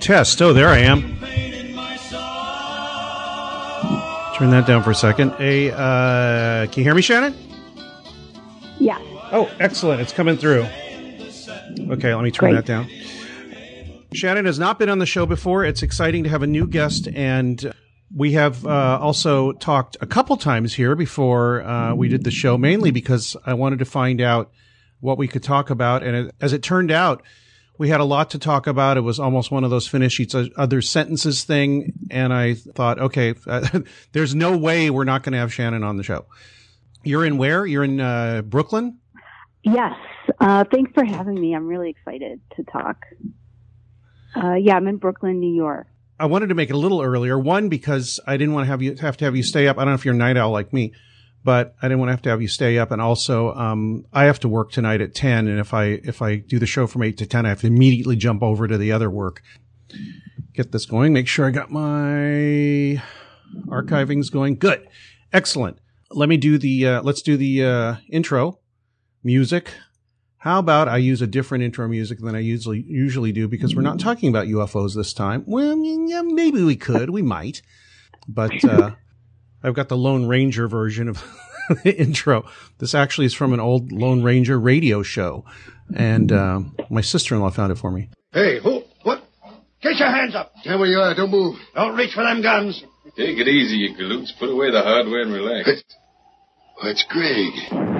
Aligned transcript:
Test. 0.00 0.42
Oh, 0.42 0.52
there 0.52 0.68
I 0.68 0.78
am. 0.78 1.02
Turn 4.36 4.50
that 4.50 4.64
down 4.66 4.82
for 4.82 4.90
a 4.90 4.94
second. 4.94 5.30
Hey, 5.34 5.70
uh, 5.70 6.66
can 6.66 6.72
you 6.78 6.82
hear 6.82 6.94
me, 6.94 7.02
Shannon? 7.02 7.36
Yeah. 8.80 8.98
Oh, 9.30 9.48
excellent. 9.60 10.00
It's 10.00 10.12
coming 10.12 10.36
through. 10.36 10.66
Okay, 11.90 12.12
let 12.12 12.24
me 12.24 12.32
turn 12.32 12.50
Great. 12.50 12.54
that 12.54 12.66
down. 12.66 12.88
Shannon 14.12 14.46
has 14.46 14.58
not 14.58 14.80
been 14.80 14.88
on 14.88 14.98
the 14.98 15.06
show 15.06 15.26
before. 15.26 15.64
It's 15.64 15.84
exciting 15.84 16.24
to 16.24 16.30
have 16.30 16.42
a 16.42 16.46
new 16.48 16.66
guest, 16.66 17.06
and 17.14 17.72
we 18.12 18.32
have 18.32 18.66
uh, 18.66 18.98
also 19.00 19.52
talked 19.52 19.96
a 20.00 20.06
couple 20.06 20.36
times 20.36 20.74
here 20.74 20.96
before 20.96 21.62
uh, 21.62 21.94
we 21.94 22.08
did 22.08 22.24
the 22.24 22.32
show, 22.32 22.58
mainly 22.58 22.90
because 22.90 23.36
I 23.46 23.54
wanted 23.54 23.78
to 23.78 23.84
find 23.84 24.20
out 24.20 24.50
what 25.00 25.18
we 25.18 25.28
could 25.28 25.42
talk 25.42 25.70
about. 25.70 26.02
And 26.02 26.16
it, 26.16 26.34
as 26.40 26.52
it 26.52 26.62
turned 26.62 26.90
out, 26.90 27.22
we 27.78 27.88
had 27.88 28.00
a 28.00 28.04
lot 28.04 28.30
to 28.30 28.38
talk 28.38 28.66
about. 28.66 28.96
It 28.96 29.00
was 29.00 29.18
almost 29.18 29.50
one 29.50 29.64
of 29.64 29.70
those 29.70 29.88
finish 29.88 30.20
each 30.20 30.34
other 30.34 30.82
sentences 30.82 31.44
thing. 31.44 31.94
And 32.10 32.32
I 32.32 32.54
thought, 32.54 32.98
okay, 32.98 33.34
uh, 33.46 33.80
there's 34.12 34.34
no 34.34 34.56
way 34.56 34.90
we're 34.90 35.04
not 35.04 35.22
going 35.22 35.32
to 35.32 35.38
have 35.38 35.52
Shannon 35.52 35.82
on 35.82 35.96
the 35.96 36.02
show. 36.02 36.26
You're 37.02 37.24
in 37.24 37.38
where? 37.38 37.64
You're 37.64 37.84
in 37.84 38.00
uh, 38.00 38.42
Brooklyn? 38.42 38.98
Yes. 39.62 39.94
Uh, 40.38 40.64
thanks 40.70 40.92
for 40.92 41.04
having 41.04 41.40
me. 41.40 41.54
I'm 41.54 41.66
really 41.66 41.90
excited 41.90 42.40
to 42.56 42.64
talk. 42.64 43.04
Uh, 44.36 44.54
yeah, 44.54 44.76
I'm 44.76 44.86
in 44.86 44.96
Brooklyn, 44.96 45.40
New 45.40 45.54
York. 45.54 45.86
I 46.18 46.26
wanted 46.26 46.48
to 46.48 46.54
make 46.54 46.68
it 46.68 46.74
a 46.74 46.78
little 46.78 47.00
earlier. 47.00 47.38
One, 47.38 47.70
because 47.70 48.20
I 48.26 48.36
didn't 48.36 48.52
want 48.52 48.64
to 48.64 48.70
have 48.70 48.82
you 48.82 48.94
have 48.96 49.16
to 49.16 49.24
have 49.24 49.34
you 49.34 49.42
stay 49.42 49.66
up. 49.68 49.78
I 49.78 49.80
don't 49.80 49.92
know 49.92 49.94
if 49.94 50.04
you're 50.04 50.14
a 50.14 50.18
night 50.18 50.36
owl 50.36 50.50
like 50.50 50.70
me, 50.70 50.92
but 51.42 51.74
I 51.80 51.86
didn't 51.88 52.00
want 52.00 52.08
to 52.08 52.12
have 52.12 52.22
to 52.22 52.30
have 52.30 52.42
you 52.42 52.48
stay 52.48 52.78
up. 52.78 52.90
And 52.90 53.00
also, 53.00 53.54
um, 53.54 54.04
I 54.12 54.24
have 54.24 54.40
to 54.40 54.48
work 54.48 54.72
tonight 54.72 55.00
at 55.00 55.14
10. 55.14 55.48
And 55.48 55.58
if 55.58 55.72
I, 55.72 55.84
if 56.04 56.20
I 56.20 56.36
do 56.36 56.58
the 56.58 56.66
show 56.66 56.86
from 56.86 57.02
8 57.02 57.16
to 57.18 57.26
10, 57.26 57.46
I 57.46 57.50
have 57.50 57.60
to 57.62 57.66
immediately 57.66 58.16
jump 58.16 58.42
over 58.42 58.68
to 58.68 58.76
the 58.76 58.92
other 58.92 59.10
work. 59.10 59.42
Get 60.52 60.72
this 60.72 60.84
going. 60.84 61.12
Make 61.12 61.28
sure 61.28 61.46
I 61.46 61.50
got 61.50 61.70
my 61.70 63.02
archivings 63.66 64.30
going. 64.30 64.56
Good. 64.56 64.86
Excellent. 65.32 65.78
Let 66.10 66.28
me 66.28 66.36
do 66.36 66.58
the, 66.58 66.86
uh, 66.86 67.02
let's 67.02 67.22
do 67.22 67.36
the, 67.36 67.64
uh, 67.64 67.94
intro 68.10 68.58
music. 69.22 69.72
How 70.38 70.58
about 70.58 70.88
I 70.88 70.96
use 70.96 71.20
a 71.22 71.26
different 71.26 71.64
intro 71.64 71.86
music 71.86 72.18
than 72.18 72.34
I 72.34 72.38
usually 72.38 72.82
usually 72.88 73.30
do 73.30 73.46
because 73.46 73.76
we're 73.76 73.82
not 73.82 74.00
talking 74.00 74.30
about 74.30 74.46
UFOs 74.46 74.96
this 74.96 75.12
time. 75.12 75.44
Well, 75.46 75.76
maybe 75.76 76.64
we 76.64 76.76
could, 76.76 77.10
we 77.10 77.20
might, 77.20 77.60
but 78.26 78.64
uh, 78.64 78.92
I've 79.62 79.74
got 79.74 79.88
the 79.88 79.96
Lone 79.96 80.26
Ranger 80.26 80.68
version 80.68 81.08
of 81.08 81.22
the 81.84 81.96
intro. 81.98 82.44
This 82.78 82.94
actually 82.94 83.26
is 83.26 83.34
from 83.34 83.52
an 83.52 83.60
old 83.60 83.92
Lone 83.92 84.22
Ranger 84.22 84.58
radio 84.58 85.02
show, 85.02 85.44
and 85.94 86.32
uh, 86.32 86.60
my 86.88 87.00
sister-in-law 87.00 87.50
found 87.50 87.72
it 87.72 87.78
for 87.78 87.90
me. 87.90 88.08
Hey, 88.32 88.60
who? 88.62 88.82
What? 89.02 89.22
Get 89.82 89.96
your 89.96 90.10
hands 90.10 90.34
up. 90.34 90.52
Stay 90.62 90.76
where 90.76 90.86
you 90.86 90.98
are. 90.98 91.14
Don't 91.14 91.30
move. 91.30 91.56
Don't 91.74 91.96
reach 91.96 92.14
for 92.14 92.22
them 92.24 92.42
guns. 92.42 92.82
Take 93.16 93.38
it 93.38 93.48
easy, 93.48 93.76
you 93.76 93.96
galoots. 93.96 94.30
Put 94.38 94.50
away 94.50 94.70
the 94.70 94.82
hardware 94.82 95.22
and 95.22 95.32
relax. 95.32 95.82
It's 96.82 97.04
Greg. 97.08 97.99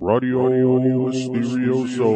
Radio 0.00 0.48
Mysterioso. 0.48 2.10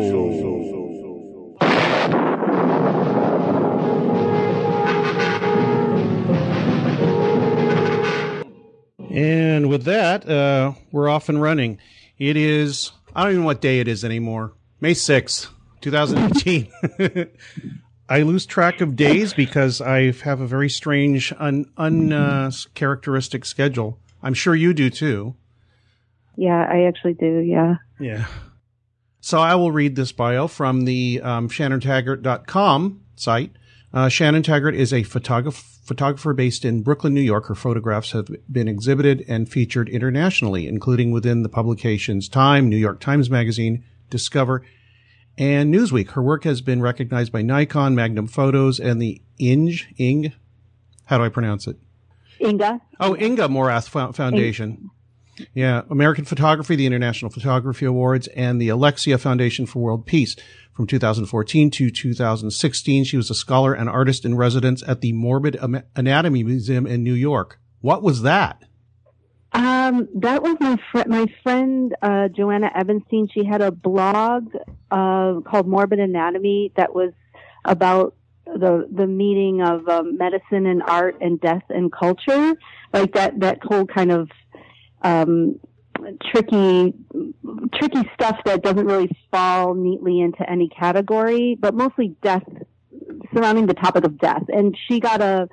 And 9.11 9.69
with 9.69 9.85
that, 9.85 10.27
uh, 10.27 10.73
we're 10.93 11.11
off 11.11 11.29
and 11.29 11.43
running. 11.43 11.79
It 12.19 12.39
is, 12.39 12.93
I 13.15 13.25
don't 13.25 13.33
even 13.33 13.43
know 13.43 13.47
what 13.47 13.61
day 13.61 13.81
it 13.81 13.89
is 13.89 14.03
anymore. 14.03 14.55
May 14.81 14.93
6th, 14.93 15.51
2018. 15.83 17.29
I 18.09 18.23
lose 18.23 18.47
track 18.47 18.81
of 18.81 18.97
days 18.97 19.35
because 19.35 19.83
I 19.83 20.13
have 20.13 20.41
a 20.41 20.47
very 20.47 20.71
strange, 20.71 21.35
un, 21.39 21.67
uncharacteristic 21.77 23.45
schedule. 23.45 23.99
I'm 24.23 24.35
sure 24.35 24.55
you 24.55 24.73
do 24.73 24.89
too. 24.89 25.37
Yeah, 26.37 26.67
I 26.71 26.85
actually 26.85 27.15
do. 27.15 27.39
Yeah. 27.39 27.77
Yeah. 28.01 28.27
So 29.21 29.39
I 29.39 29.55
will 29.55 29.73
read 29.73 29.97
this 29.97 30.13
bio 30.13 30.49
from 30.49 30.85
the 30.85 31.21
um, 31.23 31.49
ShannonTaggart.com 31.49 33.01
site. 33.17 33.53
Uh, 33.93 34.09
Shannon 34.09 34.43
Taggart 34.43 34.75
is 34.75 34.93
a 34.93 35.03
photographer, 35.05 35.65
photographer 35.85 36.33
based 36.35 36.65
in 36.65 36.83
Brooklyn, 36.83 37.15
New 37.15 37.21
York. 37.21 37.47
Her 37.47 37.55
photographs 37.55 38.11
have 38.13 38.29
been 38.51 38.69
exhibited 38.69 39.25
and 39.29 39.49
featured 39.49 39.89
internationally, 39.89 40.67
including 40.67 41.11
within 41.13 41.43
the 41.43 41.49
publications 41.49 42.29
Time, 42.29 42.69
New 42.69 42.77
York 42.77 43.01
Times 43.01 43.31
Magazine, 43.31 43.85
Discover, 44.11 44.63
and 45.39 45.73
Newsweek. 45.73 46.11
Her 46.11 46.23
work 46.23 46.45
has 46.45 46.61
been 46.61 46.83
recognized 46.83 47.31
by 47.33 47.43
Nikon, 47.43 47.95
Magnum 47.95 48.27
Photos, 48.27 48.81
and 48.81 49.01
the 49.01 49.23
Inge, 49.39 49.89
Ing, 49.97 50.33
how 51.07 51.19
do 51.19 51.25
I 51.25 51.29
pronounce 51.29 51.67
it? 51.67 51.77
Inga. 52.41 52.81
Oh, 53.01 53.17
Inga 53.17 53.49
Morath 53.49 53.89
Fo- 53.89 54.13
Foundation. 54.13 54.91
Yeah, 55.55 55.83
American 55.91 56.25
Photography, 56.25 56.77
the 56.77 56.87
International 56.87 57.31
Photography 57.31 57.87
Awards, 57.87 58.29
and 58.29 58.61
the 58.61 58.69
Alexia 58.69 59.19
Foundation 59.19 59.67
for 59.67 59.81
World 59.81 60.07
Peace. 60.07 60.37
From 60.73 60.89
2014 60.89 61.71
to 61.71 61.91
2016, 61.91 63.05
she 63.05 63.17
was 63.17 63.31
a 63.31 63.35
scholar 63.35 63.75
and 63.75 63.89
artist 63.89 64.25
in 64.25 64.35
residence 64.35 64.83
at 64.87 65.01
the 65.01 65.13
Morbid 65.13 65.57
Anatomy 65.95 66.43
Museum 66.43 66.87
in 66.87 67.05
New 67.05 67.15
York. 67.15 67.61
What 67.81 68.03
was 68.03 68.23
that? 68.23 68.65
Um, 69.53 70.09
that 70.17 70.43
was 70.43 70.57
my 70.59 70.77
friend, 70.91 71.09
my 71.09 71.27
friend, 71.45 71.95
uh, 72.03 72.27
Joanna 72.29 72.73
Ebenstein. 72.75 73.29
She 73.33 73.45
had 73.45 73.63
a 73.63 73.71
blog, 73.71 74.53
uh, 74.91 75.41
called 75.47 75.69
Morbid 75.69 76.01
Anatomy 76.01 76.73
that 76.77 76.93
was 76.93 77.13
about 77.65 78.17
the, 78.47 78.89
the 78.91 79.07
meeting 79.07 79.63
of, 79.63 79.89
um, 79.89 80.19
medicine 80.19 80.67
and 80.67 80.83
art 80.83 81.17
and 81.21 81.41
death 81.41 81.63
and 81.69 81.93
culture. 81.93 82.57
Like 82.93 83.15
that, 83.15 83.39
that 83.41 83.59
whole 83.63 83.87
kind 83.87 84.11
of, 84.11 84.29
um, 85.05 85.61
tricky, 86.25 86.93
tricky 87.75 88.11
stuff 88.15 88.39
that 88.45 88.63
doesn't 88.63 88.87
really 88.87 89.09
fall 89.31 89.75
neatly 89.75 90.21
into 90.21 90.49
any 90.51 90.69
category, 90.69 91.57
but 91.61 91.75
mostly 91.75 92.17
death, 92.23 92.43
surrounding 93.33 93.67
the 93.67 93.75
topic 93.75 94.05
of 94.05 94.19
death. 94.19 94.43
And 94.49 94.77
she 94.89 94.99
got 94.99 95.21
a, 95.21 95.49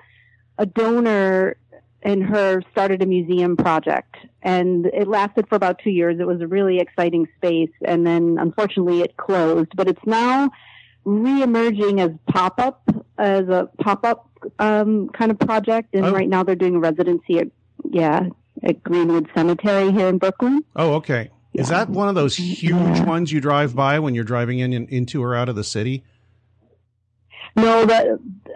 a 0.57 0.65
donor 0.65 1.57
and 2.01 2.24
her 2.24 2.63
started 2.71 3.03
a 3.03 3.06
museum 3.06 3.56
project 3.56 4.15
and 4.42 4.88
it 4.88 5.07
lasted 5.07 5.48
for 5.48 5.56
about 5.56 5.80
two 5.83 5.92
years. 5.92 6.19
It 6.19 6.25
was 6.25 6.42
a 6.42 6.48
really 6.48 6.80
exciting 6.80 7.27
space 7.38 7.69
and 7.86 8.07
then 8.07 8.38
unfortunately 8.39 9.01
it 9.01 9.15
closed, 9.18 9.69
but 9.75 9.88
it's 9.88 10.03
now 10.06 10.50
reemerging 11.06 12.00
as 12.00 12.12
pop 12.27 12.59
up, 12.59 12.81
as 13.19 13.48
a 13.50 13.69
pop 13.80 14.03
up, 14.03 14.30
um, 14.57 15.09
kind 15.09 15.30
of 15.30 15.38
project. 15.39 15.94
And 15.94 16.06
Oh. 16.06 16.12
right 16.12 16.27
now 16.27 16.42
they're 16.44 16.56
doing 16.56 16.75
a 16.75 16.80
residency 16.80 17.38
at, 17.39 17.50
yeah, 17.89 18.30
at 18.63 18.83
Greenwood 18.83 19.27
Cemetery 19.36 19.92
here 19.92 20.07
in 20.07 20.18
Brooklyn. 20.18 20.63
Oh, 20.75 20.94
okay. 20.95 21.30
Is 21.53 21.69
that 21.69 21.89
one 21.89 22.07
of 22.07 22.15
those 22.15 22.36
huge 22.38 23.00
ones 23.01 23.31
you 23.31 23.42
drive 23.42 23.75
by 23.75 24.00
when 24.00 24.15
you're 24.15 24.24
driving 24.24 24.59
in, 24.59 24.71
in 24.71 24.88
into 24.88 25.21
or 25.21 25.36
out 25.36 25.50
of 25.50 25.56
the 25.56 25.63
city? 25.63 26.03
No, 27.56 27.86
that 27.86 28.07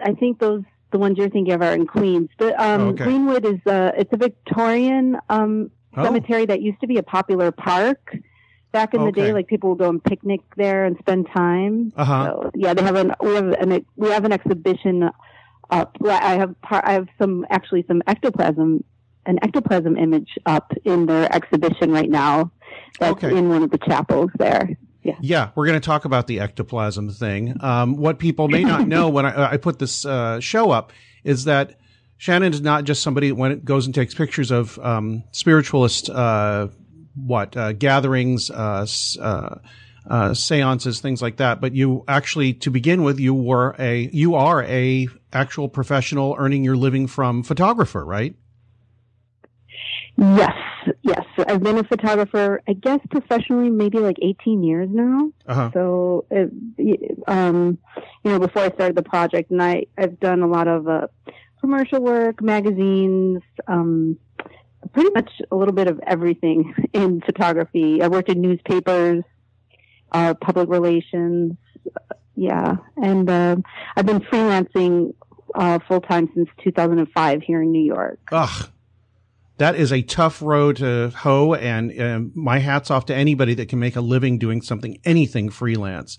I 0.02 0.12
think 0.14 0.38
those 0.38 0.62
the 0.92 0.98
ones 0.98 1.18
you're 1.18 1.28
thinking 1.28 1.52
of 1.52 1.60
are 1.62 1.74
in 1.74 1.86
Queens. 1.86 2.30
But 2.38 2.58
um, 2.58 2.80
Oh, 2.80 2.88
okay. 2.88 3.04
Greenwood 3.04 3.44
is 3.44 3.58
a 3.66 3.92
it's 3.98 4.12
a 4.12 4.16
Victorian 4.16 5.18
um, 5.28 5.70
Oh. 5.98 6.04
cemetery 6.04 6.44
that 6.44 6.60
used 6.60 6.78
to 6.82 6.86
be 6.86 6.98
a 6.98 7.02
popular 7.02 7.50
park 7.50 8.14
back 8.70 8.92
in 8.92 9.02
the 9.04 9.12
day. 9.12 9.32
Like 9.32 9.46
people 9.46 9.70
would 9.70 9.78
go 9.78 9.88
and 9.88 10.02
picnic 10.04 10.40
there 10.56 10.84
and 10.84 10.98
spend 10.98 11.26
time. 11.34 11.90
Uh-huh. 11.96 12.24
So 12.26 12.50
yeah, 12.54 12.74
they 12.74 12.82
have 12.82 12.96
an 12.96 13.14
we 13.22 13.34
have 13.34 13.48
an 13.52 13.84
we 13.96 14.10
have 14.10 14.24
an 14.26 14.32
exhibition 14.32 15.10
up. 15.70 15.96
I 16.06 16.34
have 16.34 16.60
par, 16.62 16.82
I 16.84 16.92
have 16.92 17.08
some 17.18 17.46
actually 17.48 17.84
some 17.88 18.02
ectoplasm 18.06 18.84
an 19.26 19.38
ectoplasm 19.42 19.96
image 19.96 20.38
up 20.46 20.72
in 20.84 21.06
their 21.06 21.32
exhibition 21.34 21.90
right 21.92 22.10
now. 22.10 22.50
That's 23.00 23.12
Okay. 23.22 23.36
in 23.36 23.48
one 23.48 23.62
of 23.62 23.70
the 23.70 23.78
chapels 23.78 24.30
there. 24.38 24.70
Yeah. 25.02 25.16
Yeah, 25.20 25.48
we're 25.54 25.66
going 25.66 25.80
to 25.80 25.84
talk 25.84 26.04
about 26.04 26.26
the 26.26 26.40
ectoplasm 26.40 27.10
thing. 27.10 27.54
Um, 27.60 27.96
what 27.96 28.18
people 28.18 28.48
may 28.48 28.64
not 28.64 28.88
know 28.88 29.08
when 29.08 29.24
I, 29.26 29.52
I 29.52 29.56
put 29.56 29.78
this 29.78 30.04
uh, 30.04 30.40
show 30.40 30.70
up 30.70 30.92
is 31.22 31.44
that 31.44 31.78
Shannon 32.16 32.52
is 32.52 32.60
not 32.60 32.84
just 32.84 33.02
somebody 33.02 33.30
when 33.30 33.52
it 33.52 33.64
goes 33.64 33.86
and 33.86 33.94
takes 33.94 34.14
pictures 34.14 34.50
of 34.50 34.78
um, 34.80 35.22
spiritualist 35.32 36.08
uh, 36.10 36.68
what 37.14 37.56
uh, 37.56 37.72
gatherings, 37.72 38.50
uh, 38.50 38.86
uh, 39.20 39.56
uh, 40.08 40.34
seances, 40.34 41.00
things 41.00 41.20
like 41.22 41.36
that. 41.36 41.60
But 41.60 41.74
you 41.74 42.04
actually, 42.08 42.54
to 42.54 42.70
begin 42.70 43.02
with, 43.02 43.20
you 43.20 43.34
were 43.34 43.76
a 43.78 44.08
you 44.12 44.34
are 44.34 44.62
a 44.64 45.08
actual 45.32 45.68
professional 45.68 46.34
earning 46.38 46.64
your 46.64 46.76
living 46.76 47.06
from 47.06 47.42
photographer, 47.42 48.04
right? 48.04 48.34
Yes, 50.18 50.56
yes. 51.02 51.24
I've 51.46 51.62
been 51.62 51.78
a 51.78 51.84
photographer, 51.84 52.62
I 52.66 52.72
guess 52.72 53.00
professionally, 53.10 53.68
maybe 53.68 53.98
like 53.98 54.16
18 54.22 54.62
years 54.62 54.88
now. 54.90 55.30
Uh-huh. 55.46 55.70
So, 55.74 56.26
it, 56.30 57.18
um, 57.28 57.78
you 58.24 58.30
know, 58.30 58.38
before 58.38 58.62
I 58.62 58.70
started 58.70 58.96
the 58.96 59.02
project, 59.02 59.50
and 59.50 59.62
I 59.62 59.86
I've 59.98 60.18
done 60.18 60.42
a 60.42 60.46
lot 60.46 60.68
of 60.68 60.88
uh, 60.88 61.08
commercial 61.60 62.00
work, 62.00 62.42
magazines, 62.42 63.42
um, 63.66 64.18
pretty 64.92 65.10
much 65.14 65.30
a 65.50 65.56
little 65.56 65.74
bit 65.74 65.86
of 65.88 66.00
everything 66.06 66.74
in 66.94 67.20
photography. 67.20 68.00
I 68.00 68.08
worked 68.08 68.30
in 68.30 68.40
newspapers, 68.40 69.22
uh, 70.12 70.32
public 70.34 70.70
relations, 70.70 71.56
yeah, 72.36 72.76
and 72.96 73.28
um 73.28 73.64
I've 73.96 74.06
been 74.06 74.20
freelancing 74.20 75.14
uh, 75.54 75.78
full 75.86 76.00
time 76.00 76.30
since 76.34 76.48
2005 76.62 77.42
here 77.42 77.62
in 77.62 77.72
New 77.72 77.84
York. 77.84 78.20
Ugh. 78.32 78.70
That 79.58 79.74
is 79.74 79.92
a 79.92 80.02
tough 80.02 80.42
road 80.42 80.76
to 80.76 81.10
hoe, 81.16 81.54
and 81.54 81.98
um, 82.00 82.32
my 82.34 82.58
hat's 82.58 82.90
off 82.90 83.06
to 83.06 83.14
anybody 83.14 83.54
that 83.54 83.68
can 83.68 83.78
make 83.78 83.96
a 83.96 84.02
living 84.02 84.38
doing 84.38 84.60
something, 84.60 84.98
anything 85.04 85.48
freelance. 85.48 86.18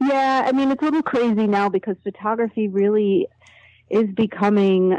Yeah, 0.00 0.44
I 0.46 0.52
mean, 0.52 0.70
it's 0.70 0.82
a 0.82 0.86
little 0.86 1.02
crazy 1.02 1.46
now 1.46 1.68
because 1.68 1.96
photography 2.02 2.68
really 2.68 3.28
is 3.90 4.08
becoming, 4.14 4.98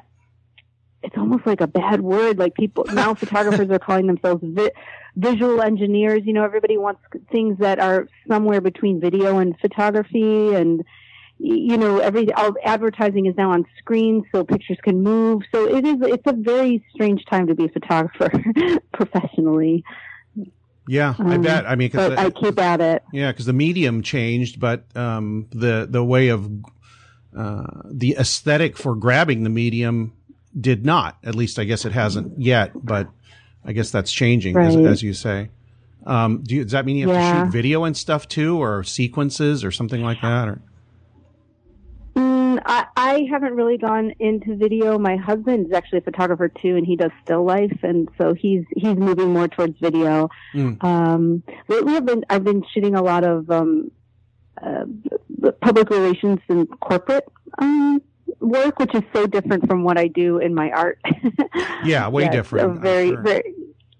it's 1.03 1.17
almost 1.17 1.45
like 1.45 1.59
a 1.59 1.67
bad 1.67 2.01
word. 2.01 2.39
Like 2.39 2.55
people, 2.55 2.85
now 2.93 3.13
photographers 3.13 3.69
are 3.69 3.79
calling 3.79 4.07
themselves 4.07 4.41
vi- 4.43 4.71
visual 5.15 5.61
engineers. 5.61 6.21
You 6.23 6.33
know, 6.33 6.45
everybody 6.45 6.77
wants 6.77 7.01
things 7.31 7.57
that 7.59 7.79
are 7.79 8.07
somewhere 8.27 8.61
between 8.61 9.01
video 9.01 9.39
and 9.39 9.57
photography 9.59 10.53
and, 10.53 10.83
you 11.43 11.75
know, 11.77 11.97
every, 11.99 12.31
all 12.33 12.53
advertising 12.63 13.25
is 13.25 13.35
now 13.35 13.51
on 13.51 13.65
screen 13.79 14.23
so 14.31 14.43
pictures 14.43 14.77
can 14.83 15.01
move. 15.01 15.41
So 15.51 15.65
it 15.67 15.85
is, 15.85 15.95
it's 16.01 16.23
a 16.27 16.33
very 16.33 16.85
strange 16.93 17.25
time 17.25 17.47
to 17.47 17.55
be 17.55 17.65
a 17.65 17.69
photographer 17.69 18.29
professionally. 18.93 19.83
Yeah, 20.87 21.15
I 21.19 21.35
Um, 21.35 21.41
bet. 21.41 21.65
I 21.67 21.75
mean, 21.75 21.89
'cause 21.89 22.09
But 22.09 22.15
the- 22.15 22.21
I 22.21 22.29
keep 22.31 22.59
at 22.59 22.81
it. 22.81 23.03
yeah, 23.13 23.31
because 23.31 23.45
the 23.45 23.53
medium 23.53 24.01
changed, 24.01 24.59
but 24.59 24.83
um, 24.95 25.47
the 25.51 25.87
the 25.89 26.03
way 26.03 26.29
of 26.29 26.49
uh, 27.35 27.63
the 27.85 28.15
aesthetic 28.19 28.75
for 28.77 28.93
grabbing 28.95 29.43
the 29.43 29.49
medium 29.49 30.11
did 30.59 30.85
not. 30.85 31.17
At 31.23 31.33
least, 31.35 31.59
I 31.59 31.63
guess 31.63 31.85
it 31.85 31.93
hasn't 31.93 32.39
yet, 32.41 32.71
but 32.75 33.07
I 33.63 33.71
guess 33.73 33.89
that's 33.91 34.11
changing, 34.11 34.57
as, 34.57 34.75
Right. 34.75 34.85
as 34.85 35.01
you 35.03 35.13
say. 35.13 35.49
Um, 36.05 36.41
do 36.43 36.55
you, 36.55 36.63
does 36.63 36.71
that 36.73 36.85
mean 36.85 36.97
you 36.97 37.07
have 37.07 37.15
to 37.15 37.45
shoot 37.45 37.51
video 37.53 37.83
and 37.85 37.95
stuff 37.95 38.27
too, 38.27 38.61
or 38.61 38.83
sequences, 38.83 39.63
or 39.63 39.71
something 39.71 40.01
like 40.03 40.19
that? 40.21 40.47
Or 40.49 40.61
I, 43.11 43.27
haven't 43.29 43.55
really 43.55 43.77
gone 43.77 44.13
into 44.19 44.55
video. 44.55 44.97
My 44.97 45.15
husband 45.15 45.67
is 45.67 45.73
actually 45.73 45.99
a 45.99 46.01
photographer 46.01 46.49
too, 46.49 46.75
and 46.75 46.85
he 46.85 46.95
does 46.95 47.11
still 47.23 47.43
life, 47.43 47.77
and 47.83 48.09
so 48.17 48.33
he's 48.33 48.63
he's 48.75 48.95
moving 48.95 49.33
more 49.33 49.47
towards 49.47 49.77
video. 49.79 50.29
Mm. 50.53 50.83
Um, 50.83 51.43
lately, 51.67 51.95
I've 51.95 52.05
been 52.05 52.25
I've 52.29 52.43
been 52.43 52.63
shooting 52.73 52.95
a 52.95 53.01
lot 53.01 53.23
of 53.23 53.49
um, 53.49 53.91
uh, 54.61 54.85
public 55.61 55.89
relations 55.89 56.39
and 56.49 56.67
corporate 56.79 57.27
um, 57.59 58.01
work, 58.39 58.79
which 58.79 58.93
is 58.95 59.03
so 59.13 59.27
different 59.27 59.67
from 59.67 59.83
what 59.83 59.97
I 59.97 60.07
do 60.07 60.37
in 60.37 60.53
my 60.53 60.71
art. 60.71 60.99
yeah, 61.83 62.07
way 62.07 62.29
different. 62.29 62.81
very, 62.81 63.09
sure. 63.09 63.21
very, 63.21 63.53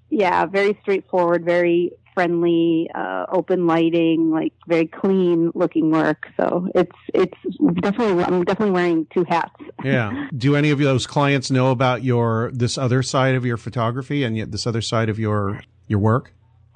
yeah, 0.09 0.45
very 0.45 0.77
straightforward, 0.81 1.45
very 1.45 1.91
friendly, 2.13 2.89
uh, 2.93 3.25
open 3.31 3.67
lighting, 3.67 4.31
like 4.31 4.53
very 4.67 4.87
clean 4.87 5.51
looking 5.55 5.91
work. 5.91 6.27
So 6.39 6.67
it's 6.75 6.91
it's 7.13 7.37
definitely 7.81 8.23
I'm 8.23 8.43
definitely 8.43 8.71
wearing 8.71 9.07
two 9.13 9.25
hats. 9.27 9.53
yeah. 9.83 10.27
Do 10.37 10.55
any 10.55 10.69
of 10.71 10.79
those 10.79 11.07
clients 11.07 11.51
know 11.51 11.71
about 11.71 12.03
your 12.03 12.51
this 12.53 12.77
other 12.77 13.01
side 13.03 13.35
of 13.35 13.45
your 13.45 13.57
photography 13.57 14.23
and 14.23 14.37
yet 14.37 14.51
this 14.51 14.65
other 14.67 14.81
side 14.81 15.09
of 15.09 15.17
your 15.19 15.61
your 15.87 15.99
work? 15.99 16.33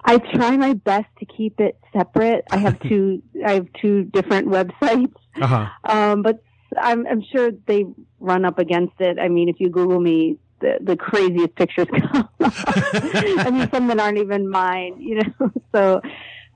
I 0.07 0.19
try 0.19 0.55
my 0.55 0.73
best 0.73 1.07
to 1.19 1.25
keep 1.25 1.59
it 1.59 1.79
separate. 1.91 2.45
I 2.51 2.57
have 2.57 2.79
two 2.89 3.21
I 3.45 3.53
have 3.53 3.67
two 3.81 4.03
different 4.03 4.47
websites, 4.49 5.13
Uh 5.41 5.47
huh. 5.47 5.67
um, 5.83 6.21
but 6.21 6.43
I'm 6.77 7.05
I'm 7.07 7.23
sure 7.31 7.51
they 7.67 7.85
run 8.19 8.45
up 8.45 8.59
against 8.59 8.93
it. 8.99 9.17
I 9.19 9.29
mean, 9.29 9.49
if 9.49 9.55
you 9.59 9.69
Google 9.69 9.99
me. 9.99 10.37
The, 10.65 10.79
the 10.81 10.97
craziest 10.97 11.53
pictures 11.53 11.85
come. 12.11 12.27
I 12.39 13.51
mean, 13.51 13.69
some 13.69 13.85
that 13.85 13.99
aren't 13.99 14.17
even 14.17 14.49
mine, 14.49 14.99
you 14.99 15.21
know. 15.21 15.51
So, 15.75 16.01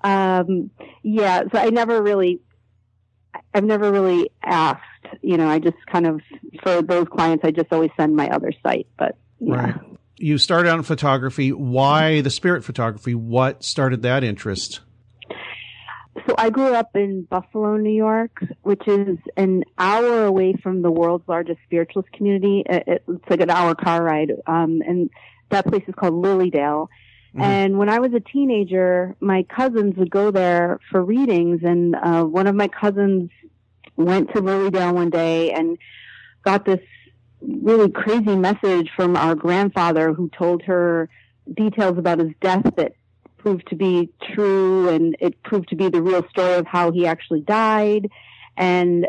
um, 0.01 0.71
yeah. 1.03 1.43
So 1.51 1.59
I 1.59 1.71
never 1.71 2.01
really, 2.01 2.39
I've 3.53 3.65
never 3.65 3.91
really 3.91 4.31
asked. 4.41 4.81
You 5.21 5.35
know, 5.35 5.47
I 5.47 5.59
just 5.59 5.75
kind 5.91 6.07
of 6.07 6.21
for 6.63 6.81
those 6.81 7.07
clients, 7.09 7.43
I 7.43 7.51
just 7.51 7.67
always 7.71 7.91
send 7.97 8.15
my 8.15 8.29
other 8.29 8.53
site. 8.63 8.87
But 8.97 9.17
yeah. 9.39 9.55
Right. 9.55 9.75
You 10.15 10.37
started 10.37 10.69
out 10.69 10.77
in 10.77 10.83
photography. 10.83 11.51
Why 11.51 12.21
the 12.21 12.29
spirit 12.29 12.63
photography? 12.63 13.13
What 13.13 13.63
started 13.63 14.01
that 14.03 14.23
interest? 14.23 14.79
So 16.27 16.35
I 16.37 16.49
grew 16.49 16.73
up 16.73 16.95
in 16.95 17.23
Buffalo, 17.23 17.77
New 17.77 17.93
York, 17.93 18.43
which 18.63 18.87
is 18.87 19.17
an 19.37 19.63
hour 19.77 20.25
away 20.25 20.53
from 20.53 20.81
the 20.81 20.91
world's 20.91 21.27
largest 21.27 21.59
spiritualist 21.65 22.11
community. 22.13 22.63
It's 22.67 23.29
like 23.29 23.41
an 23.41 23.49
hour 23.49 23.75
car 23.75 24.03
ride. 24.03 24.31
Um, 24.45 24.81
and 24.85 25.09
that 25.49 25.65
place 25.67 25.83
is 25.87 25.95
called 25.95 26.13
Lilydale. 26.13 26.87
Mhm. 27.35 27.41
And 27.41 27.77
when 27.77 27.89
I 27.89 27.99
was 27.99 28.13
a 28.13 28.19
teenager, 28.19 29.15
my 29.19 29.43
cousins 29.43 29.95
would 29.97 30.09
go 30.09 30.31
there 30.31 30.79
for 30.89 31.03
readings. 31.03 31.61
And 31.63 31.95
uh, 31.95 32.23
one 32.23 32.47
of 32.47 32.55
my 32.55 32.67
cousins 32.67 33.29
went 33.95 34.33
to 34.33 34.41
Lilydale 34.41 34.93
one 34.93 35.09
day 35.09 35.51
and 35.51 35.77
got 36.43 36.65
this 36.65 36.79
really 37.41 37.89
crazy 37.89 38.35
message 38.35 38.89
from 38.95 39.15
our 39.15 39.35
grandfather 39.35 40.13
who 40.13 40.29
told 40.29 40.63
her 40.63 41.07
details 41.53 41.97
about 41.97 42.19
his 42.19 42.31
death 42.41 42.65
that 42.75 42.93
proved 43.39 43.67
to 43.69 43.75
be 43.75 44.09
true 44.33 44.89
and 44.89 45.15
it 45.19 45.41
proved 45.43 45.69
to 45.69 45.75
be 45.75 45.89
the 45.89 46.01
real 46.01 46.27
story 46.29 46.55
of 46.55 46.67
how 46.67 46.91
he 46.91 47.07
actually 47.07 47.41
died. 47.41 48.09
And 48.57 49.07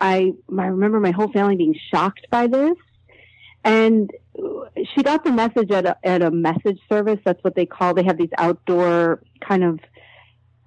I, 0.00 0.32
I 0.56 0.66
remember 0.66 1.00
my 1.00 1.10
whole 1.10 1.30
family 1.30 1.56
being 1.56 1.78
shocked 1.90 2.26
by 2.30 2.46
this. 2.46 2.76
And 3.64 4.10
she 4.94 5.02
got 5.02 5.24
the 5.24 5.32
message 5.32 5.70
at 5.70 5.86
a, 5.86 5.96
at 6.04 6.22
a 6.22 6.30
message 6.30 6.78
service. 6.88 7.18
That's 7.24 7.42
what 7.42 7.54
they 7.54 7.66
call, 7.66 7.94
they 7.94 8.04
have 8.04 8.18
these 8.18 8.30
outdoor 8.38 9.22
kind 9.40 9.64
of, 9.64 9.80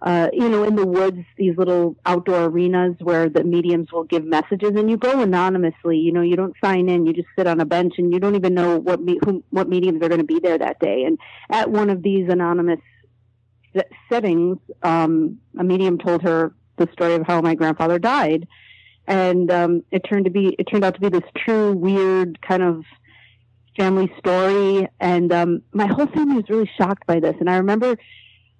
uh, 0.01 0.29
you 0.31 0.47
know, 0.47 0.63
in 0.63 0.75
the 0.75 0.85
woods, 0.85 1.25
these 1.35 1.57
little 1.57 1.95
outdoor 2.05 2.45
arenas 2.45 2.95
where 2.99 3.27
the 3.27 3.43
mediums 3.43 3.91
will 3.91 4.05
give 4.05 4.23
messages 4.23 4.71
and 4.75 4.89
you 4.89 4.95
go 4.95 5.21
anonymously, 5.21 5.97
you 5.97 6.13
know, 6.13 6.21
you 6.21 6.37
don't 6.37 6.55
sign 6.63 6.87
in, 6.87 7.05
you 7.05 7.11
just 7.11 7.27
sit 7.37 7.47
on 7.47 7.59
a 7.59 7.65
bench 7.65 7.95
and 7.97 8.13
you 8.13 8.19
don't 8.19 8.35
even 8.35 8.53
know 8.53 8.77
what, 8.77 9.01
me, 9.01 9.19
who, 9.25 9.43
what 9.49 9.67
mediums 9.67 10.01
are 10.01 10.07
going 10.07 10.21
to 10.21 10.25
be 10.25 10.39
there 10.39 10.57
that 10.57 10.79
day. 10.79 11.03
And 11.03 11.19
at 11.49 11.69
one 11.69 11.89
of 11.89 12.01
these 12.01 12.29
anonymous 12.29 12.79
settings, 14.09 14.57
um, 14.83 15.39
a 15.59 15.65
medium 15.65 15.97
told 15.97 16.21
her 16.21 16.53
the 16.77 16.87
story 16.93 17.15
of 17.15 17.27
how 17.27 17.41
my 17.41 17.55
grandfather 17.55 17.99
died. 17.99 18.47
And, 19.05 19.51
um, 19.51 19.83
it 19.91 19.99
turned 20.09 20.25
to 20.25 20.31
be, 20.31 20.55
it 20.57 20.63
turned 20.63 20.85
out 20.85 20.93
to 20.93 21.01
be 21.01 21.09
this 21.09 21.29
true, 21.35 21.73
weird 21.73 22.41
kind 22.41 22.63
of 22.63 22.85
family 23.75 24.09
story. 24.17 24.87
And, 25.01 25.33
um, 25.33 25.61
my 25.73 25.87
whole 25.87 26.07
family 26.07 26.37
was 26.37 26.45
really 26.47 26.71
shocked 26.77 27.05
by 27.05 27.19
this. 27.19 27.35
And 27.41 27.49
I 27.49 27.57
remember, 27.57 27.97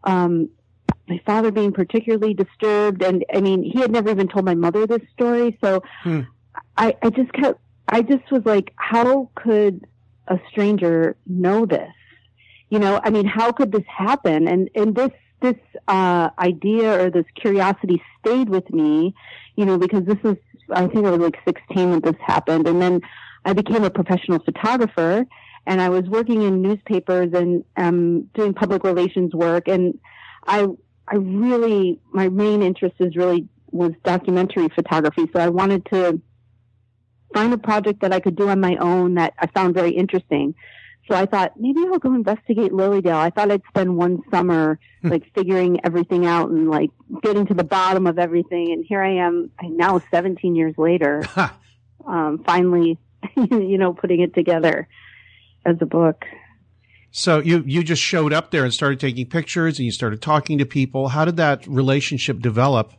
um, 0.04 0.50
my 1.10 1.20
father 1.26 1.52
being 1.52 1.72
particularly 1.72 2.34
disturbed. 2.34 3.02
And 3.02 3.26
I 3.34 3.42
mean, 3.42 3.64
he 3.64 3.80
had 3.80 3.92
never 3.92 4.10
even 4.10 4.28
told 4.28 4.46
my 4.46 4.56
mother 4.56 4.86
this 4.88 5.02
story. 5.14 5.58
So 5.64 5.84
Hmm. 6.04 6.22
I, 6.78 6.96
I 7.02 7.10
just 7.10 7.32
kept, 7.34 7.60
I 7.88 8.02
just 8.02 8.32
was 8.32 8.46
like, 8.46 8.74
how 8.76 9.30
could 9.36 9.86
a 10.28 10.40
stranger 10.50 11.16
know 11.26 11.66
this? 11.66 11.92
You 12.70 12.80
know, 12.80 13.02
I 13.04 13.10
mean, 13.10 13.26
how 13.26 13.52
could 13.52 13.72
this 13.72 13.86
happen? 13.88 14.48
And 14.48 14.70
and 14.76 14.96
this 14.96 15.12
this 15.42 15.56
uh, 15.88 16.30
idea 16.38 17.06
or 17.06 17.10
this 17.10 17.26
curiosity 17.36 18.02
stayed 18.20 18.50
with 18.50 18.70
me, 18.72 19.16
you 19.56 19.66
know, 19.66 19.78
because 19.78 20.06
this 20.06 20.22
was 20.24 20.38
I 20.72 20.88
think 20.88 21.06
I 21.06 21.12
was 21.12 21.20
like 21.20 21.38
16 21.46 21.90
when 21.90 22.02
this 22.02 22.16
happened, 22.26 22.68
and 22.68 22.82
then 22.82 23.02
I 23.46 23.54
became 23.54 23.84
a 23.84 23.90
professional 23.90 24.40
photographer, 24.40 25.26
and 25.66 25.82
I 25.82 25.90
was 25.90 26.04
working 26.04 26.44
in 26.44 26.62
newspapers 26.62 27.34
and 27.34 27.64
um, 27.76 28.24
doing 28.36 28.54
public 28.54 28.84
relations 28.84 29.34
work, 29.34 29.68
and 29.68 29.98
I 30.46 30.68
I 31.12 31.16
really 31.16 32.00
my 32.14 32.30
main 32.30 32.62
interest 32.62 32.96
is 33.00 33.16
really 33.16 33.48
was 33.72 33.92
documentary 34.04 34.70
photography, 34.70 35.30
so 35.34 35.40
I 35.40 35.50
wanted 35.50 35.86
to 35.88 36.22
find 37.34 37.54
a 37.54 37.58
project 37.58 38.02
that 38.02 38.14
I 38.14 38.20
could 38.20 38.36
do 38.36 38.50
on 38.50 38.60
my 38.60 38.76
own 38.78 39.16
that 39.16 39.34
I 39.40 39.48
found 39.48 39.74
very 39.74 39.92
interesting. 39.92 40.56
So 41.10 41.16
I 41.16 41.26
thought 41.26 41.54
maybe 41.60 41.80
I'll 41.82 42.00
go 42.00 42.14
investigate 42.14 42.72
Lilydale. 42.72 43.16
I 43.16 43.30
thought 43.32 43.52
I'd 43.52 43.62
spend 43.70 43.96
one 43.98 44.22
summer 44.32 44.80
Hmm. 45.02 45.10
like 45.10 45.24
figuring 45.34 45.80
everything 45.86 46.26
out 46.26 46.50
and 46.50 46.70
like 46.70 46.92
getting 47.22 47.46
to 47.46 47.54
the 47.54 47.64
bottom 47.64 48.06
of 48.06 48.20
everything. 48.20 48.74
And 48.74 48.86
here 48.86 49.02
I 49.02 49.16
am 49.26 49.50
now 49.62 50.02
17 50.12 50.56
years 50.56 50.76
later, 50.78 51.24
um, 52.06 52.44
finally, 52.46 52.98
you 53.38 53.78
know, 53.78 53.94
putting 53.94 54.20
it 54.20 54.34
together 54.34 54.88
as 55.66 55.78
a 55.80 55.86
book. 55.86 56.26
So 57.12 57.40
you 57.40 57.64
you 57.66 57.84
just 57.84 58.02
showed 58.02 58.34
up 58.34 58.52
there 58.52 58.64
and 58.64 58.74
started 58.74 59.00
taking 59.00 59.26
pictures 59.26 59.80
and 59.80 59.86
you 59.86 59.92
started 59.92 60.22
talking 60.22 60.58
to 60.60 60.66
people. 60.66 61.10
How 61.10 61.26
did 61.26 61.38
that 61.38 61.66
relationship 61.68 62.40
develop? 62.40 62.94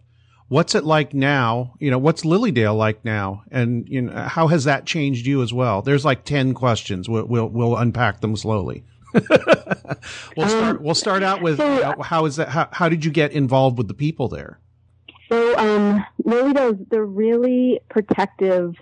What's 0.49 0.75
it 0.75 0.85
like 0.85 1.15
now? 1.15 1.75
You 1.79 1.93
know, 1.93 1.99
what's 1.99 2.23
Lilydale 2.23 2.77
like 2.77 3.05
now? 3.05 3.45
And 3.53 3.89
you 3.89 4.03
know, 4.03 4.13
how 4.23 4.49
has 4.49 4.65
that 4.65 4.85
changed 4.85 5.27
you 5.27 5.43
as 5.43 5.53
well? 5.53 5.81
There's 5.81 6.05
like 6.05 6.25
10 6.25 6.55
questions. 6.55 7.09
We'll 7.09 7.27
we'll, 7.27 7.49
we'll 7.49 7.77
unpack 7.77 8.21
them 8.21 8.35
slowly. 8.37 8.85
we'll 10.37 10.49
start 10.49 10.83
we'll 10.83 10.95
start 10.95 11.23
out 11.23 11.43
with 11.43 11.59
so- 11.59 11.83
uh, 11.83 12.03
how 12.03 12.25
is 12.27 12.37
that 12.37 12.49
how, 12.49 12.69
how 12.73 12.89
did 12.89 13.05
you 13.05 13.11
get 13.11 13.33
involved 13.33 13.79
with 13.79 13.89
the 13.89 13.95
people 13.95 14.29
there? 14.29 14.59
So, 15.29 15.57
um, 15.57 16.05
Lilydale's, 16.25 16.85
they're 16.91 17.05
really 17.05 17.81
protective 17.89 18.75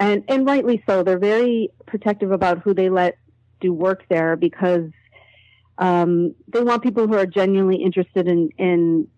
and, 0.00 0.24
and 0.26 0.46
rightly 0.46 0.82
so. 0.86 1.02
They're 1.02 1.18
very 1.18 1.70
protective 1.86 2.32
about 2.32 2.60
who 2.60 2.72
they 2.72 2.88
let 2.88 3.18
do 3.62 3.72
work 3.72 4.04
there 4.08 4.36
because, 4.36 4.90
um, 5.78 6.34
they 6.48 6.62
want 6.62 6.82
people 6.82 7.06
who 7.06 7.16
are 7.16 7.26
genuinely 7.26 7.82
interested 7.82 8.28
in, 8.28 8.50
in, 8.58 9.08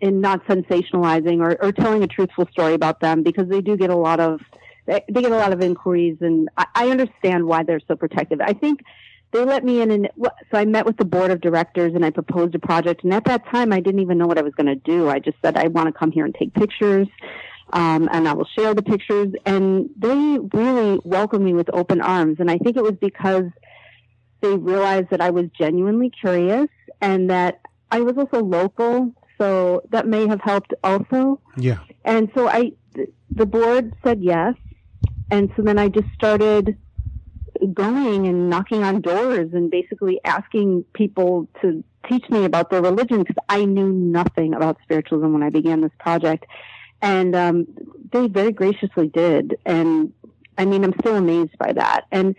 in 0.00 0.20
not 0.20 0.44
sensationalizing 0.46 1.40
or, 1.40 1.62
or 1.62 1.72
telling 1.72 2.02
a 2.02 2.06
truthful 2.06 2.46
story 2.52 2.74
about 2.74 3.00
them 3.00 3.22
because 3.22 3.48
they 3.48 3.60
do 3.60 3.76
get 3.76 3.90
a 3.90 3.96
lot 3.96 4.20
of, 4.20 4.40
they, 4.86 5.02
get 5.12 5.24
a 5.32 5.36
lot 5.36 5.52
of 5.52 5.60
inquiries 5.60 6.18
and 6.20 6.48
I, 6.56 6.66
I 6.74 6.88
understand 6.90 7.46
why 7.46 7.62
they're 7.62 7.80
so 7.88 7.96
protective. 7.96 8.40
I 8.40 8.52
think 8.52 8.80
they 9.32 9.44
let 9.44 9.64
me 9.64 9.80
in 9.80 9.90
and 9.90 10.08
so 10.16 10.58
I 10.58 10.64
met 10.64 10.86
with 10.86 10.96
the 10.96 11.04
board 11.04 11.30
of 11.30 11.40
directors 11.40 11.94
and 11.94 12.04
I 12.04 12.10
proposed 12.10 12.54
a 12.54 12.58
project 12.58 13.02
and 13.02 13.12
at 13.12 13.24
that 13.24 13.44
time 13.46 13.72
I 13.72 13.80
didn't 13.80 14.00
even 14.00 14.16
know 14.16 14.26
what 14.26 14.38
I 14.38 14.42
was 14.42 14.54
going 14.54 14.66
to 14.66 14.76
do. 14.76 15.08
I 15.08 15.18
just 15.18 15.36
said 15.42 15.56
I 15.56 15.66
want 15.68 15.88
to 15.88 15.92
come 15.92 16.12
here 16.12 16.24
and 16.24 16.34
take 16.34 16.54
pictures. 16.54 17.08
Um, 17.72 18.08
and 18.12 18.28
I 18.28 18.34
will 18.34 18.48
share 18.56 18.74
the 18.74 18.82
pictures 18.82 19.28
and 19.46 19.90
they 19.96 20.38
really 20.52 21.00
welcomed 21.04 21.44
me 21.44 21.54
with 21.54 21.68
open 21.72 22.00
arms. 22.00 22.36
And 22.38 22.50
I 22.50 22.58
think 22.58 22.76
it 22.76 22.82
was 22.82 22.96
because 23.00 23.46
they 24.40 24.56
realized 24.56 25.08
that 25.10 25.20
I 25.20 25.30
was 25.30 25.46
genuinely 25.58 26.10
curious 26.10 26.68
and 27.00 27.30
that 27.30 27.60
I 27.90 28.00
was 28.00 28.16
also 28.18 28.44
local. 28.44 29.12
So 29.38 29.82
that 29.90 30.06
may 30.06 30.28
have 30.28 30.40
helped 30.40 30.74
also. 30.84 31.40
Yeah. 31.56 31.78
And 32.04 32.30
so 32.34 32.48
I, 32.48 32.72
th- 32.94 33.10
the 33.30 33.46
board 33.46 33.94
said 34.04 34.22
yes. 34.22 34.54
And 35.30 35.50
so 35.56 35.62
then 35.62 35.78
I 35.78 35.88
just 35.88 36.08
started 36.14 36.76
going 37.72 38.26
and 38.26 38.50
knocking 38.50 38.82
on 38.82 39.00
doors 39.00 39.52
and 39.52 39.70
basically 39.70 40.20
asking 40.24 40.84
people 40.92 41.48
to 41.62 41.82
teach 42.08 42.28
me 42.28 42.44
about 42.44 42.70
their 42.70 42.82
religion 42.82 43.20
because 43.20 43.36
I 43.48 43.64
knew 43.64 43.90
nothing 43.90 44.54
about 44.54 44.78
spiritualism 44.82 45.32
when 45.32 45.42
I 45.42 45.50
began 45.50 45.80
this 45.80 45.92
project. 45.98 46.44
And 47.02 47.34
um, 47.36 47.66
they 48.12 48.28
very 48.28 48.52
graciously 48.52 49.08
did. 49.08 49.56
And 49.66 50.12
I 50.56 50.64
mean, 50.64 50.84
I'm 50.84 50.94
still 51.00 51.16
amazed 51.16 51.56
by 51.58 51.72
that. 51.72 52.02
And 52.10 52.34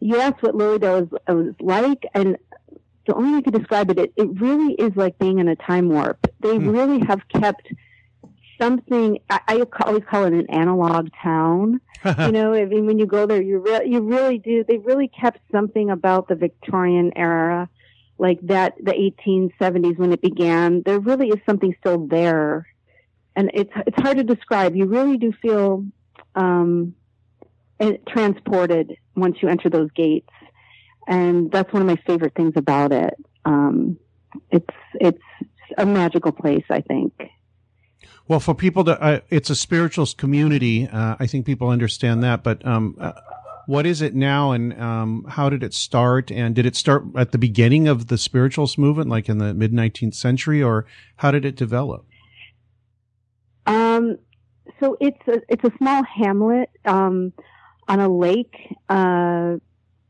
you 0.00 0.18
asked 0.20 0.42
what 0.42 0.54
Lilydale 0.54 1.04
is, 1.04 1.08
was 1.28 1.54
like, 1.60 2.04
and 2.14 2.36
the 3.06 3.14
only 3.14 3.32
way 3.32 3.38
I 3.38 3.42
could 3.42 3.54
describe 3.54 3.90
it, 3.90 3.98
it, 3.98 4.12
it 4.16 4.40
really 4.40 4.74
is 4.74 4.92
like 4.96 5.18
being 5.18 5.38
in 5.38 5.48
a 5.48 5.56
time 5.56 5.88
warp. 5.88 6.18
They 6.40 6.56
Hmm. 6.56 6.68
really 6.68 7.06
have 7.06 7.20
kept 7.28 7.68
something, 8.60 9.18
I, 9.30 9.40
I 9.46 9.62
always 9.86 10.02
call 10.10 10.24
it 10.24 10.32
an 10.32 10.46
analog 10.50 11.08
town 11.22 11.80
you 12.18 12.30
know, 12.32 12.54
I 12.54 12.64
mean, 12.64 12.86
when 12.86 12.98
you 12.98 13.06
go 13.06 13.26
there, 13.26 13.42
you 13.42 13.58
really, 13.58 13.90
you 13.90 14.00
really 14.00 14.38
do. 14.38 14.62
They 14.62 14.78
really 14.78 15.08
kept 15.08 15.40
something 15.50 15.90
about 15.90 16.28
the 16.28 16.36
Victorian 16.36 17.12
era, 17.16 17.68
like 18.18 18.38
that, 18.42 18.74
the 18.80 18.92
1870s 18.92 19.98
when 19.98 20.12
it 20.12 20.22
began. 20.22 20.82
There 20.84 21.00
really 21.00 21.28
is 21.28 21.40
something 21.44 21.74
still 21.80 22.06
there, 22.06 22.68
and 23.38 23.52
it's 23.54 23.70
it's 23.86 23.96
hard 24.02 24.16
to 24.16 24.24
describe. 24.24 24.74
You 24.74 24.86
really 24.86 25.16
do 25.16 25.32
feel 25.32 25.84
um, 26.34 26.94
transported 28.08 28.96
once 29.14 29.36
you 29.40 29.48
enter 29.48 29.70
those 29.70 29.90
gates, 29.92 30.28
and 31.06 31.50
that's 31.52 31.72
one 31.72 31.80
of 31.80 31.86
my 31.86 31.96
favorite 32.04 32.34
things 32.34 32.54
about 32.56 32.90
it. 32.90 33.14
Um, 33.44 33.96
it's 34.50 34.74
it's 35.00 35.22
a 35.78 35.86
magical 35.86 36.32
place, 36.32 36.64
I 36.68 36.80
think. 36.80 37.12
Well, 38.26 38.40
for 38.40 38.54
people 38.54 38.84
to, 38.84 39.00
uh, 39.00 39.20
it's 39.30 39.50
a 39.50 39.54
spiritualist 39.54 40.18
community. 40.18 40.88
Uh, 40.88 41.14
I 41.20 41.28
think 41.28 41.46
people 41.46 41.68
understand 41.68 42.24
that. 42.24 42.42
But 42.42 42.66
um, 42.66 42.96
uh, 43.00 43.12
what 43.66 43.86
is 43.86 44.02
it 44.02 44.16
now, 44.16 44.50
and 44.50 44.78
um, 44.80 45.26
how 45.28 45.48
did 45.48 45.62
it 45.62 45.74
start? 45.74 46.32
And 46.32 46.56
did 46.56 46.66
it 46.66 46.74
start 46.74 47.04
at 47.16 47.30
the 47.30 47.38
beginning 47.38 47.86
of 47.86 48.08
the 48.08 48.18
spiritualist 48.18 48.78
movement, 48.78 49.08
like 49.08 49.28
in 49.28 49.38
the 49.38 49.54
mid 49.54 49.72
19th 49.72 50.16
century, 50.16 50.60
or 50.60 50.86
how 51.18 51.30
did 51.30 51.44
it 51.44 51.54
develop? 51.54 52.04
Um, 53.68 54.16
so 54.80 54.96
it's 54.98 55.20
a 55.28 55.42
it's 55.48 55.62
a 55.62 55.72
small 55.76 56.02
hamlet 56.02 56.70
um, 56.86 57.32
on 57.86 58.00
a 58.00 58.08
lake 58.08 58.56
uh, 58.88 59.56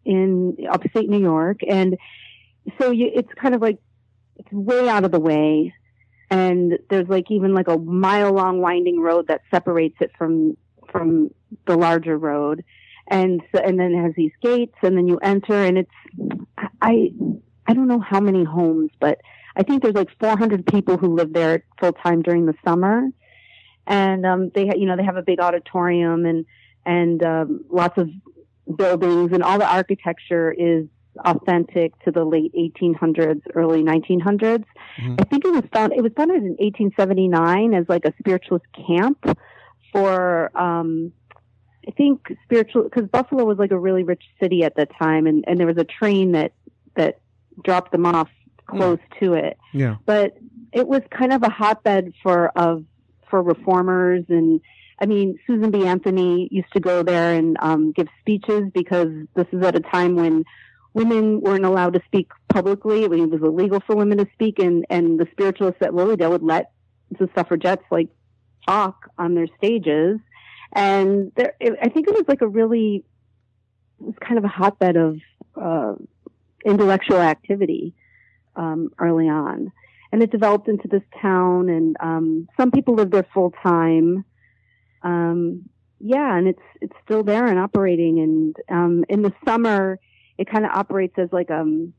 in 0.05 0.57
upstate 0.71 1.09
New 1.09 1.21
York, 1.21 1.59
and 1.69 1.97
so 2.81 2.93
you, 2.93 3.11
it's 3.13 3.33
kind 3.35 3.55
of 3.55 3.61
like 3.61 3.79
it's 4.37 4.51
way 4.53 4.89
out 4.89 5.05
of 5.05 5.11
the 5.11 5.19
way, 5.19 5.75
and 6.31 6.79
there's 6.89 7.09
like 7.09 7.31
even 7.31 7.53
like 7.53 7.67
a 7.69 7.77
mile 7.77 8.33
long 8.33 8.61
winding 8.61 9.01
road 9.01 9.27
that 9.27 9.41
separates 9.51 9.97
it 10.01 10.13
from 10.17 10.57
from 10.93 11.31
the 11.67 11.77
larger 11.77 12.17
road, 12.17 12.65
and 13.09 13.43
so, 13.53 13.61
and 13.61 13.79
then 13.79 13.93
it 13.93 14.03
has 14.03 14.13
these 14.17 14.33
gates, 14.41 14.77
and 14.83 14.97
then 14.97 15.09
you 15.09 15.19
enter, 15.19 15.65
and 15.65 15.79
it's 15.79 15.91
I 16.81 17.11
I 17.67 17.75
don't 17.75 17.89
know 17.89 18.01
how 18.01 18.21
many 18.21 18.45
homes, 18.45 18.91
but 19.01 19.21
I 19.57 19.65
think 19.65 19.83
there's 19.83 19.97
like 19.97 20.11
400 20.21 20.65
people 20.65 20.97
who 20.97 21.17
live 21.17 21.33
there 21.33 21.65
full 21.81 21.93
time 21.93 22.23
during 22.23 22.47
the 22.47 22.55
summer 22.65 23.09
and 23.89 24.25
um, 24.25 24.51
they 24.55 24.67
you 24.77 24.87
know 24.87 24.97
they 24.97 25.03
have 25.03 25.17
a 25.17 25.23
big 25.23 25.41
auditorium 25.41 26.25
and 26.27 26.45
and 26.87 27.23
um, 27.25 27.65
lots 27.71 27.99
of 27.99 28.09
buildings 28.77 29.33
and 29.33 29.43
all 29.43 29.59
the 29.59 29.67
architecture 29.67 30.53
is 30.53 30.87
authentic 31.25 31.99
to 32.05 32.13
the 32.13 32.23
late 32.25 32.53
1800s 32.55 33.41
early 33.55 33.83
1900s 33.83 34.65
Mhm. 34.99 35.21
i 35.21 35.25
think 35.25 35.45
it 35.45 35.51
was 35.53 35.65
found 35.73 35.93
it 35.93 36.03
was 36.03 36.13
founded 36.17 36.37
in 36.45 36.55
1879 36.61 37.75
as 37.75 37.87
like 37.89 38.05
a 38.05 38.13
spiritualist 38.21 38.67
camp 38.87 39.19
for 39.93 40.51
um 40.57 41.11
i 41.89 41.91
think 41.93 42.21
spiritual 42.45 42.85
because 42.85 43.09
buffalo 43.09 43.45
was 43.45 43.59
like 43.59 43.73
a 43.73 43.79
really 43.79 44.05
rich 44.05 44.23
city 44.41 44.63
at 44.63 44.77
the 44.77 44.87
time 44.87 45.27
and 45.27 45.45
and 45.49 45.59
there 45.59 45.67
was 45.67 45.79
a 45.79 45.85
train 45.85 46.33
that 46.33 46.53
that 46.95 47.19
dropped 47.65 47.91
them 47.91 48.07
off 48.07 48.29
close 48.67 49.01
to 49.21 49.33
it 49.35 49.57
Yeah. 49.73 49.97
but 50.07 50.37
it 50.73 50.87
was 50.87 51.01
kind 51.11 51.33
of 51.33 51.43
a 51.43 51.49
hotbed 51.49 52.13
for 52.23 52.51
of 52.57 52.85
for 53.31 53.43
reformers 53.43 54.25
and 54.29 54.61
I 55.01 55.07
mean 55.07 55.39
Susan 55.47 55.71
B. 55.71 55.87
Anthony 55.87 56.49
used 56.51 56.73
to 56.73 56.81
go 56.81 57.03
there 57.03 57.35
and 57.35 57.57
um, 57.61 57.93
give 57.93 58.09
speeches 58.21 58.65
because 58.75 59.09
this 59.35 59.47
is 59.53 59.63
at 59.63 59.77
a 59.77 59.81
time 59.81 60.17
when 60.17 60.45
women 60.95 61.41
weren't 61.41 61.65
allowed 61.65 61.93
to 61.95 62.01
speak 62.07 62.31
publicly. 62.49 63.05
I 63.05 63.09
mean, 63.09 63.25
it 63.25 63.31
was 63.31 63.43
illegal 63.43 63.81
for 63.87 63.95
women 63.95 64.19
to 64.19 64.27
speak, 64.35 64.59
and 64.59 64.85
and 64.91 65.19
the 65.19 65.27
spiritualists 65.33 65.83
at 65.83 65.91
Lilydale 65.91 66.31
would 66.31 66.43
let 66.43 66.73
the 67.19 67.29
suffragettes 67.35 67.85
like 67.91 68.09
talk 68.67 69.11
on 69.19 69.35
their 69.35 69.47
stages, 69.57 70.19
and 70.73 71.33
there, 71.37 71.55
it, 71.61 71.79
I 71.81 71.89
think 71.89 72.09
it 72.09 72.15
was 72.15 72.25
like 72.27 72.43
a 72.43 72.49
really 72.49 73.05
it 74.01 74.07
was 74.07 74.15
kind 74.21 74.39
of 74.39 74.45
a 74.45 74.49
hotbed 74.49 74.97
of 74.97 75.21
uh, 75.57 75.95
intellectual 76.65 77.19
activity 77.19 77.95
um, 78.57 78.91
early 78.99 79.29
on 79.29 79.73
and 80.13 80.23
it 80.23 80.31
developed 80.31 80.69
into 80.69 80.89
this 80.89 81.03
town 81.21 81.69
and 81.69 81.97
um 82.01 82.49
some 82.59 82.71
people 82.71 82.95
live 82.95 83.11
there 83.11 83.27
full 83.35 83.53
time. 83.63 84.25
Um 85.03 85.69
yeah 86.01 86.37
and 86.37 86.49
it's 86.49 86.63
it's 86.81 86.95
still 87.05 87.23
there 87.23 87.47
and 87.47 87.59
operating 87.59 88.21
and 88.21 88.57
um 88.71 89.05
in 89.09 89.23
the 89.23 89.33
summer 89.45 89.99
it 90.39 90.49
kind 90.51 90.65
of 90.65 90.71
operates 90.73 91.15
as 91.19 91.29
like 91.33 91.51
um 91.51 91.93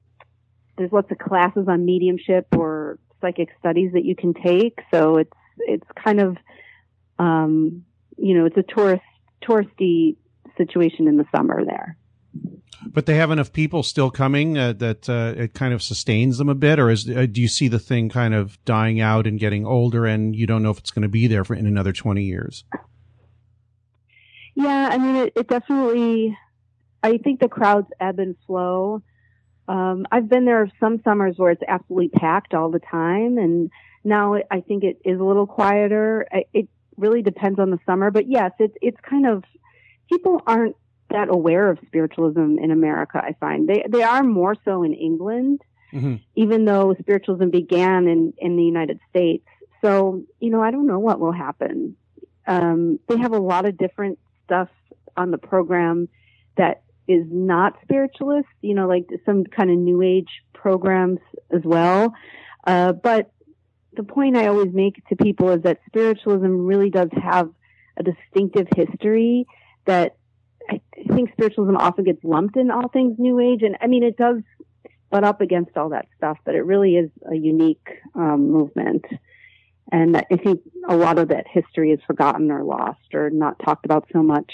there's 0.77 0.91
lots 0.91 1.11
of 1.11 1.17
classes 1.17 1.65
on 1.67 1.85
mediumship 1.85 2.47
or 2.55 2.97
psychic 3.19 3.49
studies 3.59 3.91
that 3.93 4.05
you 4.05 4.15
can 4.15 4.33
take 4.33 4.79
so 4.93 5.17
it's 5.17 5.31
it's 5.57 5.87
kind 6.01 6.21
of 6.21 6.37
um 7.19 7.83
you 8.17 8.37
know 8.37 8.45
it's 8.45 8.57
a 8.57 8.63
tourist 8.63 9.03
touristy 9.43 10.15
situation 10.57 11.07
in 11.07 11.17
the 11.17 11.25
summer 11.35 11.65
there 11.65 11.97
But 12.85 13.05
they 13.05 13.15
have 13.15 13.31
enough 13.31 13.51
people 13.51 13.83
still 13.83 14.09
coming 14.09 14.57
uh, 14.57 14.73
that 14.73 15.09
uh, 15.09 15.33
it 15.35 15.53
kind 15.53 15.73
of 15.73 15.83
sustains 15.83 16.37
them 16.37 16.49
a 16.49 16.55
bit, 16.55 16.79
or 16.79 16.89
is 16.89 17.09
uh, 17.09 17.25
do 17.29 17.41
you 17.41 17.47
see 17.47 17.67
the 17.67 17.79
thing 17.79 18.09
kind 18.09 18.33
of 18.33 18.63
dying 18.65 19.01
out 19.01 19.27
and 19.27 19.39
getting 19.39 19.65
older, 19.65 20.05
and 20.05 20.35
you 20.35 20.47
don't 20.47 20.63
know 20.63 20.71
if 20.71 20.79
it's 20.79 20.91
going 20.91 21.03
to 21.03 21.09
be 21.09 21.27
there 21.27 21.43
for 21.43 21.55
in 21.55 21.67
another 21.67 21.91
twenty 21.91 22.23
years? 22.23 22.63
Yeah, 24.55 24.89
I 24.91 24.97
mean, 24.97 25.15
it, 25.15 25.33
it 25.35 25.47
definitely. 25.47 26.37
I 27.03 27.17
think 27.17 27.39
the 27.39 27.49
crowds 27.49 27.87
ebb 27.99 28.19
and 28.19 28.35
flow. 28.45 29.01
Um, 29.67 30.05
I've 30.11 30.27
been 30.27 30.45
there 30.45 30.69
some 30.79 31.01
summers 31.03 31.35
where 31.37 31.51
it's 31.51 31.63
absolutely 31.67 32.09
packed 32.09 32.53
all 32.53 32.71
the 32.71 32.79
time, 32.79 33.37
and 33.37 33.69
now 34.03 34.35
I 34.49 34.61
think 34.61 34.83
it 34.83 34.99
is 35.05 35.19
a 35.19 35.23
little 35.23 35.47
quieter. 35.47 36.27
It, 36.31 36.49
it 36.53 36.69
really 36.97 37.21
depends 37.21 37.59
on 37.59 37.71
the 37.71 37.79
summer, 37.85 38.11
but 38.11 38.29
yes, 38.29 38.51
it's 38.59 38.75
it's 38.81 38.97
kind 39.01 39.27
of 39.27 39.43
people 40.11 40.41
aren't 40.47 40.75
that 41.09 41.29
aware 41.29 41.69
of 41.69 41.79
spiritualism 41.85 42.57
in 42.61 42.71
America. 42.71 43.17
I 43.23 43.33
find 43.39 43.67
they 43.67 43.83
they 43.89 44.03
are 44.03 44.23
more 44.23 44.55
so 44.65 44.83
in 44.83 44.93
England, 44.93 45.61
Mm-hmm. 45.93 46.17
even 46.35 46.65
though 46.65 46.95
spiritualism 46.99 47.49
began 47.49 48.07
in 48.07 48.33
in 48.37 48.55
the 48.55 48.63
United 48.63 48.99
States. 49.09 49.45
So 49.81 50.23
you 50.39 50.51
know, 50.51 50.61
I 50.61 50.69
don't 50.71 50.85
know 50.85 50.99
what 50.99 51.19
will 51.19 51.31
happen. 51.31 51.95
Um, 52.45 52.99
they 53.07 53.17
have 53.17 53.33
a 53.33 53.39
lot 53.39 53.65
of 53.65 53.77
different 53.77 54.19
stuff 54.45 54.69
on 55.17 55.31
the 55.31 55.37
program 55.39 56.07
that 56.57 56.83
is 57.07 57.25
not 57.31 57.77
spiritualist. 57.81 58.47
You 58.61 58.75
know, 58.75 58.87
like 58.87 59.07
some 59.25 59.45
kind 59.45 59.71
of 59.71 59.77
New 59.77 60.03
Age 60.03 60.29
programs 60.53 61.19
as 61.49 61.61
well. 61.63 62.13
Uh, 62.67 62.93
but 62.93 63.31
the 63.93 64.03
point 64.03 64.37
I 64.37 64.45
always 64.45 64.71
make 64.71 65.03
to 65.07 65.15
people 65.15 65.49
is 65.49 65.63
that 65.63 65.79
spiritualism 65.87 66.67
really 66.67 66.91
does 66.91 67.09
have 67.19 67.49
a 67.97 68.03
distinctive 68.03 68.67
history 68.75 69.47
that 69.85 70.17
I 70.69 71.13
think 71.13 71.31
spiritualism 71.31 71.75
often 71.75 72.05
gets 72.05 72.23
lumped 72.23 72.57
in 72.57 72.71
all 72.71 72.87
things 72.89 73.15
New 73.17 73.39
Age. 73.39 73.61
And 73.63 73.77
I 73.81 73.87
mean, 73.87 74.03
it 74.03 74.17
does 74.17 74.41
butt 75.09 75.23
up 75.23 75.41
against 75.41 75.75
all 75.77 75.89
that 75.89 76.07
stuff, 76.17 76.37
but 76.45 76.55
it 76.55 76.61
really 76.61 76.95
is 76.95 77.09
a 77.29 77.35
unique 77.35 77.87
um, 78.15 78.51
movement. 78.51 79.05
And 79.91 80.17
I 80.17 80.35
think 80.43 80.61
a 80.87 80.95
lot 80.95 81.17
of 81.17 81.29
that 81.29 81.45
history 81.47 81.91
is 81.91 81.99
forgotten 82.05 82.51
or 82.51 82.63
lost 82.63 83.13
or 83.13 83.29
not 83.29 83.57
talked 83.59 83.85
about 83.85 84.07
so 84.13 84.21
much. 84.21 84.51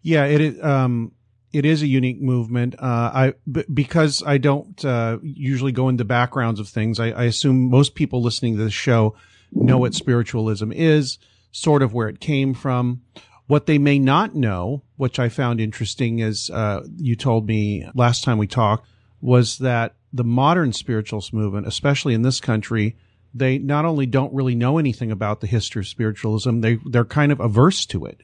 Yeah, 0.00 0.26
it 0.26 0.40
is. 0.40 0.62
Um, 0.62 1.12
it 1.52 1.66
is 1.66 1.82
a 1.82 1.86
unique 1.86 2.20
movement. 2.20 2.76
Uh, 2.78 3.10
I 3.12 3.34
b- 3.50 3.64
because 3.72 4.22
I 4.24 4.38
don't 4.38 4.82
uh, 4.84 5.18
usually 5.22 5.72
go 5.72 5.88
into 5.88 6.04
backgrounds 6.04 6.60
of 6.60 6.68
things. 6.68 6.98
I, 6.98 7.10
I 7.10 7.24
assume 7.24 7.68
most 7.68 7.94
people 7.94 8.22
listening 8.22 8.56
to 8.56 8.64
this 8.64 8.72
show 8.72 9.16
know 9.50 9.78
what 9.78 9.94
spiritualism 9.94 10.72
is, 10.72 11.18
sort 11.50 11.82
of 11.82 11.92
where 11.92 12.08
it 12.08 12.20
came 12.20 12.54
from. 12.54 13.02
What 13.46 13.66
they 13.66 13.78
may 13.78 13.98
not 13.98 14.34
know, 14.34 14.82
which 14.96 15.18
I 15.18 15.28
found 15.28 15.60
interesting, 15.60 16.20
is 16.20 16.50
uh, 16.50 16.86
you 16.96 17.16
told 17.16 17.46
me 17.46 17.86
last 17.94 18.24
time 18.24 18.38
we 18.38 18.46
talked, 18.46 18.88
was 19.20 19.58
that 19.58 19.94
the 20.12 20.24
modern 20.24 20.72
spiritualist 20.72 21.32
movement, 21.32 21.66
especially 21.66 22.14
in 22.14 22.22
this 22.22 22.40
country, 22.40 22.96
they 23.34 23.58
not 23.58 23.84
only 23.84 24.06
don't 24.06 24.32
really 24.32 24.54
know 24.54 24.78
anything 24.78 25.10
about 25.10 25.40
the 25.40 25.46
history 25.46 25.80
of 25.80 25.88
spiritualism, 25.88 26.60
they 26.60 26.78
they're 26.86 27.04
kind 27.04 27.32
of 27.32 27.40
averse 27.40 27.86
to 27.86 28.04
it. 28.04 28.20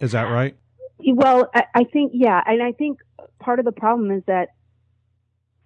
Is 0.00 0.12
that 0.12 0.24
right? 0.24 0.56
Well, 1.04 1.50
I, 1.54 1.64
I 1.74 1.84
think, 1.84 2.12
yeah. 2.14 2.40
And 2.44 2.62
I 2.62 2.72
think 2.72 2.98
part 3.38 3.58
of 3.58 3.64
the 3.64 3.72
problem 3.72 4.10
is 4.10 4.22
that 4.26 4.50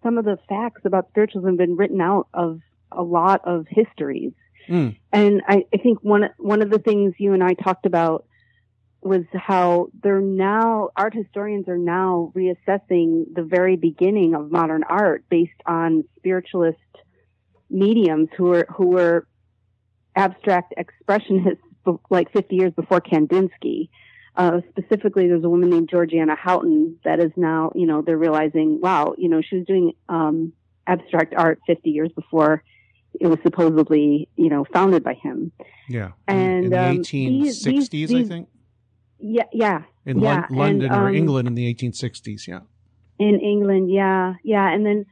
some 0.02 0.18
of 0.18 0.24
the 0.24 0.38
facts 0.48 0.82
about 0.84 1.08
spiritualism 1.08 1.48
have 1.48 1.58
been 1.58 1.76
written 1.76 2.00
out 2.00 2.28
of 2.32 2.60
a 2.92 3.02
lot 3.02 3.42
of 3.44 3.66
histories. 3.68 4.32
Mm. 4.68 4.96
And 5.12 5.42
I, 5.46 5.64
I 5.72 5.76
think 5.78 5.98
one, 6.02 6.30
one 6.38 6.62
of 6.62 6.70
the 6.70 6.78
things 6.78 7.14
you 7.18 7.32
and 7.32 7.42
I 7.42 7.54
talked 7.54 7.86
about 7.86 8.26
was 9.06 9.24
how 9.32 9.88
they're 10.02 10.20
now, 10.20 10.90
art 10.96 11.14
historians 11.14 11.68
are 11.68 11.78
now 11.78 12.32
reassessing 12.34 13.32
the 13.34 13.42
very 13.42 13.76
beginning 13.76 14.34
of 14.34 14.50
modern 14.50 14.82
art 14.84 15.24
based 15.30 15.60
on 15.66 16.04
spiritualist 16.16 16.78
mediums 17.70 18.28
who 18.36 18.44
were, 18.44 18.66
who 18.76 18.88
were 18.88 19.26
abstract 20.14 20.74
expressionists 20.78 21.58
like 22.10 22.32
50 22.32 22.56
years 22.56 22.72
before 22.74 23.00
Kandinsky. 23.00 23.88
Uh, 24.34 24.60
specifically, 24.70 25.28
there's 25.28 25.44
a 25.44 25.48
woman 25.48 25.70
named 25.70 25.88
Georgiana 25.88 26.34
Houghton 26.34 26.98
that 27.04 27.20
is 27.20 27.30
now, 27.36 27.72
you 27.74 27.86
know, 27.86 28.02
they're 28.02 28.18
realizing, 28.18 28.80
wow, 28.80 29.14
you 29.16 29.28
know, 29.28 29.40
she 29.40 29.56
was 29.56 29.66
doing 29.66 29.92
um, 30.08 30.52
abstract 30.86 31.32
art 31.36 31.60
50 31.66 31.90
years 31.90 32.10
before 32.14 32.62
it 33.18 33.28
was 33.28 33.38
supposedly, 33.42 34.28
you 34.36 34.50
know, 34.50 34.66
founded 34.72 35.02
by 35.02 35.14
him. 35.14 35.52
Yeah. 35.88 36.10
And 36.28 36.64
in 36.66 36.70
the 36.70 36.78
um, 36.82 36.96
1860s, 36.98 37.64
these- 37.64 37.88
these- 37.88 38.14
I 38.14 38.24
think, 38.24 38.48
Yeah, 39.18 39.44
yeah, 39.52 39.82
in 40.04 40.20
yeah, 40.20 40.46
Lon- 40.48 40.58
London 40.58 40.92
and, 40.92 41.02
or 41.02 41.08
um, 41.08 41.14
England 41.14 41.48
in 41.48 41.54
the 41.54 41.74
1860s. 41.74 42.46
Yeah. 42.46 42.60
in 43.18 43.40
England, 43.40 43.90
yeah, 43.90 44.34
yeah, 44.44 44.68
and 44.72 44.84
then, 44.84 45.06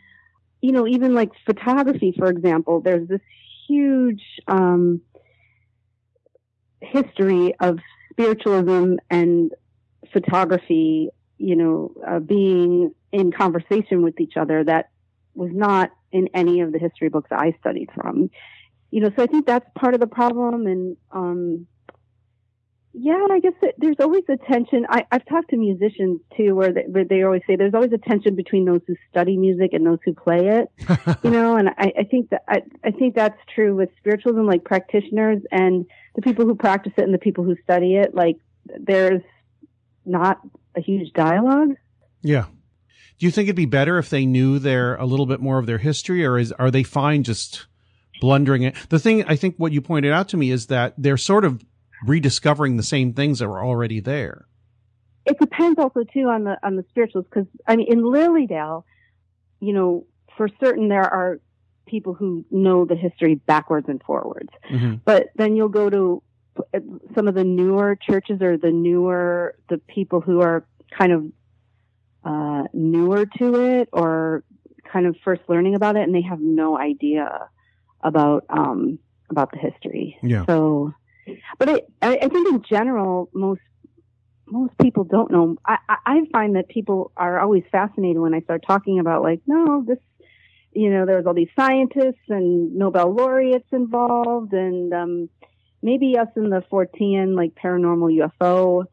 you 0.61 0.73
know, 0.73 0.87
even 0.87 1.15
like 1.15 1.31
photography, 1.47 2.15
for 2.17 2.29
example, 2.29 2.81
there's 2.81 3.09
this 3.09 3.21
huge 3.67 4.23
um, 4.47 5.01
history 6.81 7.55
of 7.61 7.79
spiritualism 8.11 8.97
and 9.11 9.53
photography, 10.13 11.09
you 11.39 11.57
know, 11.57 11.93
uh, 12.07 12.19
being 12.21 12.95
in 13.11 13.33
conversation 13.33 14.03
with 14.03 14.21
each 14.21 14.37
other 14.37 14.63
that 14.65 14.91
was 15.35 15.51
not 15.53 15.91
in 16.13 16.29
any 16.35 16.61
of 16.61 16.73
the 16.73 16.79
history 16.79 17.09
books 17.09 17.31
I 17.33 17.57
studied 17.61 17.89
from. 17.95 18.31
You 18.91 19.01
know, 19.01 19.11
so 19.17 19.23
I 19.23 19.27
think 19.27 19.47
that's 19.47 19.69
part 19.75 19.95
of 19.95 20.01
the 20.01 20.07
problem. 20.07 20.67
And, 20.67 20.97
um, 21.11 21.67
yeah, 22.97 23.25
and 23.25 23.33
I 23.33 23.41
guess 23.41 23.55
it, 23.61 23.75
there's 23.79 23.97
always 23.99 24.23
a 24.29 24.37
tension. 24.37 24.87
I, 24.89 25.05
I've 25.11 25.27
talked 25.27 25.51
to 25.51 25.57
musicians 25.57 26.21
too, 26.37 26.55
where 26.55 26.73
they, 26.73 26.83
where 26.83 27.05
they 27.05 27.25
always 27.25 27.43
say 27.45 27.57
there's 27.57 27.75
always 27.75 27.93
a 27.93 27.99
tension 27.99 28.37
between 28.37 28.65
those 28.65 28.83
who 28.87 28.95
study 29.11 29.37
music 29.37 29.73
and 29.73 29.85
those 29.85 29.99
who 30.05 30.15
play 30.15 30.47
it. 30.47 30.71
you 31.25 31.31
know, 31.31 31.57
and 31.57 31.71
I, 31.71 31.93
I 31.99 32.05
think 32.05 32.31
that 32.31 32.45
I, 32.49 32.63
I 32.85 32.93
think 32.93 33.17
that's 33.17 33.39
true 33.53 33.75
with 33.75 33.89
spiritualism, 33.99 34.47
like 34.47 34.63
practitioners 34.63 35.43
and 35.51 35.87
the 36.15 36.23
people 36.23 36.45
who 36.45 36.55
practice 36.55 36.93
it 36.97 37.03
and 37.03 37.13
the 37.13 37.19
people 37.19 37.43
who 37.43 37.57
study 37.65 37.97
it. 37.97 38.15
Like, 38.15 38.37
there's 38.79 39.23
not 40.07 40.39
a 40.77 40.81
huge 40.81 41.13
dialogue. 41.15 41.71
Yeah. 42.23 42.45
Do 43.19 43.27
you 43.27 43.33
think 43.33 43.47
it'd 43.47 43.57
be 43.57 43.67
better 43.67 43.99
if 43.99 44.09
they 44.09 44.25
knew 44.25 44.61
their 44.61 44.95
a 44.97 45.05
little 45.05 45.27
bit 45.27 45.41
more 45.41 45.59
of 45.59 45.67
their 45.67 45.79
history, 45.79 46.25
or 46.25 46.39
is 46.39 46.53
are 46.53 46.71
they 46.71 46.85
fine 46.85 47.25
just 47.25 47.67
blundering 48.21 48.63
it? 48.63 48.77
The 48.89 49.01
thing 49.01 49.25
I 49.25 49.35
think 49.35 49.57
what 49.57 49.73
you 49.73 49.81
pointed 49.81 50.13
out 50.13 50.29
to 50.29 50.37
me 50.37 50.53
is 50.53 50.67
that 50.69 50.95
they're 50.97 51.17
sort 51.17 51.45
of 51.45 51.61
rediscovering 52.05 52.77
the 52.77 52.83
same 52.83 53.13
things 53.13 53.39
that 53.39 53.49
were 53.49 53.65
already 53.65 54.01
there. 54.01 54.47
it 55.27 55.39
depends 55.39 55.79
also 55.79 56.05
too 56.13 56.29
on 56.29 56.45
the 56.45 56.59
on 56.63 56.77
the 56.77 56.85
spirituals 56.91 57.25
because 57.25 57.47
I 57.67 57.77
mean 57.77 57.87
in 57.91 58.03
Lilydale, 58.03 58.85
you 59.61 59.73
know, 59.73 60.07
for 60.37 60.49
certain 60.63 60.89
there 60.89 61.03
are 61.19 61.41
people 61.87 62.13
who 62.15 62.45
know 62.51 62.85
the 62.85 62.95
history 62.97 63.35
backwards 63.35 63.89
and 63.89 64.03
forwards. 64.03 64.51
Mhm. 64.71 65.01
But 65.05 65.29
then 65.37 65.57
you'll 65.57 65.69
go 65.83 65.89
to 65.89 66.23
uh, 66.75 66.81
some 67.15 67.27
of 67.29 67.35
the 67.35 67.45
newer 67.45 67.97
churches 67.97 68.43
or 68.43 68.57
the 68.59 68.71
newer 68.71 69.55
the 69.71 69.79
people 69.79 70.21
who 70.21 70.41
are 70.43 70.67
kind 70.99 71.13
of 71.13 71.25
uh, 72.25 72.65
newer 72.73 73.27
to 73.39 73.55
it 73.61 73.89
or 73.93 74.45
kind 74.93 75.07
of 75.07 75.17
first 75.25 75.43
learning 75.49 75.75
about 75.75 75.97
it, 75.97 76.03
and 76.03 76.15
they 76.15 76.23
have 76.23 76.41
no 76.41 76.79
idea 76.79 77.49
about 78.03 78.45
um, 78.51 78.99
about 79.31 79.51
the 79.53 79.59
history. 79.59 80.17
Yeah. 80.23 80.45
So, 80.47 80.93
but 81.59 81.69
I, 82.03 82.17
I 82.17 82.29
think 82.29 82.49
in 82.49 82.63
general, 82.69 83.31
most 83.35 83.61
most 84.47 84.77
people 84.79 85.05
don't 85.05 85.31
know. 85.31 85.57
I, 85.67 85.79
I 85.89 86.21
find 86.33 86.57
that 86.57 86.69
people 86.69 87.13
are 87.17 87.41
always 87.41 87.65
fascinated 87.73 88.21
when 88.21 88.35
I 88.35 88.41
start 88.41 88.63
talking 88.67 88.99
about 88.99 89.23
like, 89.23 89.41
no, 89.47 89.83
this, 89.87 89.99
you 90.73 90.91
know, 90.91 91.07
there's 91.07 91.25
all 91.27 91.35
these 91.35 91.49
scientists 91.59 92.29
and 92.29 92.75
Nobel 92.75 93.15
laureates 93.15 93.69
involved, 93.73 94.53
and 94.53 94.93
um, 94.93 95.29
maybe 95.83 96.19
us 96.19 96.29
in 96.37 96.51
the 96.51 96.63
Fortean 96.71 97.35
like 97.35 97.55
paranormal 97.55 98.31
UFO 98.41 98.85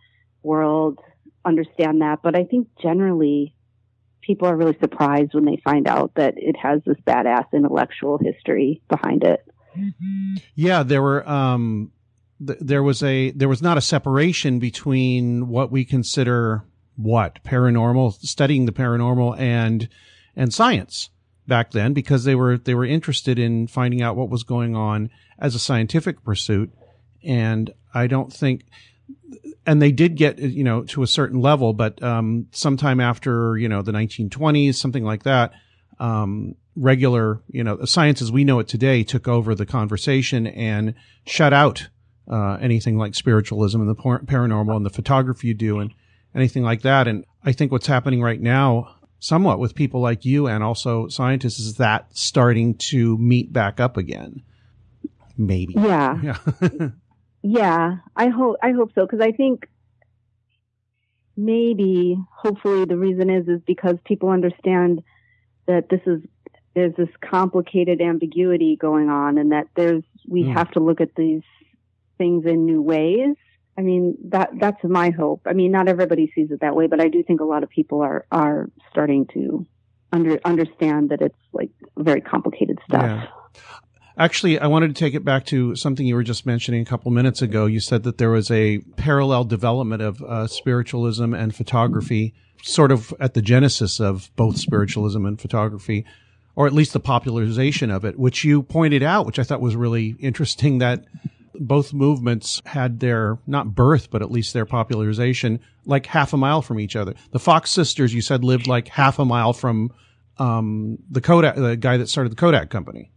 world 0.44 1.00
understand 1.44 2.02
that, 2.02 2.20
but 2.24 2.36
I 2.36 2.44
think 2.44 2.67
generally 2.82 3.56
people 4.22 4.48
are 4.48 4.56
really 4.56 4.78
surprised 4.80 5.34
when 5.34 5.46
they 5.46 5.60
find 5.63 5.88
out 5.88 6.13
that 6.15 6.36
it 6.38 6.56
has 6.56 6.82
this 6.86 6.98
badass 7.08 7.46
intellectual 7.54 8.20
history 8.20 8.82
behind 8.88 9.24
it. 9.24 9.44
Yeah, 10.56 10.84
there 10.84 11.02
were 11.02 11.28
um 11.28 11.91
th- 12.45 12.60
there 12.60 12.84
was 12.84 13.04
a 13.04 13.32
there 13.32 13.49
was 13.49 13.62
not 13.62 13.77
a 13.77 13.82
separation 13.82 14.60
between 14.60 15.47
what 15.47 15.71
we 15.71 15.86
consider 15.86 16.63
what? 16.95 17.43
Paranormal 17.43 18.13
studying 18.21 18.65
the 18.65 18.71
paranormal 18.71 19.39
and 19.39 19.88
and 20.36 20.54
science 20.54 21.10
back 21.47 21.71
then 21.71 21.93
because 21.93 22.23
they 22.23 22.36
were 22.36 22.58
they 22.58 22.75
were 22.75 22.86
interested 22.86 23.39
in 23.39 23.67
finding 23.67 24.01
out 24.01 24.15
what 24.15 24.30
was 24.30 24.43
going 24.43 24.75
on 24.75 25.10
as 25.39 25.56
a 25.56 25.60
scientific 25.60 26.23
pursuit. 26.23 26.71
And 27.23 27.73
I 27.93 28.08
don't 28.08 28.32
think 28.32 28.63
and 29.65 29.82
they 29.82 29.91
did 29.91 30.15
get 30.15 30.39
you 30.39 30.63
know 30.63 30.84
to 30.84 31.04
a 31.04 31.08
certain 31.08 31.39
level 31.39 31.73
but 31.73 32.01
um 32.01 32.47
sometime 32.51 32.99
after 32.99 33.58
you 33.58 33.67
know 33.67 33.82
the 33.82 33.91
1920s 33.91 34.75
something 34.75 35.04
like 35.04 35.23
that 35.23 35.51
um 35.99 36.56
regular 36.75 37.41
you 37.47 37.63
know 37.63 37.84
science 37.86 38.21
as 38.21 38.32
we 38.32 38.43
know 38.43 38.60
it 38.60 38.67
today 38.67 39.04
took 39.04 39.27
over 39.27 39.54
the 39.54 39.65
conversation 39.65 40.47
and 40.47 40.95
shut 41.25 41.54
out 41.54 41.89
uh 42.29 42.57
anything 42.62 42.97
like 42.97 43.15
spiritualism 43.15 43.79
and 43.79 43.89
the 43.89 43.95
par- 43.95 44.21
paranormal 44.23 44.75
and 44.75 44.86
the 44.86 44.89
photography 44.89 45.47
you 45.47 45.53
do 45.53 45.79
and 45.79 45.91
anything 46.36 46.63
like 46.63 46.81
that 46.81 47.07
and 47.07 47.25
I 47.43 47.51
think 47.53 47.71
what's 47.71 47.88
happening 47.88 48.21
right 48.21 48.39
now, 48.39 48.95
somewhat 49.19 49.57
with 49.60 49.73
people 49.73 49.99
like 50.01 50.25
you 50.25 50.45
and 50.47 50.63
also 50.63 51.07
scientists, 51.07 51.57
is 51.60 51.75
that 51.77 52.05
starting 52.15 52.75
to 52.91 53.17
meet 53.17 53.51
back 53.51 53.79
up 53.79 53.97
again. 53.97 54.43
Maybe. 55.38 55.73
Yeah. 55.75 56.21
Yeah. 56.62 56.89
Yeah, 57.43 57.97
I 58.15 58.27
hope 58.27 58.57
I 58.62 58.71
hope 58.73 58.91
so 58.93 59.01
because 59.07 59.19
I 59.19 59.31
think 59.31 59.67
maybe 61.36 62.17
hopefully 62.31 62.86
the 62.86 62.97
reason 62.97 63.29
is 63.29 63.47
is 63.47 63.62
because 63.65 63.95
people 64.05 64.29
understand 64.29 65.01
that 65.65 65.89
this 65.89 66.01
is 66.05 66.21
there's 66.75 66.95
this 66.95 67.10
complicated 67.21 68.01
ambiguity 68.01 68.75
going 68.79 69.10
on 69.10 69.38
and 69.38 69.51
that 69.51 69.67
there's 69.75 70.03
we 70.27 70.43
Mm. 70.43 70.53
have 70.53 70.71
to 70.71 70.79
look 70.79 71.01
at 71.01 71.15
these 71.15 71.41
things 72.21 72.45
in 72.45 72.65
new 72.65 72.81
ways. 72.81 73.36
I 73.77 73.81
mean 73.81 74.15
that 74.36 74.49
that's 74.60 74.84
my 74.84 75.10
hope. 75.10 75.41
I 75.47 75.53
mean 75.53 75.71
not 75.71 75.88
everybody 75.88 76.31
sees 76.36 76.51
it 76.51 76.60
that 76.62 76.75
way, 76.75 76.86
but 76.86 77.01
I 77.01 77.07
do 77.07 77.23
think 77.23 77.41
a 77.41 77.49
lot 77.53 77.63
of 77.63 77.69
people 77.69 78.01
are 78.01 78.25
are 78.31 78.69
starting 78.91 79.25
to 79.34 79.65
under 80.12 80.39
understand 80.45 81.10
that 81.10 81.21
it's 81.21 81.43
like 81.51 81.71
very 81.97 82.21
complicated 82.21 82.77
stuff. 82.88 83.01
Yeah. 83.01 83.27
Actually, 84.17 84.60
I 84.60 84.67
wanted 84.67 84.89
to 84.93 84.99
take 84.99 85.15
it 85.15 85.25
back 85.25 85.45
to 85.47 85.75
something 85.75 86.05
you 86.05 86.15
were 86.15 86.29
just 86.34 86.45
mentioning 86.45 86.81
a 86.81 86.86
couple 86.86 87.10
minutes 87.12 87.41
ago. 87.41 87.65
You 87.65 87.79
said 87.79 88.03
that 88.03 88.17
there 88.19 88.29
was 88.29 88.51
a 88.51 88.79
parallel 88.97 89.45
development 89.45 90.01
of 90.03 90.21
uh, 90.21 90.47
spiritualism 90.47 91.34
and 91.34 91.55
photography, 91.55 92.36
sort 92.62 92.91
of 92.91 93.13
at 93.19 93.34
the 93.34 93.41
genesis 93.41 93.99
of 93.99 94.29
both 94.36 94.57
spiritualism 94.57 95.25
and 95.25 95.39
photography, 95.41 96.05
or 96.55 96.67
at 96.67 96.73
least 96.73 96.93
the 96.93 96.99
popularization 96.99 97.89
of 97.89 98.03
it, 98.03 98.19
which 98.19 98.43
you 98.43 98.62
pointed 98.62 99.01
out, 99.01 99.25
which 99.25 99.39
I 99.39 99.43
thought 99.43 99.62
was 99.62 99.75
really 99.75 100.15
interesting 100.19 100.79
that 100.79 101.05
both 101.62 101.93
movements 101.93 102.62
had 102.65 103.00
their 103.00 103.38
not 103.45 103.76
birth, 103.76 104.10
but 104.10 104.21
at 104.21 104.32
least 104.32 104.54
their 104.54 104.65
popularization 104.65 105.60
like 105.86 106.06
half 106.06 106.34
a 106.34 106.38
mile 106.38 106.62
from 106.62 106.80
each 106.80 106.95
other. 106.95 107.13
The 107.32 107.39
Fox 107.39 107.71
sisters, 107.71 108.13
you 108.13 108.21
said, 108.21 108.43
lived 108.43 108.67
like 108.67 108.88
half 108.88 109.19
a 109.19 109.26
mile 109.26 109.54
from 109.54 109.91
um, 110.38 110.97
the 111.10 111.21
Kodak, 111.21 111.56
the 111.56 111.78
guy 111.78 111.97
that 111.97 112.10
started 112.10 112.32
the 112.32 112.36
Kodak 112.36 112.69
company. 112.69 113.12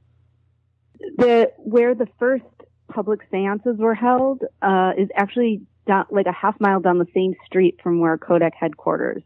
the 1.17 1.51
where 1.59 1.95
the 1.95 2.07
first 2.19 2.45
public 2.89 3.21
seances 3.31 3.77
were 3.79 3.95
held 3.95 4.43
uh, 4.63 4.93
is 4.97 5.09
actually 5.17 5.63
down, 5.87 6.05
like 6.11 6.27
a 6.27 6.33
half 6.33 6.59
mile 6.61 6.81
down 6.81 6.99
the 6.99 7.09
same 7.15 7.35
street 7.47 7.79
from 7.83 8.01
where 8.01 8.19
Kodak 8.19 8.55
headquarters 8.55 9.23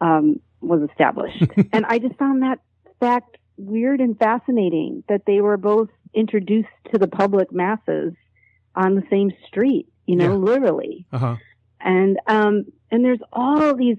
um, 0.00 0.40
was 0.60 0.88
established. 0.88 1.44
and 1.72 1.84
I 1.86 1.98
just 1.98 2.16
found 2.16 2.42
that 2.42 2.60
fact 3.00 3.36
weird 3.56 4.00
and 4.00 4.18
fascinating 4.18 5.04
that 5.08 5.22
they 5.26 5.40
were 5.40 5.56
both 5.56 5.90
introduced 6.14 6.68
to 6.92 6.98
the 6.98 7.08
public 7.08 7.52
masses 7.52 8.14
on 8.74 8.94
the 8.94 9.02
same 9.10 9.30
street, 9.46 9.86
you 10.06 10.16
know, 10.16 10.32
Yeah. 10.32 10.36
literally 10.36 11.06
Uh 11.12 11.18
huh. 11.18 11.36
and 11.80 12.18
um 12.26 12.64
and 12.90 13.04
there's 13.04 13.20
all 13.32 13.74
these 13.76 13.98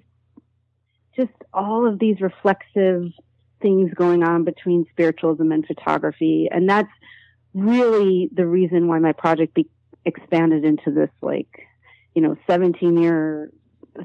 just 1.15 1.31
all 1.53 1.87
of 1.87 1.99
these 1.99 2.19
reflexive 2.21 3.03
things 3.61 3.91
going 3.95 4.23
on 4.23 4.43
between 4.43 4.85
spiritualism 4.91 5.51
and 5.51 5.65
photography 5.65 6.47
and 6.51 6.69
that's 6.69 6.91
really 7.53 8.29
the 8.33 8.45
reason 8.45 8.87
why 8.87 8.99
my 8.99 9.13
project 9.13 9.53
be- 9.53 9.69
expanded 10.03 10.65
into 10.65 10.91
this 10.91 11.09
like 11.21 11.47
you 12.13 12.21
know 12.21 12.35
17 12.47 12.97
year 12.97 13.49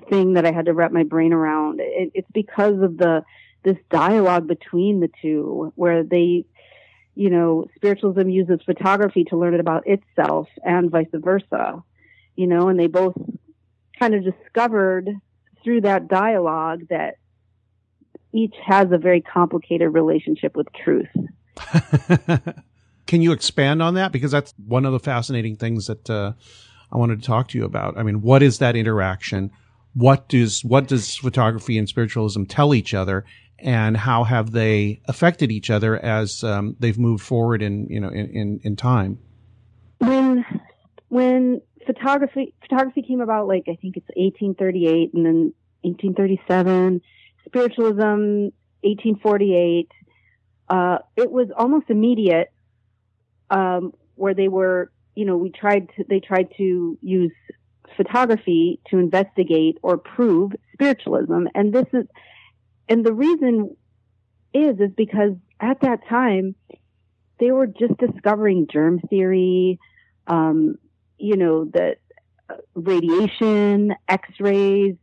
thing 0.08 0.34
that 0.34 0.46
I 0.46 0.52
had 0.52 0.66
to 0.66 0.72
wrap 0.72 0.92
my 0.92 1.02
brain 1.02 1.32
around 1.32 1.80
it, 1.80 2.12
it's 2.14 2.30
because 2.32 2.80
of 2.80 2.96
the 2.96 3.24
this 3.64 3.76
dialogue 3.90 4.46
between 4.46 5.00
the 5.00 5.10
two 5.20 5.72
where 5.74 6.02
they 6.04 6.44
you 7.20 7.30
know 7.30 7.66
spiritualism 7.76 8.28
uses 8.28 8.60
photography 8.64 9.24
to 9.24 9.36
learn 9.36 9.58
about 9.58 9.82
itself 9.86 10.48
and 10.64 10.90
vice 10.90 11.06
versa 11.12 11.82
you 12.34 12.46
know 12.46 12.68
and 12.68 12.80
they 12.80 12.86
both 12.86 13.14
kind 13.98 14.14
of 14.14 14.24
discovered 14.24 15.08
through 15.62 15.82
that 15.82 16.08
dialogue 16.08 16.82
that 16.88 17.16
each 18.32 18.54
has 18.64 18.90
a 18.92 18.98
very 18.98 19.20
complicated 19.20 19.92
relationship 19.92 20.56
with 20.56 20.66
truth. 20.72 21.08
Can 23.06 23.22
you 23.22 23.32
expand 23.32 23.82
on 23.82 23.94
that? 23.94 24.12
Because 24.12 24.30
that's 24.30 24.54
one 24.66 24.86
of 24.86 24.92
the 24.92 25.00
fascinating 25.00 25.56
things 25.56 25.88
that 25.88 26.08
uh, 26.08 26.32
I 26.92 26.96
wanted 26.96 27.20
to 27.20 27.26
talk 27.26 27.48
to 27.48 27.58
you 27.58 27.64
about. 27.64 27.98
I 27.98 28.02
mean, 28.02 28.22
what 28.22 28.42
is 28.42 28.58
that 28.58 28.76
interaction? 28.76 29.50
What 29.94 30.28
does 30.28 30.64
what 30.64 30.86
does 30.86 31.16
photography 31.16 31.76
and 31.76 31.88
spiritualism 31.88 32.44
tell 32.44 32.72
each 32.72 32.94
other, 32.94 33.24
and 33.62 33.96
how 33.96 34.24
have 34.24 34.52
they 34.52 35.00
affected 35.06 35.50
each 35.52 35.70
other 35.70 35.96
as 35.98 36.42
um, 36.44 36.76
they've 36.78 36.98
moved 36.98 37.24
forward 37.24 37.62
in 37.62 37.86
you 37.88 38.00
know 38.00 38.08
in, 38.08 38.30
in, 38.30 38.60
in 38.62 38.76
time? 38.76 39.18
When 39.98 40.44
when 41.08 41.60
photography 41.86 42.54
photography 42.62 43.02
came 43.02 43.20
about, 43.20 43.48
like 43.48 43.64
I 43.68 43.76
think 43.76 43.96
it's 43.96 44.08
1838 44.16 45.14
and 45.14 45.26
then 45.26 45.54
1837, 45.82 47.00
spiritualism 47.46 48.52
1848. 48.82 49.90
Uh, 50.68 50.98
it 51.16 51.30
was 51.30 51.48
almost 51.56 51.90
immediate, 51.90 52.52
um, 53.50 53.92
where 54.14 54.34
they 54.34 54.48
were, 54.48 54.92
you 55.14 55.24
know, 55.24 55.36
we 55.36 55.50
tried 55.50 55.88
to, 55.96 56.04
they 56.08 56.20
tried 56.20 56.48
to 56.56 56.96
use 57.02 57.32
photography 57.96 58.80
to 58.88 58.98
investigate 58.98 59.78
or 59.82 59.98
prove 59.98 60.52
spiritualism. 60.72 61.46
And 61.54 61.72
this 61.72 61.86
is, 61.92 62.06
and 62.90 63.06
the 63.06 63.12
reason 63.12 63.76
is, 64.52 64.80
is 64.80 64.90
because 64.96 65.34
at 65.60 65.80
that 65.82 66.00
time, 66.08 66.56
they 67.38 67.52
were 67.52 67.68
just 67.68 67.96
discovering 67.98 68.66
germ 68.70 68.98
theory, 69.08 69.78
um, 70.26 70.74
you 71.16 71.36
know, 71.36 71.64
the 71.64 71.94
uh, 72.50 72.56
radiation, 72.74 73.94
x-rays, 74.08 74.96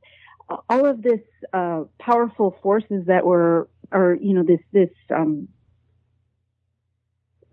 all 0.70 0.86
of 0.86 1.02
this, 1.02 1.22
uh, 1.54 1.84
powerful 1.98 2.58
forces 2.62 3.06
that 3.08 3.26
were, 3.26 3.70
or, 3.92 4.18
you 4.22 4.34
know, 4.34 4.44
this, 4.44 4.60
this, 4.74 4.90
um, 5.16 5.48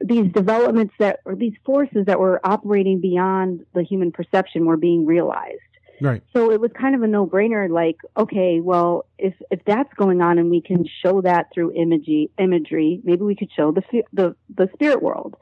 these 0.00 0.30
developments 0.32 0.94
that, 0.98 1.20
or 1.24 1.36
these 1.36 1.54
forces 1.64 2.06
that 2.06 2.18
were 2.18 2.40
operating 2.44 3.00
beyond 3.00 3.64
the 3.72 3.84
human 3.84 4.10
perception 4.10 4.66
were 4.66 4.76
being 4.76 5.06
realized. 5.06 5.60
Right. 6.00 6.22
So 6.34 6.50
it 6.50 6.60
was 6.60 6.70
kind 6.78 6.94
of 6.94 7.02
a 7.02 7.06
no-brainer. 7.06 7.70
Like, 7.70 7.96
okay, 8.16 8.60
well, 8.60 9.06
if 9.18 9.34
if 9.50 9.60
that's 9.64 9.92
going 9.94 10.20
on 10.20 10.38
and 10.38 10.50
we 10.50 10.60
can 10.60 10.84
show 11.04 11.20
that 11.22 11.46
through 11.54 11.72
imagery, 11.72 12.30
imagery, 12.38 13.00
maybe 13.04 13.22
we 13.22 13.36
could 13.36 13.50
show 13.56 13.72
the 13.72 13.82
the 14.12 14.34
the 14.54 14.68
spirit 14.74 15.02
world, 15.02 15.36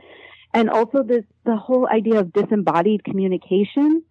and 0.52 0.68
also 0.68 1.02
this 1.02 1.24
the 1.44 1.56
whole 1.56 1.88
idea 1.88 2.20
of 2.20 2.32
disembodied 2.32 3.04
communication. 3.04 4.02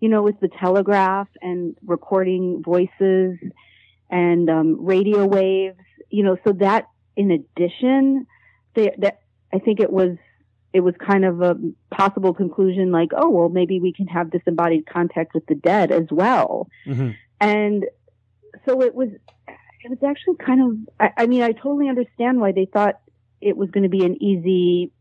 You 0.00 0.08
know, 0.08 0.22
with 0.22 0.40
the 0.40 0.48
telegraph 0.48 1.28
and 1.42 1.76
recording 1.84 2.62
voices 2.64 3.38
and 4.08 4.48
um, 4.48 4.84
radio 4.84 5.26
waves. 5.26 5.76
You 6.08 6.24
know, 6.24 6.38
so 6.44 6.52
that 6.54 6.86
in 7.16 7.30
addition, 7.30 8.26
they, 8.74 8.94
that 8.98 9.20
I 9.52 9.58
think 9.58 9.78
it 9.80 9.92
was 9.92 10.16
it 10.72 10.80
was 10.80 10.94
kind 11.04 11.24
of 11.24 11.42
a 11.42 11.56
possible 11.90 12.32
conclusion 12.32 12.92
like, 12.92 13.10
oh, 13.16 13.28
well, 13.28 13.48
maybe 13.48 13.80
we 13.80 13.92
can 13.92 14.06
have 14.06 14.30
disembodied 14.30 14.86
contact 14.86 15.34
with 15.34 15.44
the 15.46 15.54
dead 15.54 15.90
as 15.90 16.06
well. 16.10 16.68
hmm 16.84 17.10
And 17.40 17.84
so 18.66 18.82
it 18.82 18.94
was, 18.94 19.08
it 19.48 19.88
was 19.88 19.98
actually 20.06 20.36
kind 20.36 20.62
of, 20.62 20.94
I, 21.00 21.22
I 21.22 21.26
mean, 21.26 21.42
I 21.42 21.52
totally 21.52 21.88
understand 21.88 22.40
why 22.40 22.52
they 22.52 22.66
thought 22.66 23.00
it 23.40 23.56
was 23.56 23.70
going 23.70 23.84
to 23.84 23.88
be 23.88 24.04
an 24.04 24.22
easy 24.22 24.92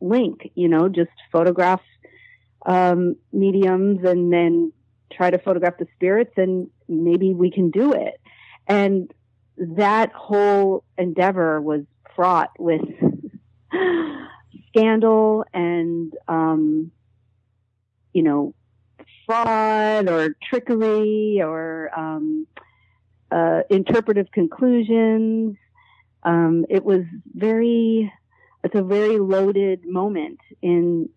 link, 0.00 0.50
you 0.54 0.68
know, 0.68 0.88
just 0.88 1.10
photograph, 1.32 1.82
um, 2.64 3.16
mediums 3.32 4.04
and 4.04 4.32
then 4.32 4.72
try 5.12 5.30
to 5.30 5.38
photograph 5.38 5.78
the 5.78 5.86
spirits 5.96 6.32
and 6.36 6.68
maybe 6.88 7.34
we 7.34 7.50
can 7.50 7.70
do 7.70 7.92
it. 7.92 8.20
And 8.66 9.12
that 9.56 10.12
whole 10.12 10.84
endeavor 10.96 11.60
was 11.60 11.82
fraught 12.14 12.50
with 12.58 12.80
scandal 14.70 15.44
and 15.52 16.12
um, 16.28 16.90
you 18.12 18.22
know 18.22 18.54
fraud 19.26 20.08
or 20.08 20.34
trickery 20.42 21.40
or 21.42 21.90
um, 21.96 22.46
uh, 23.30 23.60
interpretive 23.70 24.30
conclusions. 24.32 25.56
Um, 26.22 26.66
it 26.68 26.84
was 26.84 27.02
very 27.34 28.12
it's 28.64 28.74
a 28.74 28.82
very 28.82 29.18
loaded 29.18 29.84
moment 29.86 30.40
in 30.62 31.08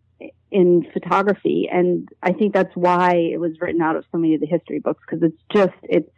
in 0.51 0.85
photography, 0.93 1.67
and 1.71 2.07
I 2.21 2.31
think 2.33 2.53
that's 2.53 2.75
why 2.75 3.15
it 3.15 3.39
was 3.39 3.53
written 3.59 3.81
out 3.81 3.95
of 3.95 4.05
so 4.11 4.17
many 4.17 4.35
of 4.35 4.41
the 4.41 4.47
history 4.47 4.79
books 4.79 5.01
because 5.05 5.23
it's 5.23 5.41
just 5.51 5.73
it's 5.83 6.11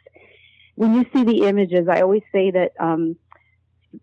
when 0.75 0.93
you 0.93 1.05
see 1.13 1.23
the 1.23 1.47
images. 1.47 1.87
I 1.89 2.01
always 2.01 2.23
say 2.31 2.51
that 2.51 2.73
um, 2.79 3.15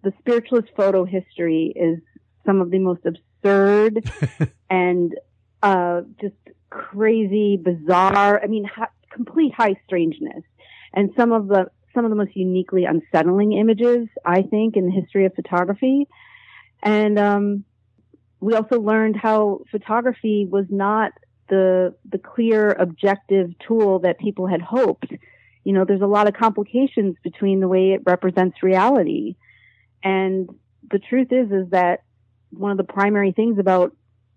the 0.02 0.12
spiritualist 0.18 0.68
photo 0.76 1.04
history 1.04 1.72
is 1.76 2.00
some 2.44 2.60
of 2.60 2.70
the 2.70 2.78
most 2.78 3.00
absurd 3.04 4.08
and 4.70 5.14
uh, 5.62 6.02
just 6.20 6.34
crazy, 6.70 7.56
bizarre. 7.56 8.40
I 8.42 8.46
mean, 8.46 8.64
hi- 8.64 8.88
complete 9.12 9.52
high 9.54 9.76
strangeness, 9.86 10.42
and 10.92 11.10
some 11.16 11.32
of 11.32 11.48
the 11.48 11.66
some 11.94 12.04
of 12.04 12.10
the 12.10 12.16
most 12.16 12.34
uniquely 12.34 12.84
unsettling 12.84 13.52
images 13.52 14.08
I 14.24 14.42
think 14.42 14.76
in 14.76 14.86
the 14.86 14.92
history 14.92 15.26
of 15.26 15.34
photography. 15.34 16.08
And 16.82 17.18
um, 17.18 17.64
we 18.40 18.54
also 18.54 18.80
learned 18.80 19.16
how 19.16 19.60
photography 19.70 20.46
was 20.50 20.66
not 20.70 21.12
the 21.48 21.94
the 22.10 22.18
clear 22.18 22.70
objective 22.70 23.50
tool 23.66 24.00
that 24.00 24.18
people 24.18 24.46
had 24.46 24.62
hoped. 24.62 25.12
you 25.64 25.72
know, 25.72 25.84
there's 25.84 26.00
a 26.00 26.06
lot 26.06 26.26
of 26.26 26.34
complications 26.34 27.16
between 27.22 27.60
the 27.60 27.68
way 27.68 27.92
it 27.92 28.02
represents 28.04 28.62
reality. 28.62 29.36
And 30.02 30.48
the 30.90 30.98
truth 30.98 31.28
is, 31.30 31.50
is 31.52 31.70
that 31.70 32.02
one 32.52 32.70
of 32.70 32.76
the 32.76 32.84
primary 32.84 33.32
things 33.32 33.58
about 33.58 33.94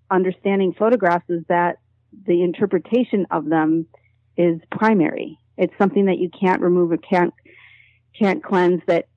understanding 0.10 0.73
photographs 0.78 1.30
is 1.30 1.43
that 1.49 1.78
the 2.25 2.43
interpretation 2.43 3.25
of 3.32 3.45
them 3.45 3.88
is 4.38 4.60
primary. 4.71 5.38
It's 5.58 5.73
something 5.78 6.06
that 6.06 6.17
you 6.17 6.30
can't 6.30 6.62
remove 6.62 6.91
or 6.91 6.97
can't 6.97 7.34
can't 8.17 8.43
cleanse 8.43 8.82
that 8.88 9.08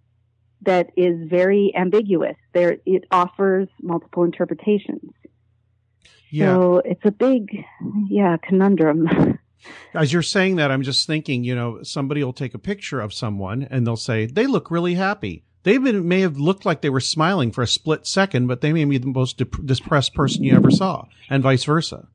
that 0.62 0.90
is 0.96 1.28
very 1.28 1.72
ambiguous. 1.76 2.36
There 2.52 2.78
it 2.84 3.04
offers 3.10 3.68
multiple 3.80 4.24
interpretations. 4.24 5.12
Yeah. 6.30 6.54
So 6.54 6.82
it's 6.84 7.04
a 7.04 7.10
big 7.10 7.64
yeah, 8.08 8.36
conundrum. 8.42 9.38
As 9.94 10.12
you're 10.12 10.22
saying 10.22 10.56
that, 10.56 10.70
I'm 10.70 10.82
just 10.82 11.06
thinking, 11.06 11.42
you 11.42 11.54
know, 11.54 11.82
somebody 11.82 12.22
will 12.22 12.32
take 12.32 12.54
a 12.54 12.58
picture 12.58 13.00
of 13.00 13.12
someone 13.12 13.66
and 13.70 13.86
they'll 13.86 13.96
say, 13.96 14.26
they 14.26 14.46
look 14.46 14.70
really 14.70 14.94
happy. 14.94 15.44
They 15.64 15.78
may 15.78 16.20
have 16.20 16.38
looked 16.38 16.64
like 16.64 16.80
they 16.82 16.90
were 16.90 17.00
smiling 17.00 17.50
for 17.50 17.62
a 17.62 17.66
split 17.66 18.06
second, 18.06 18.46
but 18.46 18.60
they 18.60 18.72
may 18.72 18.84
be 18.84 18.98
the 18.98 19.06
most 19.06 19.38
dep- 19.38 19.64
depressed 19.64 20.14
person 20.14 20.44
you 20.44 20.54
ever 20.54 20.70
saw, 20.70 21.06
and 21.28 21.42
vice 21.42 21.64
versa. 21.64 22.08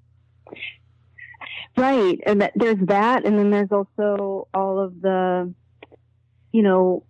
Right, 1.76 2.20
and 2.26 2.42
that, 2.42 2.54
there's 2.56 2.80
that, 2.86 3.26
and 3.26 3.38
then 3.38 3.50
there's 3.50 3.72
also 3.72 4.48
all 4.54 4.80
of 4.80 5.02
the, 5.02 5.54
you 6.52 6.62
know, 6.62 7.04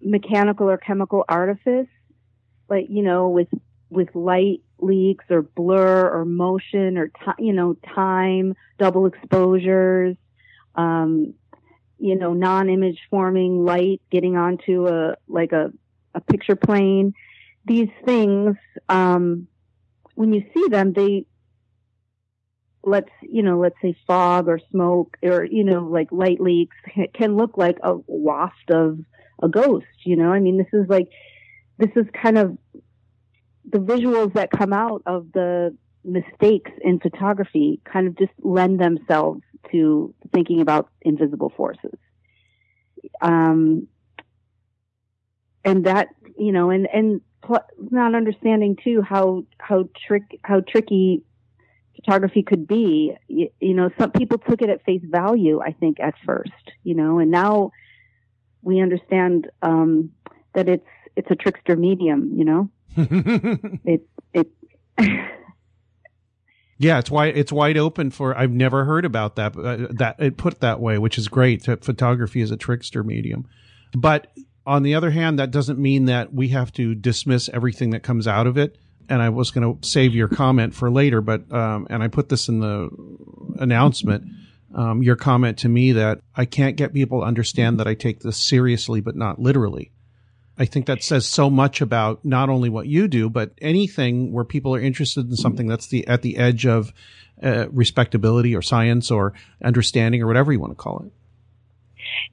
mechanical 0.00 0.68
or 0.68 0.76
chemical 0.78 1.24
artifice, 1.28 1.86
like 2.68 2.86
you 2.88 3.02
know, 3.02 3.28
with 3.28 3.48
with 3.90 4.14
light 4.14 4.60
leaks 4.78 5.24
or 5.30 5.42
blur 5.42 6.08
or 6.10 6.24
motion 6.24 6.98
or 6.98 7.08
t- 7.08 7.44
you 7.44 7.52
know 7.52 7.74
time, 7.94 8.54
double 8.78 9.06
exposures, 9.06 10.16
um, 10.74 11.34
you 11.98 12.16
know, 12.16 12.32
non-image 12.32 13.00
forming 13.10 13.64
light 13.64 14.00
getting 14.10 14.36
onto 14.36 14.86
a 14.86 15.16
like 15.28 15.52
a 15.52 15.72
a 16.14 16.20
picture 16.20 16.56
plane. 16.56 17.14
These 17.64 17.90
things, 18.04 18.56
um, 18.88 19.46
when 20.14 20.32
you 20.32 20.44
see 20.54 20.68
them, 20.68 20.92
they 20.92 21.26
let's 22.84 23.10
you 23.22 23.42
know 23.42 23.58
let's 23.58 23.76
say 23.82 23.94
fog 24.06 24.48
or 24.48 24.60
smoke 24.70 25.16
or 25.22 25.44
you 25.44 25.64
know 25.64 25.84
like 25.84 26.10
light 26.10 26.40
leaks 26.40 26.76
can 27.12 27.36
look 27.36 27.56
like 27.58 27.76
a 27.82 27.94
waft 28.06 28.70
of 28.70 28.98
a 29.42 29.48
ghost 29.48 29.86
you 30.04 30.16
know 30.16 30.32
i 30.32 30.38
mean 30.38 30.56
this 30.56 30.68
is 30.72 30.88
like 30.88 31.08
this 31.76 31.90
is 31.96 32.06
kind 32.12 32.38
of 32.38 32.56
the 33.70 33.78
visuals 33.78 34.32
that 34.34 34.50
come 34.50 34.72
out 34.72 35.02
of 35.06 35.30
the 35.32 35.76
mistakes 36.08 36.70
in 36.82 36.98
photography 36.98 37.80
kind 37.84 38.06
of 38.06 38.16
just 38.18 38.32
lend 38.42 38.80
themselves 38.80 39.42
to 39.70 40.14
thinking 40.32 40.60
about 40.60 40.88
invisible 41.02 41.52
forces 41.56 41.98
um 43.20 43.86
and 45.64 45.84
that 45.84 46.08
you 46.38 46.52
know 46.52 46.70
and 46.70 46.88
and 46.92 47.20
pl- 47.42 47.66
not 47.90 48.14
understanding 48.14 48.76
too 48.82 49.02
how 49.02 49.44
how 49.58 49.88
trick 50.06 50.38
how 50.42 50.60
tricky 50.60 51.22
photography 51.98 52.42
could 52.42 52.66
be. 52.66 53.14
You, 53.28 53.50
you, 53.60 53.74
know, 53.74 53.90
some 53.98 54.12
people 54.12 54.38
took 54.38 54.62
it 54.62 54.70
at 54.70 54.84
face 54.84 55.02
value, 55.04 55.60
I 55.60 55.72
think, 55.72 55.98
at 56.00 56.14
first, 56.24 56.52
you 56.84 56.94
know, 56.94 57.18
and 57.18 57.30
now 57.30 57.72
we 58.62 58.80
understand 58.80 59.50
um, 59.62 60.10
that 60.54 60.68
it's 60.68 60.86
it's 61.16 61.30
a 61.30 61.34
trickster 61.34 61.76
medium, 61.76 62.32
you 62.34 62.44
know. 62.44 62.70
it 63.84 64.06
it. 64.32 64.48
yeah, 66.78 66.98
it's 66.98 67.10
wide. 67.10 67.36
It's 67.36 67.52
wide 67.52 67.76
open 67.76 68.10
for. 68.10 68.36
I've 68.36 68.52
never 68.52 68.84
heard 68.84 69.04
about 69.04 69.36
that. 69.36 69.56
Uh, 69.56 69.88
that 69.90 70.16
it 70.18 70.36
put 70.36 70.60
that 70.60 70.80
way, 70.80 70.98
which 70.98 71.18
is 71.18 71.28
great. 71.28 71.64
That 71.64 71.84
photography 71.84 72.40
is 72.40 72.50
a 72.50 72.56
trickster 72.56 73.02
medium, 73.02 73.46
but 73.94 74.32
on 74.66 74.82
the 74.82 74.94
other 74.94 75.10
hand, 75.10 75.38
that 75.38 75.50
doesn't 75.50 75.78
mean 75.78 76.04
that 76.06 76.32
we 76.32 76.48
have 76.48 76.72
to 76.74 76.94
dismiss 76.94 77.48
everything 77.50 77.90
that 77.90 78.02
comes 78.02 78.28
out 78.28 78.46
of 78.46 78.58
it 78.58 78.76
and 79.08 79.22
I 79.22 79.28
was 79.30 79.50
going 79.50 79.78
to 79.78 79.88
save 79.88 80.14
your 80.14 80.28
comment 80.28 80.74
for 80.74 80.90
later, 80.90 81.20
but 81.20 81.50
um, 81.52 81.86
and 81.90 82.02
I 82.02 82.08
put 82.08 82.28
this 82.28 82.48
in 82.48 82.60
the 82.60 82.90
announcement. 83.58 84.24
Um, 84.74 85.02
your 85.02 85.16
comment 85.16 85.58
to 85.58 85.68
me 85.68 85.92
that 85.92 86.20
I 86.36 86.44
can't 86.44 86.76
get 86.76 86.92
people 86.92 87.20
to 87.20 87.26
understand 87.26 87.80
that 87.80 87.88
I 87.88 87.94
take 87.94 88.20
this 88.20 88.36
seriously, 88.36 89.00
but 89.00 89.16
not 89.16 89.40
literally. 89.40 89.90
I 90.58 90.64
think 90.64 90.86
that 90.86 91.02
says 91.02 91.26
so 91.26 91.48
much 91.48 91.80
about 91.80 92.24
not 92.24 92.48
only 92.48 92.68
what 92.68 92.86
you 92.86 93.06
do, 93.06 93.30
but 93.30 93.52
anything 93.60 94.32
where 94.32 94.44
people 94.44 94.74
are 94.74 94.80
interested 94.80 95.28
in 95.30 95.36
something 95.36 95.68
that's 95.68 95.86
the 95.86 96.06
at 96.08 96.22
the 96.22 96.36
edge 96.36 96.66
of 96.66 96.92
uh, 97.42 97.68
respectability 97.70 98.56
or 98.56 98.62
science 98.62 99.10
or 99.10 99.34
understanding 99.62 100.22
or 100.22 100.26
whatever 100.26 100.52
you 100.52 100.58
want 100.58 100.72
to 100.72 100.76
call 100.76 101.04
it. 101.06 101.12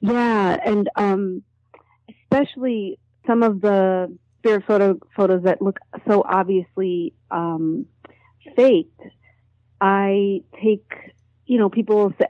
Yeah, 0.00 0.58
and 0.64 0.90
um, 0.96 1.42
especially 2.22 2.98
some 3.26 3.42
of 3.42 3.60
the 3.60 4.16
spirit 4.38 4.64
photo 4.66 4.98
photos 5.14 5.44
that 5.44 5.62
look 5.62 5.78
so 6.08 6.24
obviously 6.26 7.14
um, 7.30 7.86
faked, 8.56 9.00
I 9.80 10.42
take, 10.60 10.90
you 11.46 11.58
know, 11.58 11.68
people 11.68 12.12
say, 12.18 12.26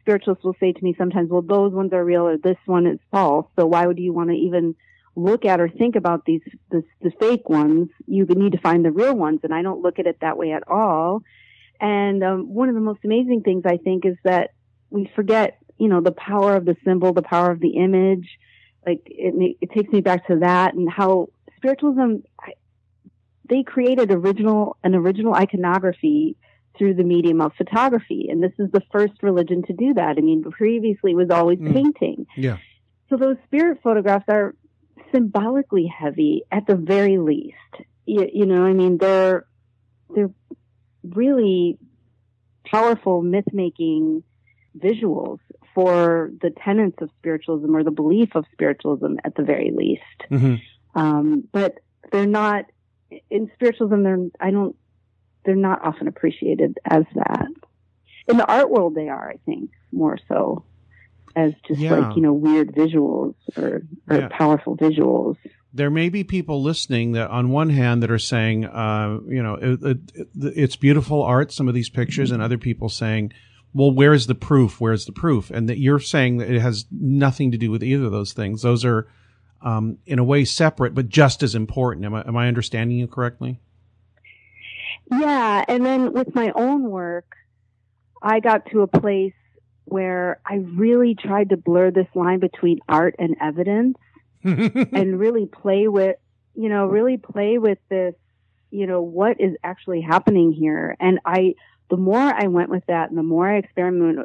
spiritualists 0.00 0.44
will 0.44 0.56
say 0.60 0.72
to 0.72 0.84
me 0.84 0.94
sometimes, 0.98 1.30
well, 1.30 1.42
those 1.42 1.72
ones 1.72 1.92
are 1.92 2.04
real 2.04 2.26
or 2.26 2.36
this 2.36 2.56
one 2.66 2.86
is 2.86 2.98
false. 3.10 3.46
So 3.58 3.66
why 3.66 3.86
would 3.86 3.98
you 3.98 4.12
want 4.12 4.30
to 4.30 4.36
even 4.36 4.74
look 5.18 5.44
at 5.44 5.60
or 5.60 5.68
think 5.68 5.96
about 5.96 6.24
these, 6.24 6.42
this, 6.70 6.84
the 7.02 7.10
fake 7.18 7.48
ones? 7.48 7.88
You 8.06 8.24
need 8.24 8.52
to 8.52 8.58
find 8.58 8.84
the 8.84 8.90
real 8.90 9.14
ones. 9.14 9.40
And 9.42 9.52
I 9.52 9.62
don't 9.62 9.82
look 9.82 9.98
at 9.98 10.06
it 10.06 10.18
that 10.20 10.36
way 10.36 10.52
at 10.52 10.68
all. 10.68 11.22
And 11.80 12.24
um, 12.24 12.52
one 12.52 12.68
of 12.68 12.74
the 12.74 12.80
most 12.80 13.00
amazing 13.04 13.42
things 13.42 13.64
I 13.66 13.76
think 13.76 14.04
is 14.04 14.16
that 14.24 14.50
we 14.90 15.10
forget, 15.14 15.58
you 15.78 15.88
know, 15.88 16.00
the 16.00 16.12
power 16.12 16.56
of 16.56 16.64
the 16.64 16.76
symbol, 16.84 17.12
the 17.12 17.22
power 17.22 17.50
of 17.50 17.60
the 17.60 17.76
image. 17.76 18.28
Like 18.86 19.02
it, 19.06 19.56
it 19.60 19.70
takes 19.72 19.92
me 19.92 20.00
back 20.00 20.26
to 20.28 20.38
that 20.40 20.74
and 20.74 20.90
how 20.90 21.28
spiritualism, 21.56 22.22
they 23.48 23.62
created 23.62 24.10
original, 24.10 24.76
an 24.82 24.94
original 24.94 25.34
iconography 25.34 26.36
through 26.76 26.94
the 26.94 27.02
medium 27.02 27.40
of 27.40 27.52
photography. 27.56 28.28
And 28.30 28.42
this 28.42 28.52
is 28.58 28.70
the 28.70 28.82
first 28.92 29.22
religion 29.22 29.62
to 29.64 29.72
do 29.72 29.94
that. 29.94 30.16
I 30.16 30.20
mean, 30.20 30.42
previously 30.44 31.12
it 31.12 31.16
was 31.16 31.30
always 31.30 31.58
mm. 31.58 31.72
painting. 31.72 32.26
Yeah. 32.36 32.58
So 33.08 33.16
those 33.16 33.36
spirit 33.46 33.80
photographs 33.82 34.26
are 34.28 34.54
symbolically 35.12 35.86
heavy 35.86 36.42
at 36.50 36.66
the 36.66 36.76
very 36.76 37.18
least. 37.18 37.54
You, 38.06 38.28
you 38.32 38.46
know, 38.46 38.64
I 38.64 38.72
mean, 38.72 38.98
they're, 38.98 39.46
they're 40.14 40.30
really 41.02 41.78
powerful 42.64 43.22
myth 43.22 43.46
making 43.52 44.22
visuals 44.78 45.38
for 45.74 46.30
the 46.40 46.50
tenets 46.50 46.96
of 47.00 47.10
spiritualism 47.18 47.74
or 47.74 47.84
the 47.84 47.90
belief 47.90 48.34
of 48.34 48.44
spiritualism 48.52 49.16
at 49.24 49.34
the 49.34 49.42
very 49.42 49.70
least. 49.70 50.02
Mm-hmm. 50.30 50.56
Um, 50.98 51.44
but 51.52 51.78
they're 52.10 52.26
not 52.26 52.64
in 53.30 53.50
spiritualism. 53.54 54.02
They're 54.02 54.26
I 54.40 54.50
don't. 54.50 54.76
They're 55.44 55.54
not 55.54 55.84
often 55.84 56.08
appreciated 56.08 56.78
as 56.84 57.04
that. 57.14 57.48
In 58.26 58.36
the 58.36 58.46
art 58.46 58.70
world, 58.70 58.94
they 58.94 59.08
are. 59.08 59.30
I 59.30 59.38
think 59.46 59.70
more 59.92 60.18
so 60.28 60.64
as 61.36 61.52
just 61.66 61.80
yeah. 61.80 61.94
like 61.94 62.16
you 62.16 62.22
know 62.22 62.32
weird 62.32 62.74
visuals 62.74 63.34
or, 63.56 63.82
or 64.08 64.16
yeah. 64.16 64.28
powerful 64.30 64.76
visuals. 64.76 65.36
There 65.72 65.90
may 65.90 66.08
be 66.08 66.24
people 66.24 66.62
listening 66.62 67.12
that, 67.12 67.30
on 67.30 67.50
one 67.50 67.68
hand, 67.68 68.02
that 68.02 68.10
are 68.10 68.18
saying, 68.18 68.64
uh, 68.64 69.18
you 69.26 69.42
know, 69.42 69.54
it, 69.54 69.82
it, 69.82 70.28
it's 70.34 70.76
beautiful 70.76 71.22
art. 71.22 71.52
Some 71.52 71.68
of 71.68 71.74
these 71.74 71.90
pictures, 71.90 72.30
and 72.30 72.42
other 72.42 72.56
people 72.56 72.88
saying, 72.88 73.32
well, 73.74 73.90
where's 73.90 74.26
the 74.26 74.34
proof? 74.34 74.80
Where's 74.80 75.04
the 75.04 75.12
proof? 75.12 75.50
And 75.50 75.68
that 75.68 75.78
you're 75.78 76.00
saying 76.00 76.38
that 76.38 76.50
it 76.50 76.60
has 76.60 76.86
nothing 76.90 77.52
to 77.52 77.58
do 77.58 77.70
with 77.70 77.84
either 77.84 78.06
of 78.06 78.12
those 78.12 78.32
things. 78.32 78.62
Those 78.62 78.84
are 78.84 79.08
um, 79.60 79.98
in 80.06 80.18
a 80.18 80.24
way 80.24 80.44
separate, 80.44 80.94
but 80.94 81.08
just 81.08 81.42
as 81.42 81.54
important. 81.54 82.06
Am 82.06 82.14
I, 82.14 82.26
am 82.26 82.36
I 82.36 82.48
understanding 82.48 82.96
you 82.96 83.06
correctly? 83.06 83.60
Yeah. 85.10 85.64
And 85.68 85.84
then 85.84 86.12
with 86.12 86.34
my 86.34 86.50
own 86.54 86.90
work, 86.90 87.26
I 88.22 88.40
got 88.40 88.66
to 88.70 88.80
a 88.80 88.86
place 88.86 89.34
where 89.90 90.40
I 90.44 90.56
really 90.56 91.14
tried 91.14 91.50
to 91.50 91.56
blur 91.56 91.90
this 91.90 92.06
line 92.14 92.40
between 92.40 92.78
art 92.88 93.16
and 93.18 93.36
evidence 93.40 93.96
and 94.44 95.18
really 95.18 95.46
play 95.46 95.88
with, 95.88 96.16
you 96.54 96.68
know, 96.68 96.86
really 96.86 97.16
play 97.16 97.58
with 97.58 97.78
this, 97.88 98.14
you 98.70 98.86
know, 98.86 99.00
what 99.00 99.40
is 99.40 99.56
actually 99.64 100.00
happening 100.00 100.52
here. 100.52 100.96
And 101.00 101.20
I, 101.24 101.54
the 101.90 101.96
more 101.96 102.18
I 102.18 102.46
went 102.46 102.70
with 102.70 102.84
that 102.86 103.08
and 103.10 103.18
the 103.18 103.22
more 103.22 103.48
I 103.48 103.56
experimented, 103.56 104.24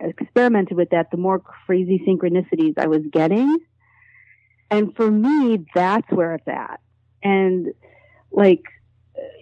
experimented 0.00 0.76
with 0.76 0.90
that, 0.90 1.10
the 1.10 1.16
more 1.16 1.38
crazy 1.38 2.02
synchronicities 2.06 2.78
I 2.78 2.86
was 2.86 3.02
getting. 3.12 3.58
And 4.70 4.94
for 4.94 5.10
me, 5.10 5.66
that's 5.74 6.10
where 6.10 6.34
it's 6.34 6.48
at. 6.48 6.80
And 7.22 7.74
like, 8.30 8.62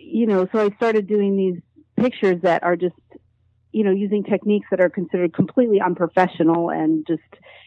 you 0.00 0.26
know, 0.26 0.48
so 0.50 0.64
I 0.64 0.74
started 0.76 1.07
doing 1.07 1.37
these 1.37 1.61
pictures 1.96 2.40
that 2.42 2.62
are 2.62 2.76
just, 2.76 2.94
you 3.78 3.84
know, 3.84 3.92
using 3.92 4.24
techniques 4.24 4.66
that 4.72 4.80
are 4.80 4.90
considered 4.90 5.32
completely 5.32 5.80
unprofessional 5.80 6.68
and 6.68 7.06
just, 7.06 7.22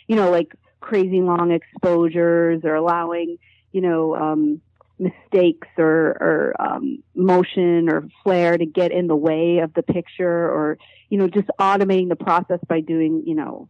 you 0.08 0.18
know, 0.18 0.30
like 0.30 0.54
crazy 0.82 1.22
long 1.22 1.52
exposures 1.52 2.66
or 2.66 2.76
allowing, 2.76 3.38
you 3.72 3.80
know, 3.80 4.14
um, 4.14 4.60
mistakes 5.00 5.70
or, 5.78 6.18
or 6.20 6.56
um, 6.60 7.02
motion 7.16 7.88
or 7.88 8.10
flare 8.26 8.58
to 8.58 8.66
get 8.66 8.92
in 8.92 9.08
the 9.08 9.16
way 9.16 9.60
of 9.60 9.74
the 9.74 9.84
picture 9.84 10.28
or, 10.28 10.78
you 11.08 11.18
know, 11.18 11.30
just 11.30 11.48
automating 11.58 12.10
the 12.10 12.18
process 12.18 12.60
by 12.68 12.82
doing, 12.82 13.24
you 13.26 13.34
know, 13.34 13.70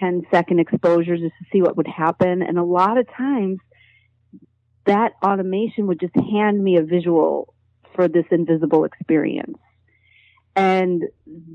10 0.00 0.22
second 0.32 0.58
exposures 0.58 1.20
just 1.20 1.34
to 1.38 1.46
see 1.52 1.62
what 1.62 1.76
would 1.76 1.86
happen. 1.86 2.42
And 2.42 2.58
a 2.58 2.64
lot 2.64 2.98
of 2.98 3.06
times 3.16 3.60
that 4.84 5.12
automation 5.24 5.86
would 5.86 6.00
just 6.00 6.16
hand 6.16 6.60
me 6.60 6.76
a 6.76 6.82
visual 6.82 7.54
for 7.94 8.08
this 8.08 8.26
invisible 8.32 8.82
experience. 8.82 9.58
And 10.58 11.04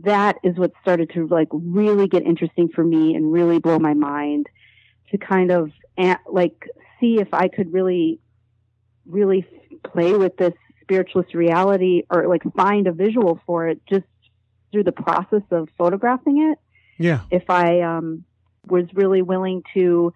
that 0.03 0.37
is 0.43 0.55
what 0.55 0.71
started 0.81 1.11
to 1.13 1.27
like 1.27 1.49
really 1.51 2.07
get 2.07 2.23
interesting 2.23 2.69
for 2.69 2.83
me 2.83 3.15
and 3.15 3.33
really 3.33 3.59
blow 3.59 3.77
my 3.77 3.93
mind 3.93 4.47
to 5.11 5.17
kind 5.17 5.51
of 5.51 5.71
like 6.31 6.69
see 6.99 7.19
if 7.19 7.27
I 7.33 7.49
could 7.49 7.73
really, 7.73 8.19
really 9.05 9.45
play 9.83 10.13
with 10.13 10.37
this 10.37 10.53
spiritualist 10.81 11.33
reality 11.33 12.03
or 12.09 12.27
like 12.27 12.43
find 12.55 12.87
a 12.87 12.91
visual 12.93 13.41
for 13.45 13.67
it 13.67 13.81
just 13.89 14.05
through 14.71 14.83
the 14.83 14.91
process 14.91 15.43
of 15.51 15.69
photographing 15.77 16.51
it. 16.51 16.59
Yeah. 16.97 17.21
If 17.29 17.49
I 17.49 17.81
um, 17.81 18.23
was 18.67 18.85
really 18.93 19.21
willing 19.21 19.63
to 19.73 20.13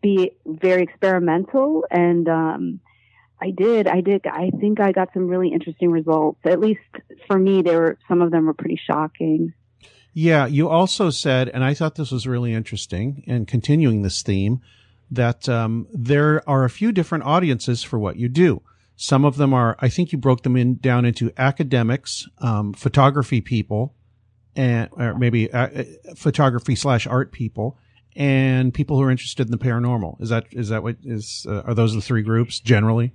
be 0.00 0.32
very 0.46 0.82
experimental 0.82 1.84
and 1.90 2.28
um, 2.28 2.80
I 3.40 3.50
did. 3.50 3.86
I 3.86 4.00
did. 4.00 4.26
I 4.26 4.50
think 4.60 4.80
I 4.80 4.92
got 4.92 5.12
some 5.12 5.28
really 5.28 5.52
interesting 5.52 5.90
results. 5.90 6.40
At 6.44 6.60
least 6.60 6.80
for 7.26 7.38
me, 7.38 7.62
there 7.62 7.80
were 7.80 7.98
some 8.08 8.22
of 8.22 8.30
them 8.30 8.46
were 8.46 8.54
pretty 8.54 8.80
shocking. 8.86 9.52
Yeah, 10.12 10.46
you 10.46 10.68
also 10.68 11.10
said, 11.10 11.48
and 11.48 11.64
I 11.64 11.74
thought 11.74 11.96
this 11.96 12.12
was 12.12 12.26
really 12.26 12.54
interesting, 12.54 13.24
and 13.26 13.48
continuing 13.48 14.02
this 14.02 14.22
theme, 14.22 14.60
that 15.10 15.48
um, 15.48 15.88
there 15.92 16.48
are 16.48 16.64
a 16.64 16.70
few 16.70 16.92
different 16.92 17.24
audiences 17.24 17.82
for 17.82 17.98
what 17.98 18.16
you 18.16 18.28
do. 18.28 18.62
Some 18.96 19.24
of 19.24 19.36
them 19.36 19.52
are, 19.52 19.76
I 19.80 19.88
think 19.88 20.12
you 20.12 20.18
broke 20.18 20.44
them 20.44 20.56
in 20.56 20.76
down 20.76 21.04
into 21.04 21.32
academics, 21.36 22.28
um, 22.38 22.72
photography 22.74 23.40
people, 23.40 23.94
and 24.54 24.88
or 24.92 25.18
maybe 25.18 25.52
uh, 25.52 25.66
uh 25.66 25.84
photography 26.14 26.76
slash 26.76 27.08
art 27.08 27.32
people, 27.32 27.76
and 28.14 28.72
people 28.72 28.96
who 28.96 29.02
are 29.02 29.10
interested 29.10 29.48
in 29.48 29.50
the 29.50 29.58
paranormal. 29.58 30.20
Is 30.22 30.28
that 30.28 30.46
is 30.52 30.68
that 30.68 30.84
what 30.84 30.96
is? 31.02 31.44
Uh, 31.48 31.62
are 31.62 31.74
those 31.74 31.92
the 31.92 32.00
three 32.00 32.22
groups 32.22 32.60
generally? 32.60 33.12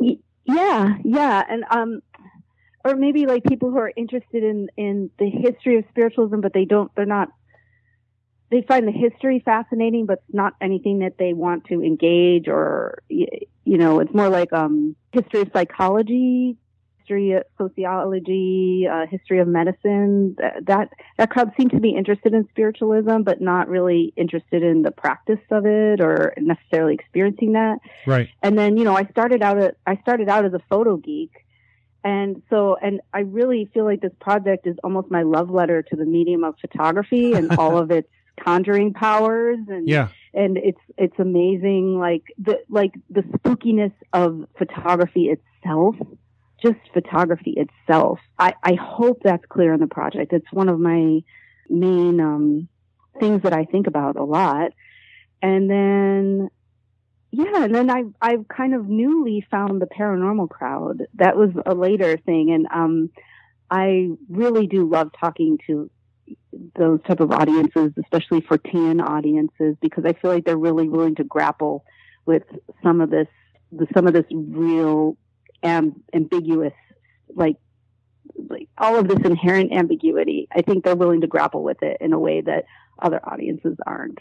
Yeah, 0.00 0.96
yeah, 1.04 1.44
and 1.48 1.64
um, 1.70 2.00
or 2.84 2.96
maybe 2.96 3.26
like 3.26 3.44
people 3.44 3.70
who 3.70 3.78
are 3.78 3.92
interested 3.96 4.42
in 4.42 4.68
in 4.76 5.10
the 5.18 5.28
history 5.28 5.78
of 5.78 5.84
spiritualism, 5.90 6.40
but 6.40 6.52
they 6.52 6.64
don't. 6.64 6.90
They're 6.96 7.06
not 7.06 7.28
they 8.50 8.62
find 8.62 8.86
the 8.86 8.92
history 8.92 9.40
fascinating, 9.44 10.06
but 10.06 10.22
it's 10.26 10.34
not 10.34 10.54
anything 10.60 11.00
that 11.00 11.16
they 11.18 11.32
want 11.32 11.64
to 11.66 11.82
engage 11.82 12.48
or, 12.48 13.02
you 13.08 13.28
know, 13.64 14.00
it's 14.00 14.12
more 14.12 14.28
like, 14.28 14.52
um, 14.52 14.96
history 15.12 15.42
of 15.42 15.50
psychology, 15.52 16.56
history 17.10 17.32
of 17.32 17.42
sociology, 17.58 18.86
uh, 18.90 19.06
history 19.10 19.40
of 19.40 19.48
medicine. 19.48 20.36
That, 20.66 20.90
that 21.18 21.30
crowd 21.30 21.52
seemed 21.56 21.72
to 21.72 21.80
be 21.80 21.90
interested 21.90 22.34
in 22.34 22.46
spiritualism, 22.50 23.22
but 23.22 23.40
not 23.40 23.68
really 23.68 24.12
interested 24.16 24.62
in 24.62 24.82
the 24.82 24.90
practice 24.90 25.40
of 25.50 25.66
it 25.66 26.00
or 26.00 26.34
necessarily 26.38 26.94
experiencing 26.94 27.52
that. 27.52 27.78
Right. 28.06 28.28
And 28.42 28.56
then, 28.56 28.76
you 28.76 28.84
know, 28.84 28.96
I 28.96 29.04
started 29.06 29.42
out, 29.42 29.58
at, 29.58 29.76
I 29.86 29.96
started 30.02 30.28
out 30.28 30.44
as 30.44 30.54
a 30.54 30.60
photo 30.70 30.96
geek. 30.96 31.32
And 32.02 32.42
so, 32.48 32.76
and 32.80 33.00
I 33.12 33.20
really 33.20 33.68
feel 33.74 33.84
like 33.84 34.00
this 34.00 34.12
project 34.20 34.66
is 34.66 34.76
almost 34.82 35.10
my 35.10 35.22
love 35.22 35.50
letter 35.50 35.82
to 35.82 35.96
the 35.96 36.06
medium 36.06 36.44
of 36.44 36.54
photography 36.60 37.32
and 37.34 37.52
all 37.56 37.76
of 37.76 37.90
its 37.90 38.08
conjuring 38.42 38.94
powers 38.94 39.58
and 39.68 39.86
yeah 39.86 40.08
and 40.32 40.56
it's 40.56 40.80
it's 40.96 41.18
amazing 41.18 41.98
like 41.98 42.22
the 42.38 42.58
like 42.70 42.94
the 43.10 43.20
spookiness 43.20 43.92
of 44.14 44.46
photography 44.56 45.28
itself 45.28 45.94
just 46.62 46.78
photography 46.92 47.54
itself 47.56 48.18
i 48.38 48.52
i 48.62 48.74
hope 48.74 49.20
that's 49.22 49.44
clear 49.48 49.72
in 49.72 49.80
the 49.80 49.86
project. 49.86 50.32
It's 50.32 50.52
one 50.52 50.68
of 50.68 50.78
my 50.78 51.20
main 51.68 52.20
um 52.20 52.68
things 53.18 53.42
that 53.42 53.52
i 53.52 53.64
think 53.64 53.86
about 53.86 54.16
a 54.16 54.24
lot. 54.24 54.72
And 55.42 55.70
then 55.70 56.50
yeah 57.32 57.64
and 57.64 57.74
then 57.74 57.90
i 57.90 58.02
i've 58.20 58.46
kind 58.48 58.74
of 58.74 58.88
newly 58.88 59.46
found 59.50 59.80
the 59.80 59.86
paranormal 59.86 60.48
crowd. 60.50 61.02
That 61.14 61.36
was 61.36 61.50
a 61.66 61.74
later 61.74 62.16
thing. 62.16 62.50
And 62.50 62.66
um 62.72 63.10
i 63.70 64.08
really 64.28 64.66
do 64.66 64.88
love 64.88 65.10
talking 65.18 65.58
to 65.66 65.90
those 66.76 67.00
type 67.06 67.20
of 67.20 67.30
audiences, 67.32 67.92
especially 68.02 68.40
for 68.40 68.58
teen 68.58 69.00
audiences, 69.00 69.76
because 69.80 70.04
I 70.04 70.12
feel 70.12 70.30
like 70.30 70.44
they're 70.44 70.56
really 70.56 70.88
willing 70.88 71.14
to 71.16 71.24
grapple 71.24 71.84
with 72.26 72.42
some 72.82 73.00
of 73.00 73.10
this, 73.10 73.26
some 73.94 74.06
of 74.06 74.12
this 74.12 74.26
real 74.30 75.16
amb- 75.62 76.00
ambiguous, 76.12 76.72
like, 77.34 77.56
like 78.48 78.68
all 78.78 78.96
of 78.96 79.08
this 79.08 79.18
inherent 79.24 79.72
ambiguity. 79.72 80.48
I 80.54 80.62
think 80.62 80.84
they're 80.84 80.96
willing 80.96 81.22
to 81.22 81.26
grapple 81.26 81.62
with 81.62 81.82
it 81.82 81.98
in 82.00 82.12
a 82.12 82.18
way 82.18 82.40
that 82.40 82.64
other 82.98 83.20
audiences 83.22 83.76
aren't. 83.86 84.18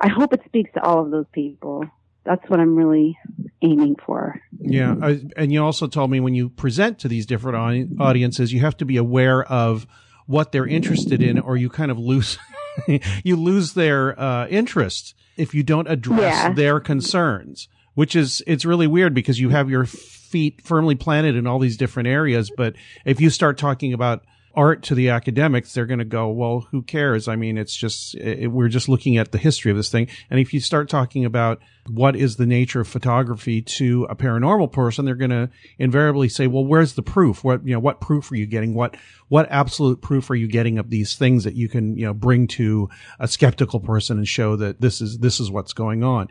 I 0.00 0.08
hope 0.08 0.32
it 0.32 0.42
speaks 0.46 0.70
to 0.74 0.82
all 0.82 1.04
of 1.04 1.10
those 1.10 1.26
people. 1.32 1.84
That's 2.24 2.48
what 2.48 2.60
I'm 2.60 2.76
really 2.76 3.18
aiming 3.62 3.96
for. 4.04 4.40
Yeah, 4.60 4.94
I, 5.00 5.20
and 5.36 5.52
you 5.52 5.64
also 5.64 5.86
told 5.86 6.10
me 6.10 6.20
when 6.20 6.34
you 6.34 6.50
present 6.50 6.98
to 7.00 7.08
these 7.08 7.26
different 7.26 8.00
audiences, 8.00 8.52
you 8.52 8.60
have 8.60 8.76
to 8.78 8.84
be 8.84 8.96
aware 8.96 9.42
of 9.44 9.86
what 10.26 10.52
they're 10.52 10.66
interested 10.66 11.22
in, 11.22 11.38
or 11.38 11.56
you 11.56 11.70
kind 11.70 11.90
of 11.90 11.98
lose 11.98 12.38
you 13.24 13.36
lose 13.36 13.74
their 13.74 14.18
uh, 14.20 14.46
interest 14.48 15.14
if 15.36 15.54
you 15.54 15.62
don't 15.62 15.88
address 15.88 16.20
yeah. 16.20 16.52
their 16.52 16.80
concerns. 16.80 17.68
Which 17.98 18.14
is 18.14 18.44
it's 18.46 18.64
really 18.64 18.86
weird 18.86 19.12
because 19.12 19.40
you 19.40 19.48
have 19.48 19.68
your 19.68 19.84
feet 19.84 20.62
firmly 20.62 20.94
planted 20.94 21.34
in 21.34 21.48
all 21.48 21.58
these 21.58 21.76
different 21.76 22.06
areas, 22.06 22.48
but 22.56 22.76
if 23.04 23.20
you 23.20 23.28
start 23.28 23.58
talking 23.58 23.92
about 23.92 24.24
art 24.54 24.84
to 24.84 24.94
the 24.94 25.08
academics, 25.08 25.74
they're 25.74 25.84
going 25.84 25.98
to 25.98 26.04
go, 26.04 26.28
well, 26.28 26.68
who 26.70 26.80
cares? 26.82 27.26
I 27.26 27.34
mean, 27.34 27.58
it's 27.58 27.74
just, 27.74 28.14
it, 28.14 28.52
we're 28.52 28.68
just 28.68 28.88
looking 28.88 29.16
at 29.16 29.32
the 29.32 29.38
history 29.38 29.72
of 29.72 29.76
this 29.76 29.90
thing. 29.90 30.06
And 30.30 30.38
if 30.38 30.54
you 30.54 30.60
start 30.60 30.88
talking 30.88 31.24
about 31.24 31.60
what 31.88 32.14
is 32.14 32.36
the 32.36 32.46
nature 32.46 32.82
of 32.82 32.86
photography 32.86 33.62
to 33.62 34.04
a 34.04 34.14
paranormal 34.14 34.70
person, 34.70 35.04
they're 35.04 35.16
going 35.16 35.30
to 35.30 35.50
invariably 35.76 36.28
say, 36.28 36.46
well, 36.46 36.64
where's 36.64 36.92
the 36.92 37.02
proof? 37.02 37.42
What, 37.42 37.66
you 37.66 37.72
know, 37.72 37.80
what 37.80 38.00
proof 38.00 38.30
are 38.30 38.36
you 38.36 38.46
getting? 38.46 38.74
What, 38.74 38.96
what 39.26 39.50
absolute 39.50 40.02
proof 40.02 40.30
are 40.30 40.36
you 40.36 40.46
getting 40.46 40.78
of 40.78 40.88
these 40.88 41.16
things 41.16 41.42
that 41.42 41.54
you 41.54 41.68
can, 41.68 41.96
you 41.96 42.06
know, 42.06 42.14
bring 42.14 42.46
to 42.48 42.88
a 43.18 43.26
skeptical 43.26 43.80
person 43.80 44.18
and 44.18 44.28
show 44.28 44.54
that 44.54 44.80
this 44.80 45.00
is, 45.00 45.18
this 45.18 45.40
is 45.40 45.50
what's 45.50 45.72
going 45.72 46.04
on? 46.04 46.28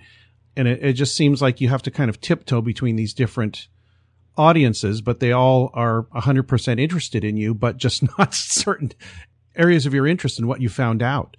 And 0.58 0.67
it, 0.67 0.84
it 0.84 0.93
just 0.93 1.15
seems 1.15 1.41
like 1.41 1.62
you 1.62 1.70
have 1.70 1.84
to 1.84 1.91
kind 1.91 2.10
of 2.10 2.20
tiptoe 2.20 2.62
between 2.62 2.98
these 2.98 3.13
different, 3.13 3.67
audiences, 4.38 5.02
but 5.02 5.20
they 5.20 5.32
all 5.32 5.72
are 5.74 6.04
100% 6.15 6.80
interested 6.80 7.24
in 7.24 7.36
you, 7.38 7.54
but 7.54 7.78
just 7.78 8.04
not 8.17 8.34
certain 8.34 8.91
areas 9.56 9.86
of 9.86 9.93
your 9.93 10.08
interest 10.08 10.39
in 10.39 10.48
what 10.48 10.62
you 10.62 10.70
found 10.70 11.02
out. 11.02 11.36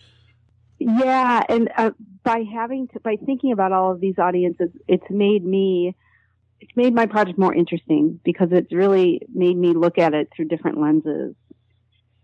Yeah, 0.78 1.42
and 1.48 1.70
uh, 1.76 1.90
by 2.22 2.44
having 2.52 2.88
to, 2.88 3.00
by 3.00 3.16
thinking 3.24 3.52
about 3.52 3.72
all 3.72 3.92
of 3.92 4.00
these 4.00 4.18
audiences, 4.18 4.70
it's 4.86 5.08
made 5.10 5.44
me, 5.44 5.96
it's 6.60 6.76
made 6.76 6.94
my 6.94 7.06
project 7.06 7.38
more 7.38 7.54
interesting 7.54 8.20
because 8.24 8.48
it's 8.52 8.72
really 8.72 9.22
made 9.32 9.56
me 9.56 9.72
look 9.72 9.98
at 9.98 10.14
it 10.14 10.28
through 10.34 10.46
different 10.46 10.80
lenses, 10.80 11.34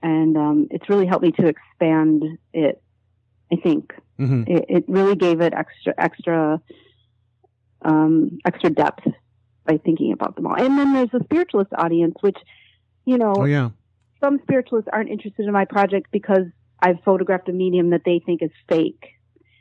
and 0.02 0.36
um, 0.36 0.68
it's 0.70 0.88
really 0.88 1.06
helped 1.06 1.24
me 1.24 1.32
to 1.32 1.48
expand 1.48 2.22
it. 2.52 2.80
I 3.52 3.56
think 3.56 3.92
mm-hmm. 4.18 4.44
it, 4.46 4.64
it, 4.68 4.84
really 4.88 5.16
gave 5.16 5.40
it 5.40 5.52
extra, 5.52 5.94
extra, 5.98 6.60
um, 7.84 8.38
extra 8.44 8.70
depth 8.70 9.06
by 9.66 9.78
thinking 9.78 10.12
about 10.12 10.36
them 10.36 10.46
all. 10.46 10.54
And 10.54 10.78
then 10.78 10.92
there's 10.92 11.14
a 11.14 11.24
spiritualist 11.24 11.72
audience, 11.76 12.16
which, 12.20 12.36
you 13.04 13.18
know, 13.18 13.34
oh, 13.36 13.44
yeah. 13.44 13.70
some 14.22 14.38
spiritualists 14.42 14.90
aren't 14.92 15.10
interested 15.10 15.46
in 15.46 15.52
my 15.52 15.64
project 15.64 16.08
because 16.10 16.46
I've 16.80 17.00
photographed 17.04 17.48
a 17.48 17.52
medium 17.52 17.90
that 17.90 18.02
they 18.04 18.20
think 18.24 18.42
is 18.42 18.50
fake, 18.68 19.04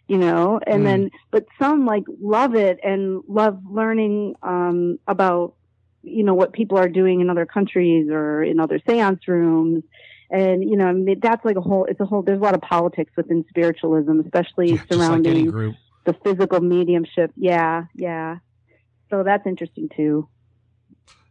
you 0.08 0.18
know, 0.18 0.60
and 0.66 0.82
mm. 0.82 0.86
then, 0.86 1.12
but 1.32 1.46
some 1.58 1.86
like 1.86 2.04
love 2.22 2.56
it 2.56 2.80
and 2.84 3.24
love 3.28 3.60
learning, 3.70 4.36
um, 4.44 5.00
about, 5.08 5.56
you 6.02 6.24
know, 6.24 6.34
what 6.34 6.52
people 6.52 6.78
are 6.78 6.90
doing 6.90 7.22
in 7.22 7.30
other 7.30 7.46
countries 7.46 8.10
or 8.10 8.44
in 8.44 8.60
other 8.60 8.80
seance 8.86 9.26
rooms. 9.28 9.84
And, 10.30 10.68
you 10.70 10.76
know, 10.76 10.88
I 10.88 10.94
mean, 10.94 11.20
that's 11.22 11.46
like 11.46 11.56
a 11.56 11.62
whole, 11.62 11.86
it's 11.86 12.00
a 12.00 12.06
whole, 12.06 12.24
there's 12.24 12.40
a 12.40 12.44
lot 12.44 12.56
of 12.56 12.62
politics 12.62 13.14
within 13.16 13.46
spiritualism, 13.48 14.20
especially 14.20 14.78
surrounding 14.92 15.52
like 15.52 15.76
the 16.06 16.14
physical 16.24 16.60
mediumship. 16.60 17.32
Yeah. 17.36 17.86
Yeah 17.96 18.38
so 19.14 19.24
that's 19.24 19.46
interesting 19.46 19.90
too. 19.96 20.28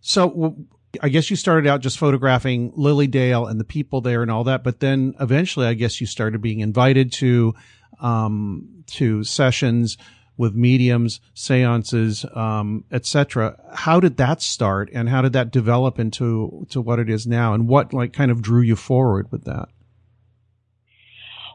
So 0.00 0.56
I 1.00 1.08
guess 1.08 1.30
you 1.30 1.36
started 1.36 1.68
out 1.68 1.80
just 1.80 1.98
photographing 1.98 2.72
Lily 2.76 3.08
Dale 3.08 3.46
and 3.46 3.58
the 3.58 3.64
people 3.64 4.00
there 4.00 4.22
and 4.22 4.30
all 4.30 4.44
that, 4.44 4.62
but 4.62 4.78
then 4.78 5.14
eventually 5.18 5.66
I 5.66 5.74
guess 5.74 6.00
you 6.00 6.06
started 6.06 6.40
being 6.40 6.60
invited 6.60 7.12
to 7.14 7.54
um, 8.00 8.84
to 8.88 9.24
sessions 9.24 9.96
with 10.36 10.54
mediums, 10.54 11.20
seances, 11.34 12.24
um, 12.34 12.84
etc. 12.90 13.58
How 13.74 14.00
did 14.00 14.16
that 14.16 14.42
start, 14.42 14.88
and 14.92 15.08
how 15.08 15.22
did 15.22 15.32
that 15.34 15.50
develop 15.50 15.98
into 15.98 16.66
to 16.70 16.80
what 16.80 16.98
it 16.98 17.10
is 17.10 17.26
now, 17.26 17.52
and 17.52 17.68
what 17.68 17.92
like 17.92 18.12
kind 18.12 18.30
of 18.30 18.42
drew 18.42 18.60
you 18.60 18.76
forward 18.76 19.30
with 19.32 19.44
that? 19.44 19.68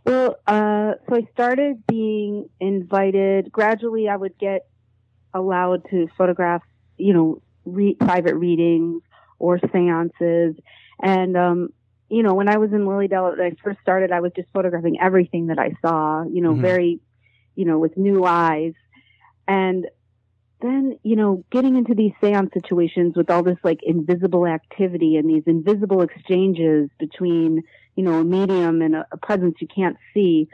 Well, 0.07 0.37
uh, 0.47 0.93
so 1.09 1.17
I 1.17 1.27
started 1.33 1.85
being 1.87 2.49
invited. 2.61 3.51
Gradually, 3.51 4.07
I 4.07 4.15
would 4.15 4.37
get 4.39 4.61
allowed 5.33 5.83
to 5.91 6.07
photograph, 6.17 6.63
you 6.97 7.13
know, 7.13 7.41
re- 7.65 7.95
private 7.95 8.35
readings 8.35 9.03
or 9.39 9.59
seances. 9.73 10.55
And, 11.01 11.37
um, 11.37 11.69
you 12.09 12.23
know, 12.23 12.35
when 12.35 12.49
I 12.49 12.57
was 12.57 12.71
in 12.71 12.87
Lily 12.87 13.09
Dale, 13.09 13.31
when 13.37 13.41
I 13.41 13.51
first 13.63 13.79
started, 13.81 14.13
I 14.13 14.21
was 14.21 14.31
just 14.35 14.49
photographing 14.53 14.97
everything 15.01 15.47
that 15.47 15.59
I 15.59 15.73
saw, 15.85 16.23
you 16.23 16.41
know, 16.41 16.55
Mhm. 16.55 16.61
very, 16.61 17.01
you 17.55 17.65
know, 17.65 17.79
with 17.79 17.97
new 17.97 18.23
eyes. 18.25 18.73
And 19.47 19.87
then, 20.61 20.97
you 21.03 21.15
know, 21.15 21.43
getting 21.51 21.75
into 21.75 21.93
these 21.93 22.13
seance 22.19 22.49
situations 22.53 23.15
with 23.15 23.29
all 23.29 23.43
this 23.43 23.57
like 23.63 23.79
invisible 23.83 24.47
activity 24.47 25.15
and 25.15 25.29
these 25.29 25.43
invisible 25.45 26.01
exchanges 26.01 26.89
between, 26.99 27.61
you 27.95 28.03
know, 28.03 28.19
a 28.21 28.23
medium 28.23 28.81
and 28.81 28.95
a, 28.95 29.07
a 29.11 29.17
presence 29.17 29.55
you 29.59 29.67
can't 29.67 29.97
see, 30.13 30.47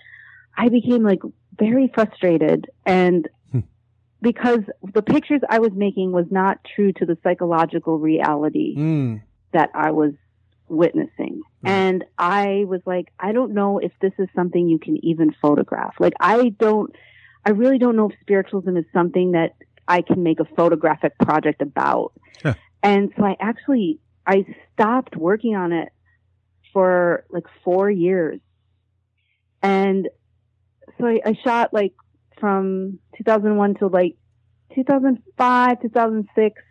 I 0.58 0.70
became 0.70 1.04
like 1.04 1.20
very 1.58 1.92
frustrated. 1.94 2.70
And 2.86 3.28
Hmm. 3.52 3.60
because 4.22 4.62
the 4.94 5.02
pictures 5.02 5.42
I 5.50 5.60
was 5.60 5.72
making 5.74 6.12
was 6.12 6.26
not 6.30 6.60
true 6.76 6.92
to 6.94 7.06
the 7.06 7.18
psychological 7.24 7.98
reality 8.00 8.76
Mm. 8.78 9.22
that 9.54 9.70
I 9.74 9.92
was 9.92 10.14
witnessing. 10.68 11.42
Right. 11.62 11.72
And 11.72 12.04
I 12.18 12.66
was 12.68 12.82
like, 12.86 13.08
I 13.20 13.32
don't 13.32 13.54
know 13.54 13.78
if 13.78 13.92
this 14.02 14.14
is 14.18 14.28
something 14.36 14.68
you 14.68 14.80
can 14.80 14.98
even 15.06 15.34
photograph. 15.42 15.96
Like, 16.00 16.14
I 16.20 16.50
don't, 16.60 16.94
I 17.46 17.52
really 17.52 17.78
don't 17.78 17.96
know 17.96 18.10
if 18.10 18.16
spiritualism 18.22 18.76
is 18.78 18.86
something 18.94 19.32
that 19.34 19.54
I 19.88 20.02
can 20.02 20.24
make 20.24 20.40
a 20.40 20.46
photographic 20.46 21.18
project 21.20 21.62
about. 21.62 22.14
Huh. 22.42 22.54
And 22.82 23.12
so 23.18 23.24
I 23.24 23.36
actually, 23.40 24.00
I 24.26 24.46
stopped 24.74 25.16
working 25.16 25.56
on 25.56 25.72
it 25.72 25.90
for 26.72 27.26
like 27.30 27.46
four 27.64 27.90
years. 27.90 28.40
And 29.62 30.10
so 30.98 31.06
I, 31.06 31.22
I 31.26 31.38
shot 31.44 31.74
like 31.74 31.94
from 32.40 33.00
2001 33.18 33.76
to 33.76 33.88
like 33.88 34.16
2005, 34.76 35.82
2006, 35.82 36.62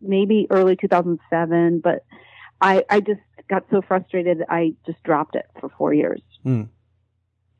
maybe 0.00 0.46
early 0.50 0.76
2007, 0.76 1.80
but 1.80 2.04
I, 2.60 2.84
I 2.88 3.00
just 3.00 3.20
got 3.48 3.64
so 3.70 3.82
frustrated, 3.82 4.42
I 4.48 4.74
just 4.86 5.02
dropped 5.02 5.36
it 5.36 5.46
for 5.60 5.68
four 5.76 5.92
years. 5.92 6.22
Hmm. 6.42 6.62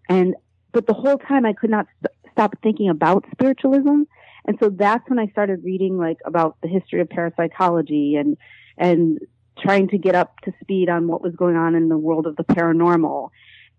And, 0.08 0.34
but 0.72 0.86
the 0.86 0.94
whole 0.94 1.18
time 1.18 1.44
I 1.44 1.52
could 1.52 1.70
not 1.70 1.86
st- 2.00 2.32
stop 2.32 2.54
thinking 2.62 2.88
about 2.88 3.24
spiritualism. 3.30 4.02
And 4.44 4.58
so 4.60 4.70
that's 4.70 5.08
when 5.08 5.18
I 5.18 5.28
started 5.28 5.64
reading 5.64 5.98
like 5.98 6.18
about 6.24 6.56
the 6.62 6.68
history 6.68 7.00
of 7.00 7.08
parapsychology 7.08 8.16
and, 8.16 8.36
and 8.76 9.18
trying 9.58 9.88
to 9.88 9.98
get 9.98 10.14
up 10.14 10.40
to 10.40 10.52
speed 10.60 10.88
on 10.88 11.06
what 11.06 11.22
was 11.22 11.34
going 11.34 11.56
on 11.56 11.74
in 11.74 11.88
the 11.88 11.98
world 11.98 12.26
of 12.26 12.36
the 12.36 12.44
paranormal. 12.44 13.30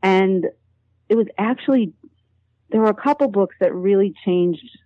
And 0.02 0.46
it 1.10 1.16
was 1.16 1.28
actually, 1.38 1.94
there 2.70 2.82
were 2.82 2.90
a 2.90 2.94
couple 2.94 3.28
books 3.28 3.56
that 3.60 3.74
really 3.74 4.14
changed 4.26 4.78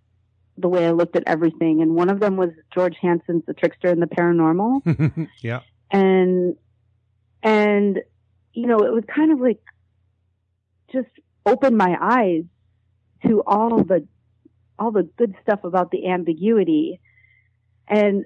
the 0.58 0.68
way 0.68 0.88
I 0.88 0.92
looked 0.92 1.16
at 1.16 1.24
everything. 1.28 1.82
And 1.82 1.96
one 1.96 2.10
of 2.10 2.20
them 2.20 2.38
was 2.38 2.50
George 2.74 2.96
Hansen's 3.02 3.44
The 3.46 3.54
Trickster 3.54 3.90
and 3.90 4.02
the 4.02 4.08
Paranormal 4.08 5.28
yeah. 5.42 5.62
and 5.92 6.56
and 7.44 8.00
you 8.54 8.66
know 8.68 8.80
it 8.80 8.92
was 8.92 9.04
kind 9.14 9.32
of 9.32 9.40
like 9.40 9.62
just 10.92 11.10
opened 11.46 11.78
my 11.78 11.98
eyes 12.00 12.44
to 13.26 13.44
all 13.46 13.84
the 13.84 14.06
all 14.80 14.92
the 14.92 15.04
good 15.18 15.36
stuff 15.42 15.64
about 15.64 15.92
the 15.92 16.08
ambiguity 16.08 17.00
and 17.88 18.26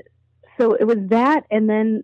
so 0.60 0.74
it 0.74 0.86
was 0.86 0.98
that 1.10 1.44
and 1.50 1.70
then 1.70 2.04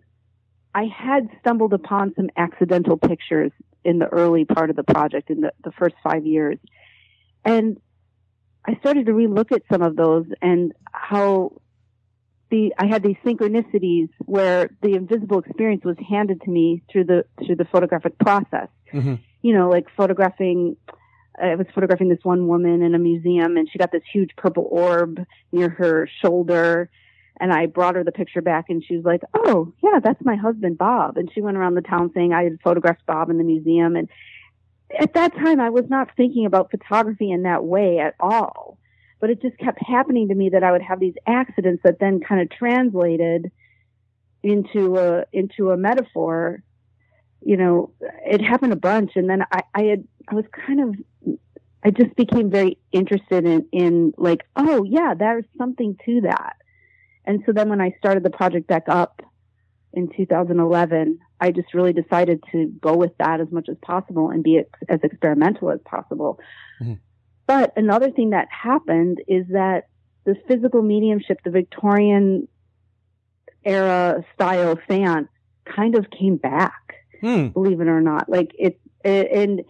i 0.74 0.84
had 0.84 1.28
stumbled 1.40 1.72
upon 1.72 2.12
some 2.16 2.28
accidental 2.36 2.96
pictures 2.96 3.52
in 3.84 3.98
the 3.98 4.06
early 4.06 4.44
part 4.44 4.70
of 4.70 4.76
the 4.76 4.84
project 4.84 5.30
in 5.30 5.40
the, 5.40 5.52
the 5.64 5.72
first 5.72 5.94
five 6.02 6.26
years 6.26 6.58
and 7.44 7.80
i 8.66 8.76
started 8.80 9.06
to 9.06 9.12
relook 9.12 9.52
at 9.52 9.62
some 9.70 9.82
of 9.82 9.96
those 9.96 10.26
and 10.42 10.72
how 10.92 11.52
the 12.50 12.72
I 12.78 12.86
had 12.86 13.02
these 13.02 13.16
synchronicities 13.24 14.08
where 14.24 14.70
the 14.82 14.94
invisible 14.94 15.38
experience 15.38 15.84
was 15.84 15.96
handed 16.08 16.40
to 16.42 16.50
me 16.50 16.82
through 16.90 17.04
the 17.04 17.24
through 17.44 17.56
the 17.56 17.64
photographic 17.66 18.18
process. 18.18 18.68
hmm 18.90 19.14
You 19.42 19.54
know, 19.54 19.68
like 19.68 19.86
photographing. 19.96 20.76
I 21.40 21.54
was 21.54 21.66
photographing 21.74 22.08
this 22.08 22.18
one 22.22 22.48
woman 22.48 22.82
in 22.82 22.94
a 22.94 22.98
museum, 22.98 23.56
and 23.56 23.68
she 23.70 23.78
got 23.78 23.92
this 23.92 24.02
huge 24.12 24.30
purple 24.36 24.68
orb 24.70 25.24
near 25.52 25.68
her 25.68 26.08
shoulder. 26.22 26.90
And 27.40 27.52
I 27.52 27.66
brought 27.66 27.94
her 27.94 28.02
the 28.02 28.12
picture 28.12 28.42
back, 28.42 28.66
and 28.68 28.82
she 28.84 28.96
was 28.96 29.04
like, 29.04 29.22
"Oh, 29.34 29.72
yeah, 29.82 30.00
that's 30.02 30.24
my 30.24 30.36
husband, 30.36 30.76
Bob." 30.78 31.16
And 31.16 31.30
she 31.32 31.40
went 31.40 31.56
around 31.56 31.74
the 31.74 31.82
town 31.82 32.10
saying 32.12 32.32
I 32.32 32.44
had 32.44 32.58
photographed 32.62 33.06
Bob 33.06 33.30
in 33.30 33.38
the 33.38 33.44
museum. 33.44 33.94
And 33.94 34.08
at 34.98 35.14
that 35.14 35.34
time, 35.34 35.60
I 35.60 35.70
was 35.70 35.84
not 35.88 36.10
thinking 36.16 36.46
about 36.46 36.70
photography 36.70 37.30
in 37.30 37.42
that 37.42 37.64
way 37.64 37.98
at 37.98 38.14
all 38.18 38.78
but 39.20 39.30
it 39.30 39.42
just 39.42 39.58
kept 39.58 39.78
happening 39.84 40.28
to 40.28 40.34
me 40.34 40.50
that 40.50 40.62
I 40.62 40.72
would 40.72 40.82
have 40.82 41.00
these 41.00 41.14
accidents 41.26 41.82
that 41.84 41.98
then 41.98 42.20
kind 42.20 42.40
of 42.40 42.50
translated 42.50 43.50
into 44.42 44.96
a 44.96 45.24
into 45.32 45.70
a 45.70 45.76
metaphor. 45.76 46.62
You 47.40 47.56
know, 47.56 47.90
it 48.00 48.40
happened 48.42 48.72
a 48.72 48.76
bunch, 48.76 49.12
and 49.14 49.28
then 49.28 49.42
I, 49.50 49.62
I 49.74 49.82
had 49.84 50.04
I 50.28 50.34
was 50.34 50.44
kind 50.66 50.80
of 50.80 51.38
I 51.84 51.90
just 51.90 52.14
became 52.16 52.50
very 52.50 52.78
interested 52.92 53.44
in 53.44 53.66
in 53.72 54.12
like, 54.16 54.42
oh 54.56 54.84
yeah, 54.84 55.14
there's 55.18 55.44
something 55.56 55.96
to 56.04 56.22
that. 56.22 56.56
And 57.24 57.42
so 57.46 57.52
then 57.52 57.68
when 57.68 57.80
I 57.80 57.94
started 57.98 58.22
the 58.22 58.30
project 58.30 58.66
back 58.66 58.84
up 58.88 59.22
in 59.92 60.08
2011, 60.16 61.18
I 61.40 61.50
just 61.50 61.74
really 61.74 61.92
decided 61.92 62.42
to 62.52 62.66
go 62.80 62.96
with 62.96 63.16
that 63.18 63.40
as 63.40 63.50
much 63.50 63.68
as 63.68 63.76
possible 63.82 64.30
and 64.30 64.42
be 64.42 64.58
ex- 64.58 64.80
as 64.88 65.00
experimental 65.02 65.70
as 65.70 65.80
possible. 65.84 66.40
Mhm. 66.80 66.98
But 67.46 67.72
another 67.76 68.10
thing 68.10 68.30
that 68.30 68.48
happened 68.50 69.22
is 69.28 69.46
that 69.48 69.88
the 70.24 70.34
physical 70.46 70.82
mediumship, 70.82 71.40
the 71.44 71.50
Victorian 71.50 72.48
era 73.64 74.24
style 74.34 74.78
seance 74.88 75.28
kind 75.64 75.96
of 75.96 76.10
came 76.10 76.36
back, 76.36 76.97
Hmm. 77.20 77.48
believe 77.48 77.80
it 77.80 77.88
or 77.88 78.00
not. 78.00 78.28
Like 78.28 78.52
it, 78.58 78.80
it 79.04 79.30
and 79.32 79.62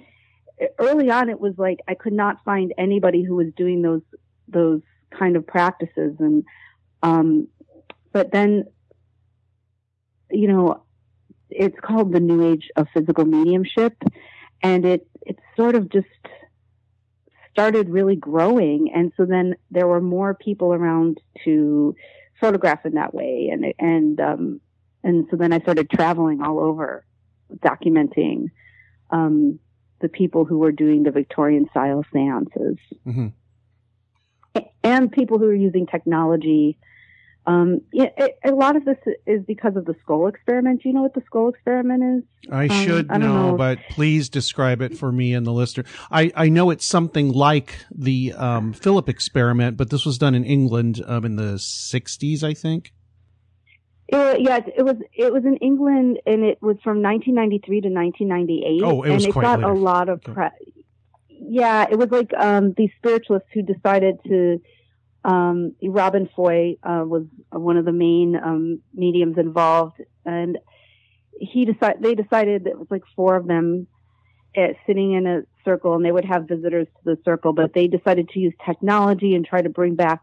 early 0.78 1.11
on 1.11 1.28
it 1.30 1.40
was 1.40 1.55
like 1.57 1.78
I 1.88 1.94
could 1.94 2.12
not 2.12 2.44
find 2.44 2.72
anybody 2.76 3.22
who 3.22 3.36
was 3.36 3.49
doing 3.57 3.82
those, 3.82 4.03
those 4.49 4.82
kind 5.16 5.36
of 5.36 5.46
practices. 5.46 6.16
And, 6.18 6.44
um, 7.03 7.49
but 8.12 8.32
then, 8.32 8.64
you 10.30 10.49
know, 10.49 10.82
it's 11.51 11.78
called 11.80 12.12
the 12.12 12.20
new 12.20 12.53
age 12.53 12.68
of 12.76 12.86
physical 12.92 13.24
mediumship 13.24 13.96
and 14.62 14.84
it, 14.84 15.07
it 15.22 15.38
sort 15.57 15.74
of 15.74 15.90
just 15.90 16.07
started 17.51 17.88
really 17.88 18.16
growing. 18.16 18.92
And 18.94 19.12
so 19.16 19.24
then 19.24 19.55
there 19.70 19.86
were 19.86 20.01
more 20.01 20.34
people 20.34 20.74
around 20.74 21.18
to 21.44 21.94
photograph 22.40 22.84
in 22.84 22.94
that 22.94 23.14
way. 23.14 23.51
And, 23.53 23.72
and, 23.78 24.20
um, 24.20 24.61
and 25.03 25.26
so 25.30 25.36
then 25.36 25.53
I 25.53 25.61
started 25.61 25.90
traveling 25.90 26.42
all 26.42 26.61
over 26.61 27.05
documenting, 27.57 28.51
um, 29.11 29.59
the 30.01 30.09
people 30.09 30.44
who 30.44 30.59
were 30.59 30.72
doing 30.72 31.03
the 31.03 31.11
Victorian 31.11 31.66
style 31.70 32.05
seances 32.12 32.76
hmm 33.05 33.28
and 34.82 35.12
people 35.12 35.38
who 35.38 35.44
are 35.46 35.55
using 35.55 35.86
technology. 35.86 36.78
Um, 37.46 37.80
yeah, 37.92 38.09
it, 38.16 38.38
a 38.44 38.51
lot 38.51 38.76
of 38.76 38.84
this 38.84 38.99
is 39.26 39.42
because 39.46 39.76
of 39.76 39.84
the 39.86 39.94
Scole 40.03 40.28
experiment. 40.28 40.82
Do 40.82 40.88
you 40.88 40.94
know 40.94 41.03
what 41.03 41.14
the 41.14 41.22
Scole 41.22 41.49
experiment 41.51 42.24
is? 42.24 42.51
I 42.53 42.64
Um, 42.64 42.68
should 42.68 43.07
I 43.11 43.18
know, 43.18 43.51
know. 43.53 43.57
but 43.57 43.78
please 43.90 44.28
describe 44.28 44.82
it 44.82 44.96
for 44.99 45.12
me 45.12 45.32
and 45.32 45.46
the 45.46 45.53
listener. 45.53 45.84
I, 46.11 46.30
I 46.34 46.49
know 46.49 46.70
it's 46.70 46.84
something 46.84 47.32
like 47.32 47.78
the 47.94 48.32
um, 48.34 48.72
Philip 48.72 49.09
experiment, 49.09 49.76
but 49.76 49.90
this 49.90 50.05
was 50.05 50.18
done 50.18 50.34
in 50.34 50.44
England 50.44 51.03
um, 51.07 51.24
in 51.24 51.36
the 51.36 51.55
60s, 51.55 52.42
I 52.42 52.53
think. 52.55 52.92
It, 54.09 54.41
yeah, 54.41 54.61
it 54.77 54.83
was 54.83 54.97
it 55.17 55.33
was 55.33 55.45
in 55.45 55.57
England, 55.59 56.19
and 56.25 56.43
it 56.43 56.59
was 56.63 56.77
from 56.83 57.03
1993 57.03 57.83
to 57.83 57.89
1998. 57.89 58.83
Oh, 58.85 59.03
it 59.03 59.13
was 59.13 59.25
and 59.25 59.35
it 59.35 59.41
got 59.41 59.61
later. 59.61 59.71
a 59.71 59.75
lot 59.75 60.09
of 60.09 60.19
Okay. 60.21 60.33
press. 60.33 60.53
Yeah, 61.29 61.87
it 61.91 61.97
was 61.99 62.11
like 62.11 62.33
um, 62.37 62.75
these 62.77 62.91
spiritualists 62.97 63.49
who 63.53 63.63
decided 63.63 64.17
to. 64.27 64.61
Um, 65.25 65.75
Robin 65.83 66.29
Foy 66.35 66.77
uh, 66.83 67.03
was 67.05 67.25
one 67.51 67.77
of 67.77 67.85
the 67.85 67.93
main 67.93 68.37
um, 68.43 68.81
mediums 68.95 69.37
involved, 69.37 69.97
and 70.25 70.59
he 71.39 71.65
decided 71.67 72.03
they 72.03 72.15
decided 72.15 72.65
that 72.65 72.71
it 72.71 72.79
was 72.79 72.87
like 72.91 73.03
four 73.15 73.37
of 73.37 73.47
them 73.47 73.89
uh, 74.57 74.69
sitting 74.87 75.13
in 75.13 75.27
a 75.27 75.43
circle, 75.65 75.95
and 75.97 76.05
they 76.05 76.13
would 76.13 76.25
have 76.25 76.49
visitors 76.49 76.87
to 76.87 77.03
the 77.05 77.19
circle, 77.25 77.53
but 77.53 77.75
they 77.75 77.89
decided 77.89 78.29
to 78.31 78.39
use 78.39 78.55
technology 78.65 79.35
and 79.35 79.45
try 79.45 79.61
to 79.61 79.69
bring 79.69 79.97
back. 79.97 80.21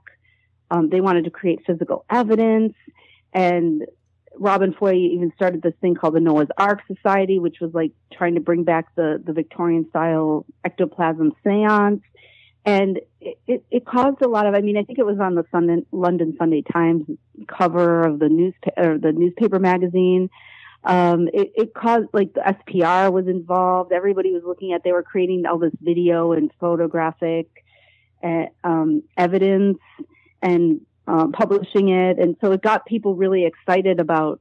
Um, 0.72 0.90
they 0.90 1.02
wanted 1.02 1.26
to 1.26 1.30
create 1.30 1.60
physical 1.68 2.06
evidence 2.10 2.74
and 3.36 3.86
Robin 4.40 4.74
Foy 4.74 4.94
even 4.94 5.32
started 5.36 5.62
this 5.62 5.74
thing 5.82 5.94
called 5.94 6.16
the 6.16 6.22
Noah's 6.22 6.48
Ark 6.58 6.82
Society, 6.88 7.38
which 7.38 7.60
was 7.60 7.74
like 7.74 7.92
trying 8.14 8.36
to 8.36 8.42
bring 8.42 8.64
back 8.64 8.96
the, 8.96 9.22
the 9.24 9.34
Victorian 9.34 9.88
style 9.90 10.46
ectoplasm 10.64 11.34
seance. 11.44 12.02
And 12.66 13.00
it, 13.20 13.38
it, 13.46 13.66
it 13.70 13.86
caused 13.86 14.22
a 14.22 14.28
lot 14.30 14.48
of, 14.48 14.56
I 14.56 14.62
mean, 14.62 14.78
I 14.78 14.84
think 14.84 15.00
it 15.00 15.06
was 15.06 15.20
on 15.20 15.36
the 15.36 15.44
Sunday, 15.52 15.86
London 15.92 16.36
Sunday 16.40 16.64
Times 16.64 17.06
cover 17.48 18.08
of 18.08 18.20
the 18.20 18.30
newspaper, 18.30 18.98
the 18.98 19.12
newspaper 19.12 19.60
magazine. 19.60 20.30
Um, 20.84 21.28
it, 21.34 21.52
it 21.56 21.74
caused, 21.74 22.08
like, 22.14 22.34
the 22.34 22.42
SPR 22.42 23.12
was 23.12 23.28
involved. 23.28 23.92
Everybody 23.92 24.32
was 24.32 24.44
looking 24.46 24.72
at, 24.74 24.84
they 24.84 24.94
were 24.94 25.04
creating 25.04 25.46
all 25.46 25.60
this 25.60 25.74
video 25.82 26.32
and 26.32 26.52
photographic, 26.60 27.50
uh, 28.24 28.46
um, 28.64 29.04
evidence 29.18 29.80
and 30.42 30.82
um, 31.08 31.32
publishing 31.32 31.90
it, 31.90 32.20
and 32.20 32.36
so 32.42 32.52
it 32.52 32.62
got 32.62 32.86
people 32.86 33.16
really 33.16 33.46
excited 33.46 34.00
about 34.00 34.40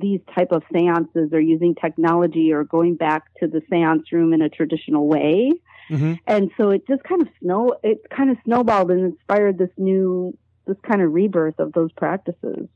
these 0.00 0.20
type 0.34 0.52
of 0.52 0.62
seances 0.72 1.32
or 1.32 1.40
using 1.40 1.74
technology 1.74 2.52
or 2.52 2.64
going 2.64 2.94
back 2.94 3.24
to 3.40 3.46
the 3.46 3.62
seance 3.70 4.12
room 4.12 4.32
in 4.32 4.42
a 4.42 4.48
traditional 4.48 5.06
way. 5.06 5.52
Mm-hmm. 5.90 6.14
And 6.26 6.50
so 6.56 6.70
it 6.70 6.86
just 6.86 7.02
kind 7.04 7.22
of 7.22 7.28
snow, 7.40 7.74
it 7.82 8.02
kind 8.14 8.30
of 8.30 8.36
snowballed 8.44 8.90
and 8.90 9.00
inspired 9.00 9.56
this 9.58 9.70
new, 9.76 10.36
this 10.66 10.76
kind 10.86 11.00
of 11.00 11.12
rebirth 11.12 11.58
of 11.58 11.72
those 11.72 11.90
practices. 11.92 12.68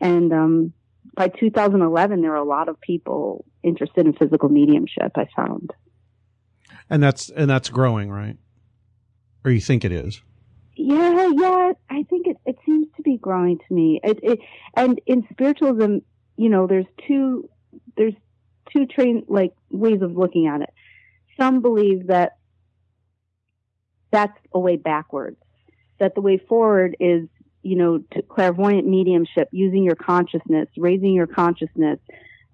And, 0.00 0.32
um, 0.32 0.72
by 1.14 1.28
2011, 1.28 2.22
there 2.22 2.30
were 2.30 2.36
a 2.36 2.44
lot 2.44 2.68
of 2.68 2.80
people 2.80 3.44
interested 3.62 4.06
in 4.06 4.12
physical 4.12 4.48
mediumship, 4.48 5.12
I 5.16 5.26
found. 5.34 5.72
And 6.88 7.02
that's, 7.02 7.28
and 7.28 7.50
that's 7.50 7.70
growing, 7.70 8.10
right? 8.10 8.36
Or 9.44 9.50
you 9.50 9.60
think 9.60 9.84
it 9.84 9.92
is? 9.92 10.22
Yeah, 10.80 11.32
yeah, 11.34 11.72
I 11.90 12.04
think 12.04 12.28
it, 12.28 12.36
it 12.46 12.56
seems 12.64 12.86
to 12.96 13.02
be 13.02 13.16
growing 13.16 13.58
to 13.58 13.74
me. 13.74 14.00
It, 14.04 14.20
it, 14.22 14.38
and 14.76 15.00
in 15.06 15.26
spiritualism, 15.32 15.98
you 16.36 16.48
know, 16.48 16.68
there's 16.68 16.86
two, 17.08 17.50
there's 17.96 18.14
two 18.72 18.86
train, 18.86 19.24
like 19.26 19.54
ways 19.70 20.02
of 20.02 20.16
looking 20.16 20.46
at 20.46 20.60
it. 20.60 20.70
Some 21.36 21.62
believe 21.62 22.06
that 22.06 22.36
that's 24.12 24.38
a 24.52 24.60
way 24.60 24.76
backwards, 24.76 25.38
that 25.98 26.14
the 26.14 26.20
way 26.20 26.38
forward 26.38 26.96
is, 27.00 27.28
you 27.62 27.74
know, 27.74 27.98
to 28.12 28.22
clairvoyant 28.22 28.86
mediumship, 28.86 29.48
using 29.50 29.82
your 29.82 29.96
consciousness, 29.96 30.68
raising 30.76 31.12
your 31.12 31.26
consciousness, 31.26 31.98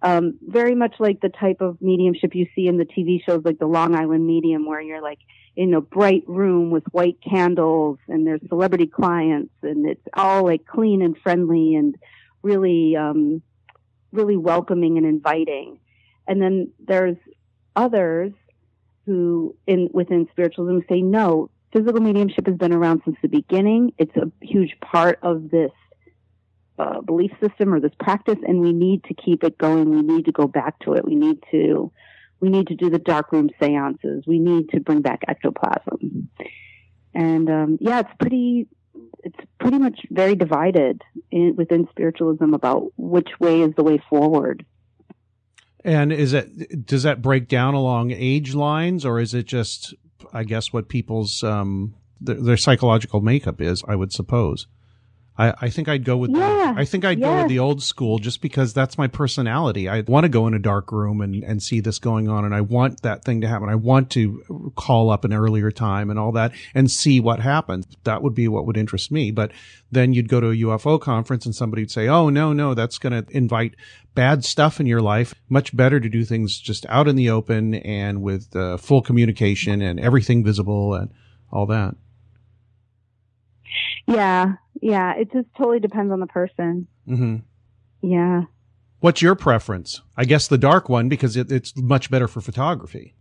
um, 0.04 0.38
very 0.46 0.74
much 0.74 0.96
like 0.98 1.22
the 1.22 1.30
type 1.30 1.62
of 1.62 1.80
mediumship 1.80 2.34
you 2.34 2.46
see 2.54 2.66
in 2.66 2.76
the 2.76 2.84
TV 2.84 3.24
shows 3.24 3.40
like 3.42 3.58
the 3.58 3.66
Long 3.66 3.94
Island 3.94 4.26
Medium, 4.26 4.66
where 4.66 4.80
you're 4.80 5.02
like 5.02 5.18
in 5.56 5.72
a 5.72 5.80
bright 5.80 6.22
room 6.26 6.70
with 6.70 6.84
white 6.92 7.16
candles 7.26 7.98
and 8.06 8.26
there's 8.26 8.42
celebrity 8.48 8.86
clients 8.86 9.54
and 9.62 9.88
it's 9.88 10.06
all 10.12 10.44
like 10.44 10.66
clean 10.66 11.00
and 11.00 11.16
friendly 11.22 11.74
and 11.74 11.96
really, 12.42 12.94
um, 12.94 13.40
really 14.12 14.36
welcoming 14.36 14.98
and 14.98 15.06
inviting. 15.06 15.78
And 16.28 16.40
then 16.40 16.70
there's 16.86 17.16
others 17.74 18.32
who 19.06 19.56
in 19.66 19.88
within 19.94 20.28
spiritualism 20.32 20.80
say 20.86 21.00
no, 21.00 21.48
physical 21.72 22.02
mediumship 22.02 22.46
has 22.46 22.56
been 22.56 22.74
around 22.74 23.00
since 23.06 23.16
the 23.22 23.28
beginning. 23.28 23.94
It's 23.96 24.14
a 24.16 24.30
huge 24.42 24.76
part 24.80 25.18
of 25.22 25.50
this 25.50 25.72
uh, 26.78 27.00
belief 27.00 27.30
system 27.40 27.72
or 27.72 27.80
this 27.80 27.94
practice, 28.00 28.38
and 28.46 28.60
we 28.60 28.72
need 28.72 29.04
to 29.04 29.14
keep 29.14 29.44
it 29.44 29.58
going. 29.58 29.90
We 29.90 30.02
need 30.02 30.24
to 30.26 30.32
go 30.32 30.46
back 30.46 30.78
to 30.80 30.94
it. 30.94 31.04
We 31.04 31.14
need 31.14 31.42
to 31.50 31.92
we 32.40 32.48
need 32.50 32.66
to 32.66 32.74
do 32.74 32.90
the 32.90 32.98
dark 32.98 33.32
room 33.32 33.48
seances. 33.60 34.24
We 34.26 34.38
need 34.38 34.68
to 34.70 34.80
bring 34.80 35.00
back 35.00 35.22
ectoplasm. 35.28 36.28
And 37.14 37.48
um, 37.48 37.78
yeah, 37.80 38.00
it's 38.00 38.10
pretty 38.18 38.66
it's 39.22 39.38
pretty 39.58 39.78
much 39.78 40.00
very 40.10 40.34
divided 40.34 41.02
in, 41.30 41.54
within 41.56 41.88
spiritualism 41.90 42.52
about 42.52 42.92
which 42.96 43.28
way 43.40 43.62
is 43.62 43.74
the 43.76 43.82
way 43.82 44.02
forward. 44.10 44.64
And 45.84 46.12
is 46.12 46.32
it 46.32 46.86
does 46.86 47.02
that 47.02 47.22
break 47.22 47.48
down 47.48 47.74
along 47.74 48.10
age 48.10 48.54
lines, 48.54 49.04
or 49.04 49.20
is 49.20 49.34
it 49.34 49.46
just, 49.46 49.94
I 50.32 50.44
guess, 50.44 50.72
what 50.72 50.88
people's 50.88 51.42
um, 51.42 51.94
their, 52.20 52.40
their 52.40 52.56
psychological 52.56 53.20
makeup 53.20 53.60
is? 53.60 53.82
I 53.86 53.94
would 53.94 54.12
suppose. 54.12 54.66
I, 55.36 55.54
I 55.62 55.70
think 55.70 55.88
I'd 55.88 56.04
go 56.04 56.16
with 56.16 56.30
yeah, 56.30 56.72
the, 56.74 56.80
I 56.80 56.84
think 56.84 57.04
I'd 57.04 57.20
go 57.20 57.38
with 57.38 57.48
the 57.48 57.58
old 57.58 57.82
school 57.82 58.18
just 58.18 58.40
because 58.40 58.72
that's 58.72 58.96
my 58.96 59.08
personality. 59.08 59.88
I 59.88 60.02
want 60.02 60.24
to 60.24 60.28
go 60.28 60.46
in 60.46 60.54
a 60.54 60.60
dark 60.60 60.92
room 60.92 61.20
and, 61.20 61.42
and 61.42 61.60
see 61.60 61.80
this 61.80 61.98
going 61.98 62.28
on 62.28 62.44
and 62.44 62.54
I 62.54 62.60
want 62.60 63.02
that 63.02 63.24
thing 63.24 63.40
to 63.40 63.48
happen. 63.48 63.68
I 63.68 63.74
want 63.74 64.10
to 64.12 64.72
call 64.76 65.10
up 65.10 65.24
an 65.24 65.32
earlier 65.32 65.72
time 65.72 66.08
and 66.08 66.18
all 66.18 66.30
that 66.32 66.52
and 66.72 66.88
see 66.88 67.18
what 67.18 67.40
happens. 67.40 67.86
That 68.04 68.22
would 68.22 68.34
be 68.34 68.46
what 68.46 68.64
would 68.66 68.76
interest 68.76 69.10
me. 69.10 69.32
But 69.32 69.50
then 69.90 70.12
you'd 70.12 70.28
go 70.28 70.40
to 70.40 70.50
a 70.50 70.56
UFO 70.56 71.00
conference 71.00 71.46
and 71.46 71.54
somebody 71.54 71.82
would 71.82 71.90
say, 71.90 72.06
Oh, 72.06 72.28
no, 72.28 72.52
no, 72.52 72.74
that's 72.74 72.98
going 72.98 73.24
to 73.24 73.36
invite 73.36 73.74
bad 74.14 74.44
stuff 74.44 74.78
in 74.78 74.86
your 74.86 75.02
life. 75.02 75.34
Much 75.48 75.76
better 75.76 75.98
to 75.98 76.08
do 76.08 76.24
things 76.24 76.60
just 76.60 76.86
out 76.88 77.08
in 77.08 77.16
the 77.16 77.30
open 77.30 77.74
and 77.74 78.22
with 78.22 78.54
uh, 78.54 78.76
full 78.76 79.02
communication 79.02 79.82
and 79.82 79.98
everything 79.98 80.44
visible 80.44 80.94
and 80.94 81.10
all 81.50 81.66
that. 81.66 81.96
Yeah, 84.06 84.56
yeah. 84.80 85.14
It 85.16 85.32
just 85.32 85.48
totally 85.56 85.80
depends 85.80 86.12
on 86.12 86.20
the 86.20 86.26
person. 86.26 86.86
Mm-hmm. 87.08 87.36
Yeah. 88.02 88.42
What's 89.00 89.20
your 89.20 89.34
preference? 89.34 90.00
I 90.16 90.24
guess 90.24 90.48
the 90.48 90.58
dark 90.58 90.88
one 90.88 91.08
because 91.08 91.36
it, 91.36 91.52
it's 91.52 91.76
much 91.76 92.10
better 92.10 92.26
for 92.26 92.40
photography. 92.40 93.14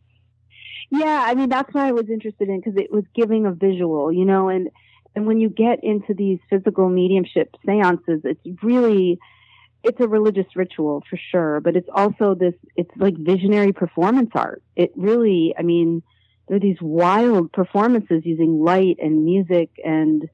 Yeah, 0.89 1.25
I 1.27 1.33
mean 1.33 1.49
that's 1.49 1.73
what 1.73 1.83
I 1.83 1.91
was 1.91 2.09
interested 2.09 2.49
in 2.49 2.59
because 2.59 2.77
it 2.77 2.91
was 2.91 3.03
giving 3.15 3.45
a 3.45 3.51
visual, 3.51 4.11
you 4.11 4.25
know, 4.25 4.47
and 4.47 4.69
and 5.15 5.25
when 5.25 5.39
you 5.39 5.49
get 5.49 5.83
into 5.83 6.13
these 6.13 6.39
physical 6.49 6.87
mediumship 6.89 7.55
seances, 7.65 8.21
it's 8.23 8.63
really 8.63 9.19
it's 9.83 9.99
a 9.99 10.07
religious 10.07 10.45
ritual 10.55 11.03
for 11.09 11.19
sure, 11.31 11.59
but 11.59 11.75
it's 11.75 11.89
also 11.93 12.35
this 12.35 12.53
it's 12.75 12.91
like 12.95 13.15
visionary 13.17 13.73
performance 13.73 14.31
art. 14.35 14.63
It 14.75 14.93
really, 14.95 15.53
I 15.57 15.63
mean, 15.63 16.03
there 16.47 16.57
are 16.57 16.59
these 16.59 16.81
wild 16.81 17.51
performances 17.51 18.21
using 18.23 18.63
light 18.63 18.97
and 19.01 19.25
music 19.25 19.71
and 19.83 20.29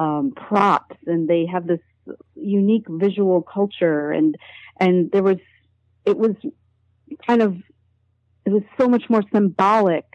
um, 0.00 0.32
props, 0.34 0.96
and 1.06 1.28
they 1.28 1.44
have 1.44 1.66
this 1.66 1.80
unique 2.34 2.86
visual 2.88 3.42
culture, 3.42 4.10
and 4.10 4.36
and 4.78 5.10
there 5.12 5.22
was 5.22 5.36
it 6.06 6.16
was 6.16 6.34
kind 7.26 7.42
of 7.42 7.54
it 8.46 8.50
was 8.50 8.62
so 8.78 8.88
much 8.88 9.04
more 9.10 9.22
symbolic 9.32 10.06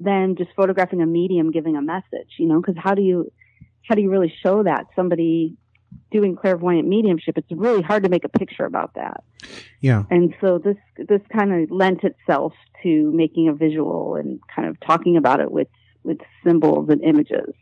than 0.00 0.34
just 0.34 0.50
photographing 0.56 1.00
a 1.00 1.06
medium 1.06 1.52
giving 1.52 1.76
a 1.76 1.82
message, 1.82 2.30
you 2.38 2.46
know, 2.46 2.60
because 2.60 2.74
how 2.76 2.94
do 2.94 3.02
you 3.02 3.30
how 3.88 3.94
do 3.94 4.02
you 4.02 4.10
really 4.10 4.32
show 4.42 4.64
that 4.64 4.86
somebody 4.96 5.56
doing 6.10 6.34
clairvoyant 6.34 6.88
mediumship? 6.88 7.38
It's 7.38 7.50
really 7.52 7.82
hard 7.82 8.02
to 8.02 8.08
make 8.08 8.24
a 8.24 8.28
picture 8.28 8.64
about 8.64 8.94
that. 8.94 9.22
Yeah. 9.80 10.04
And 10.10 10.34
so 10.40 10.58
this 10.58 10.76
this 10.96 11.20
kind 11.32 11.52
of 11.52 11.70
lent 11.70 12.02
itself 12.02 12.52
to 12.82 13.12
making 13.12 13.46
a 13.48 13.52
visual 13.52 14.16
and 14.16 14.40
kind 14.54 14.66
of 14.66 14.80
talking 14.80 15.16
about 15.16 15.38
it 15.38 15.52
with 15.52 15.68
with 16.02 16.18
symbols 16.44 16.88
and 16.88 17.00
images. 17.02 17.54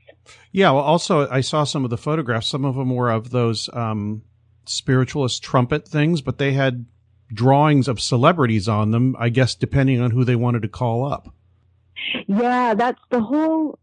Yeah. 0.53 0.71
Well, 0.71 0.83
also 0.83 1.29
I 1.29 1.41
saw 1.41 1.65
some 1.65 1.85
of 1.85 1.91
the 1.91 1.99
photographs. 1.99 2.49
Some 2.49 2.65
of 2.65 2.75
them 2.75 2.95
were 2.95 3.11
of 3.11 3.31
those 3.31 3.69
um, 3.73 4.23
spiritualist 4.67 5.43
trumpet 5.43 5.87
things, 5.87 6.21
but 6.21 6.39
they 6.39 6.53
had 6.53 6.87
drawings 7.33 7.89
of 7.89 8.01
celebrities 8.01 8.69
on 8.69 8.91
them. 8.91 9.17
I 9.19 9.29
guess 9.29 9.55
depending 9.55 10.01
on 10.01 10.11
who 10.11 10.25
they 10.25 10.37
wanted 10.37 10.63
to 10.63 10.69
call 10.69 11.05
up. 11.05 11.35
Yeah, 12.27 12.75
that's 12.75 13.01
the 13.11 13.21
whole 13.21 13.79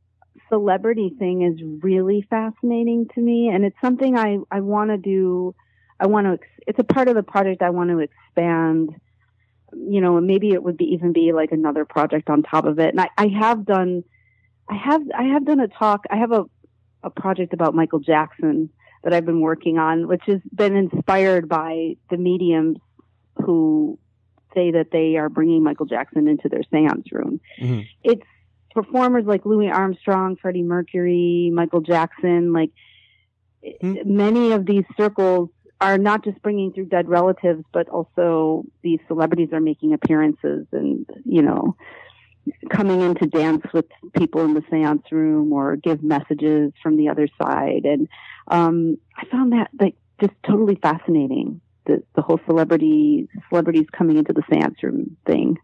celebrity 0.50 1.14
thing 1.18 1.42
is 1.42 1.60
really 1.84 2.26
fascinating 2.30 3.08
to 3.16 3.22
me, 3.22 3.50
and 3.50 3.66
it's 3.66 3.80
something 3.82 4.18
I 4.18 4.38
I 4.52 4.62
want 4.62 4.92
to 4.92 4.98
do. 4.98 5.56
I 6.00 6.08
want 6.08 6.28
to. 6.28 6.48
It's 6.68 6.80
a 6.80 6.84
part 6.84 7.08
of 7.08 7.16
the 7.16 7.24
project 7.24 7.62
I 7.62 7.70
want 7.70 7.90
to 7.90 8.00
expand. 8.00 8.96
You 9.74 10.00
know, 10.02 10.20
maybe 10.22 10.52
it 10.52 10.64
would 10.64 10.78
be 10.78 10.86
even 10.86 11.12
be 11.12 11.34
like 11.34 11.52
another 11.52 11.84
project 11.86 12.30
on 12.30 12.44
top 12.44 12.66
of 12.66 12.80
it. 12.80 12.90
And 12.90 13.02
I, 13.02 13.10
I 13.18 13.28
have 13.28 13.66
done, 13.66 14.04
I 14.70 14.76
have 14.76 15.02
I 15.18 15.24
have 15.24 15.46
done 15.46 15.60
a 15.60 15.68
talk. 15.68 16.06
I 16.10 16.18
have 16.18 16.32
a 16.32 16.46
a 17.04 17.10
project 17.10 17.54
about 17.54 17.76
Michael 17.76 18.00
Jackson 18.00 18.70
that 19.04 19.14
I've 19.14 19.26
been 19.26 19.42
working 19.42 19.78
on, 19.78 20.08
which 20.08 20.24
has 20.26 20.40
been 20.54 20.76
inspired 20.76 21.48
by 21.48 21.96
the 22.10 22.18
mediums 22.18 22.78
who 23.44 24.00
say 24.56 24.72
that 24.72 24.88
they 24.92 25.18
are 25.18 25.30
bringing 25.30 25.62
Michael 25.64 25.86
Jackson 25.86 26.28
into 26.28 26.50
their 26.50 26.64
seance 26.72 27.12
room. 27.12 27.40
Mm-hmm. 27.60 27.82
It's 28.04 28.26
performers 28.74 29.26
like 29.26 29.46
Louis 29.46 29.70
Armstrong, 29.70 30.38
Freddie 30.38 30.64
Mercury, 30.64 31.52
Michael 31.54 31.82
Jackson, 31.82 32.54
like 32.54 32.72
Mm-hmm. 33.66 34.16
many 34.16 34.52
of 34.52 34.66
these 34.66 34.84
circles 34.96 35.50
are 35.82 35.98
not 35.98 36.24
just 36.24 36.42
bringing 36.42 36.72
through 36.72 36.86
dead 36.86 37.10
relatives, 37.10 37.64
but 37.74 37.90
also 37.90 38.64
these 38.82 39.00
celebrities 39.08 39.50
are 39.52 39.60
making 39.60 39.94
appearances 39.94 40.68
and, 40.72 41.06
you 41.26 41.42
know, 41.42 41.76
coming 42.70 43.02
in 43.02 43.16
to 43.16 43.28
dance 43.28 43.64
with 43.74 43.86
people 44.18 44.42
in 44.42 44.54
the 44.54 44.64
seance 44.70 45.12
room 45.12 45.54
or 45.54 45.76
give 45.76 46.04
messages 46.04 46.72
from 46.82 46.98
the 46.98 47.10
other 47.10 47.28
side. 47.42 47.86
And, 47.86 48.08
um, 48.48 48.98
I 49.18 49.26
found 49.26 49.54
that 49.54 49.70
like 49.80 49.96
just 50.20 50.34
totally 50.46 50.76
fascinating. 50.76 51.62
The, 51.88 52.02
the 52.16 52.24
whole 52.24 52.40
celebrity, 52.48 53.30
celebrities 53.50 53.86
coming 53.96 54.18
into 54.18 54.34
the 54.34 54.42
seance 54.52 54.82
room 54.82 55.18
thing. 55.28 55.60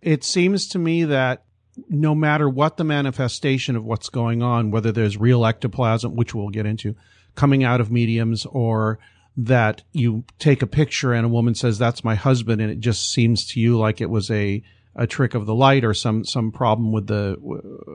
It 0.00 0.24
seems 0.24 0.66
to 0.70 0.80
me 0.80 1.04
that 1.04 1.44
no 1.88 2.12
matter 2.12 2.48
what 2.48 2.76
the 2.76 2.82
manifestation 2.82 3.76
of 3.76 3.84
what's 3.84 4.08
going 4.08 4.42
on, 4.42 4.72
whether 4.72 4.90
there's 4.90 5.16
real 5.16 5.46
ectoplasm, 5.46 6.16
which 6.16 6.34
we'll 6.34 6.48
get 6.48 6.66
into, 6.66 6.96
coming 7.36 7.62
out 7.62 7.80
of 7.80 7.90
mediums, 7.90 8.44
or 8.46 8.98
that 9.36 9.82
you 9.92 10.24
take 10.40 10.60
a 10.60 10.66
picture 10.66 11.12
and 11.12 11.24
a 11.24 11.28
woman 11.28 11.54
says, 11.54 11.78
that's 11.78 12.02
my 12.02 12.16
husband, 12.16 12.60
and 12.60 12.72
it 12.72 12.80
just 12.80 13.10
seems 13.12 13.46
to 13.46 13.60
you 13.60 13.78
like 13.78 14.00
it 14.00 14.10
was 14.10 14.28
a, 14.28 14.62
a 14.94 15.06
trick 15.06 15.34
of 15.34 15.46
the 15.46 15.54
light 15.54 15.84
or 15.84 15.94
some, 15.94 16.24
some 16.24 16.52
problem 16.52 16.92
with 16.92 17.06
the, 17.06 17.36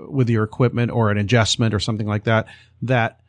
with 0.10 0.30
your 0.30 0.44
equipment 0.44 0.92
or 0.92 1.12
an 1.12 1.18
adjustment 1.18 1.74
or 1.74 1.80
something 1.80 2.08
like 2.08 2.24
that, 2.24 2.48
that 2.82 3.20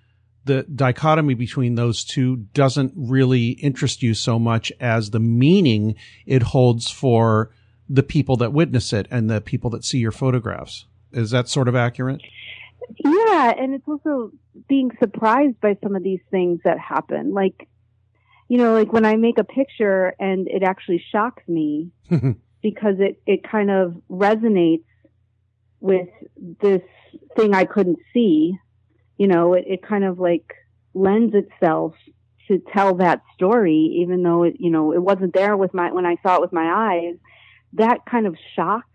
the 0.44 0.62
dichotomy 0.62 1.34
between 1.34 1.74
those 1.74 2.02
two 2.04 2.36
doesn't 2.54 2.92
really 2.96 3.48
interest 3.50 4.02
you 4.02 4.14
so 4.14 4.38
much 4.38 4.72
as 4.80 5.10
the 5.10 5.20
meaning 5.20 5.94
it 6.26 6.42
holds 6.42 6.90
for 6.90 7.50
the 7.88 8.02
people 8.02 8.36
that 8.36 8.52
witness 8.52 8.92
it 8.92 9.06
and 9.10 9.30
the 9.30 9.40
people 9.40 9.70
that 9.70 9.84
see 9.84 9.98
your 9.98 10.12
photographs. 10.12 10.86
Is 11.12 11.30
that 11.30 11.48
sort 11.48 11.68
of 11.68 11.76
accurate? 11.76 12.22
Yeah, 13.04 13.54
and 13.58 13.74
it's 13.74 13.86
also 13.86 14.32
being 14.68 14.90
surprised 14.98 15.60
by 15.60 15.76
some 15.82 15.94
of 15.94 16.02
these 16.02 16.20
things 16.30 16.60
that 16.64 16.78
happen. 16.78 17.32
Like, 17.32 17.68
you 18.48 18.56
know, 18.56 18.72
like 18.72 18.92
when 18.92 19.04
I 19.04 19.16
make 19.16 19.38
a 19.38 19.44
picture 19.44 20.14
and 20.18 20.48
it 20.48 20.62
actually 20.62 21.04
shocks 21.12 21.42
me 21.46 21.90
because 22.62 22.96
it, 22.98 23.20
it 23.26 23.48
kind 23.48 23.70
of 23.70 23.94
resonates 24.10 24.84
with 25.80 26.08
this 26.60 26.82
thing 27.36 27.54
I 27.54 27.64
couldn't 27.64 27.98
see, 28.12 28.56
you 29.16 29.26
know, 29.26 29.54
it, 29.54 29.64
it 29.66 29.82
kind 29.82 30.04
of 30.04 30.18
like 30.18 30.52
lends 30.94 31.34
itself 31.34 31.94
to 32.48 32.60
tell 32.72 32.94
that 32.96 33.22
story, 33.34 34.00
even 34.00 34.22
though 34.22 34.42
it, 34.42 34.56
you 34.58 34.70
know, 34.70 34.92
it 34.92 35.02
wasn't 35.02 35.34
there 35.34 35.56
with 35.56 35.72
my, 35.74 35.92
when 35.92 36.06
I 36.06 36.16
saw 36.22 36.36
it 36.36 36.40
with 36.40 36.52
my 36.52 36.96
eyes, 36.96 37.16
that 37.74 38.06
kind 38.06 38.26
of 38.26 38.36
shock 38.56 38.86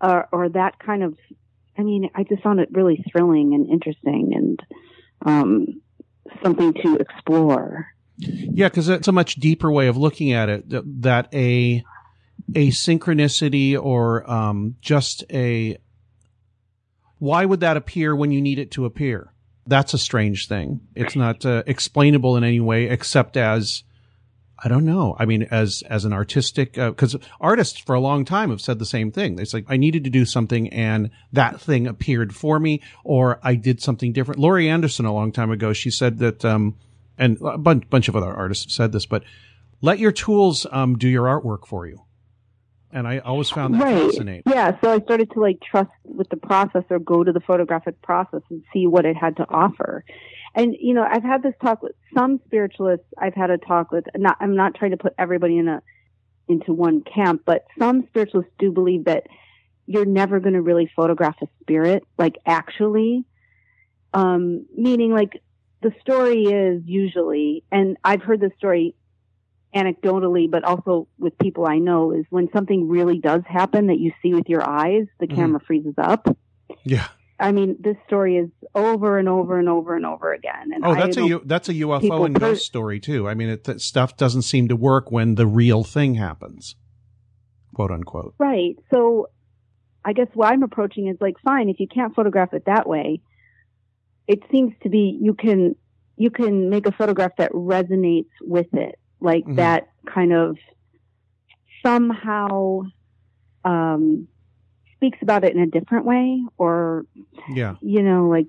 or, 0.00 0.28
or 0.32 0.48
that 0.50 0.78
kind 0.78 1.02
of, 1.02 1.16
I 1.76 1.82
mean, 1.82 2.08
I 2.14 2.22
just 2.22 2.42
found 2.42 2.60
it 2.60 2.68
really 2.72 3.04
thrilling 3.10 3.54
and 3.54 3.68
interesting 3.68 4.32
and, 4.34 4.62
um, 5.26 5.82
something 6.42 6.72
to 6.74 6.96
explore. 6.96 7.86
Yeah, 8.18 8.68
because 8.68 8.88
it's 8.88 9.08
a 9.08 9.12
much 9.12 9.36
deeper 9.36 9.70
way 9.70 9.86
of 9.86 9.96
looking 9.96 10.32
at 10.32 10.48
it. 10.48 10.64
That 11.02 11.28
a 11.32 11.82
a 12.54 12.68
synchronicity 12.68 13.80
or 13.80 14.28
um, 14.30 14.76
just 14.80 15.24
a 15.30 15.78
why 17.18 17.44
would 17.44 17.60
that 17.60 17.76
appear 17.76 18.14
when 18.14 18.30
you 18.30 18.40
need 18.40 18.58
it 18.58 18.70
to 18.72 18.84
appear? 18.84 19.32
That's 19.66 19.92
a 19.92 19.98
strange 19.98 20.48
thing. 20.48 20.80
It's 20.94 21.16
not 21.16 21.44
uh, 21.44 21.62
explainable 21.66 22.36
in 22.36 22.44
any 22.44 22.60
way 22.60 22.84
except 22.84 23.36
as 23.36 23.82
I 24.60 24.68
don't 24.68 24.84
know. 24.84 25.14
I 25.18 25.24
mean, 25.24 25.44
as 25.44 25.82
as 25.88 26.04
an 26.04 26.12
artistic, 26.12 26.72
because 26.72 27.14
uh, 27.14 27.18
artists 27.40 27.78
for 27.78 27.94
a 27.94 28.00
long 28.00 28.24
time 28.24 28.50
have 28.50 28.60
said 28.60 28.80
the 28.80 28.86
same 28.86 29.12
thing. 29.12 29.38
It's 29.38 29.54
like 29.54 29.66
I 29.68 29.76
needed 29.76 30.04
to 30.04 30.10
do 30.10 30.24
something, 30.24 30.68
and 30.70 31.10
that 31.32 31.60
thing 31.60 31.86
appeared 31.86 32.34
for 32.34 32.58
me, 32.58 32.82
or 33.04 33.38
I 33.42 33.54
did 33.54 33.80
something 33.80 34.12
different. 34.12 34.40
Laurie 34.40 34.68
Anderson, 34.68 35.04
a 35.04 35.14
long 35.14 35.30
time 35.30 35.52
ago, 35.52 35.72
she 35.72 35.90
said 35.90 36.18
that, 36.18 36.44
um, 36.44 36.74
and 37.16 37.38
a 37.40 37.56
bunch 37.56 37.88
bunch 37.88 38.08
of 38.08 38.16
other 38.16 38.32
artists 38.32 38.64
have 38.64 38.72
said 38.72 38.92
this, 38.92 39.06
but 39.06 39.22
let 39.80 40.00
your 40.00 40.12
tools 40.12 40.66
um, 40.72 40.98
do 40.98 41.08
your 41.08 41.26
artwork 41.26 41.66
for 41.66 41.86
you. 41.86 42.02
And 42.90 43.06
I 43.06 43.18
always 43.18 43.50
found 43.50 43.74
that 43.74 43.82
right. 43.82 44.10
fascinating. 44.10 44.44
Yeah, 44.46 44.78
so 44.80 44.90
I 44.90 45.00
started 45.00 45.30
to 45.32 45.40
like 45.40 45.60
trust 45.60 45.90
with 46.04 46.28
the 46.30 46.38
process 46.38 46.84
or 46.88 46.98
go 46.98 47.22
to 47.22 47.32
the 47.32 47.40
photographic 47.40 48.00
process 48.00 48.40
and 48.50 48.62
see 48.72 48.86
what 48.86 49.04
it 49.04 49.16
had 49.16 49.36
to 49.36 49.46
offer 49.48 50.04
and 50.54 50.76
you 50.80 50.94
know 50.94 51.06
i've 51.08 51.22
had 51.22 51.42
this 51.42 51.54
talk 51.62 51.82
with 51.82 51.92
some 52.14 52.40
spiritualists 52.46 53.06
i've 53.18 53.34
had 53.34 53.50
a 53.50 53.58
talk 53.58 53.90
with 53.90 54.04
not 54.16 54.36
i'm 54.40 54.56
not 54.56 54.74
trying 54.74 54.90
to 54.90 54.96
put 54.96 55.14
everybody 55.18 55.58
in 55.58 55.68
a 55.68 55.82
into 56.48 56.72
one 56.72 57.02
camp 57.02 57.42
but 57.44 57.66
some 57.78 58.04
spiritualists 58.08 58.52
do 58.58 58.72
believe 58.72 59.04
that 59.04 59.26
you're 59.86 60.06
never 60.06 60.40
going 60.40 60.54
to 60.54 60.62
really 60.62 60.90
photograph 60.94 61.36
a 61.42 61.46
spirit 61.60 62.04
like 62.18 62.36
actually 62.46 63.24
um 64.14 64.66
meaning 64.76 65.12
like 65.12 65.42
the 65.82 65.92
story 66.00 66.44
is 66.44 66.82
usually 66.86 67.62
and 67.70 67.96
i've 68.04 68.22
heard 68.22 68.40
this 68.40 68.52
story 68.56 68.94
anecdotally 69.74 70.50
but 70.50 70.64
also 70.64 71.06
with 71.18 71.36
people 71.38 71.66
i 71.66 71.76
know 71.78 72.12
is 72.12 72.24
when 72.30 72.48
something 72.52 72.88
really 72.88 73.18
does 73.18 73.42
happen 73.46 73.86
that 73.88 73.98
you 73.98 74.12
see 74.22 74.32
with 74.34 74.48
your 74.48 74.66
eyes 74.68 75.06
the 75.20 75.26
Mhm. 75.26 75.34
camera 75.34 75.60
freezes 75.60 75.94
up 75.98 76.26
Yeah. 76.84 77.08
I 77.40 77.52
mean, 77.52 77.76
this 77.78 77.96
story 78.06 78.36
is 78.36 78.50
over 78.74 79.16
and 79.16 79.28
over 79.28 79.60
and 79.60 79.68
over 79.68 79.94
and 79.94 80.04
over 80.04 80.32
again. 80.32 80.72
And 80.74 80.84
Oh, 80.84 80.92
that's 80.96 81.16
a 81.16 81.38
that's 81.44 81.68
a 81.68 81.74
UFO 81.74 82.24
and 82.26 82.34
per- 82.34 82.40
ghost 82.40 82.64
story 82.66 82.98
too. 82.98 83.28
I 83.28 83.34
mean, 83.34 83.48
it, 83.48 83.62
that 83.64 83.80
stuff 83.80 84.16
doesn't 84.16 84.42
seem 84.42 84.66
to 84.68 84.74
work 84.76 85.12
when 85.12 85.36
the 85.36 85.46
real 85.46 85.84
thing 85.84 86.16
happens, 86.16 86.74
quote 87.74 87.92
unquote. 87.92 88.34
right. 88.38 88.74
So, 88.92 89.28
I 90.04 90.14
guess 90.14 90.26
what 90.34 90.52
I'm 90.52 90.64
approaching 90.64 91.06
is 91.06 91.16
like, 91.20 91.36
fine, 91.44 91.68
if 91.68 91.78
you 91.78 91.86
can't 91.86 92.12
photograph 92.12 92.52
it 92.54 92.64
that 92.66 92.88
way, 92.88 93.20
it 94.26 94.40
seems 94.50 94.72
to 94.82 94.88
be 94.88 95.16
you 95.22 95.34
can 95.34 95.76
you 96.16 96.30
can 96.30 96.68
make 96.70 96.86
a 96.86 96.92
photograph 96.92 97.32
that 97.38 97.52
resonates 97.52 98.30
with 98.42 98.66
it, 98.74 98.98
like 99.20 99.44
Mhm. 99.44 99.56
that 99.56 99.88
kind 100.06 100.32
of 100.32 100.56
somehow 101.84 102.82
um, 103.64 104.28
speaks 104.96 105.18
about 105.22 105.44
it 105.44 105.54
in 105.54 105.60
a 105.60 105.66
different 105.66 106.04
way, 106.06 106.42
or 106.56 107.04
Yeah, 107.48 107.76
you 107.80 108.02
know, 108.02 108.28
like 108.28 108.46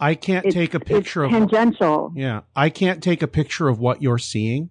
I 0.00 0.14
can't 0.14 0.50
take 0.50 0.74
a 0.74 0.80
picture 0.80 1.24
of 1.24 1.30
tangential. 1.30 2.12
Yeah, 2.14 2.42
I 2.54 2.70
can't 2.70 3.02
take 3.02 3.22
a 3.22 3.28
picture 3.28 3.68
of 3.68 3.78
what 3.80 4.02
you're 4.02 4.18
seeing, 4.18 4.70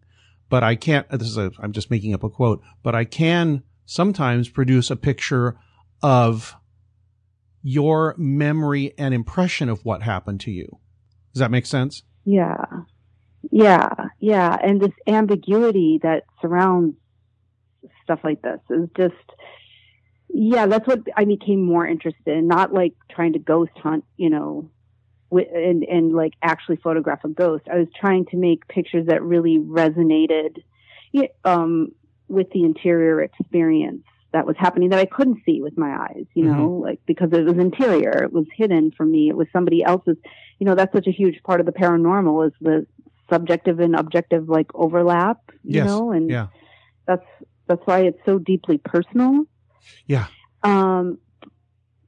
but 0.50 0.64
I 0.64 0.76
can't. 0.76 1.10
This 1.10 1.28
is 1.28 1.38
a. 1.38 1.52
I'm 1.60 1.72
just 1.72 1.89
making 1.91 2.14
up 2.14 2.24
a 2.24 2.30
quote, 2.30 2.62
but 2.84 2.95
I 2.95 3.06
can 3.06 3.64
sometimes 3.86 4.50
produce 4.50 4.89
a 4.91 4.95
picture 4.95 5.58
of 6.02 6.56
your 7.62 8.16
memory 8.18 8.93
and 8.98 9.14
impression 9.14 9.68
of 9.70 9.84
what 9.84 10.04
happened 10.04 10.39
to 10.41 10.52
you. 10.52 10.80
Does 11.34 11.39
that 11.39 11.52
make 11.52 11.66
sense? 11.66 12.04
Yeah. 12.24 12.64
Yeah. 13.52 13.89
Yeah. 14.20 14.55
And 14.61 14.82
this 14.82 14.93
ambiguity 15.05 15.99
that 16.03 16.24
surrounds 16.41 16.95
stuff 18.03 18.20
like 18.24 18.41
this 18.41 18.59
is 18.70 18.89
just, 18.95 19.13
yeah, 20.30 20.65
that's 20.65 20.88
what 20.88 21.01
I 21.15 21.26
became 21.26 21.63
more 21.63 21.86
interested 21.86 22.38
in. 22.38 22.47
Not 22.47 22.74
like 22.74 22.93
trying 23.09 23.34
to 23.34 23.39
ghost 23.39 23.74
hunt, 23.76 24.05
you 24.18 24.30
know, 24.30 24.70
and, 25.32 25.84
and 25.84 26.13
like 26.13 26.34
actually 26.41 26.78
photograph 26.78 27.24
a 27.24 27.30
ghost. 27.30 27.65
I 27.72 27.78
was 27.78 27.88
trying 27.99 28.26
to 28.28 28.38
make 28.38 28.68
pictures 28.68 29.07
that 29.07 29.22
really 29.22 29.59
resonated, 29.59 30.63
um, 31.43 31.91
with 32.28 32.49
the 32.51 32.63
interior 32.63 33.22
experience 33.22 34.03
that 34.34 34.45
was 34.45 34.55
happening 34.57 34.89
that 34.89 34.99
I 34.99 35.05
couldn't 35.05 35.41
see 35.45 35.61
with 35.61 35.78
my 35.78 35.95
eyes, 35.95 36.26
you 36.34 36.43
know, 36.43 36.82
like 36.84 36.99
because 37.05 37.30
it 37.32 37.45
was 37.45 37.57
interior, 37.57 38.24
it 38.24 38.34
was 38.34 38.45
hidden 38.55 38.91
from 38.91 39.11
me, 39.11 39.30
it 39.30 39.38
was 39.38 39.47
somebody 39.53 39.84
else's, 39.84 40.18
you 40.59 40.65
know, 40.65 40.76
that's 40.76 40.93
such 40.93 41.07
a 41.07 41.11
huge 41.11 41.41
part 41.43 41.59
of 41.59 41.65
the 41.65 41.72
paranormal 41.72 42.47
is 42.47 42.53
the 42.59 42.86
subjective 43.32 43.80
and 43.80 43.96
objective 43.96 44.50
like 44.50 44.68
overlap, 44.74 45.40
you 45.64 45.76
Yes. 45.76 45.86
know, 45.86 46.12
and 46.12 46.30
Yeah. 46.30 46.48
that's 47.06 47.26
that's 47.68 47.82
why 47.86 48.02
it's 48.02 48.20
so 48.26 48.40
deeply 48.40 48.78
personal. 48.78 49.46
Yeah. 50.06 50.28
Um, 50.64 51.18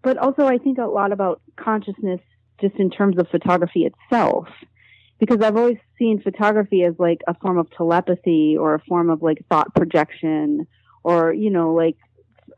but 0.02 0.18
also 0.18 0.46
I 0.46 0.58
think 0.58 0.78
a 0.78 0.86
lot 0.86 1.12
about 1.12 1.42
consciousness 1.58 2.22
just 2.62 2.76
in 2.76 2.90
terms 2.90 3.18
of 3.18 3.28
photography 3.30 3.86
itself. 3.86 4.48
Because 5.20 5.42
I've 5.42 5.58
always 5.58 5.78
seen 5.98 6.22
photography 6.22 6.84
as 6.84 6.94
like 6.98 7.20
a 7.28 7.34
form 7.34 7.58
of 7.58 7.70
telepathy 7.72 8.56
or 8.58 8.76
a 8.76 8.80
form 8.88 9.10
of 9.10 9.22
like 9.22 9.46
thought 9.50 9.76
projection 9.76 10.66
or, 11.04 11.34
you 11.34 11.50
know, 11.50 11.74
like 11.74 11.98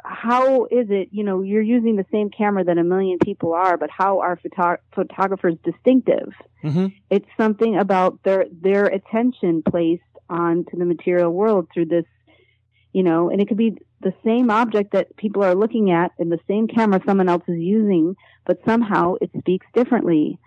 how 0.04 0.66
is 0.66 0.88
it, 0.90 1.10
you 1.12 1.24
know, 1.24 1.42
you're 1.42 1.62
using 1.62 1.96
the 1.96 2.06
same 2.12 2.30
camera 2.30 2.64
that 2.64 2.78
a 2.78 2.84
million 2.84 3.18
people 3.20 3.54
are, 3.54 3.78
but 3.78 3.90
how 3.90 4.20
are 4.20 4.38
photo- 4.38 4.82
photographers 4.94 5.56
distinctive? 5.64 6.34
hmm 6.62 6.88
it's 7.10 7.26
something 7.38 7.76
about 7.78 8.22
their 8.24 8.46
their 8.52 8.86
attention 8.86 9.64
placed 9.64 10.04
onto 10.30 10.78
the 10.78 10.86
material 10.86 11.32
world 11.32 11.68
through 11.74 11.86
this 11.86 12.06
you 12.94 13.02
know 13.04 13.30
and 13.32 13.42
it 13.42 13.48
could 13.48 13.58
be 13.58 13.76
the 14.02 14.14
same 14.24 14.50
object 14.52 14.92
that 14.94 15.16
people 15.18 15.44
are 15.44 15.56
looking 15.56 15.92
at 15.92 16.12
in 16.20 16.30
the 16.30 16.40
same 16.48 16.68
camera 16.68 17.02
someone 17.06 17.28
else 17.28 17.44
is 17.48 17.58
using 17.60 18.16
but 18.46 18.60
somehow 18.64 19.16
it 19.22 19.30
speaks 19.40 19.66
differently 19.74 20.38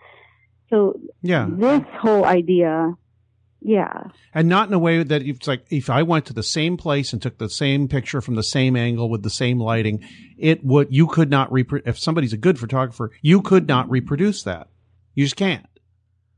so 0.70 0.98
Yeah. 1.22 1.48
this 1.50 1.82
whole 2.00 2.24
idea 2.24 2.94
yeah 3.66 4.04
and 4.34 4.48
not 4.48 4.68
in 4.68 4.74
a 4.74 4.78
way 4.78 5.02
that 5.02 5.22
it's 5.22 5.48
like 5.48 5.64
if 5.70 5.88
I 5.90 6.02
went 6.02 6.26
to 6.26 6.32
the 6.32 6.42
same 6.42 6.76
place 6.76 7.12
and 7.12 7.20
took 7.20 7.38
the 7.38 7.48
same 7.48 7.88
picture 7.88 8.20
from 8.20 8.34
the 8.36 8.42
same 8.42 8.76
angle 8.76 9.08
with 9.08 9.22
the 9.22 9.30
same 9.30 9.58
lighting, 9.58 10.04
it 10.38 10.62
would 10.64 10.88
you 10.94 11.06
could 11.06 11.30
not 11.30 11.50
repro- 11.50 11.82
if 11.86 11.98
somebody's 11.98 12.32
a 12.34 12.36
good 12.36 12.58
photographer, 12.58 13.10
you 13.22 13.40
could 13.42 13.66
not 13.66 13.90
reproduce 13.90 14.42
that. 14.42 14.68
You 15.14 15.24
just 15.24 15.36
can't. 15.36 15.64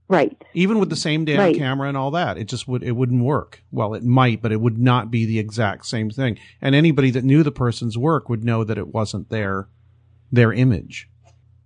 right 0.09 0.41
Even 0.55 0.79
with 0.79 0.89
the 0.91 0.95
same 0.97 1.25
damn 1.25 1.39
Right. 1.41 1.57
camera 1.57 1.89
and 1.89 1.97
all 1.97 2.13
that, 2.13 2.39
it 2.39 2.45
just 2.47 2.69
would 2.69 2.83
it 2.85 2.93
wouldn't 2.93 3.25
work. 3.25 3.63
Well, 3.73 3.95
it 3.95 4.05
might, 4.05 4.41
but 4.41 4.53
it 4.53 4.61
would 4.61 4.79
not 4.79 5.11
be 5.11 5.27
the 5.27 5.39
exact 5.41 5.87
same 5.87 6.11
thing. 6.11 6.39
And 6.63 6.75
anybody 6.75 7.11
that 7.11 7.25
knew 7.25 7.43
the 7.43 7.51
person's 7.51 7.99
work 7.99 8.29
would 8.29 8.45
know 8.45 8.63
that 8.63 8.79
it 8.79 8.95
wasn't 8.95 9.31
their 9.31 9.69
their 10.31 10.53
image. 10.53 11.09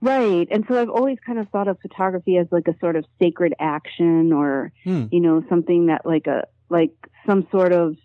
Right 0.03 0.49
and 0.51 0.65
so 0.69 0.81
i've 0.81 0.89
always 0.89 1.19
kind 1.25 1.39
of 1.39 1.49
thought 1.51 1.69
of 1.69 1.79
photography 1.81 2.37
as 2.37 2.47
like 2.51 2.67
a 2.69 2.75
sort 2.79 2.97
of 2.97 3.05
sacred 3.21 3.55
action 3.61 4.33
or 4.33 4.73
Hmm. 4.85 5.07
you 5.11 5.21
know 5.21 5.43
something 5.49 5.87
that 5.87 6.07
like 6.07 6.27
a 6.27 6.45
like 6.69 6.93
some 7.27 7.47
sort 7.51 7.73
of 7.73 7.97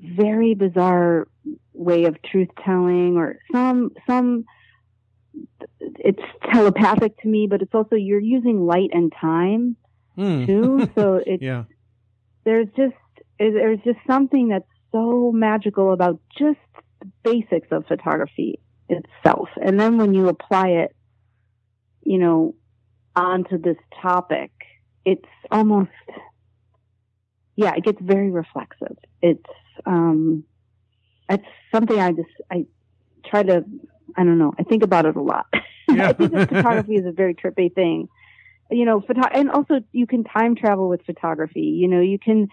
very 0.00 0.54
bizarre 0.54 1.26
way 1.72 2.04
of 2.04 2.20
truth 2.22 2.48
telling 2.64 3.16
or 3.16 3.38
some 3.52 3.90
some 4.06 4.44
it's 5.80 6.22
telepathic 6.52 7.18
to 7.20 7.28
me 7.28 7.46
but 7.48 7.62
it's 7.62 7.74
also 7.74 7.96
you're 7.96 8.20
using 8.20 8.66
light 8.66 8.90
and 8.92 9.12
time 9.20 9.76
Hmm. 10.16 10.46
too 10.46 10.90
so 10.96 11.20
it's 11.24 11.42
yeah. 11.42 11.64
there's 12.44 12.66
just 12.76 12.94
there's 13.38 13.78
just 13.84 13.98
something 14.06 14.48
that's 14.48 14.66
so 14.90 15.30
magical 15.32 15.92
about 15.92 16.20
just 16.36 16.58
the 17.00 17.06
basics 17.22 17.68
of 17.70 17.86
photography 17.86 18.58
itself 18.88 19.48
and 19.62 19.78
then 19.78 19.96
when 19.96 20.14
you 20.14 20.28
apply 20.28 20.68
it 20.68 20.94
you 22.12 22.18
know 22.18 22.54
onto 23.14 23.56
this 23.58 23.76
topic 24.00 24.50
it's 25.04 25.28
almost 25.50 25.90
yeah 27.56 27.72
it 27.76 27.84
gets 27.84 28.00
very 28.00 28.30
reflexive. 28.30 28.96
It's 29.20 29.50
um 29.86 30.44
it's 31.28 31.44
something 31.74 31.98
i 32.00 32.10
just 32.12 32.34
i 32.50 32.64
try 33.30 33.42
to 33.42 33.64
i 34.16 34.24
don't 34.24 34.38
know 34.38 34.52
i 34.58 34.62
think 34.62 34.82
about 34.82 35.04
it 35.06 35.16
a 35.16 35.22
lot. 35.22 35.46
Yeah. 35.90 36.08
i 36.08 36.12
think 36.12 36.32
that 36.32 36.50
photography 36.50 36.96
is 36.96 37.06
a 37.06 37.12
very 37.12 37.34
trippy 37.34 37.74
thing. 37.74 38.08
You 38.70 38.84
know 38.84 39.00
photo- 39.00 39.32
and 39.38 39.50
also 39.50 39.80
you 39.92 40.06
can 40.06 40.22
time 40.24 40.54
travel 40.54 40.86
with 40.88 41.00
photography. 41.06 41.68
You 41.82 41.88
know 41.88 42.00
you 42.00 42.18
can 42.18 42.48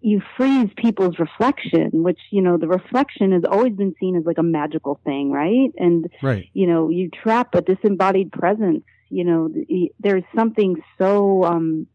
you 0.00 0.22
freeze 0.36 0.70
people's 0.76 1.18
reflection, 1.18 1.90
which, 1.92 2.20
you 2.30 2.40
know, 2.40 2.56
the 2.56 2.68
reflection 2.68 3.32
has 3.32 3.42
always 3.50 3.72
been 3.72 3.94
seen 3.98 4.16
as 4.16 4.24
like 4.24 4.38
a 4.38 4.42
magical 4.42 5.00
thing, 5.04 5.32
right? 5.32 5.70
And, 5.76 6.08
Right. 6.22 6.48
you 6.52 6.66
know, 6.66 6.88
you 6.88 7.10
trap 7.10 7.54
a 7.54 7.62
disembodied 7.62 8.30
presence. 8.30 8.84
You 9.10 9.24
know, 9.24 9.50
there's 9.98 10.24
something 10.36 10.76
so, 10.98 11.44
um, 11.44 11.86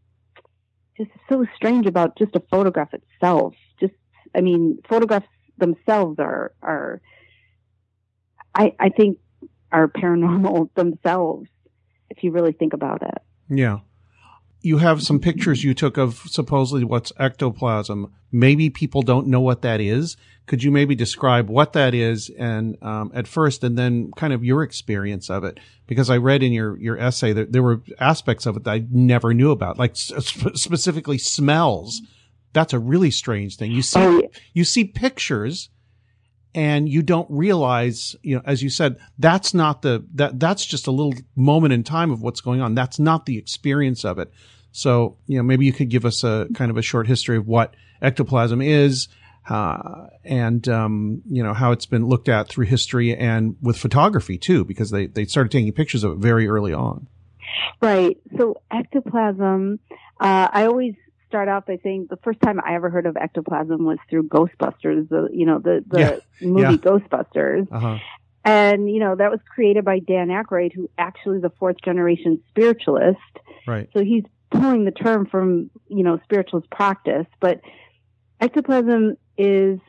just 0.98 1.12
so 1.30 1.46
strange 1.56 1.86
about 1.86 2.18
just 2.18 2.36
a 2.36 2.42
photograph 2.52 2.94
itself. 2.94 3.56
Just, 3.80 3.94
I 4.36 4.42
mean, 4.42 4.80
photographs 4.90 5.28
themselves 5.58 6.20
are, 6.20 6.54
are, 6.62 7.02
I, 8.54 8.74
I 8.80 8.90
think 8.90 9.18
are 9.72 9.88
paranormal 9.88 10.74
themselves, 10.76 11.48
if 12.10 12.24
you 12.24 12.32
really 12.32 12.52
think 12.52 12.74
about 12.74 13.02
it. 13.02 13.18
Yeah. 13.50 13.80
You 14.64 14.78
have 14.80 15.04
some 15.04 15.20
pictures 15.20 15.64
you 15.64 15.74
took 15.74 15.98
of 15.98 16.16
supposedly 16.26 16.84
what's 16.84 17.12
ectoplasm. 17.20 18.12
Maybe 18.32 18.70
people 18.70 19.02
don't 19.02 19.28
know 19.28 19.42
what 19.42 19.62
that 19.62 19.80
is. 19.82 20.18
Could 20.46 20.64
you 20.64 20.72
maybe 20.72 20.96
describe 20.96 21.50
what 21.50 21.74
that 21.74 21.94
is 21.94 22.30
and 22.40 22.78
um, 22.82 23.12
at 23.14 23.28
first, 23.28 23.64
and 23.64 23.78
then 23.78 24.12
kind 24.18 24.34
of 24.34 24.44
your 24.44 24.64
experience 24.64 25.30
of 25.30 25.44
it? 25.44 25.60
Because 25.86 26.10
I 26.10 26.18
read 26.18 26.44
in 26.44 26.52
your 26.52 26.78
your 26.78 26.98
essay 26.98 27.32
that 27.34 27.52
there 27.52 27.62
were 27.64 27.82
aspects 28.00 28.46
of 28.46 28.58
it 28.58 28.64
that 28.64 28.72
I 28.72 28.86
never 28.90 29.34
knew 29.34 29.52
about, 29.52 29.78
like 29.78 29.96
sp- 29.96 30.56
specifically 30.56 31.18
smells. 31.18 32.02
That's 32.54 32.74
a 32.74 32.80
really 32.80 33.12
strange 33.12 33.56
thing. 33.58 33.72
You 33.72 33.82
see, 33.82 34.00
Oh, 34.00 34.20
yeah. 34.22 34.28
you 34.54 34.64
see 34.64 34.84
pictures 34.86 35.70
and 36.56 36.88
you 36.88 37.02
don't 37.02 37.28
realize, 37.30 38.16
you 38.22 38.36
know, 38.36 38.42
as 38.46 38.62
you 38.62 38.70
said, 38.70 38.98
that's 39.18 39.54
not 39.54 39.82
the, 39.82 40.06
that, 40.16 40.40
that's 40.40 40.66
just 40.66 40.88
a 40.88 40.92
little 40.92 41.14
moment 41.36 41.74
in 41.74 41.84
time 41.84 42.12
of 42.12 42.22
what's 42.22 42.42
going 42.42 42.62
on. 42.62 42.76
That's 42.76 43.00
not 43.00 43.26
the 43.26 43.38
experience 43.38 44.06
of 44.06 44.20
it. 44.20 44.32
So, 44.72 45.18
you 45.28 45.38
know, 45.38 45.44
maybe 45.44 45.66
you 45.66 45.74
could 45.74 45.90
give 45.90 46.06
us 46.06 46.24
a 46.24 46.48
kind 46.54 46.72
of 46.72 46.78
a 46.78 46.82
short 46.82 47.08
history 47.08 47.38
of 47.38 47.48
what 47.48 47.76
ectoplasm 48.02 48.62
is, 48.62 49.08
uh, 49.50 50.08
and, 50.24 50.68
um, 50.70 51.22
you 51.30 51.44
know, 51.44 51.54
how 51.54 51.72
it's 51.72 51.86
been 51.86 52.06
looked 52.06 52.30
at 52.30 52.48
through 52.48 52.66
history 52.66 53.16
and 53.16 53.56
with 53.62 53.78
photography 53.78 54.38
too, 54.38 54.64
because 54.64 54.90
they, 54.90 55.08
they 55.08 55.26
started 55.26 55.52
taking 55.52 55.72
pictures 55.74 56.04
of 56.04 56.14
it 56.14 56.18
very 56.18 56.48
early 56.48 56.74
on. 56.74 57.08
Right. 57.82 58.18
So 58.38 58.62
ectoplasm, 58.72 59.80
uh, 60.20 60.48
I 60.52 60.66
always 60.66 60.96
start 61.34 61.50
out 61.50 61.66
by 61.66 61.80
saying 61.82 62.06
the 62.12 62.18
first 62.18 62.40
time 62.42 62.60
I 62.64 62.76
ever 62.76 62.92
heard 62.92 63.08
of 63.08 63.18
ectoplasm 63.18 63.84
was 63.84 63.98
through 64.08 64.28
Ghostbusters, 64.28 65.10
the, 65.10 65.30
you 65.34 65.48
know, 65.48 65.58
the, 65.58 65.84
the 65.88 66.00
Yeah. 66.00 66.16
movie 66.48 66.62
Yeah. 66.62 66.72
Ghostbusters. 66.78 67.68
Uh 67.72 67.80
huh. 67.80 67.98
And, 68.46 68.88
you 68.88 69.00
know, 69.00 69.16
that 69.16 69.32
was 69.32 69.40
created 69.50 69.84
by 69.84 69.98
Dan 69.98 70.28
Aykroyd, 70.28 70.74
who 70.74 70.92
actually 71.00 71.40
is 71.40 71.44
a 71.44 71.50
fourth 71.58 71.78
generation 71.84 72.40
spiritualist. 72.50 73.18
Right. 73.66 73.90
So 73.94 74.04
he's 74.04 74.26
pulling 74.52 74.86
the 74.86 74.92
term 74.92 75.26
from, 75.26 75.72
you 75.88 76.04
know, 76.04 76.20
spiritualist 76.24 76.70
practice. 76.70 77.26
But 77.40 77.62
ectoplasm 78.40 79.18
is, 79.36 79.80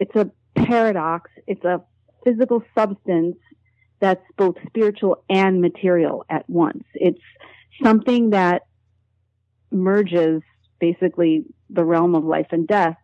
it's 0.00 0.16
a 0.16 0.28
paradox. 0.56 1.30
It's 1.46 1.64
a 1.64 1.82
physical 2.24 2.64
substance 2.76 3.36
that's 4.00 4.24
both 4.36 4.56
spiritual 4.66 5.22
and 5.30 5.60
material 5.60 6.24
at 6.28 6.50
once. 6.50 6.82
It's 6.94 7.20
something 7.80 8.30
that 8.30 8.62
merges 9.70 10.42
basically 10.80 11.44
the 11.68 11.84
realm 11.84 12.14
of 12.14 12.24
life 12.24 12.48
and 12.50 12.66
death 12.66 12.96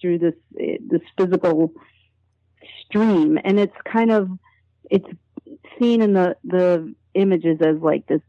through 0.00 0.18
this, 0.18 0.34
this 0.52 1.02
physical 1.16 1.72
stream. 2.84 3.38
And 3.44 3.60
it's 3.60 3.76
kind 3.84 4.10
of, 4.10 4.30
it's 4.90 5.06
seen 5.78 6.02
in 6.02 6.12
the, 6.14 6.36
the 6.44 6.94
images 7.14 7.58
as 7.60 7.76
like 7.80 8.06
this 8.06 8.22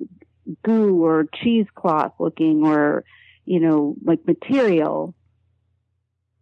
goo 0.64 1.04
or 1.04 1.26
cheesecloth 1.42 2.14
looking 2.20 2.66
or, 2.66 3.04
you 3.46 3.60
know, 3.60 3.96
like 4.04 4.20
material. 4.28 5.16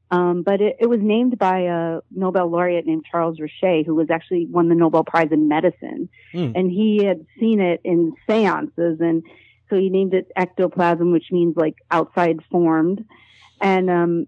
Um, 0.10 0.44
but 0.44 0.60
it, 0.60 0.76
it 0.82 0.88
was 0.88 1.00
named 1.02 1.38
by 1.38 1.60
a 1.60 2.00
Nobel 2.14 2.50
laureate 2.50 2.86
named 2.86 3.06
Charles 3.10 3.38
Richet, 3.39 3.86
who 3.86 3.96
was 3.96 4.10
actually 4.10 4.46
won 4.46 4.68
the 4.68 4.76
Nobel 4.76 5.06
Prize 5.06 5.30
in 5.32 5.48
medicine. 5.48 6.10
Mm. 6.34 6.52
And 6.54 6.70
he 6.70 7.06
had 7.06 7.26
seen 7.39 7.62
it 7.62 7.80
in 7.86 8.14
seances. 8.28 9.00
And 9.00 9.24
so 9.72 9.78
he 9.78 9.89
named 9.89 10.13
it 10.13 10.32
ectoplasm, 10.36 11.11
which 11.11 11.32
means 11.32 11.55
like 11.57 11.78
outside 11.89 12.39
formed. 12.51 13.03
And, 13.59 13.89
um, 13.89 14.28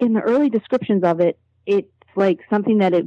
in 0.00 0.14
the 0.14 0.20
early 0.20 0.48
descriptions 0.48 1.04
of 1.04 1.20
it, 1.20 1.38
it's 1.66 1.88
like 2.16 2.40
something 2.48 2.78
that 2.78 2.94
it 2.94 3.06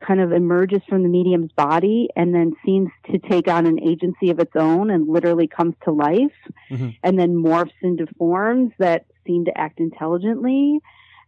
kind 0.00 0.20
of 0.20 0.32
emerges 0.32 0.82
from 0.88 1.02
the 1.02 1.08
medium's 1.08 1.50
body 1.52 2.08
and 2.14 2.34
then 2.34 2.52
seems 2.64 2.90
to 3.10 3.18
take 3.18 3.48
on 3.48 3.66
an 3.66 3.80
agency 3.80 4.30
of 4.30 4.38
its 4.38 4.52
own 4.54 4.90
and 4.90 5.08
literally 5.08 5.46
comes 5.48 5.74
to 5.82 5.90
life 5.90 6.34
Mhm. 6.70 6.94
and 7.02 7.18
then 7.18 7.34
morphs 7.34 7.72
into 7.82 8.06
forms 8.18 8.72
that 8.78 9.06
seem 9.26 9.46
to 9.46 9.58
act 9.58 9.80
intelligently 9.80 10.78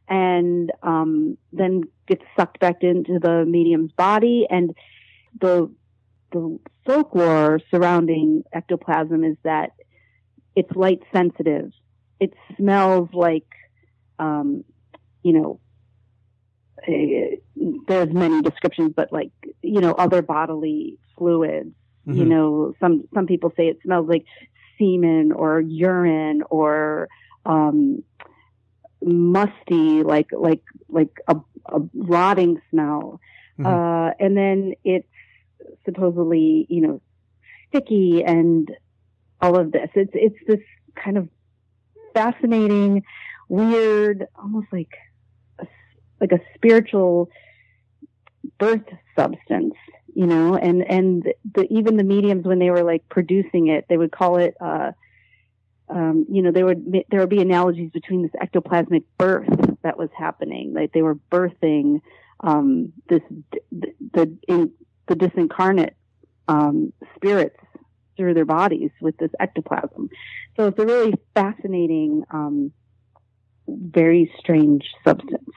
and 0.09 0.71
um, 0.83 1.39
then 1.53 1.85
gets 2.07 2.23
sucked 2.39 2.61
back 2.61 2.83
into 2.83 3.19
the 3.19 3.47
medium's 3.47 3.93
body 3.93 4.47
and 4.51 4.75
the 5.41 5.71
the 6.33 6.59
folklore 6.87 7.61
surrounding 7.71 8.43
ectoplasm 8.53 9.25
is 9.25 9.37
that 9.45 9.71
it's 10.55 10.71
light 10.75 11.01
sensitive 11.15 11.71
it 12.21 12.33
smells 12.57 13.09
like 13.13 13.47
um, 14.19 14.65
you 15.23 15.33
know 15.33 15.61
eh, 16.87 17.37
there's 17.89 18.13
many 18.13 18.43
descriptions, 18.43 18.93
but 18.97 19.13
like, 19.13 19.31
you 19.63 19.81
know, 19.81 19.93
other 19.93 20.23
bodily 20.23 20.99
fluids, 21.17 21.75
you 22.05 22.25
Mhm. 22.25 22.29
know, 22.29 22.73
some, 22.81 23.05
some 23.15 23.27
people 23.27 23.53
say 23.57 23.65
it 23.69 23.79
smells 23.85 24.09
like 24.09 24.25
semen 24.79 25.33
or 25.33 25.61
urine 25.61 26.43
or, 26.51 27.09
um, 27.45 28.03
musty, 29.03 30.03
like, 30.03 30.29
like, 30.33 30.63
like 30.89 31.11
a, 31.29 31.37
a 31.73 31.81
rotting 31.95 32.61
smell. 32.71 33.21
Mhm. 33.59 33.65
Uh, 33.67 34.13
and 34.19 34.37
then 34.37 34.73
it's 34.85 35.09
supposedly, 35.85 36.67
you 36.69 36.81
know, 36.81 37.01
sticky 37.69 38.23
and 38.25 38.71
all 39.41 39.59
of 39.59 39.73
this. 39.73 39.91
It's, 39.95 40.13
it's 40.15 40.37
this 40.47 40.61
kind 40.95 41.19
of 41.19 41.29
fascinating, 42.15 43.03
weird, 43.49 44.27
almost 44.35 44.69
like 44.73 44.93
a, 45.59 45.67
like 46.21 46.33
a 46.33 46.41
spiritual 46.55 47.31
birth 48.59 48.87
substance, 49.17 49.75
you 50.15 50.27
know, 50.27 50.57
and, 50.57 50.83
and 50.83 51.25
the, 51.55 51.67
even 51.71 51.97
the 51.97 52.05
mediums 52.05 52.47
when 52.47 52.59
they 52.59 52.71
were 52.71 52.83
like 52.83 53.09
producing 53.09 53.69
it, 53.69 53.85
they 53.89 53.97
would 53.97 54.13
call 54.13 54.39
it, 54.39 54.55
uh, 54.61 54.93
um, 55.89 56.27
you 56.31 56.43
know, 56.43 56.51
there 56.51 56.65
would, 56.65 57.05
there 57.11 57.21
would 57.21 57.29
be 57.29 57.41
analogies 57.41 57.91
between 57.93 58.23
this 58.23 58.33
ectoplasmic 58.33 59.05
birth 59.19 59.49
that 59.83 59.99
was 59.99 60.09
happening. 60.17 60.73
Like 60.75 60.93
they 60.93 61.03
were 61.03 61.17
birthing, 61.31 62.01
um, 62.41 62.93
this, 63.09 63.21
the, 63.71 63.93
the, 64.13 64.37
in, 64.49 64.73
the 65.09 65.15
disincarnate, 65.15 65.95
um, 66.49 66.93
spirits 67.15 67.57
through 68.17 68.35
their 68.35 68.45
bodies 68.45 68.91
with 69.01 69.17
this 69.19 69.31
ectoplasm. 69.41 70.09
So 70.57 70.69
it's 70.69 70.79
a 70.79 70.87
really 70.87 71.15
fascinating, 71.35 72.25
um, 72.31 72.73
very 73.69 74.33
strange 74.39 74.85
substance. 75.05 75.51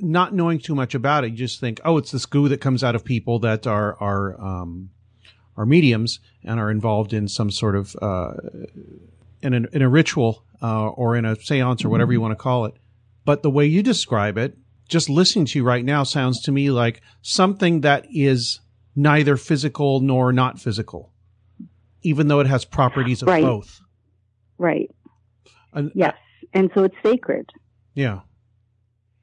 not 0.00 0.34
knowing 0.34 0.58
too 0.58 0.74
much 0.74 0.94
about 0.94 1.24
it, 1.24 1.30
you 1.30 1.36
just 1.36 1.60
think, 1.60 1.80
oh, 1.84 1.96
it's 1.98 2.10
this 2.10 2.26
goo 2.26 2.48
that 2.48 2.60
comes 2.60 2.82
out 2.82 2.94
of 2.94 3.04
people 3.04 3.38
that 3.40 3.66
are 3.66 3.96
are 4.00 4.40
um, 4.40 4.90
are 5.56 5.66
mediums 5.66 6.20
and 6.44 6.60
are 6.60 6.70
involved 6.70 7.12
in 7.12 7.28
some 7.28 7.50
sort 7.50 7.76
of 7.76 7.96
uh, 8.02 8.34
in 9.42 9.54
a, 9.54 9.62
in 9.72 9.82
a 9.82 9.88
ritual 9.88 10.44
uh, 10.62 10.88
or 10.88 11.16
in 11.16 11.24
a 11.24 11.36
séance 11.36 11.84
or 11.84 11.88
whatever 11.88 12.12
you 12.12 12.20
want 12.20 12.32
to 12.32 12.36
call 12.36 12.64
it. 12.66 12.74
But 13.24 13.42
the 13.42 13.50
way 13.50 13.66
you 13.66 13.82
describe 13.82 14.38
it, 14.38 14.56
just 14.88 15.08
listening 15.08 15.46
to 15.46 15.58
you 15.58 15.64
right 15.64 15.84
now, 15.84 16.02
sounds 16.04 16.40
to 16.42 16.52
me 16.52 16.70
like 16.70 17.00
something 17.22 17.80
that 17.80 18.06
is 18.10 18.60
neither 18.96 19.36
physical 19.36 20.00
nor 20.00 20.32
not 20.32 20.58
physical, 20.58 21.12
even 22.02 22.28
though 22.28 22.40
it 22.40 22.46
has 22.46 22.64
properties 22.64 23.22
of 23.22 23.28
Right. 23.28 23.42
both. 23.44 23.80
Right. 24.58 24.90
And- 25.72 25.92
Yes. 25.94 26.14
And 26.54 26.70
so 26.74 26.84
it's 26.84 26.96
sacred. 27.04 27.50
Yeah. 27.94 28.20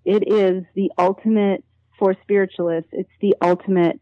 It 0.06 0.24
is 0.32 0.64
the 0.76 0.92
ultimate 0.98 1.64
for 1.98 2.16
spiritualists. 2.22 2.90
It's 2.94 3.10
the 3.22 3.36
ultimate 3.42 4.00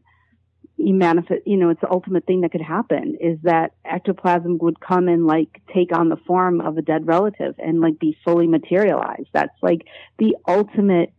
you 0.78 0.96
manifest, 0.96 1.42
you 1.46 1.58
know, 1.58 1.70
it's 1.70 1.82
the 1.82 1.92
ultimate 1.92 2.26
thing 2.26 2.42
that 2.42 2.52
could 2.52 2.62
happen 2.62 3.16
is 3.22 3.38
that 3.44 3.74
ectoplasm 3.86 4.58
would 4.62 4.80
come 4.80 5.08
and 5.08 5.28
like 5.28 5.62
take 5.72 5.96
on 5.96 6.10
the 6.10 6.16
form 6.26 6.60
of 6.60 6.76
a 6.78 6.82
dead 6.82 7.06
relative 7.06 7.54
and 7.60 7.80
like 7.82 8.00
be 8.00 8.18
fully 8.26 8.48
materialized. 8.48 9.28
That's 9.32 9.54
like 9.62 9.82
the 10.18 10.36
ultimate, 10.48 11.14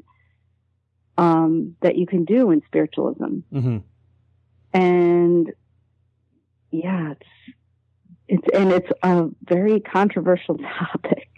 um, 1.16 1.76
that 1.80 1.96
you 1.96 2.06
can 2.06 2.24
do 2.24 2.50
in 2.50 2.62
spiritualism. 2.66 3.38
hmm 3.52 3.78
and 4.72 5.52
yeah, 6.70 7.12
it's 7.12 7.56
it's 8.28 8.48
and 8.54 8.72
it's 8.72 8.90
a 9.02 9.28
very 9.42 9.80
controversial 9.80 10.58
topic. 10.78 11.28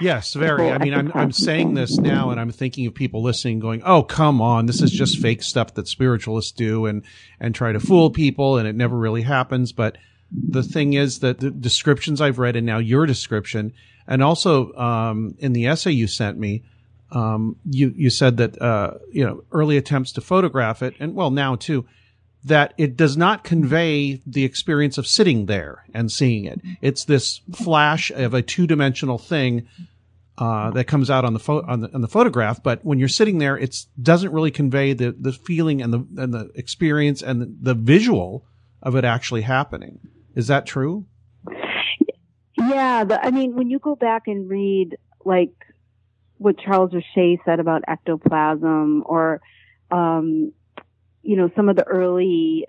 Yes, 0.00 0.32
very. 0.32 0.70
I 0.70 0.78
mean, 0.78 0.94
I'm 0.94 1.12
I'm 1.14 1.32
saying 1.32 1.74
this 1.74 1.98
now, 1.98 2.30
and 2.30 2.40
I'm 2.40 2.50
thinking 2.50 2.86
of 2.86 2.94
people 2.94 3.22
listening, 3.22 3.60
going, 3.60 3.82
"Oh, 3.84 4.02
come 4.02 4.40
on, 4.40 4.66
this 4.66 4.80
is 4.80 4.90
just 4.90 5.18
fake 5.18 5.42
stuff 5.42 5.74
that 5.74 5.88
spiritualists 5.88 6.52
do, 6.52 6.86
and 6.86 7.02
and 7.38 7.54
try 7.54 7.72
to 7.72 7.80
fool 7.80 8.10
people, 8.10 8.56
and 8.56 8.66
it 8.66 8.74
never 8.74 8.96
really 8.96 9.22
happens." 9.22 9.72
But 9.72 9.98
the 10.32 10.62
thing 10.62 10.94
is 10.94 11.20
that 11.20 11.40
the 11.40 11.50
descriptions 11.50 12.20
I've 12.20 12.38
read, 12.38 12.56
and 12.56 12.66
now 12.66 12.78
your 12.78 13.06
description, 13.06 13.72
And 14.06 14.22
also, 14.22 14.72
um, 14.74 15.34
in 15.38 15.52
the 15.52 15.66
essay 15.66 15.92
you 15.92 16.06
sent 16.06 16.38
me, 16.38 16.62
um, 17.10 17.56
you, 17.64 17.92
you 17.96 18.10
said 18.10 18.36
that, 18.36 18.60
uh, 18.60 18.94
you 19.10 19.24
know, 19.24 19.44
early 19.52 19.76
attempts 19.76 20.12
to 20.12 20.20
photograph 20.20 20.82
it, 20.82 20.94
and 20.98 21.14
well, 21.14 21.30
now 21.30 21.56
too, 21.56 21.86
that 22.44 22.74
it 22.76 22.96
does 22.96 23.16
not 23.16 23.42
convey 23.42 24.20
the 24.26 24.44
experience 24.44 24.98
of 24.98 25.06
sitting 25.06 25.46
there 25.46 25.84
and 25.94 26.12
seeing 26.12 26.44
it. 26.44 26.60
It's 26.82 27.04
this 27.04 27.40
flash 27.52 28.10
of 28.10 28.34
a 28.34 28.42
two 28.42 28.66
dimensional 28.66 29.18
thing 29.18 29.66
uh, 30.36 30.70
that 30.72 30.84
comes 30.84 31.10
out 31.10 31.24
on 31.24 31.34
the, 31.34 31.62
on 31.66 31.80
the 31.80 31.94
on 31.94 32.00
the 32.00 32.08
photograph. 32.08 32.62
But 32.62 32.84
when 32.84 32.98
you're 32.98 33.08
sitting 33.08 33.38
there, 33.38 33.56
it 33.56 33.86
doesn't 34.00 34.32
really 34.32 34.50
convey 34.50 34.92
the 34.92 35.12
the 35.12 35.32
feeling 35.32 35.80
and 35.80 35.92
the 35.92 36.06
and 36.22 36.34
the 36.34 36.50
experience 36.54 37.22
and 37.22 37.40
the, 37.40 37.54
the 37.60 37.74
visual 37.74 38.44
of 38.82 38.96
it 38.96 39.04
actually 39.04 39.42
happening. 39.42 40.00
Is 40.34 40.48
that 40.48 40.66
true? 40.66 41.06
Yeah, 42.56 43.04
the, 43.04 43.24
I 43.24 43.30
mean, 43.30 43.54
when 43.54 43.70
you 43.70 43.78
go 43.78 43.94
back 43.94 44.26
and 44.26 44.48
read 44.48 44.96
like 45.24 45.52
what 46.38 46.58
Charles 46.58 46.90
Richet 46.92 47.38
said 47.44 47.60
about 47.60 47.82
ectoplasm, 47.88 49.04
or 49.06 49.40
um, 49.90 50.52
you 51.24 51.36
know, 51.36 51.50
some 51.56 51.68
of 51.68 51.76
the 51.76 51.84
early 51.84 52.66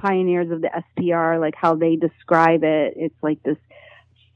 pioneers 0.00 0.50
of 0.50 0.60
the 0.60 0.70
SPR, 0.98 1.40
like 1.40 1.54
how 1.56 1.74
they 1.74 1.96
describe 1.96 2.62
it, 2.62 2.94
it's 2.96 3.22
like 3.22 3.42
this 3.42 3.58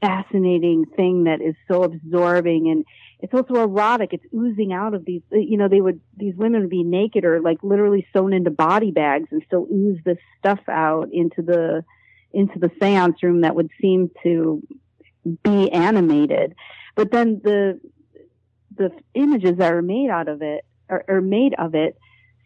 fascinating 0.01 0.85
thing 0.95 1.25
that 1.25 1.41
is 1.41 1.55
so 1.67 1.83
absorbing 1.83 2.69
and 2.69 2.85
it's 3.21 3.33
also 3.33 3.55
erotic. 3.55 4.13
It's 4.13 4.23
oozing 4.33 4.71
out 4.71 4.93
of 4.93 5.03
these, 5.03 5.21
you 5.31 5.57
know, 5.57 5.67
they 5.67 5.81
would, 5.81 5.99
these 6.15 6.35
women 6.35 6.61
would 6.61 6.69
be 6.69 6.83
naked 6.83 7.25
or 7.25 7.41
like 7.41 7.57
literally 7.63 8.07
sewn 8.13 8.31
into 8.31 8.49
body 8.49 8.91
bags 8.91 9.27
and 9.31 9.43
still 9.45 9.67
ooze 9.71 9.99
this 10.05 10.17
stuff 10.37 10.59
out 10.69 11.09
into 11.11 11.41
the, 11.41 11.83
into 12.31 12.59
the 12.59 12.71
seance 12.81 13.21
room 13.21 13.41
that 13.41 13.55
would 13.55 13.69
seem 13.81 14.09
to 14.23 14.65
be 15.43 15.69
animated. 15.71 16.55
But 16.95 17.11
then 17.11 17.41
the, 17.43 17.81
the 18.77 18.91
images 19.15 19.57
that 19.57 19.73
are 19.73 19.81
made 19.81 20.09
out 20.09 20.29
of 20.29 20.41
it, 20.41 20.63
are, 20.89 21.03
or 21.07 21.19
made 21.19 21.55
of 21.57 21.75
it, 21.75 21.97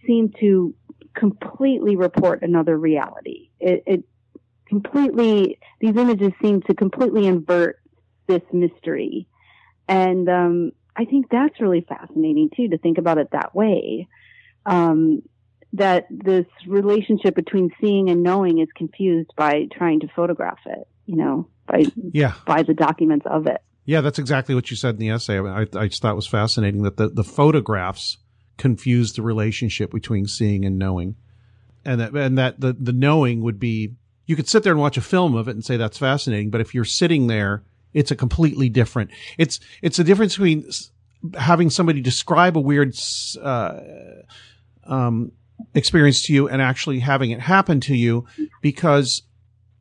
seem 0.05 0.33
to 0.39 0.73
completely 1.15 1.95
report 1.95 2.41
another 2.41 2.77
reality. 2.77 3.49
It, 3.59 3.83
it 3.85 4.03
completely, 4.67 5.59
these 5.79 5.95
images 5.95 6.31
seem 6.41 6.61
to 6.63 6.73
completely 6.73 7.27
invert 7.27 7.79
this 8.27 8.41
mystery. 8.51 9.27
And, 9.87 10.29
um, 10.29 10.71
I 10.95 11.05
think 11.05 11.27
that's 11.31 11.59
really 11.59 11.85
fascinating 11.87 12.49
too, 12.55 12.69
to 12.69 12.77
think 12.77 12.97
about 12.97 13.17
it 13.17 13.29
that 13.31 13.55
way. 13.55 14.07
Um, 14.65 15.23
that 15.73 16.05
this 16.11 16.45
relationship 16.67 17.35
between 17.35 17.71
seeing 17.81 18.09
and 18.09 18.21
knowing 18.21 18.59
is 18.59 18.67
confused 18.75 19.31
by 19.35 19.67
trying 19.75 20.01
to 20.01 20.07
photograph 20.15 20.59
it, 20.67 20.87
you 21.07 21.15
know, 21.15 21.47
by, 21.67 21.85
yeah. 22.11 22.35
by 22.45 22.61
the 22.61 22.75
documents 22.75 23.25
of 23.29 23.47
it. 23.47 23.59
Yeah, 23.85 24.01
that's 24.01 24.19
exactly 24.19 24.53
what 24.53 24.69
you 24.69 24.77
said 24.77 24.95
in 24.95 24.99
the 24.99 25.09
essay. 25.09 25.39
I, 25.39 25.61
I 25.73 25.87
just 25.87 26.01
thought 26.01 26.11
it 26.11 26.15
was 26.15 26.27
fascinating 26.27 26.83
that 26.83 26.97
the, 26.97 27.09
the 27.09 27.23
photographs 27.23 28.17
confuse 28.57 29.13
the 29.13 29.21
relationship 29.21 29.91
between 29.91 30.27
seeing 30.27 30.65
and 30.65 30.77
knowing. 30.77 31.15
And 31.85 31.99
that, 31.99 32.13
and 32.13 32.37
that 32.37 32.59
the, 32.59 32.73
the 32.73 32.93
knowing 32.93 33.41
would 33.41 33.59
be, 33.59 33.93
you 34.25 34.35
could 34.35 34.47
sit 34.47 34.63
there 34.63 34.71
and 34.71 34.79
watch 34.79 34.97
a 34.97 35.01
film 35.01 35.35
of 35.35 35.47
it 35.47 35.51
and 35.51 35.65
say 35.65 35.77
that's 35.77 35.97
fascinating, 35.97 36.49
but 36.49 36.61
if 36.61 36.73
you're 36.73 36.85
sitting 36.85 37.27
there, 37.27 37.63
it's 37.93 38.11
a 38.11 38.15
completely 38.15 38.69
different, 38.69 39.11
it's, 39.37 39.59
it's 39.81 39.99
a 39.99 40.03
difference 40.03 40.35
between 40.35 40.69
having 41.37 41.69
somebody 41.69 42.01
describe 42.01 42.57
a 42.57 42.61
weird, 42.61 42.95
uh, 43.41 43.79
um, 44.85 45.31
experience 45.73 46.23
to 46.23 46.33
you 46.33 46.47
and 46.47 46.61
actually 46.61 46.99
having 46.99 47.31
it 47.31 47.39
happen 47.39 47.79
to 47.81 47.95
you 47.95 48.25
because 48.61 49.23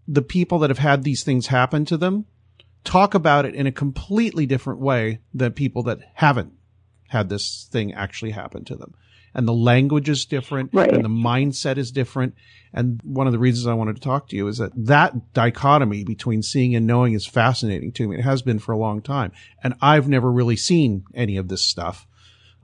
the 0.06 0.22
people 0.22 0.58
that 0.60 0.70
have 0.70 0.78
had 0.78 1.02
these 1.02 1.22
things 1.22 1.48
happen 1.48 1.84
to 1.84 1.96
them 1.96 2.26
talk 2.84 3.14
about 3.14 3.44
it 3.44 3.54
in 3.54 3.66
a 3.66 3.72
completely 3.72 4.46
different 4.46 4.80
way 4.80 5.20
than 5.32 5.52
people 5.52 5.82
that 5.82 6.00
haven't 6.14 6.52
had 7.12 7.28
this 7.28 7.68
thing 7.70 7.92
actually 7.92 8.30
happen 8.30 8.64
to 8.64 8.74
them. 8.74 8.94
And 9.34 9.46
the 9.46 9.52
language 9.52 10.08
is 10.08 10.24
different 10.24 10.70
right. 10.72 10.92
and 10.92 11.04
the 11.04 11.08
mindset 11.08 11.78
is 11.78 11.90
different. 11.90 12.34
And 12.72 13.00
one 13.04 13.26
of 13.26 13.32
the 13.32 13.38
reasons 13.38 13.66
I 13.66 13.74
wanted 13.74 13.96
to 13.96 14.02
talk 14.02 14.28
to 14.28 14.36
you 14.36 14.48
is 14.48 14.58
that 14.58 14.72
that 14.74 15.32
dichotomy 15.32 16.04
between 16.04 16.42
seeing 16.42 16.74
and 16.74 16.86
knowing 16.86 17.12
is 17.14 17.26
fascinating 17.26 17.92
to 17.92 18.08
me. 18.08 18.16
It 18.16 18.22
has 18.22 18.42
been 18.42 18.58
for 18.58 18.72
a 18.72 18.78
long 18.78 19.00
time. 19.00 19.32
And 19.62 19.74
I've 19.80 20.08
never 20.08 20.30
really 20.30 20.56
seen 20.56 21.04
any 21.14 21.36
of 21.36 21.48
this 21.48 21.62
stuff. 21.62 22.06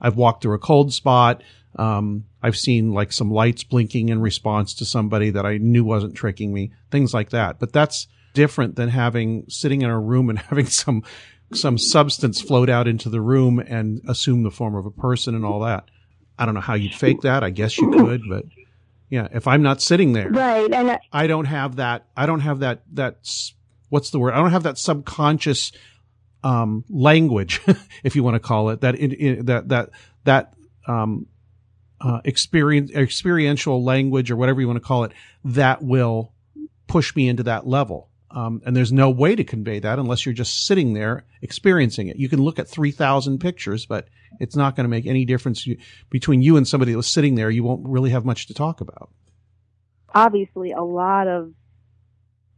I've 0.01 0.15
walked 0.15 0.43
through 0.43 0.55
a 0.55 0.59
cold 0.59 0.93
spot. 0.93 1.43
Um, 1.75 2.25
I've 2.41 2.57
seen 2.57 2.91
like 2.91 3.11
some 3.11 3.31
lights 3.31 3.63
blinking 3.63 4.09
in 4.09 4.21
response 4.21 4.73
to 4.75 4.85
somebody 4.85 5.29
that 5.31 5.45
I 5.45 5.57
knew 5.57 5.83
wasn't 5.83 6.15
tricking 6.15 6.53
me, 6.53 6.71
things 6.89 7.13
like 7.13 7.29
that. 7.29 7.59
But 7.59 7.73
that's 7.73 8.07
different 8.33 8.75
than 8.75 8.89
having 8.89 9.45
sitting 9.47 9.81
in 9.81 9.89
a 9.89 9.99
room 9.99 10.29
and 10.29 10.39
having 10.49 10.67
some 10.67 11.03
some 11.53 11.77
substance 11.77 12.41
float 12.41 12.69
out 12.69 12.87
into 12.87 13.09
the 13.09 13.21
room 13.21 13.59
and 13.59 14.01
assume 14.07 14.43
the 14.43 14.51
form 14.51 14.75
of 14.75 14.85
a 14.85 14.91
person 14.91 15.35
and 15.35 15.45
all 15.45 15.61
that. 15.61 15.85
I 16.37 16.45
don't 16.45 16.53
know 16.53 16.61
how 16.61 16.75
you'd 16.75 16.93
fake 16.93 17.21
that. 17.21 17.43
I 17.43 17.49
guess 17.49 17.77
you 17.77 17.89
could, 17.91 18.21
but 18.29 18.45
yeah, 19.09 19.27
if 19.31 19.47
I'm 19.47 19.61
not 19.61 19.81
sitting 19.81 20.13
there, 20.13 20.29
right, 20.29 20.71
and 20.71 20.91
I, 20.91 20.99
I 21.11 21.27
don't 21.27 21.45
have 21.45 21.77
that. 21.77 22.05
I 22.15 22.25
don't 22.25 22.39
have 22.41 22.59
that. 22.59 22.83
That 22.93 23.17
what's 23.89 24.11
the 24.11 24.19
word? 24.19 24.33
I 24.33 24.37
don't 24.37 24.51
have 24.51 24.63
that 24.63 24.77
subconscious 24.77 25.71
um, 26.43 26.85
language, 26.89 27.61
if 28.03 28.15
you 28.15 28.23
want 28.23 28.35
to 28.35 28.39
call 28.39 28.69
it 28.69 28.81
that. 28.81 28.95
That 28.95 29.63
that 29.67 29.89
that 30.25 30.53
um, 30.87 31.25
uh, 31.99 32.21
experience 32.23 32.91
experiential 32.91 33.83
language 33.83 34.31
or 34.31 34.35
whatever 34.35 34.61
you 34.61 34.67
want 34.67 34.77
to 34.77 34.85
call 34.85 35.03
it 35.03 35.11
that 35.43 35.81
will 35.81 36.33
push 36.87 37.15
me 37.15 37.27
into 37.27 37.43
that 37.43 37.67
level. 37.67 38.08
Um, 38.31 38.61
and 38.65 38.75
there's 38.75 38.91
no 38.91 39.09
way 39.09 39.35
to 39.35 39.43
convey 39.43 39.79
that 39.79 39.97
unless 39.97 40.25
you're 40.25 40.33
just 40.33 40.65
sitting 40.67 40.93
there 40.93 41.25
experiencing 41.41 42.07
it. 42.09 42.17
You 42.17 42.29
can 42.29 42.41
look 42.41 42.59
at 42.59 42.67
3,000 42.67 43.39
pictures, 43.39 43.85
but 43.85 44.07
it's 44.39 44.55
not 44.55 44.75
going 44.75 44.83
to 44.83 44.89
make 44.89 45.07
any 45.07 45.25
difference 45.25 45.65
you, 45.65 45.77
between 46.09 46.41
you 46.41 46.55
and 46.55 46.67
somebody 46.67 46.91
that 46.91 46.97
was 46.97 47.07
sitting 47.07 47.35
there. 47.35 47.49
You 47.49 47.63
won't 47.63 47.87
really 47.87 48.11
have 48.11 48.25
much 48.25 48.47
to 48.47 48.53
talk 48.53 48.81
about. 48.81 49.09
Obviously, 50.13 50.71
a 50.71 50.83
lot 50.83 51.27
of, 51.27 51.53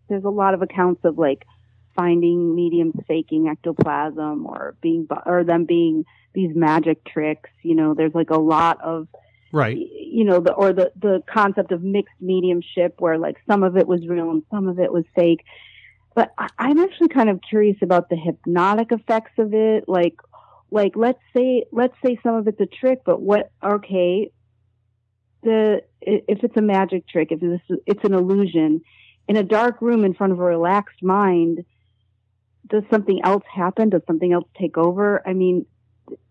there's 0.09 0.25
a 0.25 0.29
lot 0.29 0.53
of 0.53 0.61
accounts 0.61 1.05
of 1.05 1.17
like 1.17 1.45
finding 1.95 2.53
mediums 2.55 2.95
faking 3.07 3.47
ectoplasm 3.47 4.45
or 4.45 4.75
being, 4.81 5.07
or 5.25 5.43
them 5.43 5.65
being 5.65 6.05
these 6.33 6.51
magic 6.53 7.05
tricks. 7.05 7.49
You 7.63 7.75
know, 7.75 7.93
there's 7.93 8.15
like 8.15 8.29
a 8.29 8.39
lot 8.39 8.81
of, 8.81 9.07
right. 9.51 9.77
You 9.77 10.23
know 10.25 10.39
the 10.39 10.53
or 10.53 10.73
the 10.73 10.91
the 10.99 11.23
concept 11.31 11.71
of 11.71 11.83
mixed 11.83 12.15
mediumship 12.19 12.95
where 12.99 13.17
like 13.17 13.37
some 13.47 13.63
of 13.63 13.77
it 13.77 13.87
was 13.87 14.07
real 14.07 14.29
and 14.29 14.43
some 14.51 14.67
of 14.67 14.79
it 14.79 14.91
was 14.91 15.05
fake. 15.15 15.43
But 16.13 16.33
I, 16.37 16.49
i'm 16.59 16.79
actually 16.79 17.07
kind 17.07 17.29
of 17.29 17.39
curious 17.47 17.77
about 17.81 18.09
the 18.09 18.15
hypnotic 18.15 18.91
effects 18.91 19.33
of 19.37 19.53
it. 19.53 19.87
Like 19.87 20.15
like 20.69 20.93
let's 20.95 21.21
say 21.35 21.65
let's 21.71 21.95
say 22.05 22.19
some 22.23 22.35
of 22.35 22.47
it's 22.47 22.59
a 22.59 22.65
trick 22.65 23.01
but 23.05 23.21
what 23.21 23.51
okay 23.63 24.31
the 25.43 25.81
if 26.01 26.43
it's 26.43 26.55
a 26.55 26.61
magic 26.61 27.07
trick 27.07 27.31
if 27.31 27.39
it's 27.41 27.81
it's 27.85 28.03
an 28.03 28.13
illusion 28.13 28.81
in 29.27 29.37
a 29.37 29.43
dark 29.43 29.81
room 29.81 30.05
in 30.05 30.13
front 30.13 30.33
of 30.33 30.39
a 30.39 30.43
relaxed 30.43 31.01
mind 31.03 31.65
does 32.71 32.83
something 32.89 33.19
else 33.23 33.43
happen? 33.53 33.89
Does 33.89 34.01
something 34.07 34.31
else 34.31 34.47
take 34.57 34.77
over? 34.77 35.21
I 35.27 35.33
mean 35.33 35.65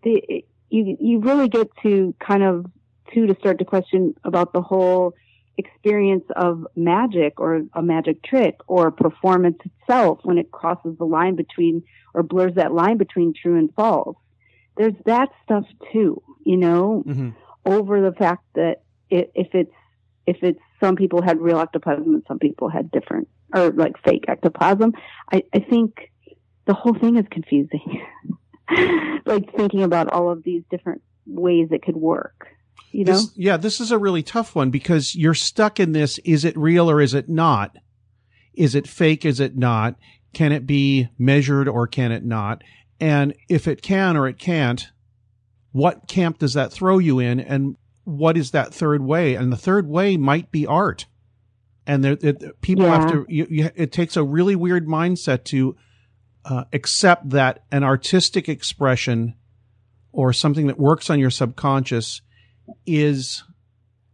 the, 0.03 0.43
you 0.69 0.97
you 0.99 1.19
really 1.19 1.47
get 1.47 1.67
to 1.83 2.13
kind 2.19 2.43
of 2.43 2.65
too 3.13 3.27
to 3.27 3.35
start 3.39 3.59
to 3.59 3.65
question 3.65 4.15
about 4.23 4.53
the 4.53 4.61
whole 4.61 5.13
experience 5.57 6.23
of 6.35 6.65
magic 6.75 7.39
or 7.39 7.61
a 7.73 7.81
magic 7.81 8.23
trick 8.23 8.57
or 8.67 8.91
performance 8.91 9.57
itself 9.65 10.19
when 10.23 10.37
it 10.37 10.51
crosses 10.51 10.97
the 10.97 11.05
line 11.05 11.35
between 11.35 11.83
or 12.13 12.23
blurs 12.23 12.55
that 12.55 12.73
line 12.73 12.97
between 12.97 13.33
true 13.33 13.57
and 13.57 13.73
false. 13.75 14.17
There's 14.77 14.93
that 15.05 15.29
stuff 15.43 15.65
too, 15.91 16.21
you 16.43 16.57
know, 16.57 17.03
mm-hmm. 17.05 17.29
over 17.65 18.01
the 18.01 18.15
fact 18.15 18.43
that 18.55 18.81
it, 19.09 19.31
if 19.35 19.53
it's 19.53 19.73
if 20.25 20.37
it's 20.41 20.59
some 20.79 20.95
people 20.95 21.21
had 21.21 21.39
real 21.41 21.59
ectoplasm 21.59 22.13
and 22.13 22.23
some 22.27 22.39
people 22.39 22.69
had 22.69 22.91
different 22.91 23.27
or 23.53 23.71
like 23.71 24.01
fake 24.03 24.25
ectoplasm, 24.27 24.93
I, 25.31 25.43
I 25.53 25.59
think 25.59 26.11
the 26.65 26.73
whole 26.73 26.93
thing 26.93 27.17
is 27.17 27.25
confusing. 27.29 28.05
like 29.25 29.53
thinking 29.55 29.83
about 29.83 30.11
all 30.11 30.31
of 30.31 30.43
these 30.43 30.63
different 30.71 31.01
ways 31.25 31.69
it 31.71 31.83
could 31.83 31.97
work. 31.97 32.47
You 32.91 33.05
know? 33.05 33.13
This, 33.13 33.31
yeah, 33.35 33.57
this 33.57 33.79
is 33.79 33.91
a 33.91 33.97
really 33.97 34.23
tough 34.23 34.55
one 34.55 34.69
because 34.69 35.15
you're 35.15 35.33
stuck 35.33 35.79
in 35.79 35.91
this. 35.91 36.17
Is 36.19 36.43
it 36.43 36.57
real 36.57 36.89
or 36.89 36.99
is 36.99 37.13
it 37.13 37.29
not? 37.29 37.77
Is 38.53 38.75
it 38.75 38.87
fake? 38.87 39.25
Is 39.25 39.39
it 39.39 39.55
not? 39.57 39.95
Can 40.33 40.51
it 40.51 40.65
be 40.65 41.09
measured 41.17 41.67
or 41.67 41.87
can 41.87 42.11
it 42.11 42.25
not? 42.25 42.63
And 42.99 43.33
if 43.49 43.67
it 43.67 43.81
can 43.81 44.17
or 44.17 44.27
it 44.27 44.37
can't, 44.37 44.89
what 45.71 46.07
camp 46.07 46.39
does 46.39 46.53
that 46.53 46.71
throw 46.71 46.97
you 46.97 47.19
in? 47.19 47.39
And 47.39 47.77
what 48.03 48.37
is 48.37 48.51
that 48.51 48.73
third 48.73 49.01
way? 49.01 49.35
And 49.35 49.51
the 49.51 49.57
third 49.57 49.87
way 49.87 50.17
might 50.17 50.51
be 50.51 50.67
art. 50.67 51.05
And 51.87 52.03
there, 52.03 52.17
it, 52.21 52.61
people 52.61 52.85
yeah. 52.85 52.99
have 52.99 53.11
to, 53.11 53.25
you, 53.27 53.47
you, 53.49 53.69
it 53.75 53.91
takes 53.91 54.15
a 54.15 54.23
really 54.23 54.55
weird 54.55 54.87
mindset 54.87 55.45
to 55.45 55.75
uh, 56.45 56.65
accept 56.73 57.29
that 57.29 57.63
an 57.71 57.83
artistic 57.83 58.49
expression 58.49 59.35
or 60.11 60.33
something 60.33 60.67
that 60.67 60.79
works 60.79 61.09
on 61.09 61.19
your 61.19 61.29
subconscious 61.29 62.21
is 62.85 63.43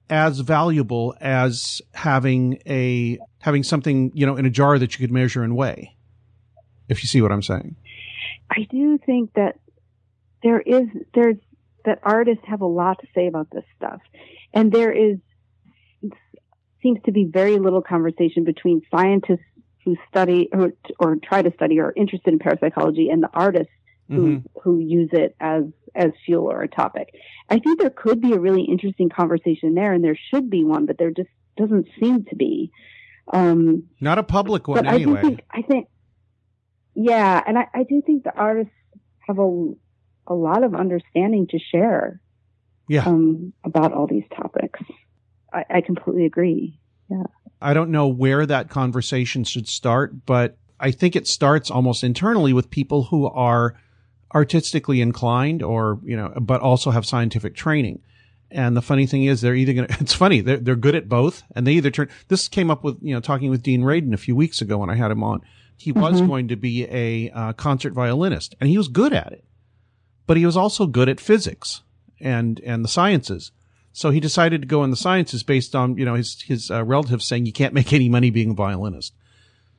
as 0.09 0.39
valuable 0.39 1.15
as 1.19 1.81
having 1.93 2.59
a 2.65 3.19
having 3.39 3.63
something 3.63 4.11
you 4.13 4.25
know 4.25 4.35
in 4.37 4.45
a 4.45 4.49
jar 4.49 4.79
that 4.79 4.93
you 4.93 5.05
could 5.05 5.13
measure 5.13 5.43
and 5.43 5.55
weigh 5.55 5.95
if 6.87 7.03
you 7.03 7.07
see 7.07 7.21
what 7.21 7.31
i'm 7.31 7.41
saying. 7.41 7.75
I 8.49 8.65
do 8.69 8.97
think 9.05 9.33
that 9.33 9.59
there 10.43 10.61
is 10.61 10.85
there's 11.13 11.35
that 11.85 11.99
artists 12.03 12.43
have 12.47 12.61
a 12.61 12.65
lot 12.65 12.99
to 13.01 13.07
say 13.13 13.27
about 13.27 13.49
this 13.51 13.63
stuff, 13.75 14.01
and 14.53 14.71
there 14.71 14.91
is 14.91 15.17
seems 16.81 16.99
to 17.05 17.11
be 17.11 17.25
very 17.25 17.57
little 17.57 17.81
conversation 17.81 18.43
between 18.43 18.81
scientists 18.91 19.39
who 19.83 19.95
study 20.09 20.49
or, 20.53 20.73
or 20.99 21.15
try 21.15 21.41
to 21.41 21.51
study 21.53 21.79
or 21.79 21.87
are 21.87 21.93
interested 21.95 22.31
in 22.31 22.39
parapsychology 22.39 23.09
and 23.09 23.23
the 23.23 23.29
artists 23.33 23.71
who 24.09 24.27
Mhm. 24.27 24.45
who 24.63 24.79
use 24.79 25.09
it 25.13 25.35
as 25.39 25.63
as 25.95 26.11
fuel 26.25 26.51
or 26.51 26.61
a 26.61 26.67
topic. 26.67 27.13
I 27.49 27.59
think 27.59 27.79
there 27.79 27.89
could 27.89 28.21
be 28.21 28.33
a 28.33 28.39
really 28.39 28.63
interesting 28.63 29.09
conversation 29.09 29.73
there, 29.73 29.93
and 29.93 30.03
there 30.03 30.17
should 30.29 30.49
be 30.49 30.63
one, 30.63 30.85
but 30.85 30.97
there 30.97 31.11
just 31.11 31.29
doesn't 31.57 31.87
seem 31.99 32.23
to 32.25 32.35
be. 32.35 32.71
Um, 33.33 33.83
Not 33.99 34.19
a 34.19 34.23
public 34.23 34.67
one 34.67 34.85
anyway. 34.85 35.19
I 35.19 35.21
do 35.21 35.27
think 35.27 35.41
I 35.51 35.61
think 35.63 35.87
yeah, 36.93 37.43
and 37.45 37.57
I, 37.57 37.67
I 37.73 37.83
do 37.83 38.01
think 38.05 38.23
the 38.23 38.35
artists 38.35 38.73
have 39.27 39.39
a 39.39 39.73
a 40.27 40.33
lot 40.33 40.63
of 40.63 40.75
understanding 40.75 41.47
to 41.47 41.59
share 41.59 42.21
yeah. 42.87 43.05
um, 43.05 43.53
about 43.63 43.93
all 43.93 44.07
these 44.07 44.25
topics. 44.35 44.79
I, 45.53 45.63
I 45.69 45.81
completely 45.81 46.25
agree. 46.25 46.79
Yeah. 47.09 47.23
I 47.61 47.73
don't 47.73 47.91
know 47.91 48.07
where 48.07 48.45
that 48.45 48.69
conversation 48.69 49.43
should 49.43 49.67
start, 49.67 50.25
but 50.25 50.57
I 50.79 50.91
think 50.91 51.15
it 51.15 51.27
starts 51.27 51.71
almost 51.71 52.03
internally 52.03 52.53
with 52.53 52.69
people 52.69 53.03
who 53.03 53.25
are 53.27 53.75
artistically 54.33 55.01
inclined 55.01 55.63
or, 55.63 55.99
you 56.03 56.15
know, 56.15 56.33
but 56.39 56.61
also 56.61 56.91
have 56.91 57.05
scientific 57.05 57.55
training. 57.55 58.01
And 58.49 58.77
the 58.77 58.81
funny 58.81 59.05
thing 59.05 59.23
is 59.23 59.41
they're 59.41 59.55
either 59.55 59.73
going 59.73 59.87
to, 59.89 59.97
it's 59.99 60.13
funny, 60.13 60.41
they're, 60.41 60.57
they're 60.57 60.75
good 60.75 60.95
at 60.95 61.09
both 61.09 61.43
and 61.55 61.65
they 61.65 61.73
either 61.73 61.91
turn, 61.91 62.09
this 62.27 62.47
came 62.47 62.69
up 62.69 62.83
with, 62.83 62.97
you 63.01 63.13
know, 63.13 63.19
talking 63.19 63.49
with 63.49 63.63
Dean 63.63 63.81
Radin 63.81 64.13
a 64.13 64.17
few 64.17 64.35
weeks 64.35 64.61
ago 64.61 64.77
when 64.77 64.89
I 64.89 64.95
had 64.95 65.11
him 65.11 65.23
on. 65.23 65.41
He 65.79 65.91
was 65.91 66.21
going 66.21 66.47
to 66.47 66.55
be 66.55 66.85
a 66.85 67.29
uh, 67.29 67.53
concert 67.53 67.93
violinist 67.93 68.55
and 68.59 68.67
he 68.67 68.79
was 68.79 68.87
good 68.87 69.13
at 69.13 69.31
it, 69.31 69.43
but 70.25 70.35
he 70.35 70.45
was 70.45 70.57
also 70.57 70.87
good 70.87 71.07
at 71.07 71.19
physics 71.19 71.83
and, 72.19 72.59
and 72.61 72.83
the 72.83 72.89
sciences. 72.89 73.51
So 73.93 74.09
he 74.09 74.19
decided 74.19 74.61
to 74.61 74.67
go 74.67 74.83
in 74.83 74.89
the 74.89 74.97
sciences 74.97 75.43
based 75.43 75.75
on, 75.75 75.97
you 75.97 76.05
know, 76.05 76.15
his, 76.15 76.41
his 76.41 76.71
uh, 76.71 76.83
relatives 76.83 77.25
saying 77.25 77.45
you 77.45 77.53
can't 77.53 77.73
make 77.75 77.93
any 77.93 78.09
money 78.09 78.31
being 78.31 78.51
a 78.51 78.55
violinist. 78.55 79.13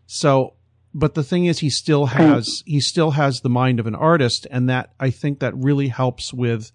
So, 0.06 0.54
but 0.98 1.14
the 1.14 1.22
thing 1.22 1.44
is, 1.44 1.60
he 1.60 1.70
still 1.70 2.06
has, 2.06 2.64
he 2.66 2.80
still 2.80 3.12
has 3.12 3.40
the 3.40 3.48
mind 3.48 3.78
of 3.78 3.86
an 3.86 3.94
artist. 3.94 4.48
And 4.50 4.68
that, 4.68 4.94
I 4.98 5.10
think 5.10 5.38
that 5.38 5.54
really 5.56 5.86
helps 5.86 6.34
with 6.34 6.72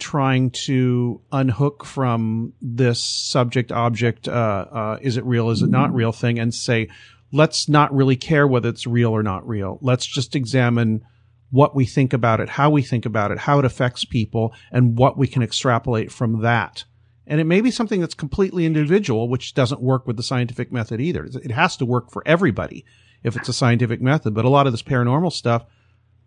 trying 0.00 0.50
to 0.50 1.20
unhook 1.30 1.84
from 1.84 2.52
this 2.60 2.98
subject 2.98 3.70
object, 3.70 4.26
uh, 4.26 4.32
uh, 4.72 4.98
is 5.00 5.16
it 5.16 5.24
real? 5.24 5.50
Is 5.50 5.62
it 5.62 5.70
not 5.70 5.94
real 5.94 6.10
thing? 6.10 6.40
And 6.40 6.52
say, 6.52 6.88
let's 7.30 7.68
not 7.68 7.94
really 7.94 8.16
care 8.16 8.44
whether 8.44 8.68
it's 8.68 8.88
real 8.88 9.12
or 9.12 9.22
not 9.22 9.46
real. 9.46 9.78
Let's 9.82 10.06
just 10.06 10.34
examine 10.34 11.04
what 11.50 11.76
we 11.76 11.86
think 11.86 12.12
about 12.12 12.40
it, 12.40 12.48
how 12.48 12.70
we 12.70 12.82
think 12.82 13.06
about 13.06 13.30
it, 13.30 13.38
how 13.38 13.60
it 13.60 13.64
affects 13.64 14.04
people, 14.04 14.52
and 14.72 14.98
what 14.98 15.16
we 15.16 15.28
can 15.28 15.44
extrapolate 15.44 16.10
from 16.10 16.42
that. 16.42 16.84
And 17.24 17.40
it 17.40 17.44
may 17.44 17.60
be 17.60 17.70
something 17.70 18.00
that's 18.00 18.14
completely 18.14 18.66
individual, 18.66 19.28
which 19.28 19.54
doesn't 19.54 19.80
work 19.80 20.08
with 20.08 20.16
the 20.16 20.24
scientific 20.24 20.72
method 20.72 21.00
either. 21.00 21.24
It 21.24 21.52
has 21.52 21.76
to 21.76 21.86
work 21.86 22.10
for 22.10 22.24
everybody 22.26 22.84
if 23.22 23.36
it's 23.36 23.48
a 23.48 23.52
scientific 23.52 24.00
method. 24.00 24.34
But 24.34 24.44
a 24.44 24.48
lot 24.48 24.66
of 24.66 24.72
this 24.72 24.82
paranormal 24.82 25.32
stuff 25.32 25.64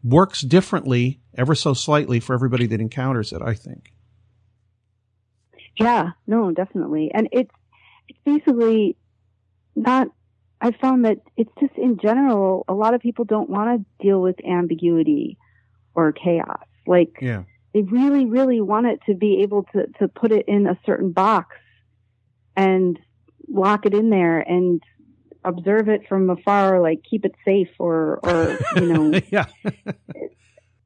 works 0.03 0.41
differently, 0.41 1.21
ever 1.37 1.55
so 1.55 1.73
slightly, 1.73 2.19
for 2.19 2.33
everybody 2.33 2.65
that 2.67 2.81
encounters 2.81 3.31
it, 3.31 3.41
I 3.41 3.53
think. 3.53 3.93
Yeah, 5.79 6.09
no, 6.27 6.51
definitely. 6.51 7.11
And 7.13 7.29
it's 7.31 7.51
it's 8.07 8.19
basically 8.25 8.97
not 9.75 10.09
I 10.59 10.71
found 10.71 11.05
that 11.05 11.19
it's 11.37 11.51
just 11.59 11.73
in 11.75 11.97
general 11.97 12.65
a 12.67 12.73
lot 12.73 12.93
of 12.93 13.01
people 13.01 13.25
don't 13.25 13.49
want 13.49 13.79
to 13.79 14.05
deal 14.05 14.21
with 14.21 14.35
ambiguity 14.45 15.37
or 15.95 16.11
chaos. 16.11 16.65
Like 16.85 17.17
Yeah. 17.21 17.43
they 17.73 17.81
really, 17.81 18.25
really 18.25 18.61
want 18.61 18.85
it 18.87 18.99
to 19.07 19.15
be 19.15 19.41
able 19.41 19.63
to, 19.73 19.87
to 19.99 20.07
put 20.07 20.31
it 20.31 20.45
in 20.47 20.67
a 20.67 20.77
certain 20.85 21.11
box 21.13 21.55
and 22.55 22.99
lock 23.47 23.85
it 23.85 23.93
in 23.93 24.09
there 24.09 24.39
and 24.39 24.81
observe 25.43 25.89
it 25.89 26.07
from 26.07 26.29
afar, 26.29 26.81
like 26.81 27.03
keep 27.03 27.25
it 27.25 27.35
safe 27.45 27.69
or, 27.79 28.19
or, 28.23 28.57
you 28.75 28.93
know, 28.93 29.19
yeah. 29.29 29.45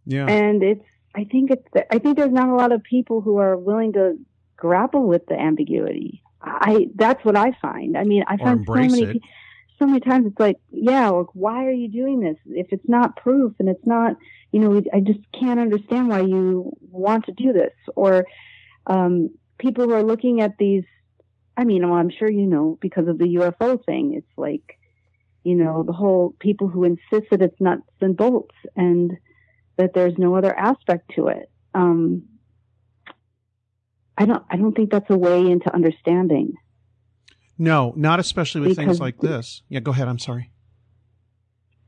yeah. 0.06 0.28
and 0.28 0.64
it's, 0.64 0.86
I 1.16 1.24
think 1.26 1.52
it's, 1.52 1.68
I 1.92 2.00
think 2.00 2.18
there's 2.18 2.32
not 2.32 2.50
a 2.50 2.56
lot 2.56 2.72
of 2.72 2.84
people 2.84 3.22
who 3.22 3.38
are 3.38 3.58
willing 3.58 3.94
to 3.94 4.18
grapple 4.58 5.08
with 5.08 5.26
the 5.28 5.40
ambiguity. 5.40 6.22
I, 6.42 6.88
that's 6.96 7.24
what 7.26 7.36
I 7.36 7.58
find. 7.62 7.98
I 7.98 8.04
mean, 8.04 8.24
I 8.28 8.38
find 8.38 8.66
so 8.66 8.74
many, 8.74 9.02
it. 9.02 9.22
so 9.80 9.88
many 9.88 10.00
times 10.00 10.28
it's 10.28 10.40
like, 10.40 10.58
yeah, 10.72 11.10
like, 11.10 11.28
why 11.34 11.66
are 11.66 11.72
you 11.72 11.88
doing 11.88 12.20
this? 12.20 12.38
If 12.46 12.68
it's 12.72 12.88
not 12.88 13.16
proof 13.16 13.54
and 13.60 13.68
it's 13.68 13.86
not, 13.86 14.16
you 14.52 14.60
know, 14.60 14.82
I 14.94 15.00
just 15.00 15.20
can't 15.38 15.60
understand 15.60 16.10
why 16.10 16.22
you 16.22 16.72
want 16.92 17.26
to 17.26 17.32
do 17.32 17.52
this. 17.52 17.74
Or, 17.96 18.26
um, 18.88 19.32
people 19.58 19.86
who 19.86 19.94
are 19.94 20.04
looking 20.04 20.42
at 20.42 20.58
these, 20.58 20.84
I 21.58 21.64
mean, 21.64 21.88
well, 21.88 21.98
I'm 21.98 22.10
sure 22.10 22.30
you 22.30 22.46
know 22.48 22.78
because 22.82 23.08
of 23.08 23.18
the 23.18 23.36
UFO 23.36 23.84
thing. 23.86 24.14
It's 24.16 24.38
like, 24.38 24.78
you 25.44 25.56
know, 25.56 25.84
the 25.84 25.94
whole 25.94 26.36
people 26.40 26.68
who 26.68 26.84
insist 26.84 27.30
that 27.32 27.42
it's 27.42 27.60
nuts 27.62 27.84
and 28.02 28.18
bolts 28.18 28.56
and 28.76 29.14
that 29.78 29.94
there's 29.94 30.18
no 30.18 30.36
other 30.36 30.58
aspect 30.58 31.12
to 31.16 31.28
it. 31.28 31.50
Um, 31.74 32.24
I 34.18 34.26
don't, 34.26 34.44
I 34.50 34.56
don't 34.58 34.74
think 34.74 34.92
that's 34.92 35.10
a 35.10 35.18
way 35.18 35.42
into 35.50 35.74
understanding. 35.74 36.54
no, 37.58 37.94
not 37.96 38.20
especially 38.20 38.62
with 38.62 38.76
things 38.76 39.00
like 39.00 39.20
this. 39.20 39.62
Yeah, 39.70 39.82
go 39.82 39.92
ahead. 39.92 40.08
I'm 40.08 40.20
sorry. 40.20 40.52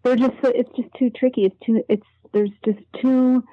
They're 0.03 0.15
just. 0.15 0.36
It's 0.43 0.70
just 0.76 0.89
too 0.97 1.09
tricky. 1.09 1.45
It's 1.45 1.55
too, 1.65 1.84
it's, 1.89 2.05
there's 2.34 2.51
just 2.63 2.80
too, 3.01 3.43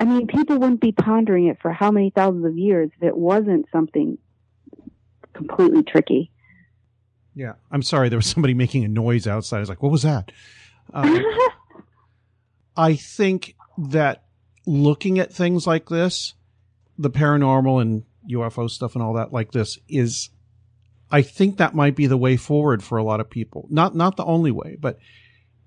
I 0.00 0.04
mean, 0.04 0.26
people 0.26 0.58
wouldn't 0.58 0.80
be 0.80 0.92
pondering 0.92 1.46
it 1.46 1.58
for 1.60 1.72
how 1.72 1.90
many 1.90 2.10
thousands 2.14 2.44
of 2.44 2.56
years 2.58 2.90
if 2.96 3.02
it 3.02 3.16
wasn't 3.16 3.66
something 3.72 4.18
completely 5.32 5.82
tricky. 5.82 6.30
Yeah. 7.34 7.54
I'm 7.70 7.82
sorry. 7.82 8.08
There 8.08 8.18
was 8.18 8.26
somebody 8.26 8.54
making 8.54 8.84
a 8.84 8.88
noise 8.88 9.26
outside. 9.26 9.58
I 9.58 9.60
was 9.60 9.68
like, 9.68 9.82
what 9.82 9.92
was 9.92 10.02
that? 10.02 10.32
Um, 10.92 11.24
I 12.76 12.94
think 12.96 13.56
that 13.78 14.24
looking 14.66 15.18
at 15.18 15.32
things 15.32 15.66
like 15.66 15.88
this, 15.88 16.34
the 16.98 17.10
paranormal 17.10 17.80
and 17.80 18.04
UFO 18.30 18.70
stuff 18.70 18.94
and 18.94 19.02
all 19.02 19.14
that 19.14 19.32
like 19.32 19.52
this 19.52 19.78
is, 19.88 20.30
I 21.10 21.22
think 21.22 21.58
that 21.58 21.74
might 21.74 21.96
be 21.96 22.06
the 22.06 22.16
way 22.16 22.36
forward 22.36 22.82
for 22.82 22.98
a 22.98 23.04
lot 23.04 23.20
of 23.20 23.28
people. 23.28 23.66
Not, 23.70 23.94
not 23.94 24.16
the 24.16 24.24
only 24.24 24.50
way, 24.50 24.76
but 24.78 24.98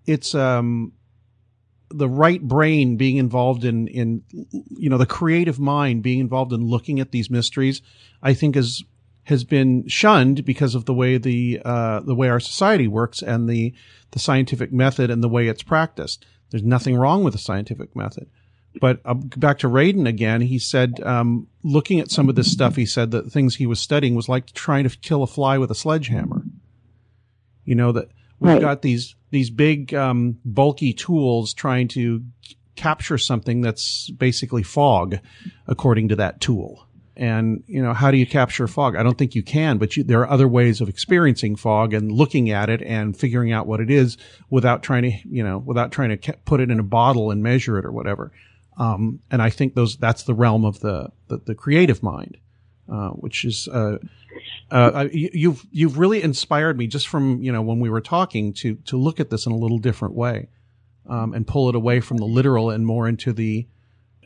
it's, 0.05 0.33
um, 0.35 0.93
the 1.89 2.09
right 2.09 2.41
brain 2.41 2.97
being 2.97 3.17
involved 3.17 3.63
in, 3.63 3.87
in, 3.87 4.23
you 4.51 4.89
know, 4.89 4.97
the 4.97 5.05
creative 5.05 5.59
mind 5.59 6.01
being 6.01 6.19
involved 6.19 6.51
in 6.51 6.65
looking 6.65 6.99
at 6.99 7.11
these 7.11 7.29
mysteries, 7.29 7.81
I 8.23 8.33
think 8.33 8.55
is, 8.55 8.83
has 9.25 9.43
been 9.43 9.87
shunned 9.87 10.45
because 10.45 10.75
of 10.75 10.85
the 10.85 10.93
way 10.93 11.17
the, 11.17 11.61
uh, 11.63 11.99
the 11.99 12.15
way 12.15 12.29
our 12.29 12.39
society 12.39 12.87
works 12.87 13.21
and 13.21 13.49
the, 13.49 13.73
the 14.11 14.19
scientific 14.19 14.71
method 14.71 15.09
and 15.09 15.23
the 15.23 15.29
way 15.29 15.47
it's 15.47 15.63
practiced. 15.63 16.25
There's 16.51 16.63
nothing 16.63 16.95
wrong 16.95 17.23
with 17.23 17.33
the 17.33 17.39
scientific 17.39 17.95
method. 17.95 18.29
But 18.79 18.99
uh, 19.05 19.13
back 19.13 19.59
to 19.59 19.67
Radin 19.67 20.07
again, 20.07 20.41
he 20.41 20.59
said, 20.59 20.99
um, 21.03 21.47
looking 21.63 21.99
at 21.99 22.11
some 22.11 22.29
of 22.29 22.35
this 22.35 22.51
stuff, 22.51 22.75
he 22.75 22.85
said 22.85 23.11
that 23.11 23.31
things 23.31 23.55
he 23.55 23.65
was 23.65 23.79
studying 23.79 24.15
was 24.15 24.29
like 24.29 24.51
trying 24.53 24.87
to 24.87 24.97
kill 24.97 25.23
a 25.23 25.27
fly 25.27 25.57
with 25.57 25.71
a 25.71 25.75
sledgehammer. 25.75 26.43
You 27.63 27.75
know, 27.75 27.91
that 27.93 28.09
we've 28.39 28.53
Right. 28.53 28.61
got 28.61 28.81
these, 28.81 29.15
these 29.31 29.49
big, 29.49 29.93
um, 29.93 30.37
bulky 30.45 30.93
tools 30.93 31.53
trying 31.53 31.87
to 31.89 32.23
capture 32.75 33.17
something 33.17 33.61
that's 33.61 34.09
basically 34.11 34.61
fog, 34.61 35.19
according 35.65 36.09
to 36.09 36.15
that 36.17 36.41
tool. 36.41 36.84
And, 37.17 37.63
you 37.65 37.81
know, 37.81 37.93
how 37.93 38.11
do 38.11 38.17
you 38.17 38.25
capture 38.25 38.67
fog? 38.67 38.95
I 38.97 39.03
don't 39.03 39.17
think 39.17 39.35
you 39.35 39.43
can, 39.43 39.77
but 39.77 39.95
you, 39.95 40.03
there 40.03 40.19
are 40.19 40.29
other 40.29 40.47
ways 40.49 40.81
of 40.81 40.89
experiencing 40.89 41.55
fog 41.55 41.93
and 41.93 42.11
looking 42.11 42.49
at 42.49 42.69
it 42.69 42.81
and 42.81 43.15
figuring 43.15 43.53
out 43.53 43.67
what 43.67 43.79
it 43.79 43.89
is 43.89 44.17
without 44.49 44.83
trying 44.83 45.03
to, 45.03 45.11
you 45.29 45.41
know, 45.43 45.59
without 45.59 45.91
trying 45.93 46.17
to 46.17 46.33
put 46.45 46.59
it 46.59 46.69
in 46.69 46.79
a 46.79 46.83
bottle 46.83 47.31
and 47.31 47.41
measure 47.41 47.77
it 47.79 47.85
or 47.85 47.91
whatever. 47.91 48.33
Um, 48.77 49.19
and 49.31 49.41
I 49.41 49.49
think 49.49 49.75
those, 49.75 49.95
that's 49.95 50.23
the 50.23 50.33
realm 50.33 50.65
of 50.65 50.81
the, 50.81 51.09
the, 51.29 51.37
the 51.37 51.55
creative 51.55 52.03
mind, 52.03 52.35
uh, 52.91 53.11
which 53.11 53.45
is, 53.45 53.69
uh, 53.69 53.99
uh, 54.69 55.07
you- 55.13 55.29
you've, 55.31 55.65
you've 55.71 55.97
really 55.97 56.21
inspired 56.21 56.77
me 56.77 56.87
just 56.87 57.07
from, 57.07 57.41
you 57.41 57.53
know, 57.53 57.61
when 57.61 57.79
we 57.79 57.89
were 57.89 58.01
talking 58.01 58.51
to, 58.55 58.75
to 58.87 58.97
look 58.97 59.21
at 59.21 59.29
this 59.29 59.45
in 59.45 59.53
a 59.53 59.57
little 59.57 59.79
different 59.79 60.15
way, 60.15 60.49
um, 61.07 61.33
and 61.33 61.47
pull 61.47 61.69
it 61.69 61.75
away 61.75 62.01
from 62.01 62.17
the 62.17 62.25
literal 62.25 62.69
and 62.71 62.85
more 62.85 63.07
into 63.07 63.31
the, 63.31 63.65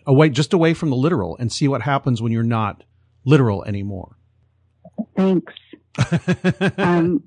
away, 0.10 0.30
just 0.30 0.53
away 0.53 0.74
from 0.74 0.89
the 0.89 0.95
literal 0.95 1.38
and 1.38 1.51
see 1.51 1.68
what 1.68 1.84
happens 1.84 2.22
when 2.22 2.32
you're 2.32 2.43
not 2.43 2.84
literal 3.26 3.64
anymore. 3.64 4.18
Thanks. 5.16 5.53
um, 6.78 7.24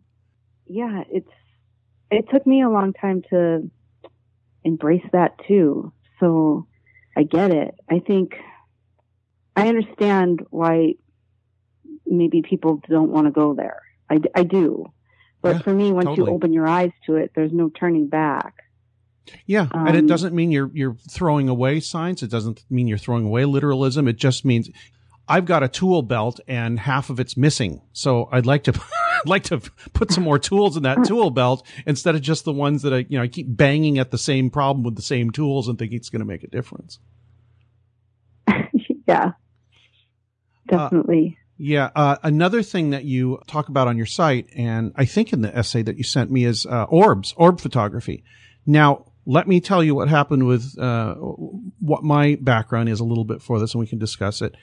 yeah, 0.66 1.04
it's 1.10 1.30
it 2.10 2.26
took 2.30 2.46
me 2.46 2.62
a 2.62 2.68
long 2.68 2.92
time 2.92 3.22
to 3.30 3.70
embrace 4.64 5.04
that 5.12 5.36
too. 5.48 5.92
So 6.20 6.66
I 7.16 7.22
get 7.22 7.50
it. 7.52 7.74
I 7.90 8.00
think 8.00 8.34
I 9.56 9.68
understand 9.68 10.44
why 10.50 10.94
maybe 12.06 12.42
people 12.42 12.80
don't 12.88 13.10
want 13.10 13.26
to 13.26 13.30
go 13.30 13.54
there. 13.54 13.80
I, 14.10 14.18
I 14.34 14.42
do. 14.42 14.92
But 15.40 15.56
Yeah, 15.56 15.62
for 15.62 15.74
me, 15.74 15.92
once 15.92 16.06
totally. 16.06 16.30
you 16.30 16.34
open 16.34 16.52
your 16.52 16.66
eyes 16.66 16.92
to 17.06 17.16
it, 17.16 17.32
there's 17.34 17.52
no 17.52 17.68
turning 17.68 18.08
back. 18.08 18.54
Yeah, 19.46 19.68
and 19.72 19.96
it 19.96 20.00
Um, 20.00 20.06
doesn't 20.06 20.34
mean 20.34 20.50
you're 20.50 20.70
you're 20.74 20.96
throwing 21.08 21.48
away 21.48 21.80
science. 21.80 22.22
It 22.22 22.30
doesn't 22.30 22.64
mean 22.70 22.88
you're 22.88 22.98
throwing 22.98 23.24
away 23.26 23.44
literalism. 23.44 24.08
It 24.08 24.16
just 24.16 24.44
means 24.44 24.68
I've 25.28 25.44
got 25.44 25.62
a 25.62 25.68
tool 25.68 26.02
belt 26.02 26.40
and 26.48 26.80
half 26.80 27.08
of 27.08 27.20
it's 27.20 27.36
missing. 27.36 27.80
So 27.92 28.28
I'd 28.32 28.46
like 28.46 28.64
to 28.64 28.72
I'd 29.24 29.28
like 29.28 29.44
to 29.44 29.60
put 29.92 30.10
some 30.10 30.24
more 30.24 30.38
tools 30.38 30.76
in 30.76 30.82
that 30.82 31.04
tool 31.04 31.30
belt 31.30 31.64
instead 31.86 32.16
of 32.16 32.20
just 32.22 32.44
the 32.44 32.52
ones 32.52 32.82
that 32.82 32.92
I 32.92 33.06
you 33.08 33.16
know 33.16 33.22
I 33.22 33.28
keep 33.28 33.46
banging 33.48 33.98
at 33.98 34.10
the 34.10 34.18
same 34.18 34.50
problem 34.50 34.82
with 34.82 34.96
the 34.96 35.02
same 35.02 35.30
tools 35.30 35.68
and 35.68 35.78
think 35.78 35.92
it's 35.92 36.08
going 36.10 36.20
to 36.20 36.26
make 36.26 36.42
a 36.42 36.48
difference. 36.48 36.98
yeah, 39.06 39.32
definitely. 40.66 41.38
Yeah. 41.58 41.90
Uh, 41.94 42.16
another 42.24 42.62
thing 42.62 42.90
that 42.90 43.04
you 43.04 43.40
talk 43.46 43.68
about 43.68 43.86
on 43.86 43.96
your 43.96 44.06
site, 44.06 44.48
and 44.56 44.92
I 44.96 45.04
think 45.04 45.32
in 45.32 45.42
the 45.42 45.56
essay 45.56 45.82
that 45.82 45.96
you 45.96 46.02
sent 46.02 46.30
me, 46.30 46.44
is 46.44 46.66
uh, 46.66 46.84
orbs, 46.84 47.34
orb 47.36 47.60
photography. 47.60 48.24
Now, 48.66 49.06
let 49.24 49.46
me 49.46 49.60
tell 49.60 49.82
you 49.84 49.94
what 49.94 50.08
happened 50.08 50.46
with 50.46 50.78
uh, 50.78 51.14
what 51.14 52.02
my 52.02 52.36
background 52.40 52.88
is 52.88 53.00
a 53.00 53.04
little 53.04 53.24
bit 53.24 53.42
for 53.42 53.58
this, 53.60 53.74
and 53.74 53.80
we 53.80 53.86
can 53.86 53.98
discuss 53.98 54.42
it. 54.42 54.54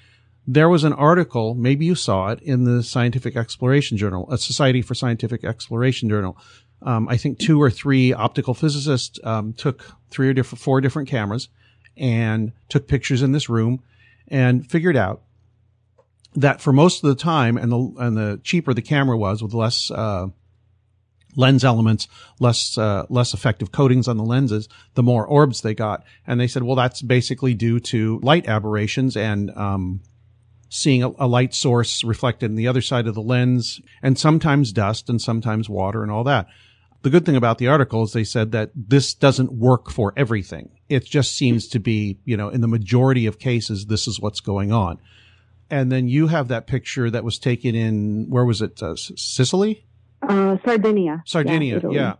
There 0.47 0.69
was 0.69 0.83
an 0.83 0.93
article, 0.93 1.53
maybe 1.53 1.85
you 1.85 1.95
saw 1.95 2.29
it, 2.29 2.41
in 2.41 2.63
the 2.63 2.81
Scientific 2.83 3.35
Exploration 3.35 3.97
Journal, 3.97 4.27
a 4.31 4.37
Society 4.37 4.81
for 4.81 4.95
Scientific 4.95 5.43
Exploration 5.43 6.09
Journal. 6.09 6.37
Um, 6.81 7.07
I 7.07 7.17
think 7.17 7.39
two 7.39 7.61
or 7.61 7.69
three 7.69 8.13
optical 8.13 8.53
physicists 8.53 9.19
um, 9.23 9.53
took 9.53 9.95
three 10.09 10.29
or 10.29 10.33
different, 10.33 10.61
four 10.61 10.81
different 10.81 11.09
cameras 11.09 11.49
and 11.97 12.53
took 12.69 12.87
pictures 12.87 13.21
in 13.21 13.31
this 13.31 13.49
room 13.49 13.83
and 14.29 14.69
figured 14.69 14.95
out 14.95 15.21
that 16.35 16.61
for 16.61 16.71
most 16.71 17.03
of 17.03 17.09
the 17.09 17.15
time, 17.15 17.57
and 17.57 17.71
the 17.71 17.93
and 17.99 18.15
the 18.15 18.39
cheaper 18.43 18.73
the 18.73 18.81
camera 18.81 19.17
was, 19.17 19.41
with 19.41 19.53
less 19.53 19.91
uh, 19.91 20.27
lens 21.35 21.63
elements, 21.63 22.07
less 22.39 22.77
uh, 22.77 23.05
less 23.09 23.33
effective 23.33 23.71
coatings 23.71 24.07
on 24.07 24.17
the 24.17 24.23
lenses, 24.23 24.67
the 24.95 25.03
more 25.03 25.25
orbs 25.25 25.61
they 25.61 25.73
got. 25.73 26.03
And 26.25 26.39
they 26.39 26.47
said, 26.47 26.63
well, 26.63 26.75
that's 26.75 27.01
basically 27.01 27.53
due 27.53 27.79
to 27.81 28.19
light 28.21 28.47
aberrations 28.47 29.15
and 29.15 29.51
um, 29.51 30.01
seeing 30.69 31.03
a, 31.03 31.11
a 31.19 31.27
light 31.27 31.53
source 31.53 32.03
reflected 32.03 32.47
in 32.47 32.55
the 32.55 32.67
other 32.67 32.81
side 32.81 33.07
of 33.07 33.15
the 33.15 33.21
lens, 33.21 33.81
and 34.01 34.17
sometimes 34.17 34.71
dust, 34.71 35.09
and 35.09 35.21
sometimes 35.21 35.69
water, 35.69 36.03
and 36.03 36.11
all 36.11 36.23
that. 36.23 36.47
The 37.01 37.09
good 37.09 37.25
thing 37.25 37.37
about 37.37 37.59
the 37.59 37.67
article 37.67 38.03
is 38.03 38.11
they 38.11 38.25
said 38.25 38.51
that 38.51 38.71
this 38.75 39.13
doesn't 39.13 39.53
work 39.53 39.89
for 39.89 40.13
everything. 40.17 40.71
It 40.89 41.05
just 41.05 41.33
seems 41.35 41.67
to 41.69 41.79
be, 41.79 42.19
you 42.25 42.35
know, 42.35 42.49
in 42.49 42.59
the 42.59 42.67
majority 42.67 43.25
of 43.25 43.39
cases, 43.39 43.85
this 43.85 44.05
is 44.05 44.19
what's 44.19 44.41
going 44.41 44.73
on 44.73 44.99
and 45.69 45.91
then 45.91 46.07
you 46.07 46.27
have 46.27 46.47
that 46.47 46.67
picture 46.67 47.09
that 47.09 47.23
was 47.23 47.37
taken 47.37 47.75
in 47.75 48.25
where 48.29 48.45
was 48.45 48.61
it 48.61 48.81
uh, 48.81 48.95
sicily 48.95 49.85
Uh, 50.29 50.57
Sardinia. 50.63 51.23
sardinia 51.25 51.77
Italy. 51.77 51.95
yeah. 51.95 52.13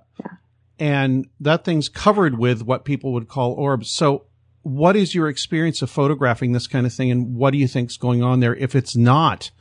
and 0.80 1.28
that 1.40 1.64
thing's 1.64 1.88
covered 1.88 2.38
with 2.38 2.64
what 2.64 2.84
people 2.84 3.14
would 3.14 3.28
call 3.28 3.54
orbs 3.54 3.90
so 3.90 4.26
what 4.64 4.96
is 4.96 5.16
your 5.16 5.30
experience 5.30 5.82
of 5.82 5.90
photographing 5.90 6.52
this 6.52 6.68
kind 6.68 6.86
of 6.86 6.94
thing 6.94 7.10
and 7.12 7.36
what 7.36 7.52
do 7.52 7.58
you 7.58 7.68
think's 7.68 7.96
going 7.98 8.22
on 8.22 8.40
there 8.42 8.56
if 8.56 8.76
it's 8.76 8.96
not 8.96 9.52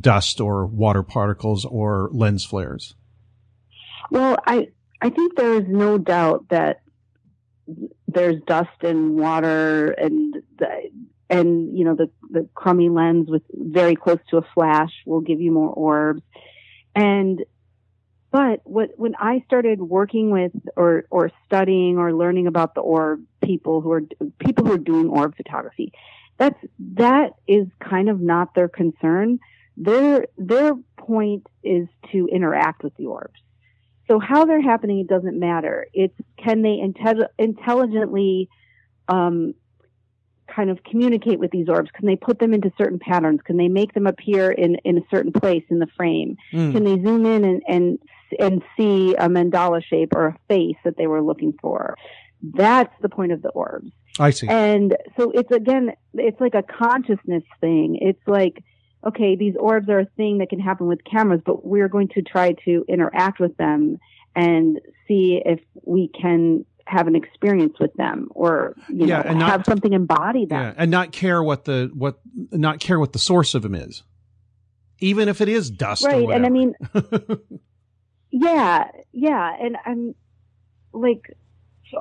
dust 0.00 0.40
or 0.40 0.66
water 0.66 1.02
particles 1.02 1.64
or 1.64 2.10
lens 2.12 2.44
flares 2.44 2.94
Well, 4.10 4.36
I 4.46 4.68
I 5.00 5.10
think 5.10 5.36
there 5.36 5.54
is 5.54 5.64
no 5.68 5.98
doubt 5.98 6.48
that 6.48 6.80
there's 8.08 8.40
dust 8.46 8.82
and 8.82 9.16
water 9.16 9.90
and 9.90 10.34
the, 10.58 10.90
and 11.28 11.76
you 11.76 11.84
know 11.84 11.94
the 11.94 12.10
the 12.30 12.48
crummy 12.54 12.88
lens 12.88 13.28
with 13.28 13.42
very 13.52 13.96
close 13.96 14.18
to 14.30 14.38
a 14.38 14.46
flash 14.54 14.92
will 15.06 15.20
give 15.20 15.40
you 15.40 15.52
more 15.52 15.70
orbs. 15.70 16.22
And 16.94 17.44
but 18.36 18.60
what 18.64 18.90
when 18.98 19.14
I 19.18 19.42
started 19.46 19.80
working 19.80 20.30
with 20.30 20.52
or 20.76 21.06
or 21.08 21.30
studying 21.46 21.96
or 21.96 22.12
learning 22.12 22.46
about 22.46 22.74
the 22.74 22.82
orb 22.82 23.24
people 23.42 23.80
who 23.80 23.90
are 23.92 24.02
people 24.38 24.66
who 24.66 24.72
are 24.72 24.78
doing 24.92 25.08
orb 25.08 25.34
photography, 25.34 25.90
that's 26.36 26.58
that 26.96 27.30
is 27.48 27.66
kind 27.80 28.10
of 28.10 28.20
not 28.20 28.54
their 28.54 28.68
concern. 28.68 29.38
Their 29.78 30.26
their 30.36 30.74
point 30.98 31.46
is 31.62 31.88
to 32.12 32.28
interact 32.30 32.82
with 32.82 32.94
the 32.96 33.06
orbs. 33.06 33.40
So 34.06 34.18
how 34.18 34.44
they're 34.44 34.60
happening, 34.60 34.98
it 34.98 35.08
doesn't 35.08 35.40
matter. 35.40 35.86
It's 35.94 36.14
can 36.36 36.60
they 36.60 36.76
inte- 36.84 37.28
intelligently 37.38 38.50
um, 39.08 39.54
kind 40.46 40.68
of 40.68 40.84
communicate 40.84 41.38
with 41.38 41.52
these 41.52 41.70
orbs? 41.70 41.90
Can 41.94 42.06
they 42.06 42.16
put 42.16 42.38
them 42.38 42.52
into 42.52 42.70
certain 42.76 42.98
patterns? 42.98 43.40
Can 43.46 43.56
they 43.56 43.68
make 43.68 43.94
them 43.94 44.06
appear 44.06 44.52
in, 44.52 44.74
in 44.84 44.98
a 44.98 45.02
certain 45.10 45.32
place 45.32 45.64
in 45.70 45.78
the 45.78 45.88
frame? 45.96 46.36
Mm. 46.52 46.72
Can 46.72 46.84
they 46.84 47.02
zoom 47.02 47.24
in 47.24 47.46
and, 47.46 47.62
and 47.66 47.98
and 48.38 48.62
see 48.76 49.14
a 49.14 49.28
mandala 49.28 49.82
shape 49.84 50.12
or 50.14 50.26
a 50.28 50.36
face 50.48 50.76
that 50.84 50.96
they 50.96 51.06
were 51.06 51.22
looking 51.22 51.52
for? 51.60 51.94
That's 52.42 52.92
the 53.00 53.08
point 53.08 53.32
of 53.32 53.42
the 53.42 53.48
orbs. 53.50 53.90
i 54.18 54.30
see 54.30 54.46
And 54.48 54.96
so 55.18 55.30
it's 55.32 55.50
again, 55.50 55.92
it's 56.14 56.40
like 56.40 56.54
a 56.54 56.62
consciousness 56.62 57.42
thing. 57.60 57.98
It's 58.00 58.20
like, 58.26 58.62
okay, 59.06 59.36
these 59.36 59.54
orbs 59.58 59.88
are 59.88 60.00
a 60.00 60.06
thing 60.16 60.38
that 60.38 60.50
can 60.50 60.60
happen 60.60 60.86
with 60.86 61.00
cameras, 61.04 61.40
but 61.46 61.64
we're 61.66 61.88
going 61.88 62.08
to 62.08 62.22
try 62.22 62.52
to 62.64 62.84
interact 62.88 63.40
with 63.40 63.56
them 63.56 63.98
and 64.34 64.80
see 65.08 65.40
if 65.44 65.60
we 65.84 66.08
can 66.20 66.64
have 66.86 67.06
an 67.08 67.16
experience 67.16 67.74
with 67.80 67.92
them 67.94 68.28
or, 68.32 68.74
you 68.88 69.06
Yeah, 69.06 69.22
know, 69.22 69.30
and 69.30 69.38
not- 69.40 69.50
have 69.50 69.64
something 69.66 69.92
embody 69.92 70.44
them. 70.46 70.60
yeah 70.62 70.74
and 70.76 70.90
not 70.90 71.10
care 71.10 71.42
what 71.42 71.64
the 71.64 71.90
what 71.94 72.20
not 72.52 72.78
care 72.78 73.00
what 73.00 73.12
the 73.12 73.18
source 73.18 73.54
of 73.56 73.62
them 73.62 73.74
is 73.74 74.02
even 75.00 75.28
if 75.28 75.40
it 75.40 75.48
is 75.48 75.68
dust 75.70 76.04
or 76.04 76.08
Right. 76.10 76.28
And 76.30 76.46
I 76.46 76.48
mean, 76.48 76.74
yeah, 78.38 78.88
yeah. 79.12 79.52
And 79.60 79.76
I'm 79.84 80.14
like, 80.92 81.22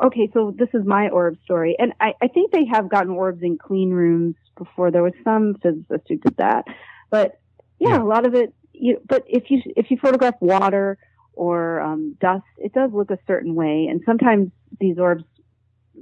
okay, 0.05 0.29
so 0.33 0.53
this 0.57 0.69
is 0.73 0.85
my 0.85 1.09
orb 1.09 1.37
story. 1.45 1.75
And 1.79 1.93
I, 1.99 2.13
I 2.21 2.27
think 2.27 2.51
they 2.51 2.65
have 2.71 2.89
gotten 2.89 3.11
orbs 3.11 3.41
in 3.41 3.57
clean 3.57 3.91
rooms 3.91 4.35
before. 4.57 4.91
There 4.91 5.03
was 5.03 5.13
some 5.23 5.55
physicist 5.61 6.03
who 6.09 6.17
did 6.17 6.37
that. 6.37 6.65
But 7.09 7.39
yeah, 7.79 7.97
Yeah. 7.97 8.03
a 8.03 8.05
lot 8.05 8.25
of 8.25 8.33
it, 8.35 8.53
you, 8.73 8.99
but 9.07 9.23
if 9.27 9.43
you, 9.49 9.61
if 9.77 9.91
you 9.91 9.97
photograph 10.01 10.35
water 10.41 10.97
or 11.33 11.79
um, 11.81 12.17
dust, 12.19 12.43
it 12.57 12.73
does 12.73 12.91
look 12.93 13.11
a 13.11 13.19
certain 13.27 13.55
way. 13.55 13.87
And 13.89 14.01
sometimes 14.05 14.51
these 14.79 14.97
orbs 14.97 15.23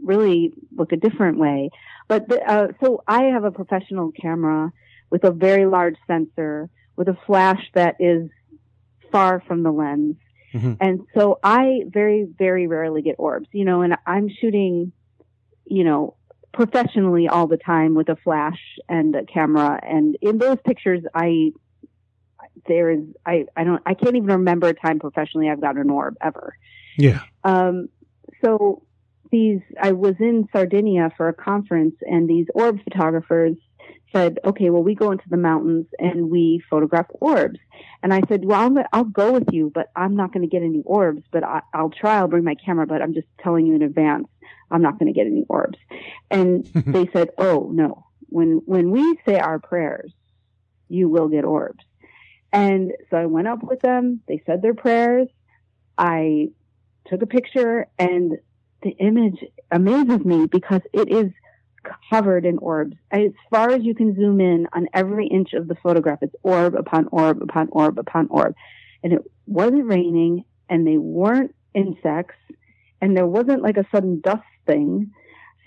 really 0.04 0.54
look 0.76 0.92
a 0.92 0.98
different 0.98 1.38
way. 1.38 1.70
But 2.08 2.28
the, 2.30 2.42
uh, 2.42 2.68
so 2.84 3.04
I 3.08 3.26
have 3.26 3.44
a 3.44 3.52
professional 3.52 4.12
camera 4.20 4.72
with 5.12 5.24
a 5.24 5.32
very 5.32 5.66
large 5.66 5.96
sensor 6.08 6.70
with 6.96 7.08
a 7.08 7.18
flash 7.28 7.64
that 7.76 7.96
is 8.00 8.30
far 9.12 9.42
from 9.48 9.64
the 9.64 9.72
lens. 9.72 10.16
Mhm. 10.54 10.78
And 10.80 11.02
so 11.16 11.40
I 11.44 11.82
very, 11.88 12.28
very 12.38 12.68
rarely 12.68 13.02
get 13.02 13.16
orbs, 13.18 13.48
you 13.52 13.66
know, 13.66 13.82
and 13.82 13.98
I'm 14.06 14.30
shooting, 14.30 14.92
you 15.66 15.84
know, 15.84 16.16
professionally 16.54 17.28
all 17.28 17.48
the 17.48 17.58
time 17.58 17.96
with 17.96 18.10
a 18.10 18.16
flash 18.18 18.60
and 18.88 19.16
a 19.16 19.26
camera. 19.26 19.80
And 19.82 20.16
in 20.22 20.38
those 20.38 20.58
pictures, 20.64 21.02
I, 21.16 21.52
there 22.68 22.92
is, 22.92 23.00
I, 23.26 23.46
I 23.58 23.64
don't, 23.64 23.82
I 23.86 23.96
can't 23.96 24.16
even 24.16 24.30
remember 24.30 24.68
a 24.68 24.74
time 24.74 25.00
professionally 25.00 25.50
I've 25.50 25.62
got 25.62 25.78
an 25.78 25.90
orb 25.90 26.16
ever. 26.22 26.56
yeah 26.98 27.22
Um, 27.44 27.90
so 28.46 28.84
these, 29.32 29.62
I 29.82 29.94
was 29.94 30.14
in 30.20 30.48
Sardinia 30.52 31.12
for 31.18 31.28
a 31.28 31.34
conference 31.34 31.96
and 32.02 32.30
these 32.30 32.46
orb 32.54 32.80
photographers 32.84 33.56
said, 34.14 34.40
okay, 34.46 34.70
well, 34.70 34.84
we 34.84 34.96
go 34.96 35.12
into 35.12 35.28
the 35.30 35.38
mountains 35.38 35.88
and 36.00 36.30
we 36.30 36.64
photograph 36.70 37.08
orbs. 37.10 37.60
And 38.02 38.14
I 38.14 38.22
said, 38.28 38.46
well, 38.46 38.62
I'm, 38.62 38.78
I'll 38.94 39.04
go 39.04 39.34
with 39.34 39.52
you, 39.52 39.72
but 39.74 39.90
I'm 39.96 40.16
not 40.16 40.32
going 40.32 40.44
to 40.44 40.50
get 40.50 40.64
any 40.64 40.84
orbs, 40.86 41.24
but 41.32 41.44
I, 41.44 41.62
I'll 41.74 41.90
try. 41.90 42.18
I'll 42.18 42.28
bring 42.28 42.44
my 42.44 42.56
camera, 42.56 42.86
but 42.86 43.02
I'm 43.02 43.14
just 43.14 43.28
telling 43.40 43.66
you 43.66 43.76
in 43.76 43.82
advance, 43.82 44.28
I'm 44.72 44.82
not 44.82 45.00
going 45.00 45.12
to 45.12 45.18
get 45.18 45.28
any 45.28 45.46
orbs. 45.50 45.78
And 46.30 46.66
they 46.74 47.10
said, 47.14 47.30
oh, 47.38 47.70
no, 47.74 48.06
when, 48.28 48.62
when 48.66 48.92
we 48.92 49.18
say 49.26 49.40
our 49.40 49.60
prayers, 49.60 50.14
you 50.88 51.10
will 51.10 51.28
get 51.28 51.44
orbs. 51.44 51.84
And 52.52 52.92
so 53.10 53.18
I 53.18 53.26
went 53.26 53.48
up 53.48 53.64
with 53.64 53.80
them. 53.80 54.22
They 54.28 54.44
said 54.46 54.62
their 54.62 54.76
prayers. 54.76 55.28
I 55.98 56.50
took 57.08 57.22
a 57.22 57.28
picture 57.28 57.88
and 57.98 58.38
the 58.84 58.92
image 58.92 59.44
amazes 59.72 60.24
me 60.24 60.46
because 60.46 60.82
it 60.94 61.10
is 61.12 61.32
covered 62.10 62.46
in 62.46 62.58
orbs. 62.58 62.96
As 63.12 63.32
far 63.50 63.72
as 63.72 63.84
you 63.84 63.96
can 63.96 64.16
zoom 64.16 64.40
in 64.42 64.68
on 64.74 64.88
every 64.94 65.28
inch 65.28 65.54
of 65.54 65.68
the 65.68 65.76
photograph, 65.76 66.20
it's 66.22 66.36
orb 66.44 66.76
upon 66.76 67.08
orb 67.12 67.42
upon 67.42 67.70
orb 67.72 68.00
upon 68.00 68.28
orb. 68.30 68.56
And 69.04 69.14
it 69.14 69.20
wasn't 69.46 69.86
raining 69.86 70.46
and 70.70 70.88
they 70.88 70.98
weren't 70.98 71.54
insects 71.74 72.36
and 73.02 73.18
there 73.18 73.28
wasn't 73.28 73.62
like 73.62 73.78
a 73.78 73.86
sudden 73.92 74.22
dust 74.22 74.44
thing. 74.66 75.12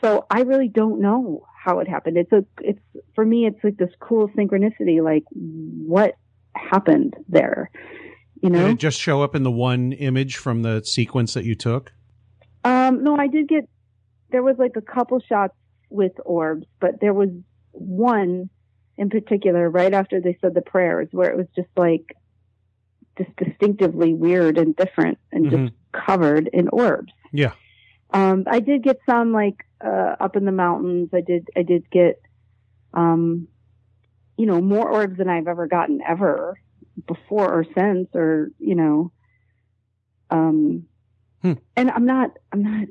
So 0.02 0.26
I 0.30 0.40
really 0.40 0.68
don't 0.68 1.00
know 1.00 1.46
how 1.62 1.80
it 1.80 1.88
happened. 1.88 2.16
It's 2.16 2.32
a, 2.32 2.44
it's, 2.60 2.80
for 3.14 3.24
me, 3.24 3.46
it's 3.46 3.62
like 3.62 3.76
this 3.76 3.90
cool 4.00 4.28
synchronicity, 4.28 5.02
like 5.02 5.24
what 5.32 6.16
happened 6.54 7.14
there, 7.28 7.70
you 8.42 8.50
know? 8.50 8.62
Did 8.62 8.70
it 8.72 8.78
just 8.78 9.00
show 9.00 9.22
up 9.22 9.34
in 9.34 9.42
the 9.42 9.50
one 9.50 9.92
image 9.92 10.36
from 10.36 10.62
the 10.62 10.82
sequence 10.84 11.34
that 11.34 11.44
you 11.44 11.54
took? 11.54 11.92
Um, 12.64 13.04
no, 13.04 13.16
I 13.16 13.26
did 13.26 13.48
get, 13.48 13.68
there 14.30 14.42
was 14.42 14.56
like 14.58 14.72
a 14.76 14.80
couple 14.80 15.20
shots 15.20 15.54
with 15.88 16.12
orbs, 16.24 16.66
but 16.80 17.00
there 17.00 17.14
was 17.14 17.28
one 17.72 18.50
in 18.96 19.10
particular 19.10 19.68
right 19.68 19.92
after 19.92 20.20
they 20.20 20.38
said 20.40 20.54
the 20.54 20.62
prayers 20.62 21.08
where 21.12 21.30
it 21.30 21.36
was 21.36 21.46
just 21.54 21.68
like, 21.76 22.16
just 23.18 23.30
distinctively 23.36 24.14
weird 24.14 24.58
and 24.58 24.76
different 24.76 25.18
and 25.32 25.50
just 25.50 25.72
covered 25.92 26.48
in 26.52 26.68
orbs. 26.68 27.12
Yeah. 27.32 27.52
Um, 28.10 28.44
I 28.46 28.60
did 28.60 28.82
get 28.82 28.98
some 29.08 29.32
like 29.32 29.56
uh, 29.84 30.16
up 30.20 30.36
in 30.36 30.44
the 30.44 30.52
mountains. 30.52 31.10
I 31.12 31.20
did 31.20 31.48
I 31.56 31.62
did 31.62 31.90
get 31.90 32.20
um, 32.94 33.48
you 34.36 34.46
know 34.46 34.60
more 34.60 34.88
orbs 34.90 35.18
than 35.18 35.28
I've 35.28 35.48
ever 35.48 35.66
gotten 35.66 36.00
ever 36.06 36.58
before 37.06 37.52
or 37.52 37.64
since 37.74 38.08
or 38.14 38.50
you 38.58 38.74
know 38.74 39.12
um 40.30 40.86
Hmm. 41.42 41.52
and 41.76 41.90
I'm 41.90 42.06
not 42.06 42.30
I'm 42.52 42.62
not 42.62 42.88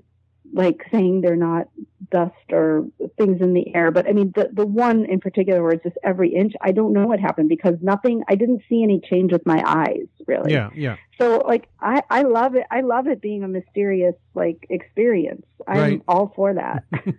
like 0.56 0.86
saying 0.92 1.22
they're 1.22 1.36
not 1.36 1.68
dust 2.12 2.34
or 2.52 2.86
things 3.18 3.42
in 3.42 3.54
the 3.54 3.76
air, 3.76 3.92
but 3.92 4.08
I 4.08 4.14
mean 4.14 4.32
the 4.34 4.50
the 4.54 4.66
one 4.66 5.06
in 5.06 5.20
particular 5.20 5.62
where 5.62 5.74
it's 5.74 5.84
just 5.84 5.98
every 6.04 6.34
inch. 6.34 6.54
I 6.62 6.72
don't 6.72 6.94
know 6.94 7.06
what 7.06 7.20
happened 7.20 7.50
because 7.50 7.76
nothing. 7.82 8.24
I 8.30 8.36
didn't 8.36 8.62
see 8.70 8.82
any 8.82 9.02
change 9.10 9.32
with 9.32 9.46
my 9.46 9.62
eyes 9.66 10.08
really. 10.26 10.54
Yeah, 10.54 10.70
yeah. 10.74 10.96
So 11.20 11.44
like 11.46 11.68
I 11.80 12.02
I 12.10 12.22
love 12.24 12.56
it. 12.56 12.64
I 12.72 12.82
love 12.82 13.08
it 13.08 13.22
being 13.22 13.44
a 13.44 13.48
mysterious 13.48 14.16
like 14.34 14.66
experience. 14.70 15.46
I'm 15.68 15.78
Right. 15.78 16.02
all 16.08 16.32
for 16.36 16.54
that. 16.54 16.84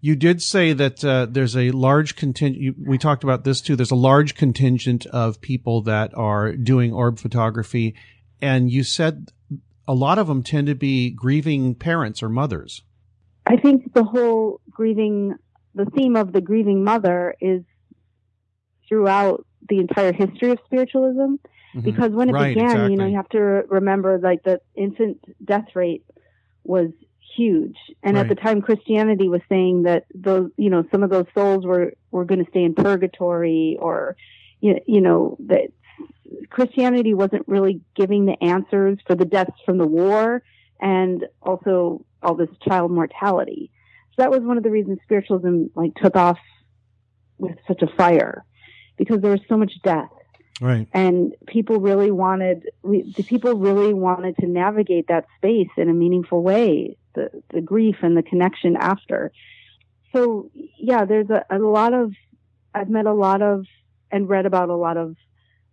You 0.00 0.14
did 0.14 0.40
say 0.40 0.72
that 0.74 1.04
uh, 1.04 1.26
there's 1.28 1.56
a 1.56 1.72
large 1.72 2.14
contingent. 2.14 2.76
We 2.86 2.98
talked 2.98 3.24
about 3.24 3.42
this 3.42 3.60
too. 3.60 3.74
There's 3.74 3.90
a 3.90 3.96
large 3.96 4.36
contingent 4.36 5.06
of 5.06 5.40
people 5.40 5.82
that 5.82 6.16
are 6.16 6.52
doing 6.54 6.92
orb 6.92 7.18
photography, 7.18 7.96
and 8.40 8.70
you 8.70 8.84
said 8.84 9.32
a 9.88 9.94
lot 9.94 10.18
of 10.18 10.26
them 10.26 10.42
tend 10.42 10.66
to 10.66 10.74
be 10.74 11.10
grieving 11.10 11.74
parents 11.74 12.22
or 12.22 12.28
mothers. 12.28 12.82
I 13.46 13.56
think 13.56 13.94
the 13.94 14.04
whole 14.04 14.60
grieving, 14.70 15.34
the 15.74 15.86
theme 15.86 16.14
of 16.14 16.32
the 16.32 16.42
grieving 16.42 16.84
mother 16.84 17.34
is 17.40 17.62
throughout 18.86 19.46
the 19.68 19.78
entire 19.78 20.12
history 20.12 20.50
of 20.50 20.58
spiritualism. 20.66 21.36
Mhm. 21.74 21.82
Because 21.82 22.12
when 22.12 22.28
it 22.28 22.32
Right, 22.32 22.54
began, 22.54 22.90
you 22.90 22.96
know, 22.96 23.06
you 23.06 23.16
have 23.16 23.28
to 23.30 23.38
remember 23.68 24.18
like 24.18 24.42
the 24.42 24.60
infant 24.74 25.24
death 25.44 25.74
rate 25.74 26.04
was 26.64 26.90
huge. 27.36 27.76
And 28.02 28.18
at 28.18 28.28
the 28.28 28.34
time, 28.34 28.60
Christianity 28.62 29.28
was 29.28 29.40
saying 29.48 29.84
that 29.84 30.04
those, 30.14 30.50
you 30.56 30.70
know, 30.70 30.84
some 30.90 31.02
of 31.02 31.10
those 31.10 31.26
souls 31.34 31.64
were, 31.64 31.94
were 32.10 32.24
going 32.24 32.44
to 32.44 32.50
stay 32.50 32.64
in 32.64 32.74
purgatory 32.74 33.76
or, 33.80 34.16
you, 34.60 34.80
you 34.86 35.00
know, 35.00 35.36
that 35.46 35.70
Christianity 36.50 37.14
wasn't 37.14 37.46
really 37.46 37.80
giving 37.94 38.26
the 38.26 38.42
answers 38.42 38.98
for 39.06 39.14
the 39.14 39.24
deaths 39.24 39.56
from 39.64 39.78
the 39.78 39.86
war 39.86 40.42
and 40.80 41.24
also 41.42 42.04
all 42.22 42.34
this 42.34 42.50
child 42.66 42.90
mortality. 42.90 43.70
So 44.10 44.22
that 44.22 44.30
was 44.30 44.40
one 44.40 44.56
of 44.56 44.62
the 44.62 44.70
reasons 44.70 44.98
spiritualism 45.04 45.66
like 45.74 45.94
took 45.94 46.16
off 46.16 46.38
with 47.38 47.56
such 47.66 47.82
a 47.82 47.86
fire 47.96 48.44
because 48.96 49.20
there 49.20 49.30
was 49.30 49.40
so 49.48 49.56
much 49.56 49.72
death 49.82 50.10
Right. 50.60 50.88
and 50.92 51.34
people 51.46 51.78
really 51.78 52.10
wanted 52.10 52.68
we, 52.82 53.14
the 53.16 53.22
people 53.22 53.54
really 53.54 53.94
wanted 53.94 54.36
to 54.38 54.46
navigate 54.48 55.06
that 55.06 55.26
space 55.36 55.68
in 55.76 55.88
a 55.88 55.92
meaningful 55.92 56.42
way 56.42 56.96
the 57.14 57.30
the 57.50 57.60
grief 57.60 57.94
and 58.02 58.16
the 58.16 58.24
connection 58.24 58.74
after 58.76 59.30
so 60.12 60.50
yeah 60.76 61.04
there's 61.04 61.30
a, 61.30 61.44
a 61.48 61.60
lot 61.60 61.94
of 61.94 62.12
i've 62.74 62.88
met 62.88 63.06
a 63.06 63.12
lot 63.12 63.40
of 63.40 63.66
and 64.10 64.28
read 64.28 64.46
about 64.46 64.68
a 64.68 64.74
lot 64.74 64.96
of 64.96 65.14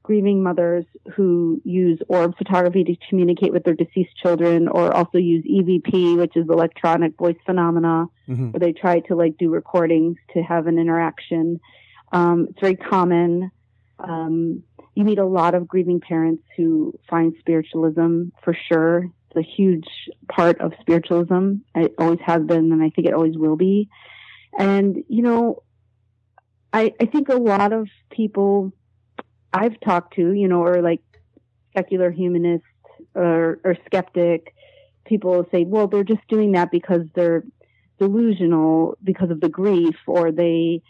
grieving 0.06 0.44
mothers 0.44 0.86
who 1.15 1.60
use 1.65 1.99
orb 2.07 2.38
photography 2.38 2.84
to 2.84 2.95
communicate 3.10 3.52
with 3.52 3.64
their 3.64 3.73
deceased 3.73 4.15
children 4.22 4.68
or 4.68 4.95
also 4.95 5.18
use 5.18 5.44
evp 5.45 6.18
which 6.18 6.38
is 6.38 6.45
electronic 6.48 7.18
voice 7.18 7.38
phenomena 7.45 8.06
hmm 8.27 8.52
where 8.52 8.60
they 8.60 8.72
try 8.72 8.99
to 8.99 9.15
like 9.15 9.36
do 9.38 9.49
recordings 9.49 10.18
to 10.34 10.41
have 10.41 10.68
an 10.68 10.77
interaction. 10.77 11.60
Um, 12.11 12.48
it's 12.49 12.60
very 12.60 12.76
common. 12.76 13.52
Um, 13.99 14.64
you 14.94 15.03
meet 15.03 15.18
a 15.18 15.26
lot 15.26 15.56
of 15.56 15.68
grieving 15.68 15.99
parents 15.99 16.44
who 16.56 16.98
find 17.10 17.34
spiritualism 17.40 18.26
for 18.44 18.56
sure. 18.68 19.10
It's 19.30 19.38
a 19.38 19.56
huge 19.57 19.88
part 20.30 20.61
of 20.61 20.73
spiritualism. 20.80 21.56
It 21.73 21.95
always 21.98 22.19
has 22.26 22.44
been, 22.44 22.72
and 22.72 22.82
I 22.84 22.90
think 22.91 23.07
it 23.07 23.14
always 23.14 23.38
will 23.38 23.57
be. 23.57 23.90
And 24.57 25.03
you 25.07 25.23
know, 25.23 25.64
I 26.72 26.94
I 27.02 27.06
think 27.06 27.30
a 27.30 27.36
lot 27.36 27.73
of 27.73 27.88
people 28.11 28.72
I've 29.56 29.80
talked 29.80 30.15
to, 30.15 30.34
you 30.34 30.48
know, 30.49 30.61
or 30.61 30.82
like 30.82 31.02
secular 31.76 32.11
humanists 32.11 32.68
or 33.14 33.60
or 33.64 33.77
skeptic. 33.86 34.53
People 35.06 35.48
say, 35.52 35.64
well, 35.64 35.88
they're 35.88 36.03
just 36.03 36.27
doing 36.27 36.52
that 36.53 36.72
because 36.72 37.03
they're 37.15 37.44
delusional 37.99 38.98
because 39.03 39.32
of 39.32 39.40
the 39.40 39.48
grief 39.48 39.95
or 40.07 40.32
they 40.32 40.82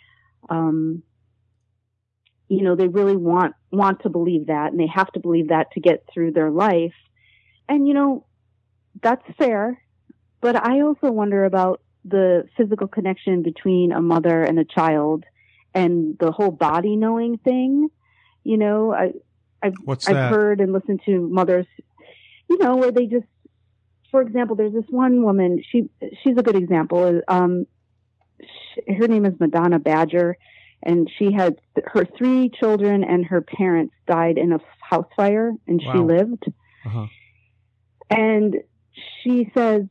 um 0.49 1.03
you 2.47 2.63
know 2.63 2.75
they 2.75 2.87
really 2.87 3.15
want 3.15 3.53
want 3.71 4.01
to 4.01 4.09
believe 4.09 4.47
that 4.47 4.71
and 4.71 4.79
they 4.79 4.87
have 4.87 5.11
to 5.11 5.19
believe 5.19 5.49
that 5.49 5.69
to 5.71 5.79
get 5.79 6.03
through 6.11 6.31
their 6.31 6.49
life. 6.49 6.95
And 7.69 7.87
you 7.87 7.93
know 7.93 8.25
that's 9.03 9.25
fair. 9.37 9.79
But 10.41 10.55
i 10.55 10.81
also 10.81 11.11
wonder 11.11 11.45
about 11.45 11.81
the 12.03 12.47
physical 12.57 12.87
connection 12.87 13.43
between 13.43 13.91
a 13.91 14.01
mother 14.01 14.43
and 14.43 14.57
a 14.59 14.65
child 14.65 15.23
and 15.73 16.17
the 16.19 16.31
whole 16.31 16.51
body 16.51 16.95
knowing 16.95 17.37
thing 17.37 17.89
you 18.45 18.57
know 18.57 18.93
i 18.93 19.11
i've 19.61 19.73
I've 20.07 20.30
heard 20.30 20.61
and 20.61 20.72
listened 20.72 21.01
to 21.05 21.27
mothers, 21.27 21.65
you 22.49 22.57
know, 22.59 22.76
where 22.76 22.91
they 22.91 23.07
just, 23.07 23.26
for 24.11 24.22
example, 24.22 24.55
there's 24.55 24.73
this 24.73 24.85
one 24.89 25.23
woman. 25.23 25.63
She 25.69 25.89
she's 26.23 26.38
a 26.38 26.43
good 26.43 26.55
example. 26.55 27.22
Um, 27.27 27.65
sh 28.41 28.80
her 28.99 29.07
name 29.07 29.26
is 29.26 29.34
Madonna 29.39 29.80
Badger, 29.80 30.38
and 30.84 31.09
she 31.17 31.31
had 31.31 31.59
her 31.85 32.05
three 32.05 32.49
children 32.49 33.03
and 33.03 33.26
her 33.26 33.41
parents 33.41 33.93
died 34.07 34.38
in 34.38 34.53
a 34.53 34.59
house 34.80 35.07
fire, 35.15 35.51
and 35.67 35.81
she 35.81 35.97
lived. 35.97 36.45
Uh-huh. 36.85 37.07
And 38.09 38.57
she 39.23 39.51
says 39.57 39.85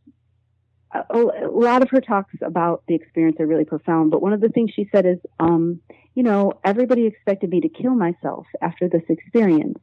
a, 0.94 1.00
a 1.10 1.50
lot 1.50 1.82
of 1.82 1.90
her 1.90 2.00
talks 2.00 2.34
about 2.42 2.84
the 2.86 2.94
experience 2.94 3.38
are 3.40 3.46
really 3.46 3.64
profound. 3.64 4.10
But 4.10 4.22
one 4.22 4.32
of 4.32 4.40
the 4.40 4.48
things 4.48 4.70
she 4.74 4.88
said 4.92 5.06
is, 5.06 5.18
um, 5.40 5.80
you 6.14 6.22
know, 6.22 6.52
everybody 6.64 7.06
expected 7.06 7.50
me 7.50 7.60
to 7.60 7.68
kill 7.68 7.94
myself 7.94 8.46
after 8.62 8.88
this 8.88 9.02
experience, 9.08 9.78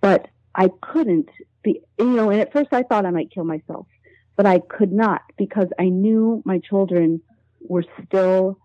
but 0.00 0.28
I 0.54 0.70
couldn't 0.80 1.28
be, 1.62 1.80
you 1.98 2.06
know, 2.06 2.30
and 2.30 2.40
at 2.40 2.52
first 2.52 2.72
I 2.72 2.82
thought 2.82 3.06
I 3.06 3.10
might 3.10 3.30
kill 3.30 3.44
myself, 3.44 3.86
but 4.36 4.46
I 4.46 4.58
could 4.58 4.92
not 4.92 5.22
because 5.38 5.68
I 5.78 5.84
knew 5.84 6.42
my 6.44 6.58
children 6.58 7.20
were 7.60 7.84
still 8.04 8.58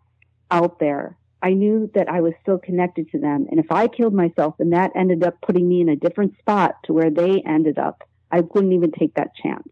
out 0.50 0.80
there. 0.80 1.18
I 1.42 1.54
knew 1.54 1.92
that 1.94 2.10
I 2.10 2.22
was 2.22 2.34
still 2.42 2.58
connected 2.58 3.12
to 3.12 3.20
them. 3.20 3.46
And 3.52 3.60
if 3.60 3.72
I 3.72 3.88
killed 3.88 4.14
myself 4.16 4.56
and 4.60 4.74
that 4.74 4.92
ended 4.96 5.24
up 5.24 5.40
putting 5.42 5.70
me 5.70 5.82
in 5.82 5.90
a 5.90 5.96
different 5.96 6.38
spot 6.40 6.76
to 6.86 6.94
where 6.94 7.12
they 7.12 7.44
ended 7.46 7.78
up, 7.78 8.02
I 8.32 8.40
wouldn't 8.42 8.74
even 8.74 8.92
take 8.92 9.14
that 9.16 9.36
chance. 9.36 9.68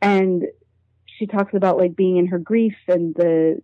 And 0.00 0.44
she 1.06 1.26
talks 1.26 1.54
about 1.54 1.76
like 1.76 1.96
being 1.96 2.18
in 2.18 2.28
her 2.28 2.38
grief 2.38 2.76
and 2.86 3.14
the, 3.16 3.60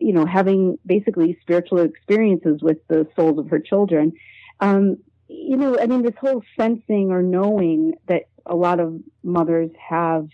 you 0.00 0.12
know, 0.12 0.26
having 0.26 0.78
basically 0.84 1.38
spiritual 1.40 1.80
experiences 1.80 2.60
with 2.62 2.78
the 2.88 3.06
souls 3.16 3.38
of 3.38 3.48
her 3.48 3.58
children. 3.58 4.12
Um, 4.60 4.98
you 5.28 5.56
know, 5.56 5.78
I 5.78 5.86
mean, 5.86 6.02
this 6.02 6.14
whole 6.20 6.42
sensing 6.58 7.10
or 7.10 7.22
knowing 7.22 7.94
that 8.08 8.24
a 8.46 8.54
lot 8.54 8.80
of 8.80 9.00
mothers 9.22 9.70
have 9.88 10.28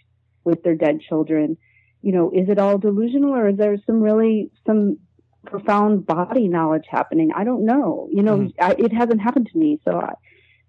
with 0.45 0.63
their 0.63 0.75
dead 0.75 1.01
children, 1.01 1.57
you 2.03 2.13
know, 2.13 2.31
is 2.31 2.49
it 2.49 2.59
all 2.59 2.79
delusional 2.79 3.35
or 3.35 3.49
is 3.49 3.57
there 3.57 3.77
some 3.87 4.01
really, 4.01 4.51
some 4.67 4.99
profound 5.45 6.07
body 6.07 6.49
knowledge 6.49 6.85
happening? 6.89 7.31
I 7.35 7.45
don't 7.45 7.65
know. 7.65 8.09
You 8.11 8.23
know, 8.23 8.39
Mhm. 8.39 8.53
I, 8.61 8.73
it 8.79 8.93
hasn't 8.93 9.21
happened 9.21 9.49
to 9.53 9.59
me. 9.59 9.81
So, 9.85 9.99
I, 10.01 10.15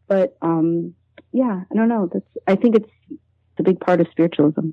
but, 0.07 0.38
um, 0.41 0.93
yeah, 1.31 1.64
I 1.72 1.76
don't 1.76 1.89
know. 1.89 2.09
That's, 2.11 2.26
I 2.47 2.55
think 2.55 2.76
it's 2.76 2.89
a 3.59 3.64
big 3.64 3.80
part 3.80 4.01
of 4.01 4.07
spiritualism. 4.11 4.69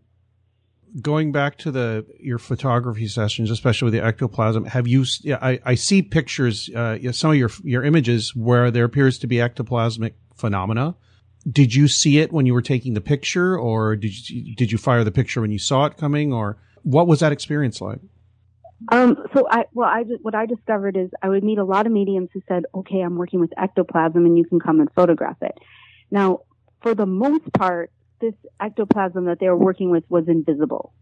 Going 1.00 1.32
back 1.32 1.58
to 1.58 1.70
the 1.70 2.06
your 2.18 2.38
photography 2.38 3.06
sessions, 3.08 3.50
especially 3.50 3.86
with 3.86 3.94
the 3.94 4.04
ectoplasm, 4.04 4.64
have 4.66 4.86
you? 4.86 5.04
Yeah, 5.22 5.38
I, 5.40 5.60
I 5.64 5.74
see 5.74 6.02
pictures, 6.02 6.70
uh, 6.70 7.12
some 7.12 7.32
of 7.32 7.36
your 7.36 7.50
your 7.62 7.82
images 7.82 8.34
where 8.34 8.70
there 8.70 8.84
appears 8.84 9.18
to 9.20 9.26
be 9.26 9.36
ectoplasmic 9.36 10.12
phenomena. 10.36 10.94
Did 11.50 11.74
you 11.74 11.88
see 11.88 12.18
it 12.18 12.32
when 12.32 12.46
you 12.46 12.54
were 12.54 12.62
taking 12.62 12.94
the 12.94 13.00
picture, 13.00 13.58
or 13.58 13.96
did 13.96 14.30
you 14.30 14.54
did 14.54 14.72
you 14.72 14.78
fire 14.78 15.04
the 15.04 15.12
picture 15.12 15.40
when 15.40 15.50
you 15.50 15.58
saw 15.58 15.86
it 15.86 15.96
coming, 15.96 16.32
or 16.32 16.58
what 16.82 17.06
was 17.06 17.20
that 17.20 17.32
experience 17.32 17.80
like? 17.80 18.00
Um, 18.90 19.16
so 19.32 19.46
I, 19.50 19.64
well, 19.72 19.88
I, 19.88 20.04
what 20.20 20.34
I 20.34 20.46
discovered 20.46 20.96
is 20.96 21.10
I 21.22 21.28
would 21.28 21.42
meet 21.42 21.58
a 21.58 21.64
lot 21.64 21.86
of 21.86 21.92
mediums 21.92 22.28
who 22.34 22.42
said, 22.46 22.64
okay, 22.74 23.00
I'm 23.00 23.16
working 23.16 23.40
with 23.40 23.52
ectoplasm 23.56 24.26
and 24.26 24.36
you 24.36 24.44
can 24.44 24.60
come 24.60 24.80
and 24.80 24.90
photograph 24.92 25.38
it. 25.40 25.56
Now, 26.10 26.40
for 26.82 26.94
the 26.94 27.06
most 27.06 27.50
part, 27.54 27.90
this 28.20 28.34
ectoplasm 28.60 29.26
that 29.26 29.38
they 29.40 29.48
were 29.48 29.56
working 29.56 29.90
with 29.90 30.04
was 30.08 30.28
invisible, 30.28 30.92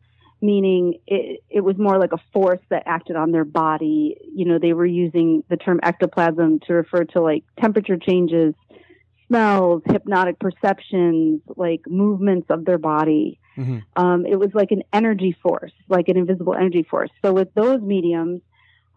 meaning 0.41 0.99
it, 1.07 1.43
it 1.51 1.61
was 1.61 1.77
more 1.79 1.99
like 1.99 2.13
a 2.13 2.21
force 2.33 2.61
that 2.71 2.85
acted 2.87 3.17
on 3.17 3.33
their 3.33 3.45
body. 3.45 4.17
You 4.35 4.47
know, 4.47 4.59
they 4.59 4.73
were 4.73 4.87
using 4.87 5.45
the 5.49 5.57
term 5.57 5.81
ectoplasm 5.83 6.61
to 6.67 6.75
refer 6.75 7.05
to 7.05 7.21
like 7.21 7.45
temperature 7.61 7.97
changes, 7.97 8.55
smells, 9.29 9.83
hypnotic 9.87 10.39
perceptions, 10.39 11.41
like 11.57 11.83
movements 11.87 12.49
of 12.51 12.65
their 12.65 12.79
body 12.79 13.39
hmm 13.55 13.81
um, 13.97 14.25
it 14.27 14.37
was 14.37 14.51
like 14.55 14.71
an 14.71 14.83
energy 14.93 15.37
force, 15.43 15.73
like 15.89 16.09
an 16.09 16.17
invisible 16.17 16.55
energy 16.55 16.83
force. 16.83 17.11
So 17.23 17.33
with 17.33 17.53
those 17.55 17.81
mediums, 17.83 18.41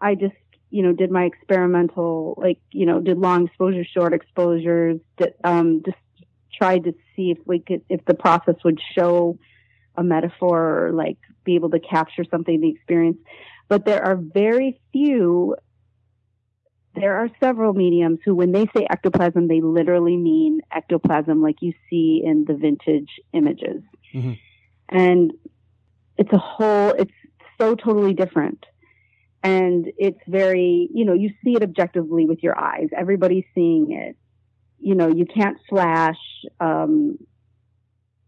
I 0.00 0.14
just, 0.14 0.34
you 0.70 0.82
know, 0.82 0.92
did 0.92 1.10
my 1.10 1.24
experimental, 1.24 2.34
like, 2.38 2.58
you 2.70 2.86
know, 2.86 3.00
did 3.00 3.18
long 3.18 3.46
exposure, 3.46 3.84
short 3.84 4.14
exposures, 4.14 5.00
did, 5.18 5.34
um, 5.44 5.82
just 5.84 5.98
tried 6.56 6.84
to 6.84 6.94
see 7.14 7.30
if 7.30 7.38
we 7.46 7.60
could, 7.60 7.82
if 7.88 8.04
the 8.04 8.14
process 8.14 8.56
would 8.64 8.80
show, 8.96 9.38
a 9.96 10.02
metaphor 10.02 10.88
or 10.88 10.92
like 10.92 11.18
be 11.44 11.54
able 11.54 11.70
to 11.70 11.80
capture 11.80 12.24
something, 12.30 12.60
the 12.60 12.68
experience. 12.68 13.18
But 13.68 13.84
there 13.84 14.04
are 14.04 14.16
very 14.16 14.80
few, 14.92 15.56
there 16.94 17.16
are 17.16 17.28
several 17.40 17.72
mediums 17.72 18.20
who, 18.24 18.34
when 18.34 18.52
they 18.52 18.66
say 18.76 18.86
ectoplasm, 18.88 19.48
they 19.48 19.60
literally 19.60 20.16
mean 20.16 20.60
ectoplasm 20.70 21.42
like 21.42 21.56
you 21.60 21.72
see 21.88 22.22
in 22.24 22.44
the 22.44 22.54
vintage 22.54 23.20
images. 23.32 23.82
Mm-hmm. 24.14 24.32
And 24.88 25.32
it's 26.16 26.32
a 26.32 26.38
whole, 26.38 26.90
it's 26.90 27.12
so 27.58 27.74
totally 27.74 28.14
different. 28.14 28.64
And 29.42 29.90
it's 29.98 30.20
very, 30.26 30.88
you 30.92 31.04
know, 31.04 31.12
you 31.12 31.30
see 31.44 31.54
it 31.54 31.62
objectively 31.62 32.26
with 32.26 32.42
your 32.42 32.58
eyes. 32.58 32.88
Everybody's 32.96 33.44
seeing 33.54 33.92
it. 33.92 34.16
You 34.86 34.94
know, 34.94 35.08
you 35.08 35.26
can't 35.26 35.58
flash. 35.68 36.22
Um, 36.60 37.18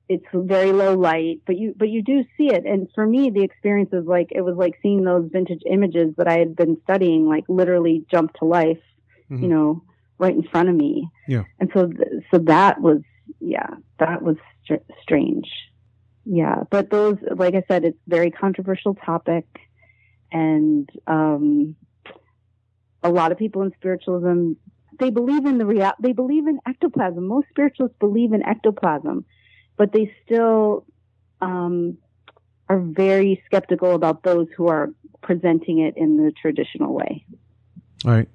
it's 0.08 0.24
very 0.32 0.72
low 0.72 0.94
light, 0.96 1.42
but 1.46 1.56
you 1.56 1.72
but 1.76 1.88
you 1.88 2.02
do 2.02 2.24
see 2.36 2.48
it. 2.52 2.64
And 2.66 2.88
for 2.96 3.06
me, 3.06 3.30
the 3.30 3.44
experience 3.44 3.90
is 3.92 4.06
like 4.06 4.28
it 4.32 4.40
was 4.40 4.56
like 4.56 4.74
seeing 4.82 5.04
those 5.04 5.28
vintage 5.32 5.62
images 5.70 6.14
that 6.16 6.26
I 6.26 6.38
had 6.38 6.56
been 6.56 6.76
studying, 6.82 7.28
like 7.28 7.44
literally 7.48 8.04
jump 8.10 8.32
to 8.40 8.44
life, 8.44 8.82
Mhm. 9.30 9.42
you 9.42 9.48
know, 9.48 9.82
right 10.18 10.34
in 10.34 10.42
front 10.42 10.68
of 10.68 10.74
me. 10.74 11.08
Yeah. 11.28 11.44
And 11.60 11.70
so 11.72 11.86
th- 11.86 12.24
so 12.32 12.38
that 12.38 12.80
was 12.80 13.02
yeah, 13.38 13.70
that 14.00 14.22
was 14.22 14.36
str- 14.64 14.86
strange. 15.00 15.48
Yeah, 16.24 16.64
but 16.70 16.90
those, 16.90 17.18
like 17.36 17.54
I 17.54 17.62
said, 17.68 17.84
it's 17.84 18.00
a 18.04 18.10
very 18.10 18.32
controversial 18.32 18.94
topic, 18.96 19.46
and 20.32 20.90
um, 21.06 21.76
a 23.04 23.10
lot 23.10 23.30
of 23.30 23.38
people 23.38 23.62
in 23.62 23.72
spiritualism 23.76 24.54
they 24.98 25.10
believe 25.10 25.46
in 25.46 25.58
the 25.58 25.66
real 25.66 25.92
they 26.00 26.12
believe 26.12 26.46
in 26.46 26.58
ectoplasm. 26.66 27.26
Most 27.26 27.48
spiritualists 27.50 27.96
believe 27.98 28.32
in 28.32 28.42
ectoplasm, 28.42 29.24
but 29.76 29.92
they 29.92 30.12
still 30.24 30.84
um, 31.40 31.98
are 32.68 32.80
very 32.80 33.42
skeptical 33.46 33.94
about 33.94 34.22
those 34.22 34.48
who 34.56 34.68
are 34.68 34.90
presenting 35.22 35.78
it 35.78 35.96
in 35.96 36.16
the 36.16 36.32
traditional 36.32 36.94
way. 36.94 37.24
All 38.04 38.12
right. 38.12 38.28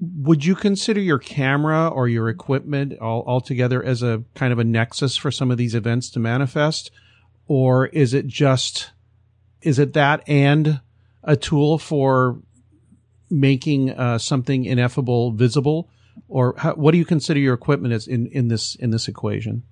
Would 0.00 0.44
you 0.44 0.54
consider 0.54 1.00
your 1.00 1.18
camera 1.18 1.88
or 1.88 2.08
your 2.08 2.28
equipment 2.28 2.98
all 2.98 3.22
altogether 3.26 3.82
as 3.82 4.02
a 4.02 4.24
kind 4.34 4.52
of 4.52 4.58
a 4.58 4.64
nexus 4.64 5.16
for 5.16 5.30
some 5.30 5.50
of 5.50 5.56
these 5.56 5.74
events 5.74 6.10
to 6.10 6.18
manifest? 6.18 6.90
Or 7.46 7.86
is 7.86 8.12
it 8.12 8.26
just, 8.26 8.90
is 9.62 9.78
it 9.78 9.92
that 9.92 10.28
and 10.28 10.80
a 11.22 11.36
tool 11.36 11.78
for 11.78 12.38
making 13.40 13.90
uh, 13.90 14.18
something 14.18 14.64
ineffable 14.64 15.32
visible? 15.32 15.88
Or 16.28 16.54
how, 16.56 16.74
what 16.74 16.92
do 16.92 16.98
you 16.98 17.04
consider 17.04 17.40
your 17.40 17.54
equipment 17.54 17.92
as 17.92 18.06
in, 18.06 18.26
in 18.28 18.48
this, 18.48 18.76
in 18.76 18.90
this 18.90 19.08
equation? 19.08 19.64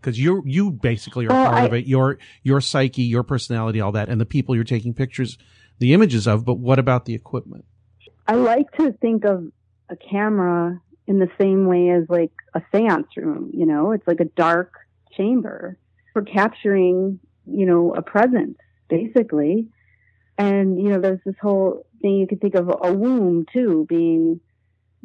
Because 0.00 0.18
you 0.20 0.42
you 0.44 0.70
basically 0.70 1.24
are 1.26 1.30
Well, 1.30 1.46
part 1.50 1.62
I- 1.62 1.66
of 1.66 1.72
it. 1.72 1.86
Your 1.86 2.18
your 2.42 2.60
psyche, 2.60 3.02
your 3.02 3.22
personality, 3.22 3.80
all 3.80 3.92
that, 3.92 4.10
and 4.10 4.20
the 4.20 4.26
people 4.26 4.54
you're 4.54 4.62
taking 4.62 4.92
pictures, 4.92 5.38
the 5.78 5.94
images 5.94 6.26
of. 6.28 6.44
But 6.44 6.58
what 6.58 6.78
about 6.78 7.06
the 7.06 7.14
equipment? 7.14 7.64
I 8.28 8.34
like 8.34 8.70
to 8.72 8.92
think 8.92 9.24
of 9.24 9.50
a 9.88 9.96
camera 9.96 10.80
in 11.06 11.18
the 11.18 11.28
same 11.40 11.66
way 11.66 11.90
as 11.90 12.04
like 12.08 12.32
a 12.54 12.62
seance 12.70 13.08
room, 13.16 13.50
you 13.52 13.66
know, 13.66 13.92
it's 13.92 14.06
like 14.06 14.20
a 14.20 14.24
dark 14.36 14.72
chamber 15.16 15.78
for 16.12 16.22
capturing, 16.22 17.18
you 17.46 17.66
know, 17.66 17.94
a 17.94 18.02
presence 18.02 18.58
basically. 18.88 19.68
And, 20.36 20.80
you 20.80 20.88
know, 20.90 21.00
there's 21.00 21.20
this 21.24 21.36
whole 21.40 21.86
thing 22.04 22.16
you 22.18 22.26
can 22.26 22.38
think 22.38 22.54
of 22.54 22.68
a 22.68 22.92
womb 22.92 23.46
too 23.50 23.86
being, 23.88 24.38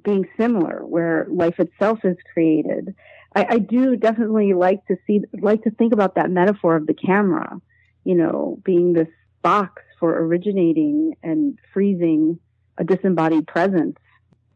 being 0.03 0.25
similar 0.37 0.85
where 0.85 1.25
life 1.31 1.57
itself 1.57 1.99
is 2.03 2.17
created. 2.33 2.93
I, 3.33 3.45
I 3.51 3.59
do 3.59 3.95
definitely 3.95 4.53
like 4.53 4.85
to 4.87 4.97
see, 5.07 5.21
like 5.41 5.63
to 5.63 5.71
think 5.71 5.93
about 5.93 6.15
that 6.15 6.29
metaphor 6.29 6.75
of 6.75 6.87
the 6.87 6.93
camera, 6.93 7.61
you 8.03 8.15
know, 8.15 8.59
being 8.65 8.91
this 8.91 9.07
box 9.41 9.81
for 9.97 10.11
originating 10.25 11.15
and 11.23 11.57
freezing 11.73 12.37
a 12.77 12.83
disembodied 12.83 13.47
presence. 13.47 13.95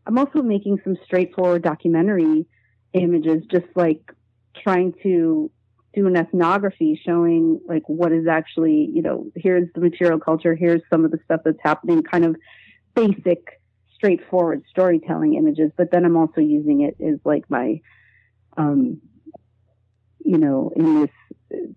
I'm 0.05 0.17
also 0.17 0.41
making 0.41 0.79
some 0.83 0.97
straightforward 1.05 1.61
documentary 1.61 2.45
images, 2.91 3.43
just 3.49 3.67
like 3.75 4.11
trying 4.61 4.93
to 5.03 5.49
do 5.93 6.07
an 6.07 6.15
ethnography 6.15 6.99
showing 7.05 7.59
like 7.67 7.83
what 7.87 8.11
is 8.11 8.27
actually, 8.27 8.89
you 8.91 9.01
know, 9.01 9.27
here's 9.35 9.67
the 9.75 9.81
material 9.81 10.19
culture, 10.19 10.55
here's 10.55 10.81
some 10.89 11.05
of 11.05 11.11
the 11.11 11.19
stuff 11.25 11.41
that's 11.45 11.59
happening, 11.61 12.01
kind 12.01 12.25
of 12.25 12.35
basic, 12.95 13.61
straightforward 13.93 14.63
storytelling 14.69 15.35
images. 15.35 15.71
But 15.77 15.91
then 15.91 16.05
I'm 16.05 16.17
also 16.17 16.41
using 16.41 16.81
it 16.81 16.97
as 17.03 17.19
like 17.23 17.43
my, 17.49 17.81
um, 18.57 19.01
you 20.19 20.37
know, 20.37 20.71
in 20.75 21.01
this 21.01 21.09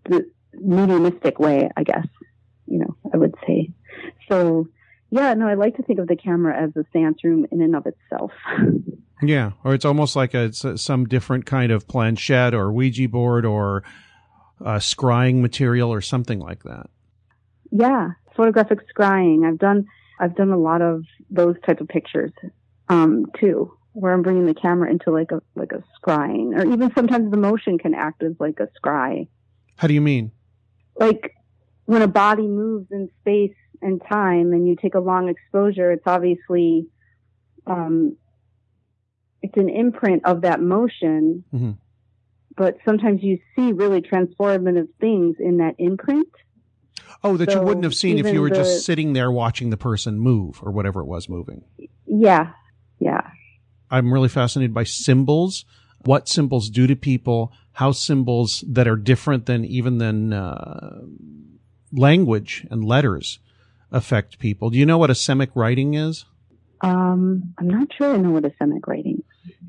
the 0.04 0.30
mediumistic 0.54 1.38
way, 1.38 1.68
I 1.76 1.82
guess, 1.82 2.06
you 2.66 2.78
know, 2.78 2.96
I 3.12 3.18
would 3.18 3.34
say. 3.46 3.70
So, 4.30 4.68
yeah, 5.10 5.34
no, 5.34 5.46
I 5.46 5.54
like 5.54 5.76
to 5.76 5.82
think 5.82 5.98
of 5.98 6.08
the 6.08 6.16
camera 6.16 6.56
as 6.58 6.70
a 6.76 6.84
seance 6.92 7.22
room 7.22 7.46
in 7.52 7.60
and 7.60 7.76
of 7.76 7.86
itself. 7.86 8.32
Yeah, 9.22 9.52
or 9.64 9.72
it's 9.72 9.86
almost 9.86 10.14
like 10.14 10.34
a- 10.34 10.52
some 10.52 11.06
different 11.06 11.46
kind 11.46 11.72
of 11.72 11.88
planchette 11.88 12.54
or 12.54 12.70
Ouija 12.70 13.08
board 13.08 13.46
or 13.46 13.82
uh, 14.64 14.76
scrying 14.78 15.40
material 15.40 15.92
or 15.92 16.00
something 16.00 16.38
like 16.40 16.62
that. 16.64 16.88
yeah, 17.70 18.10
photographic 18.36 18.80
scrying. 18.94 19.46
I've 19.46 19.58
done 19.58 19.86
I've 20.18 20.34
done 20.34 20.50
a 20.50 20.56
lot 20.58 20.80
of 20.82 21.02
those 21.30 21.56
type 21.66 21.80
of 21.80 21.88
pictures 21.88 22.32
um, 22.88 23.26
too, 23.38 23.72
where 23.92 24.12
I'm 24.12 24.22
bringing 24.22 24.46
the 24.46 24.54
camera 24.54 24.90
into 24.90 25.10
like 25.10 25.30
a 25.32 25.42
like 25.54 25.72
a 25.72 25.82
scrying, 26.00 26.54
or 26.58 26.64
even 26.72 26.92
sometimes 26.94 27.30
the 27.30 27.36
motion 27.36 27.78
can 27.78 27.94
act 27.94 28.22
as 28.22 28.32
like 28.38 28.58
a 28.60 28.68
scry. 28.78 29.28
How 29.76 29.88
do 29.88 29.94
you 29.94 30.00
mean? 30.00 30.32
Like 30.98 31.34
when 31.84 32.02
a 32.02 32.08
body 32.08 32.46
moves 32.46 32.86
in 32.90 33.10
space 33.20 33.54
and 33.82 34.00
time, 34.10 34.52
and 34.52 34.66
you 34.66 34.76
take 34.76 34.94
a 34.94 35.00
long 35.00 35.28
exposure, 35.28 35.92
it's 35.92 36.06
obviously 36.06 36.86
um, 37.66 38.16
it's 39.42 39.56
an 39.56 39.68
imprint 39.68 40.24
of 40.24 40.42
that 40.42 40.60
motion. 40.62 41.44
Mhm. 41.52 41.76
But 42.56 42.78
sometimes 42.84 43.22
you 43.22 43.38
see 43.54 43.72
really 43.72 44.00
transformative 44.00 44.88
things 45.00 45.36
in 45.38 45.58
that 45.58 45.74
imprint. 45.78 46.28
Oh, 47.22 47.36
that 47.36 47.52
you 47.52 47.60
wouldn't 47.60 47.84
have 47.84 47.94
seen 47.94 48.18
if 48.18 48.32
you 48.32 48.40
were 48.40 48.48
the- 48.48 48.56
just 48.56 48.84
sitting 48.84 49.12
there 49.12 49.30
watching 49.30 49.70
the 49.70 49.76
person 49.76 50.18
move 50.18 50.60
or 50.62 50.70
whatever 50.72 51.00
it 51.00 51.06
was 51.06 51.28
moving. 51.28 51.64
Yeah, 52.06 52.52
yeah. 52.98 53.22
I'm 53.90 54.12
really 54.12 54.28
fascinated 54.28 54.74
by 54.74 54.84
symbols, 54.84 55.64
what 56.04 56.28
symbols 56.28 56.70
do 56.70 56.86
to 56.86 56.96
people, 56.96 57.52
how 57.72 57.92
symbols 57.92 58.64
that 58.68 58.88
are 58.88 58.96
different 58.96 59.46
than 59.46 59.64
even 59.64 59.98
than 59.98 60.32
uh, 60.32 61.02
language 61.92 62.66
and 62.70 62.84
letters 62.84 63.38
affect 63.92 64.38
people. 64.38 64.70
Do 64.70 64.78
you 64.78 64.86
know 64.86 64.98
what 64.98 65.10
asemic 65.10 65.50
writing 65.54 65.94
is? 65.94 66.24
Um, 66.80 67.54
I'm 67.58 67.68
not 67.68 67.88
sure 67.96 68.14
I 68.14 68.18
know 68.18 68.30
what 68.30 68.44
asemic 68.44 68.86
writing. 68.86 69.15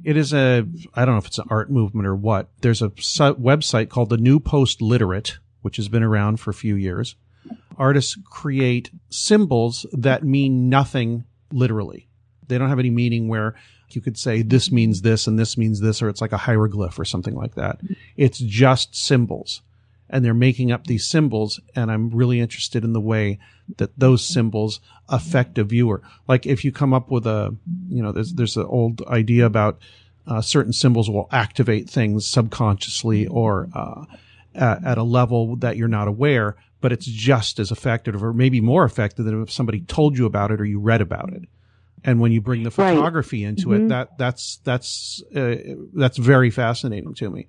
It 0.07 0.15
is 0.15 0.33
a, 0.33 0.65
I 0.93 1.03
don't 1.03 1.15
know 1.15 1.19
if 1.19 1.27
it's 1.27 1.37
an 1.37 1.49
art 1.49 1.69
movement 1.69 2.07
or 2.07 2.15
what. 2.15 2.47
There's 2.61 2.81
a 2.81 2.87
website 2.91 3.89
called 3.89 4.09
the 4.09 4.15
New 4.15 4.39
Post 4.39 4.81
Literate, 4.81 5.37
which 5.63 5.75
has 5.75 5.89
been 5.89 6.01
around 6.01 6.39
for 6.39 6.49
a 6.49 6.53
few 6.53 6.75
years. 6.75 7.17
Artists 7.77 8.17
create 8.23 8.89
symbols 9.09 9.85
that 9.91 10.23
mean 10.23 10.69
nothing 10.69 11.25
literally. 11.51 12.07
They 12.47 12.57
don't 12.57 12.69
have 12.69 12.79
any 12.79 12.89
meaning 12.89 13.27
where 13.27 13.55
you 13.89 13.99
could 13.99 14.17
say 14.17 14.43
this 14.43 14.71
means 14.71 15.01
this 15.01 15.27
and 15.27 15.37
this 15.37 15.57
means 15.57 15.81
this, 15.81 16.01
or 16.01 16.07
it's 16.07 16.21
like 16.21 16.31
a 16.31 16.37
hieroglyph 16.37 16.97
or 16.97 17.03
something 17.03 17.35
like 17.35 17.55
that. 17.55 17.81
It's 18.15 18.39
just 18.39 18.95
symbols. 18.95 19.61
And 20.09 20.23
they're 20.23 20.33
making 20.33 20.71
up 20.71 20.87
these 20.87 21.05
symbols, 21.05 21.59
and 21.75 21.91
I'm 21.91 22.09
really 22.11 22.39
interested 22.39 22.83
in 22.85 22.93
the 22.93 23.01
way 23.01 23.39
that 23.77 23.91
those 23.99 24.23
symbols 24.25 24.79
affect 25.09 25.57
a 25.57 25.65
viewer. 25.65 26.01
Like 26.29 26.45
if 26.45 26.63
you 26.63 26.71
come 26.71 26.93
up 26.93 27.11
with 27.11 27.27
a, 27.27 27.53
you 27.89 28.01
know, 28.01 28.13
there's 28.13 28.33
there's 28.33 28.55
an 28.55 28.63
old 28.67 29.01
idea 29.07 29.45
about 29.45 29.79
uh, 30.25 30.41
certain 30.41 30.71
symbols 30.73 31.09
will 31.09 31.27
activate 31.31 31.89
things 31.89 32.25
subconsciously 32.25 33.27
or 33.27 33.67
uh, 33.73 34.05
at, 34.55 34.83
at 34.85 34.97
a 34.97 35.03
level 35.03 35.55
that 35.57 35.75
you're 35.77 35.87
not 35.89 36.07
aware, 36.07 36.55
but 36.79 36.91
it's 36.93 37.05
just 37.05 37.59
as 37.59 37.71
effective 37.71 38.23
or 38.23 38.31
maybe 38.33 38.61
more 38.61 38.85
effective 38.85 39.25
than 39.25 39.41
if 39.41 39.51
somebody 39.51 39.81
told 39.81 40.17
you 40.17 40.25
about 40.25 40.51
it 40.51 40.61
or 40.61 40.65
you 40.65 40.79
read 40.79 41.01
about 41.01 41.33
it. 41.33 41.43
And 42.05 42.21
when 42.21 42.31
you 42.31 42.39
bring 42.41 42.63
the 42.63 42.69
Right. 42.77 42.93
photography 42.95 43.43
into 43.43 43.73
it, 43.73 43.83
Mhm. 43.83 43.89
that 43.89 44.17
that's 44.17 44.57
that's 44.63 45.21
uh, 45.35 45.55
that's 45.93 46.17
very 46.17 46.49
fascinating 46.49 47.13
to 47.15 47.29
me. 47.29 47.47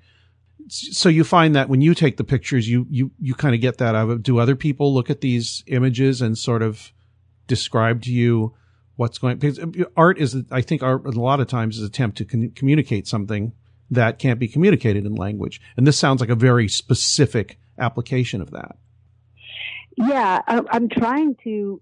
So 0.68 1.08
you 1.08 1.24
find 1.24 1.54
that 1.54 1.68
when 1.68 1.80
you 1.80 1.94
take 1.94 2.16
the 2.16 2.24
pictures, 2.24 2.68
you 2.68 2.86
you 2.90 3.10
you 3.18 3.34
kind 3.34 3.54
of 3.54 3.60
get 3.60 3.78
that 3.78 3.94
out 3.94 4.04
of 4.04 4.10
it. 4.10 4.22
Do 4.22 4.38
other 4.38 4.56
people 4.56 4.92
look 4.92 5.10
at 5.10 5.20
these 5.20 5.64
images 5.66 6.20
and 6.20 6.36
sort 6.36 6.62
of 6.62 6.92
describe 7.46 8.02
to 8.02 8.12
you 8.12 8.54
what's 8.96 9.18
going? 9.18 9.38
Because 9.38 9.58
uh, 9.58 9.84
art 9.96 10.18
is, 10.18 10.36
I 10.50 10.60
think, 10.60 10.82
art 10.82 11.06
a 11.06 11.10
lot 11.10 11.40
of 11.40 11.46
times 11.46 11.78
is 11.78 11.84
attempt 11.84 12.18
to 12.18 12.24
con- 12.24 12.52
communicate 12.54 13.06
something 13.06 13.52
that 13.90 14.18
can't 14.18 14.38
be 14.38 14.48
communicated 14.48 15.06
in 15.06 15.14
language, 15.14 15.60
and 15.76 15.86
this 15.86 15.98
sounds 15.98 16.20
like 16.20 16.30
a 16.30 16.34
very 16.34 16.68
specific 16.68 17.58
application 17.78 18.42
of 18.42 18.50
that. 18.50 18.76
Yeah, 19.96 20.42
I'm 20.46 20.88
trying 20.88 21.36
to 21.44 21.80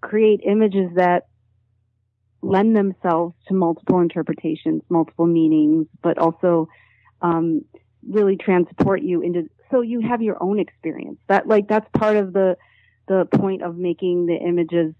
create 0.00 0.40
images 0.44 0.90
that 0.96 1.26
lend 2.40 2.76
themselves 2.76 3.34
to 3.48 3.54
multiple 3.54 4.00
interpretations, 4.00 4.82
multiple 4.88 5.26
meanings, 5.26 5.86
but 6.02 6.18
also 6.18 6.68
um, 7.22 7.62
really 8.08 8.36
transport 8.36 9.02
you 9.02 9.22
into 9.22 9.48
so 9.70 9.80
you 9.80 10.00
have 10.00 10.20
your 10.22 10.42
own 10.42 10.58
experience. 10.58 11.18
That 11.28 11.46
like 11.46 11.68
that's 11.68 11.86
part 11.98 12.16
of 12.16 12.32
the 12.32 12.56
the 13.08 13.26
point 13.34 13.62
of 13.62 13.76
making 13.76 14.26
the 14.26 14.36
images. 14.36 14.94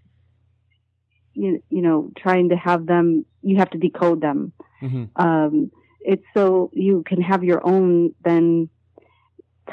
You 1.35 1.63
you 1.71 1.83
know, 1.83 2.11
trying 2.17 2.51
to 2.51 2.57
have 2.57 2.87
them. 2.87 3.25
You 3.43 3.57
have 3.59 3.71
to 3.71 3.79
decode 3.79 4.21
them. 4.21 4.53
hmm 4.81 5.05
Um, 5.17 5.71
it's 6.01 6.25
so 6.35 6.71
you 6.73 7.05
can 7.07 7.21
have 7.21 7.45
your 7.45 7.67
own 7.67 8.15
then 8.25 8.69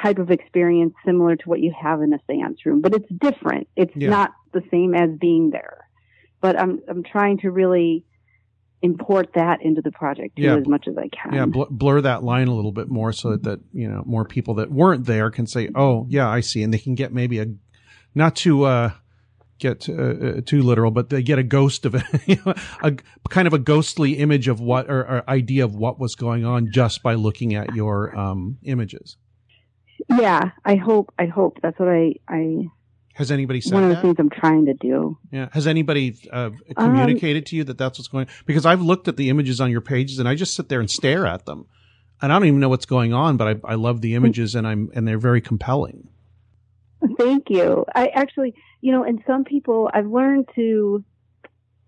type 0.01 0.19
of 0.19 0.31
experience 0.31 0.93
similar 1.05 1.35
to 1.35 1.49
what 1.49 1.59
you 1.59 1.73
have 1.79 2.01
in 2.01 2.13
a 2.13 2.19
seance 2.29 2.65
room, 2.65 2.81
but 2.81 2.93
it's 2.93 3.09
different. 3.19 3.67
It's 3.75 3.95
Yeah. 3.95 4.09
not 4.09 4.31
the 4.53 4.61
same 4.71 4.93
as 4.93 5.09
being 5.19 5.49
there. 5.49 5.77
But 6.41 6.57
I'm 6.59 6.79
I'm 6.87 7.03
trying 7.03 7.39
to 7.39 7.51
really 7.51 8.05
import 8.81 9.33
that 9.33 9.61
into 9.61 9.81
the 9.81 9.91
project 9.91 10.37
Yeah. 10.39 10.55
as 10.55 10.67
much 10.67 10.87
as 10.87 10.97
I 10.97 11.09
can. 11.09 11.33
Yeah, 11.33 11.45
bl- 11.45 11.63
blur 11.69 12.01
that 12.01 12.23
line 12.23 12.47
a 12.47 12.53
little 12.55 12.71
bit 12.71 12.89
more 12.89 13.11
so 13.11 13.31
that, 13.31 13.43
that 13.43 13.59
you 13.73 13.89
know 13.89 14.03
more 14.05 14.25
people 14.25 14.53
that 14.55 14.71
weren't 14.71 15.05
there 15.05 15.29
can 15.29 15.47
say, 15.47 15.69
"Oh, 15.75 16.05
yeah, 16.09 16.29
I 16.29 16.39
see," 16.39 16.63
and 16.63 16.73
they 16.73 16.77
can 16.77 16.95
get 16.95 17.13
maybe 17.13 17.39
a 17.39 17.47
not 18.15 18.35
to 18.37 18.63
uh, 18.63 18.91
get 19.59 19.87
uh, 19.89 19.93
uh, 19.93 20.41
too 20.45 20.61
literal, 20.61 20.91
but 20.91 21.09
they 21.09 21.21
get 21.21 21.37
a 21.37 21.43
ghost 21.43 21.85
of 21.85 21.95
it, 21.95 22.03
you 22.25 22.37
know, 22.45 22.53
a 22.81 22.93
kind 23.29 23.47
of 23.47 23.53
a 23.53 23.59
ghostly 23.59 24.13
image 24.13 24.47
of 24.47 24.59
what 24.61 24.89
or, 24.89 25.01
or 25.01 25.29
idea 25.29 25.65
of 25.65 25.75
what 25.75 25.99
was 25.99 26.15
going 26.15 26.45
on 26.45 26.71
just 26.71 27.03
by 27.03 27.13
looking 27.13 27.55
at 27.55 27.75
your 27.75 28.17
um, 28.17 28.57
images. 28.63 29.17
Yeah, 30.09 30.51
I 30.65 30.75
hope 30.75 31.13
I 31.19 31.25
hope 31.25 31.59
that's 31.61 31.77
what 31.77 31.89
I 31.89 32.13
I 32.27 32.67
Has 33.19 33.29
anybody 33.31 33.61
said 33.61 33.73
that 33.73 33.75
one 33.75 33.83
of 33.83 33.89
the 33.89 33.95
that? 33.95 34.01
things 34.01 34.15
I'm 34.17 34.29
trying 34.29 34.65
to 34.65 34.73
do. 34.73 35.17
Yeah. 35.31 35.49
Has 35.51 35.67
anybody 35.67 36.17
uh, 36.31 36.49
Um, 36.49 36.57
communicated 36.75 37.45
to 37.47 37.55
you 37.57 37.63
that 37.65 37.77
that's 37.77 37.99
what's 37.99 38.07
going? 38.07 38.25
on? 38.27 38.33
Because 38.47 38.65
I've 38.65 38.81
looked 38.81 39.07
at 39.07 39.17
the 39.17 39.29
images 39.29 39.59
on 39.61 39.69
your 39.69 39.81
pages 39.81 40.19
and 40.19 40.27
I 40.27 40.35
just 40.35 40.55
sit 40.55 40.69
there 40.69 40.79
and 40.79 40.89
stare 40.89 41.27
at 41.27 41.45
them, 41.45 41.65
and 42.21 42.31
I 42.31 42.35
don't 42.39 42.47
even 42.47 42.59
know 42.59 42.69
what's 42.69 42.85
going 42.85 43.13
on, 43.13 43.37
but 43.37 43.47
I, 43.65 43.73
I 43.73 43.75
love 43.75 44.01
the 44.01 44.15
images 44.15 44.55
and 44.55 44.65
I'm 44.65 44.89
and 44.95 45.07
they're 45.07 45.19
very 45.19 45.41
compelling. 45.41 46.07
Thank 47.17 47.49
you. 47.49 47.85
I 47.95 48.07
actually, 48.07 48.53
you 48.81 48.91
know, 48.91 49.03
and 49.03 49.21
some 49.25 49.43
people, 49.45 49.89
I've 49.93 50.07
learned 50.07 50.49
to 50.55 51.03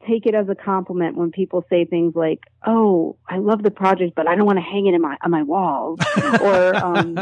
take 0.08 0.26
it 0.26 0.34
as 0.34 0.48
a 0.50 0.56
compliment 0.56 1.16
when 1.18 1.32
people 1.32 1.64
say 1.70 1.86
things 1.86 2.14
like, 2.16 2.40
"Oh, 2.66 3.18
I 3.30 3.38
love 3.38 3.62
the 3.64 3.72
project, 3.72 4.16
but 4.16 4.28
I 4.28 4.36
don't 4.36 4.46
want 4.46 4.58
to 4.58 4.64
hang 4.64 4.88
it 4.88 4.94
in 4.96 5.02
my 5.02 5.16
on 5.24 5.32
my 5.32 5.44
walls," 5.44 6.00
or, 6.42 6.76
um, 6.76 7.20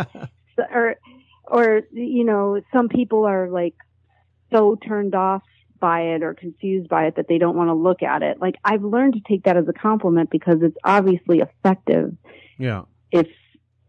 or, 0.73 0.95
or 1.47 1.81
you 1.91 2.23
know, 2.23 2.61
some 2.73 2.89
people 2.89 3.25
are 3.25 3.49
like 3.49 3.75
so 4.51 4.75
turned 4.75 5.15
off 5.15 5.43
by 5.79 6.01
it 6.01 6.23
or 6.23 6.33
confused 6.33 6.89
by 6.89 7.05
it 7.05 7.15
that 7.15 7.27
they 7.27 7.37
don't 7.37 7.55
want 7.55 7.69
to 7.69 7.73
look 7.73 8.03
at 8.03 8.21
it. 8.21 8.41
Like 8.41 8.55
I've 8.65 8.83
learned 8.83 9.13
to 9.13 9.21
take 9.21 9.43
that 9.43 9.57
as 9.57 9.67
a 9.67 9.73
compliment 9.73 10.29
because 10.29 10.57
it's 10.61 10.77
obviously 10.83 11.39
effective 11.39 12.15
yeah. 12.57 12.83
if 13.11 13.27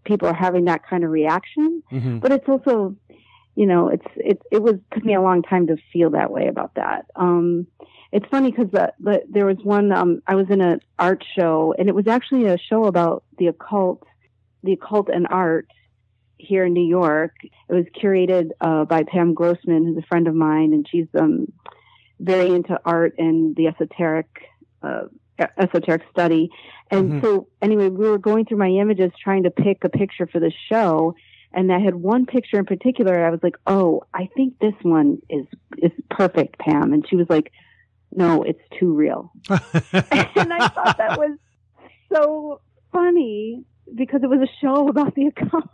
people 0.04 0.28
are 0.28 0.34
having 0.34 0.64
that 0.64 0.86
kind 0.86 1.04
of 1.04 1.10
reaction 1.10 1.82
hmm 1.90 2.18
but 2.18 2.32
it's 2.32 2.48
also 2.48 2.96
you 3.54 3.66
know 3.66 3.88
it's 3.88 4.06
it 4.16 4.40
it 4.50 4.62
was 4.62 4.74
took 4.92 5.04
me 5.04 5.14
a 5.14 5.20
long 5.20 5.42
time 5.42 5.66
to 5.66 5.76
feel 5.92 6.10
that 6.10 6.30
way 6.30 6.46
about 6.48 6.74
that 6.74 7.06
um 7.16 7.66
it's 8.12 8.26
funny 8.30 8.50
because 8.50 8.70
the, 8.72 8.92
the 9.00 9.22
there 9.28 9.46
was 9.46 9.58
one 9.62 9.92
um 9.92 10.22
i 10.26 10.34
was 10.34 10.46
in 10.50 10.60
an 10.60 10.80
art 10.98 11.24
show 11.36 11.74
and 11.78 11.88
it 11.88 11.94
was 11.94 12.06
actually 12.06 12.46
a 12.46 12.58
show 12.58 12.84
about 12.84 13.24
the 13.38 13.46
occult 13.46 14.02
the 14.62 14.72
occult 14.72 15.08
and 15.08 15.26
art 15.30 15.66
here 16.40 16.64
in 16.64 16.72
new 16.72 16.86
york 16.86 17.32
it 17.42 17.74
was 17.74 17.84
curated 18.00 18.50
uh 18.60 18.84
by 18.84 19.02
pam 19.04 19.34
grossman 19.34 19.84
who's 19.86 19.96
a 19.98 20.06
friend 20.06 20.26
of 20.28 20.34
mine 20.34 20.72
and 20.72 20.86
she's 20.90 21.06
um 21.18 21.46
very 22.18 22.52
into 22.54 22.78
art 22.84 23.14
and 23.18 23.56
the 23.56 23.66
esoteric 23.66 24.26
uh 24.82 25.02
esoteric 25.58 26.02
study 26.10 26.50
and 26.90 27.12
Mhm. 27.12 27.22
so 27.22 27.48
anyway 27.62 27.88
we 27.88 28.08
were 28.08 28.18
going 28.18 28.44
through 28.44 28.58
my 28.58 28.68
images 28.68 29.10
trying 29.22 29.44
to 29.44 29.50
pick 29.50 29.84
a 29.84 29.88
picture 29.88 30.26
for 30.26 30.38
the 30.40 30.52
show 30.68 31.14
and 31.52 31.72
I 31.72 31.80
had 31.80 31.96
one 31.96 32.26
picture 32.26 32.58
in 32.58 32.64
particular. 32.64 33.26
I 33.26 33.30
was 33.30 33.40
like, 33.42 33.56
"Oh, 33.66 34.02
I 34.14 34.28
think 34.36 34.58
this 34.60 34.74
one 34.82 35.18
is 35.28 35.46
is 35.78 35.90
perfect, 36.08 36.58
Pam." 36.60 36.92
And 36.92 37.04
she 37.08 37.16
was 37.16 37.26
like, 37.28 37.50
"No, 38.12 38.44
it's 38.44 38.62
too 38.78 38.94
real." 38.94 39.32
and 39.50 40.52
I 40.52 40.68
thought 40.68 40.96
that 40.98 41.18
was 41.18 41.36
so 42.12 42.60
funny 42.92 43.64
because 43.94 44.22
it 44.22 44.28
was 44.28 44.40
a 44.40 44.50
show 44.60 44.88
about 44.94 45.14
the 45.14 45.26
occult 45.26 45.64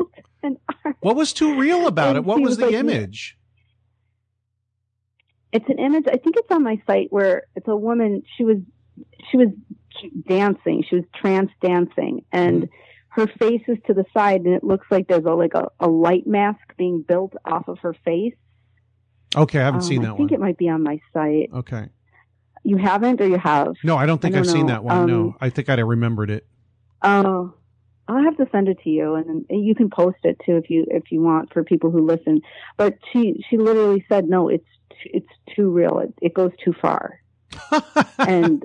and 0.42 0.56
art. 0.84 0.96
what 1.00 1.16
was 1.16 1.32
too 1.32 1.58
real 1.58 1.86
about 1.86 2.10
And 2.10 2.18
it? 2.18 2.24
What 2.24 2.40
was 2.40 2.50
was 2.50 2.56
the 2.58 2.66
like, 2.66 2.74
image? 2.74 3.36
It's 5.52 5.68
an 5.68 5.78
image. 5.78 6.04
I 6.08 6.16
think 6.16 6.36
it's 6.36 6.50
on 6.50 6.62
my 6.62 6.80
site 6.86 7.08
where 7.10 7.44
it's 7.54 7.68
a 7.68 7.76
woman. 7.76 8.22
She 8.36 8.44
was 8.44 8.58
she 9.30 9.36
was 9.36 9.48
dancing. 10.28 10.84
She 10.88 10.96
was 10.96 11.04
trance 11.14 11.50
dancing, 11.62 12.24
and 12.32 12.68
her 13.08 13.26
face 13.26 13.62
is 13.68 13.78
to 13.86 13.94
the 13.94 14.04
side, 14.12 14.42
and 14.42 14.54
it 14.54 14.64
looks 14.64 14.86
like 14.90 15.08
there's 15.08 15.24
a 15.24 15.30
like 15.30 15.54
a, 15.54 15.68
a 15.80 15.88
light 15.88 16.26
mask 16.26 16.60
being 16.76 17.02
built 17.06 17.32
off 17.44 17.68
of 17.68 17.78
her 17.78 17.94
face. 18.04 18.34
Okay, 19.34 19.60
I 19.60 19.64
haven't 19.64 19.80
Um, 19.82 19.86
seen 19.86 20.02
that 20.02 20.08
one. 20.08 20.14
I 20.14 20.18
think 20.18 20.30
one. 20.32 20.40
it 20.40 20.42
might 20.44 20.58
be 20.58 20.68
on 20.68 20.82
my 20.82 21.00
site. 21.12 21.50
Okay. 21.54 21.88
You 22.62 22.76
haven't, 22.78 23.20
or 23.20 23.28
you 23.28 23.38
have? 23.38 23.74
No, 23.84 23.96
I 23.96 24.06
don't 24.06 24.20
think 24.20 24.34
I 24.34 24.38
I've 24.40 24.44
don't 24.44 24.52
seen 24.52 24.66
that 24.66 24.82
one. 24.82 25.06
no, 25.06 25.20
Um, 25.28 25.36
I 25.40 25.50
think 25.50 25.68
I'd 25.68 25.78
have 25.78 25.86
remembered 25.86 26.30
it. 26.30 26.46
Oh, 27.02 27.54
I'll 28.08 28.22
have 28.22 28.36
to 28.36 28.46
send 28.52 28.68
it 28.68 28.78
to 28.84 28.90
you, 28.90 29.14
and 29.16 29.44
you 29.48 29.74
can 29.74 29.90
post 29.90 30.18
it 30.22 30.40
too 30.46 30.56
if 30.56 30.70
you 30.70 30.86
if 30.88 31.10
you 31.10 31.20
want 31.20 31.52
for 31.52 31.64
people 31.64 31.90
who 31.90 32.06
listen. 32.06 32.40
But 32.76 32.98
she 33.12 33.42
she 33.48 33.58
literally 33.58 34.04
said, 34.08 34.28
"No, 34.28 34.48
it's 34.48 34.66
it's 35.04 35.26
too 35.54 35.70
real. 35.70 35.98
It, 35.98 36.14
it 36.22 36.34
goes 36.34 36.52
too 36.64 36.72
far." 36.80 37.20
And 38.18 38.64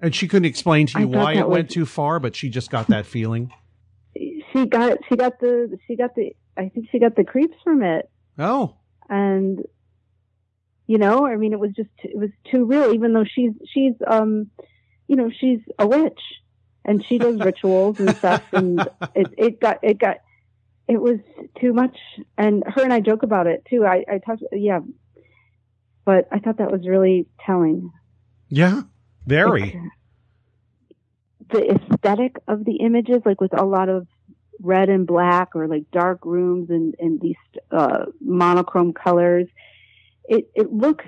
and 0.00 0.14
she 0.14 0.28
couldn't 0.28 0.46
explain 0.46 0.86
to 0.88 1.00
you 1.00 1.08
why 1.08 1.34
it 1.34 1.48
went 1.48 1.70
too 1.70 1.86
far, 1.86 2.20
but 2.20 2.36
she 2.36 2.48
just 2.50 2.70
got 2.70 2.88
that 2.88 3.06
feeling. 3.06 3.52
she 4.14 4.66
got 4.66 4.98
she 5.08 5.16
got 5.16 5.40
the 5.40 5.78
she 5.86 5.96
got 5.96 6.14
the 6.14 6.32
I 6.56 6.68
think 6.68 6.88
she 6.90 6.98
got 6.98 7.16
the 7.16 7.24
creeps 7.24 7.56
from 7.64 7.82
it, 7.82 8.10
Oh, 8.38 8.76
and 9.08 9.60
you 10.86 10.98
know, 10.98 11.26
I 11.26 11.36
mean, 11.36 11.52
it 11.52 11.58
was 11.58 11.72
just 11.72 11.90
it 12.04 12.16
was 12.16 12.30
too 12.50 12.64
real. 12.66 12.92
Even 12.94 13.12
though 13.12 13.24
she's 13.24 13.52
she's 13.72 13.94
um, 14.06 14.50
you 15.08 15.16
know, 15.16 15.30
she's 15.40 15.60
a 15.78 15.86
witch, 15.86 16.20
and 16.86 17.04
she 17.04 17.18
does 17.18 17.38
rituals 17.44 18.00
and 18.00 18.16
stuff, 18.16 18.42
and 18.52 18.80
it 19.14 19.34
it 19.36 19.60
got 19.60 19.78
it 19.82 19.98
got 19.98 20.18
it 20.88 21.00
was 21.00 21.18
too 21.60 21.74
much. 21.74 21.98
And 22.38 22.64
her 22.66 22.82
and 22.82 22.92
I 22.92 23.00
joke 23.00 23.22
about 23.22 23.46
it 23.46 23.66
too. 23.68 23.84
I 23.84 24.04
I 24.10 24.18
talked 24.18 24.42
yeah, 24.52 24.80
but 26.06 26.28
I 26.32 26.38
thought 26.38 26.58
that 26.58 26.72
was 26.72 26.86
really 26.86 27.26
telling. 27.44 27.92
yeah, 28.48 28.82
very. 29.26 29.78
the 31.50 31.70
aesthetic 31.70 32.36
of 32.48 32.64
the 32.64 32.76
images, 32.76 33.22
like 33.24 33.40
with 33.40 33.56
a 33.58 33.64
lot 33.64 33.88
of 33.88 34.06
red 34.60 34.88
and 34.88 35.06
black 35.06 35.54
or 35.54 35.68
like 35.68 35.84
dark 35.92 36.24
rooms 36.24 36.70
and, 36.70 36.94
and 36.98 37.20
these 37.20 37.36
uh, 37.70 38.06
monochrome 38.20 38.92
colors, 38.92 39.46
it, 40.24 40.50
it 40.54 40.72
looks 40.72 41.04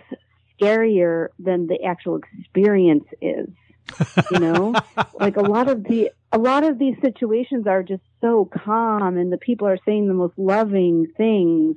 scarier 0.60 1.28
than 1.38 1.66
the 1.66 1.82
actual 1.84 2.16
experience 2.18 3.06
is. 3.20 3.48
You 4.30 4.40
know, 4.40 4.74
like 5.18 5.36
a 5.36 5.42
lot 5.42 5.68
of 5.68 5.84
the 5.84 6.10
a 6.32 6.38
lot 6.38 6.64
of 6.64 6.78
these 6.78 6.94
situations 7.00 7.66
are 7.66 7.82
just 7.82 8.02
so 8.20 8.44
calm, 8.64 9.16
and 9.16 9.32
the 9.32 9.38
people 9.38 9.66
are 9.66 9.78
saying 9.84 10.08
the 10.08 10.14
most 10.14 10.34
loving 10.36 11.06
things, 11.16 11.76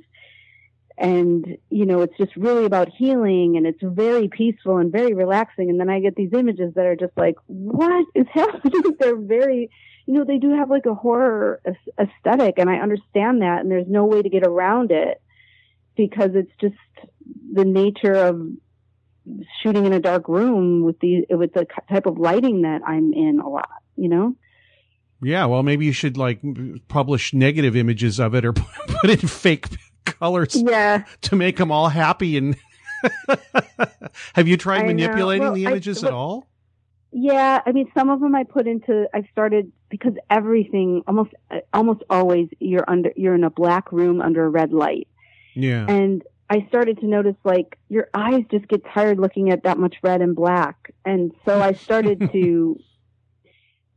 and 0.98 1.56
you 1.70 1.86
know 1.86 2.02
it's 2.02 2.16
just 2.16 2.36
really 2.36 2.64
about 2.64 2.88
healing, 2.88 3.56
and 3.56 3.66
it's 3.66 3.80
very 3.82 4.28
peaceful 4.28 4.78
and 4.78 4.92
very 4.92 5.14
relaxing. 5.14 5.70
And 5.70 5.80
then 5.80 5.88
I 5.88 6.00
get 6.00 6.16
these 6.16 6.32
images 6.32 6.74
that 6.74 6.86
are 6.86 6.96
just 6.96 7.16
like, 7.16 7.36
what 7.46 8.06
is 8.14 8.26
happening? 8.32 8.96
They're 9.00 9.16
very, 9.16 9.70
you 10.06 10.14
know, 10.14 10.24
they 10.24 10.38
do 10.38 10.54
have 10.54 10.70
like 10.70 10.86
a 10.86 10.94
horror 10.94 11.60
aesthetic, 11.98 12.58
and 12.58 12.68
I 12.68 12.76
understand 12.76 13.42
that, 13.42 13.60
and 13.60 13.70
there's 13.70 13.88
no 13.88 14.04
way 14.04 14.22
to 14.22 14.28
get 14.28 14.46
around 14.46 14.90
it 14.90 15.20
because 15.96 16.30
it's 16.34 16.52
just 16.60 16.74
the 17.52 17.64
nature 17.64 18.14
of 18.14 18.40
shooting 19.62 19.84
in 19.86 19.92
a 19.92 20.00
dark 20.00 20.28
room 20.28 20.82
with 20.84 20.98
the 21.00 21.26
with 21.30 21.52
the 21.54 21.66
type 21.88 22.06
of 22.06 22.18
lighting 22.18 22.62
that 22.62 22.82
I'm 22.86 23.12
in 23.12 23.40
a 23.40 23.48
lot, 23.48 23.68
you 23.96 24.08
know. 24.08 24.34
Yeah, 25.22 25.44
well, 25.46 25.62
maybe 25.62 25.84
you 25.86 25.92
should 25.92 26.16
like 26.16 26.40
publish 26.88 27.32
negative 27.32 27.76
images 27.76 28.18
of 28.18 28.34
it 28.34 28.44
or 28.44 28.52
put 28.52 29.10
in 29.10 29.18
fake 29.18 29.68
colors 30.04 30.56
Yeah, 30.60 31.04
to 31.22 31.36
make 31.36 31.56
them 31.58 31.70
all 31.70 31.88
happy. 31.88 32.36
And 32.36 32.56
have 34.34 34.48
you 34.48 34.56
tried 34.56 34.82
I 34.82 34.86
manipulating 34.86 35.42
Well, 35.44 35.54
the 35.54 35.66
I- 35.66 35.70
images 35.70 36.02
at 36.04 36.12
all? 36.12 36.48
yeah. 37.12 37.60
I 37.64 37.72
mean, 37.72 37.90
some 37.96 38.10
of 38.10 38.20
them 38.20 38.34
I 38.34 38.44
put 38.44 38.66
into. 38.66 39.06
I've 39.14 39.26
started 39.30 39.70
because 39.90 40.14
everything 40.30 41.02
almost 41.06 41.32
almost 41.72 42.02
always 42.10 42.48
you're 42.58 42.88
under 42.88 43.12
you're 43.16 43.34
in 43.34 43.44
a 43.44 43.50
black 43.50 43.92
room 43.92 44.20
under 44.20 44.44
a 44.44 44.48
red 44.48 44.72
light, 44.72 45.06
Yeah. 45.54 45.86
and 45.88 46.22
I 46.52 46.66
started 46.68 47.00
to 47.00 47.06
notice 47.06 47.36
like 47.44 47.78
your 47.88 48.08
eyes 48.12 48.42
just 48.50 48.68
get 48.68 48.82
tired 48.92 49.18
looking 49.18 49.48
at 49.50 49.62
that 49.62 49.78
much 49.78 49.96
red 50.02 50.20
and 50.20 50.36
black, 50.36 50.76
and 51.02 51.32
so 51.46 51.62
I 51.62 51.72
started 51.72 52.28
to. 52.32 52.78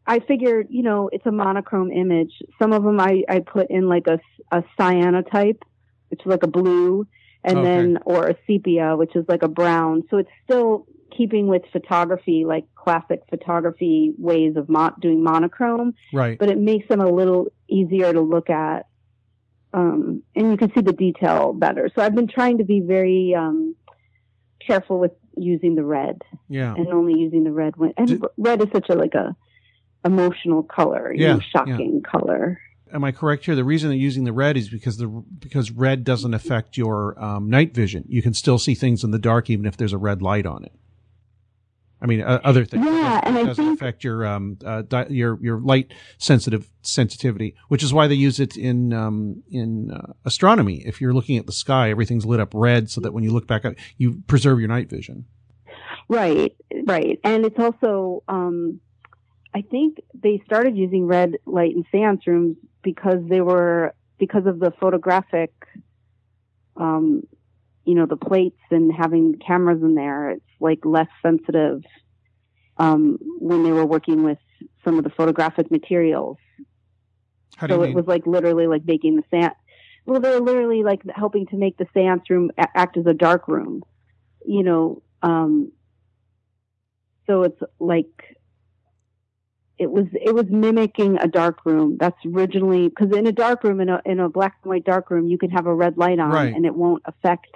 I 0.08 0.20
figured, 0.20 0.68
you 0.70 0.84
know, 0.84 1.10
it's 1.12 1.26
a 1.26 1.32
monochrome 1.32 1.92
image. 1.92 2.32
Some 2.62 2.72
of 2.72 2.84
them 2.84 3.00
I, 3.00 3.24
I 3.28 3.40
put 3.40 3.72
in 3.72 3.90
like 3.90 4.06
a, 4.08 4.20
a 4.56 4.64
cyanotype, 4.80 5.60
which 6.10 6.22
is 6.22 6.28
like 6.28 6.44
a 6.44 6.48
blue, 6.48 7.08
and 7.44 7.58
Okay. 7.58 7.68
then, 7.68 7.98
or 8.06 8.28
a 8.28 8.36
sepia, 8.48 8.96
which 8.96 9.16
is 9.16 9.26
like 9.28 9.44
a 9.44 9.50
brown. 9.50 10.04
So 10.10 10.18
it's 10.18 10.30
still 10.46 10.86
keeping 11.18 11.48
with 11.48 11.64
photography, 11.74 12.46
like 12.48 12.66
classic 12.76 13.22
photography 13.30 14.14
ways 14.18 14.56
of 14.56 14.70
mo- 14.70 14.96
doing 15.02 15.24
monochrome, 15.24 15.94
right. 16.14 16.38
but 16.40 16.50
it 16.50 16.60
makes 16.60 16.88
them 16.88 17.02
a 17.02 17.10
little 17.10 17.48
easier 17.68 18.14
to 18.14 18.22
look 18.22 18.50
at. 18.50 18.86
Um, 19.76 20.24
and 20.36 20.52
you 20.52 20.58
can 20.58 20.72
see 20.74 20.82
the 20.82 20.94
detail 20.94 21.54
better. 21.54 21.90
So 21.94 22.02
I've 22.02 22.16
been 22.16 22.28
trying 22.28 22.58
to 22.60 22.64
be 22.64 22.80
very 22.80 23.36
um, 23.38 23.76
careful 24.66 25.00
with 25.00 25.12
using 25.38 25.76
the 25.76 25.84
red 25.84 26.22
Yeah. 26.50 26.74
and 26.76 26.88
only 26.88 27.20
using 27.20 27.44
the 27.44 27.52
red 27.52 27.76
when 27.76 27.94
and 27.98 28.08
Did- 28.08 28.24
red 28.38 28.62
is 28.62 28.70
such 28.74 28.90
a 28.90 28.96
like 28.96 29.14
a 29.14 29.36
emotional 30.06 30.64
color, 30.64 31.14
you 31.14 31.24
Yeah, 31.26 31.34
know, 31.36 31.40
shocking 31.52 32.02
color. 32.02 32.60
Am 32.94 33.04
I 33.04 33.12
correct 33.12 33.46
here? 33.46 33.56
The 33.56 33.64
reason 33.64 33.90
they're 33.90 33.98
using 33.98 34.24
the 34.24 34.32
red 34.32 34.56
is 34.56 34.70
because 34.70 34.98
the 34.98 35.08
because 35.08 35.72
red 35.72 36.04
doesn't 36.04 36.34
affect 36.34 36.78
your 36.78 37.20
um, 37.22 37.50
night 37.50 37.74
vision. 37.74 38.06
You 38.08 38.22
can 38.22 38.34
still 38.34 38.58
see 38.60 38.76
things 38.76 39.04
in 39.04 39.12
the 39.12 39.20
dark 39.20 39.50
even 39.50 39.66
if 39.66 39.76
there's 39.76 39.92
a 39.94 39.98
red 39.98 40.22
light 40.22 40.46
on 40.46 40.64
it. 40.64 40.72
I 42.02 42.08
mean, 42.08 42.22
uh, 42.22 42.40
other 42.44 42.66
things. 42.66 42.86
Yeah, 42.86 43.20
it 43.20 43.24
and 43.26 43.38
I 43.38 43.44
doesn't 43.46 43.66
think- 43.66 43.80
affect 43.82 44.04
your 44.04 44.26
um 44.28 44.58
uh, 44.66 44.82
di- 44.84 45.08
your 45.10 45.40
your 45.42 45.60
light 45.60 45.94
sensitive 46.18 46.70
sensitivity, 46.82 47.56
which 47.70 47.82
is 47.84 47.94
why 47.94 48.08
they 48.08 48.16
use 48.16 48.40
it 48.40 48.58
in 48.58 48.94
um 48.94 49.44
in 49.50 49.92
uh, 49.92 50.14
astronomy. 50.26 50.84
If 50.86 51.00
you're 51.02 51.14
looking 51.14 51.38
at 51.38 51.46
the 51.46 51.52
sky, 51.54 51.90
everything's 51.90 52.26
lit 52.26 52.40
up 52.40 52.52
red, 52.54 52.90
so 52.90 53.02
that 53.02 53.14
when 53.14 53.24
you 53.24 53.32
look 53.32 53.48
back 53.48 53.66
up, 53.66 53.74
you 53.98 54.22
preserve 54.28 54.60
your 54.60 54.68
night 54.68 54.90
vision. 54.90 55.26
Right, 56.08 56.56
right. 56.86 57.20
And 57.24 57.46
it's 57.46 57.58
also, 57.58 58.22
um, 58.28 58.80
I 59.56 59.62
think 59.62 59.98
they 60.14 60.44
started 60.46 60.78
using 60.78 61.08
red 61.08 61.38
light 61.48 61.74
in 61.76 61.84
seance 61.92 62.28
rooms 62.28 62.58
because 62.84 63.22
they 63.28 63.42
were, 63.42 63.96
because 64.20 64.46
of 64.46 64.60
the 64.60 64.72
photographic, 64.80 65.52
um, 66.78 67.24
you 67.86 67.96
know, 67.96 68.06
the 68.06 68.18
plates 68.18 68.60
and 68.72 68.92
having 68.94 69.36
cameras 69.46 69.82
in 69.82 69.96
there. 69.96 70.32
It's 70.32 70.46
like 70.60 70.80
less 70.84 71.08
sensitive, 71.22 71.82
um, 72.78 73.18
when 73.40 73.64
they 73.64 73.72
were 73.72 73.86
working 73.86 74.24
with 74.24 74.38
some 74.84 74.98
of 74.98 75.04
the 75.04 75.10
photographic 75.12 75.72
materials. 75.72 76.38
How 77.58 77.68
do 77.68 77.74
So 77.74 77.80
you 77.80 77.84
it 77.86 77.88
mean? 77.88 77.96
was 77.96 78.08
like 78.08 78.26
literally 78.28 78.68
like 78.68 78.84
making 78.86 79.16
the 79.16 79.24
seance. 79.32 79.56
Well, 80.06 80.20
they're 80.20 80.40
literally 80.40 80.84
like 80.84 81.02
helping 81.16 81.48
to 81.48 81.58
make 81.58 81.78
the 81.78 81.88
seance 81.94 82.30
room 82.30 82.52
act 82.58 82.98
as 82.98 83.06
a 83.08 83.14
dark 83.14 83.48
room, 83.48 83.82
you 84.46 84.64
know. 84.64 85.02
Um, 85.22 85.72
so 87.28 87.44
it's 87.44 87.60
like 87.80 88.38
it 89.78 89.92
was 89.92 90.06
it 90.14 90.34
was 90.34 90.46
mimicking 90.50 91.18
a 91.18 91.28
dark 91.28 91.66
room. 91.66 91.98
That's 92.00 92.18
originally 92.26 92.88
because 92.90 93.16
in 93.16 93.28
a 93.28 93.32
dark 93.32 93.64
room 93.64 93.82
in 93.82 93.90
a 93.90 94.02
in 94.06 94.20
a 94.20 94.30
black 94.30 94.56
and 94.64 94.70
white 94.70 94.86
dark 94.86 95.10
room 95.10 95.28
you 95.28 95.38
can 95.38 95.50
have 95.50 95.66
a 95.66 95.74
red 95.74 95.98
light 95.98 96.20
on 96.20 96.32
Right. 96.32 96.54
and 96.54 96.66
it 96.66 96.76
won't 96.76 97.04
affect 97.06 97.48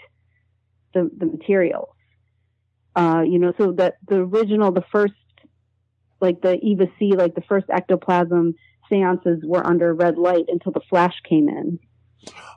the 0.93 1.09
the 1.17 1.25
materials. 1.25 1.89
Uh, 2.95 3.21
you 3.25 3.39
know, 3.39 3.53
so 3.57 3.71
that 3.73 3.97
the 4.07 4.15
original 4.15 4.71
the 4.71 4.83
first 4.91 5.13
like 6.21 6.41
the 6.41 6.55
Eva 6.61 6.87
C, 6.97 7.13
like 7.15 7.35
the 7.35 7.41
first 7.41 7.67
ectoplasm 7.69 8.55
seances 8.89 9.41
were 9.43 9.65
under 9.65 9.93
red 9.93 10.17
light 10.17 10.45
until 10.47 10.71
the 10.71 10.81
flash 10.89 11.13
came 11.27 11.47
in. 11.47 11.79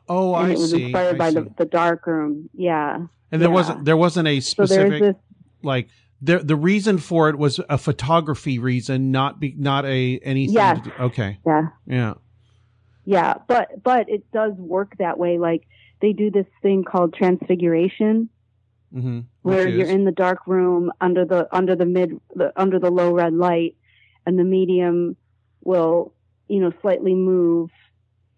oh, 0.08 0.34
and 0.34 0.46
I 0.46 0.50
it 0.50 0.58
was 0.58 0.70
see. 0.70 0.84
inspired 0.84 1.16
I 1.16 1.18
by 1.18 1.28
see. 1.30 1.34
the, 1.34 1.54
the 1.58 1.64
dark 1.64 2.06
room. 2.06 2.48
Yeah. 2.54 2.96
and 3.30 3.42
there 3.42 3.48
yeah. 3.48 3.54
wasn't 3.54 3.84
there 3.84 3.96
wasn't 3.96 4.28
a 4.28 4.40
specific 4.40 4.90
there's 4.90 5.00
this 5.00 5.22
like 5.62 5.88
the 6.20 6.38
the 6.38 6.56
reason 6.56 6.98
for 6.98 7.28
it 7.28 7.36
was 7.36 7.60
a 7.68 7.76
photography 7.76 8.58
reason, 8.58 9.10
not 9.10 9.40
be 9.40 9.54
not 9.58 9.84
a 9.84 10.18
anything. 10.22 10.54
Yes. 10.54 10.78
to 10.78 10.84
do- 10.84 10.96
okay. 11.04 11.38
yeah. 11.46 11.62
Yeah. 11.86 12.14
Yeah. 13.04 13.34
But 13.46 13.82
but 13.82 14.08
it 14.08 14.30
does 14.32 14.54
work 14.54 14.96
that 14.98 15.18
way. 15.18 15.38
Like 15.38 15.66
they 16.02 16.12
do 16.12 16.30
this 16.30 16.46
thing 16.60 16.84
called 16.84 17.14
transfiguration 17.14 18.28
Mm-hmm. 18.94 19.20
where 19.40 19.66
you're 19.66 19.88
in 19.88 20.04
the 20.04 20.12
dark 20.12 20.46
room 20.46 20.92
under 21.00 21.24
the 21.24 21.48
under 21.50 21.74
the 21.74 21.86
mid 21.86 22.20
the, 22.34 22.52
under 22.60 22.78
the 22.78 22.90
low 22.90 23.10
red 23.14 23.32
light 23.32 23.74
and 24.26 24.38
the 24.38 24.44
medium 24.44 25.16
will 25.64 26.12
you 26.46 26.60
know 26.60 26.70
slightly 26.82 27.14
move 27.14 27.70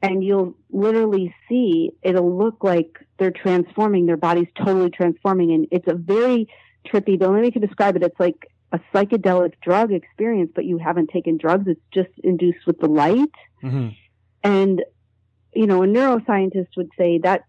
and 0.00 0.22
you'll 0.22 0.54
literally 0.70 1.34
see 1.48 1.90
it'll 2.02 2.38
look 2.38 2.62
like 2.62 3.04
they're 3.18 3.32
transforming 3.32 4.06
their 4.06 4.16
body's 4.16 4.46
totally 4.56 4.90
transforming 4.90 5.50
and 5.50 5.66
it's 5.72 5.88
a 5.88 5.94
very 5.94 6.48
trippy 6.86 7.18
the 7.18 7.26
only 7.26 7.40
way 7.40 7.46
you 7.46 7.52
can 7.52 7.60
describe 7.60 7.96
it 7.96 8.04
it's 8.04 8.20
like 8.20 8.46
a 8.70 8.78
psychedelic 8.94 9.54
drug 9.60 9.90
experience 9.90 10.52
but 10.54 10.64
you 10.64 10.78
haven't 10.78 11.10
taken 11.10 11.36
drugs 11.36 11.64
it's 11.66 11.80
just 11.92 12.10
induced 12.22 12.64
with 12.64 12.78
the 12.78 12.86
light. 12.86 13.34
Hmm 13.60 13.88
and, 14.44 14.84
you 15.54 15.66
know, 15.66 15.82
a 15.82 15.86
neuroscientist 15.86 16.76
would 16.76 16.90
say 16.98 17.18
that 17.18 17.44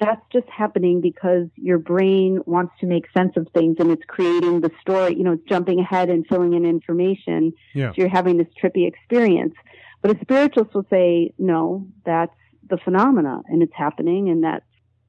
that's 0.00 0.22
just 0.32 0.48
happening 0.48 1.00
because 1.00 1.46
your 1.56 1.78
brain 1.78 2.40
wants 2.46 2.72
to 2.80 2.86
make 2.86 3.04
sense 3.16 3.36
of 3.36 3.46
things 3.54 3.76
and 3.78 3.90
it's 3.90 4.02
creating 4.08 4.60
the 4.62 4.70
story, 4.80 5.14
you 5.14 5.22
know, 5.22 5.32
it's 5.32 5.44
jumping 5.44 5.78
ahead 5.78 6.08
and 6.08 6.26
filling 6.26 6.54
in 6.54 6.64
information. 6.64 7.52
Yeah. 7.74 7.90
So 7.90 7.96
you're 7.98 8.08
having 8.08 8.38
this 8.38 8.48
trippy 8.60 8.88
experience. 8.88 9.54
But 10.02 10.16
a 10.16 10.20
spiritualist 10.20 10.74
will 10.74 10.86
say, 10.90 11.32
no, 11.38 11.86
that's 12.04 12.34
the 12.68 12.78
phenomena 12.78 13.42
and 13.46 13.62
it's 13.62 13.74
happening 13.74 14.30
and 14.30 14.42
that's 14.42 14.64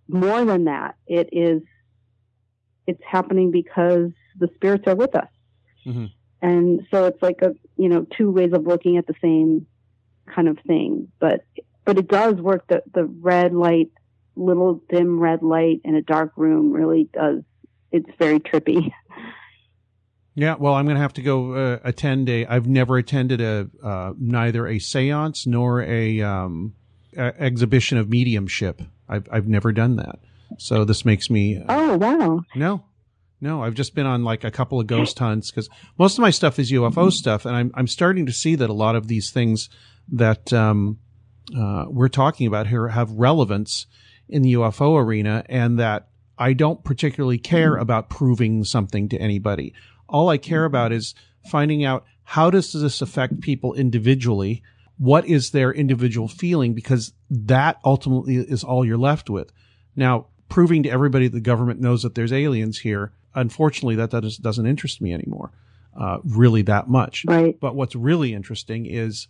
more 0.07 0.43
than 0.43 0.65
that. 0.65 0.95
It 1.07 1.30
is, 1.31 1.61
it's 2.85 3.01
happening 3.09 3.51
because 3.51 4.11
the 4.38 4.49
spirits 4.55 4.84
are 4.88 4.95
with 4.95 5.15
us. 5.15 5.30
Mhm. 5.85 6.11
And 6.41 6.81
so 6.91 7.05
it's 7.05 7.22
like 7.22 7.41
a, 7.41 7.53
you 7.77 7.88
know, 7.88 8.05
two 8.18 8.31
ways 8.31 8.51
of 8.53 8.65
looking 8.65 8.97
at 8.97 9.07
the 9.07 9.15
same 9.22 9.68
kind 10.26 10.47
of 10.47 10.57
thing. 10.68 11.07
But, 11.19 11.45
but 11.85 11.97
it 11.97 12.07
does 12.07 12.35
work. 12.35 12.68
The, 12.68 12.84
the 12.93 13.05
red 13.05 13.53
light, 13.53 13.91
little 14.41 14.81
dim 14.89 15.19
red 15.19 15.43
light 15.43 15.81
in 15.84 15.95
a 15.95 16.01
dark 16.01 16.34
room 16.35 16.72
really 16.72 17.09
does. 17.13 17.43
It's 17.91 18.09
very 18.18 18.39
trippy. 18.39 18.91
Yeah. 20.34 20.55
Well, 20.57 20.76
I'm 20.76 20.85
going 20.85 20.95
to 20.95 21.01
have 21.01 21.13
to 21.15 21.22
go 21.22 21.53
uh, 21.53 21.80
attend 21.84 22.30
a. 22.30 22.45
I've 22.45 22.65
never 22.65 22.97
attended 22.97 23.41
a 23.41 23.69
uh, 23.84 24.13
neither 24.18 24.65
a 24.65 24.76
séance 24.77 25.45
nor 25.45 25.81
a, 25.81 26.22
um, 26.22 26.73
a 27.18 27.38
exhibition 27.41 27.97
of 27.97 28.09
mediumship. 28.09 28.81
I've 29.09 29.27
I've 29.30 29.47
never 29.47 29.73
done 29.73 29.97
that. 29.97 30.19
So 30.57 30.85
this 30.85 31.03
makes 31.03 31.30
me 31.30 31.57
uh, 31.57 31.65
Oh, 31.68 31.97
wow. 31.97 32.41
No, 32.55 32.85
no. 33.41 33.61
I've 33.61 33.73
just 33.73 33.93
been 33.93 34.05
on 34.05 34.23
like 34.23 34.45
a 34.45 34.51
couple 34.51 34.80
of 34.80 34.88
ghost 34.88 35.19
hunts 35.19 35.51
because 35.51 35.69
most 35.97 36.18
of 36.18 36.22
my 36.22 36.30
stuff 36.31 36.59
is 36.59 36.72
UFO 36.72 37.11
stuff, 37.11 37.45
and 37.45 37.53
I'm 37.53 37.72
I'm 37.73 37.88
starting 37.88 38.26
to 38.26 38.31
see 38.34 38.55
that 38.55 38.69
a 38.69 38.73
lot 38.73 38.95
of 38.95 39.09
these 39.09 39.31
things 39.31 39.69
that 40.13 40.53
um, 40.53 40.97
uh, 41.57 41.85
we're 41.89 42.07
talking 42.07 42.47
about 42.47 42.68
here 42.68 42.88
have 42.88 43.11
relevance 43.11 43.85
in 44.32 44.41
the 44.41 44.53
UFO 44.53 45.02
arena, 45.02 45.44
and 45.48 45.80
that 45.80 46.08
I 46.38 46.53
don't 46.53 46.84
particularly 46.84 47.38
care 47.38 47.76
about 47.76 48.10
proving 48.10 48.64
something 48.64 49.10
to 49.10 49.18
anybody. 49.18 49.74
All 50.10 50.30
I 50.30 50.38
care 50.38 50.66
about 50.66 50.91
is 50.91 51.14
finding 51.49 51.84
out 51.84 52.06
how 52.24 52.49
does 52.49 52.72
this 52.74 53.02
affect 53.02 53.41
people 53.41 53.74
individually. 53.74 54.64
What 54.98 55.26
is 55.26 55.52
their 55.52 55.74
individual 55.74 56.28
feeling? 56.28 56.74
Because 56.74 57.14
that 57.30 57.80
ultimately 57.84 58.38
is 58.38 58.64
all 58.64 58.86
you're 58.86 58.98
left 58.98 59.30
with. 59.30 59.52
Now, 59.95 60.28
proving 60.49 60.84
to 60.84 60.90
everybody 60.90 61.28
the 61.28 61.40
government 61.40 61.80
knows 61.80 62.03
that 62.03 62.16
there's 62.16 62.34
aliens 62.34 62.80
here, 62.80 63.12
unfortunately, 63.36 63.95
that, 63.95 64.12
that 64.12 64.38
doesn't 64.41 64.66
interest 64.66 65.02
me 65.02 65.14
anymore, 65.14 65.52
uh, 65.99 66.18
really 66.24 66.62
that 66.64 66.90
much. 66.90 67.26
Right. 67.28 67.60
But 67.60 67.76
what's 67.76 67.95
really 67.95 68.34
interesting 68.34 68.86
is 68.86 69.28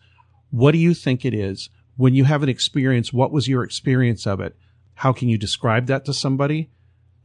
what 0.49 0.71
do 0.71 0.77
you 0.77 0.93
think 0.93 1.25
it 1.25 1.33
is 1.33 1.69
when 1.97 2.13
you 2.13 2.23
have 2.25 2.43
an 2.43 2.49
experience? 2.49 3.11
What 3.13 3.31
was 3.31 3.47
your 3.47 3.63
experience 3.63 4.25
of 4.27 4.39
it? 4.39 4.55
How 5.01 5.13
can 5.13 5.29
you 5.29 5.37
describe 5.39 5.87
that 5.87 6.05
to 6.05 6.13
somebody? 6.13 6.69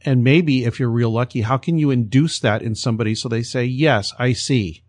And 0.01 0.23
maybe 0.23 0.65
if 0.65 0.79
you're 0.79 0.89
real 0.89 1.11
lucky, 1.11 1.41
how 1.41 1.57
can 1.57 1.77
you 1.77 1.91
induce 1.91 2.39
that 2.39 2.63
in 2.63 2.73
somebody 2.73 3.13
so 3.13 3.29
they 3.29 3.43
say, 3.43 3.65
yes, 3.65 4.15
I 4.17 4.33
see? 4.33 4.83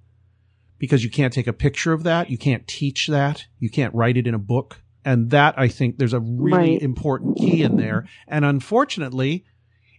Because 0.79 1.05
you 1.05 1.11
can't 1.11 1.35
take 1.35 1.47
a 1.47 1.53
picture 1.53 1.93
of 1.93 2.03
that. 2.05 2.31
You 2.31 2.39
can't 2.39 2.67
teach 2.67 3.09
that. 3.09 3.45
You 3.59 3.69
can't 3.69 3.95
write 3.95 4.17
it 4.17 4.27
in 4.27 4.33
a 4.33 4.39
book. 4.39 4.81
And 5.05 5.29
that 5.33 5.55
I 5.59 5.69
think 5.69 5.99
there's 5.99 6.15
a 6.15 6.21
really 6.21 6.79
Right. 6.79 6.83
important 6.83 7.37
key 7.37 7.63
in 7.63 7.77
there. 7.77 8.09
And 8.27 8.47
unfortunately, 8.47 9.45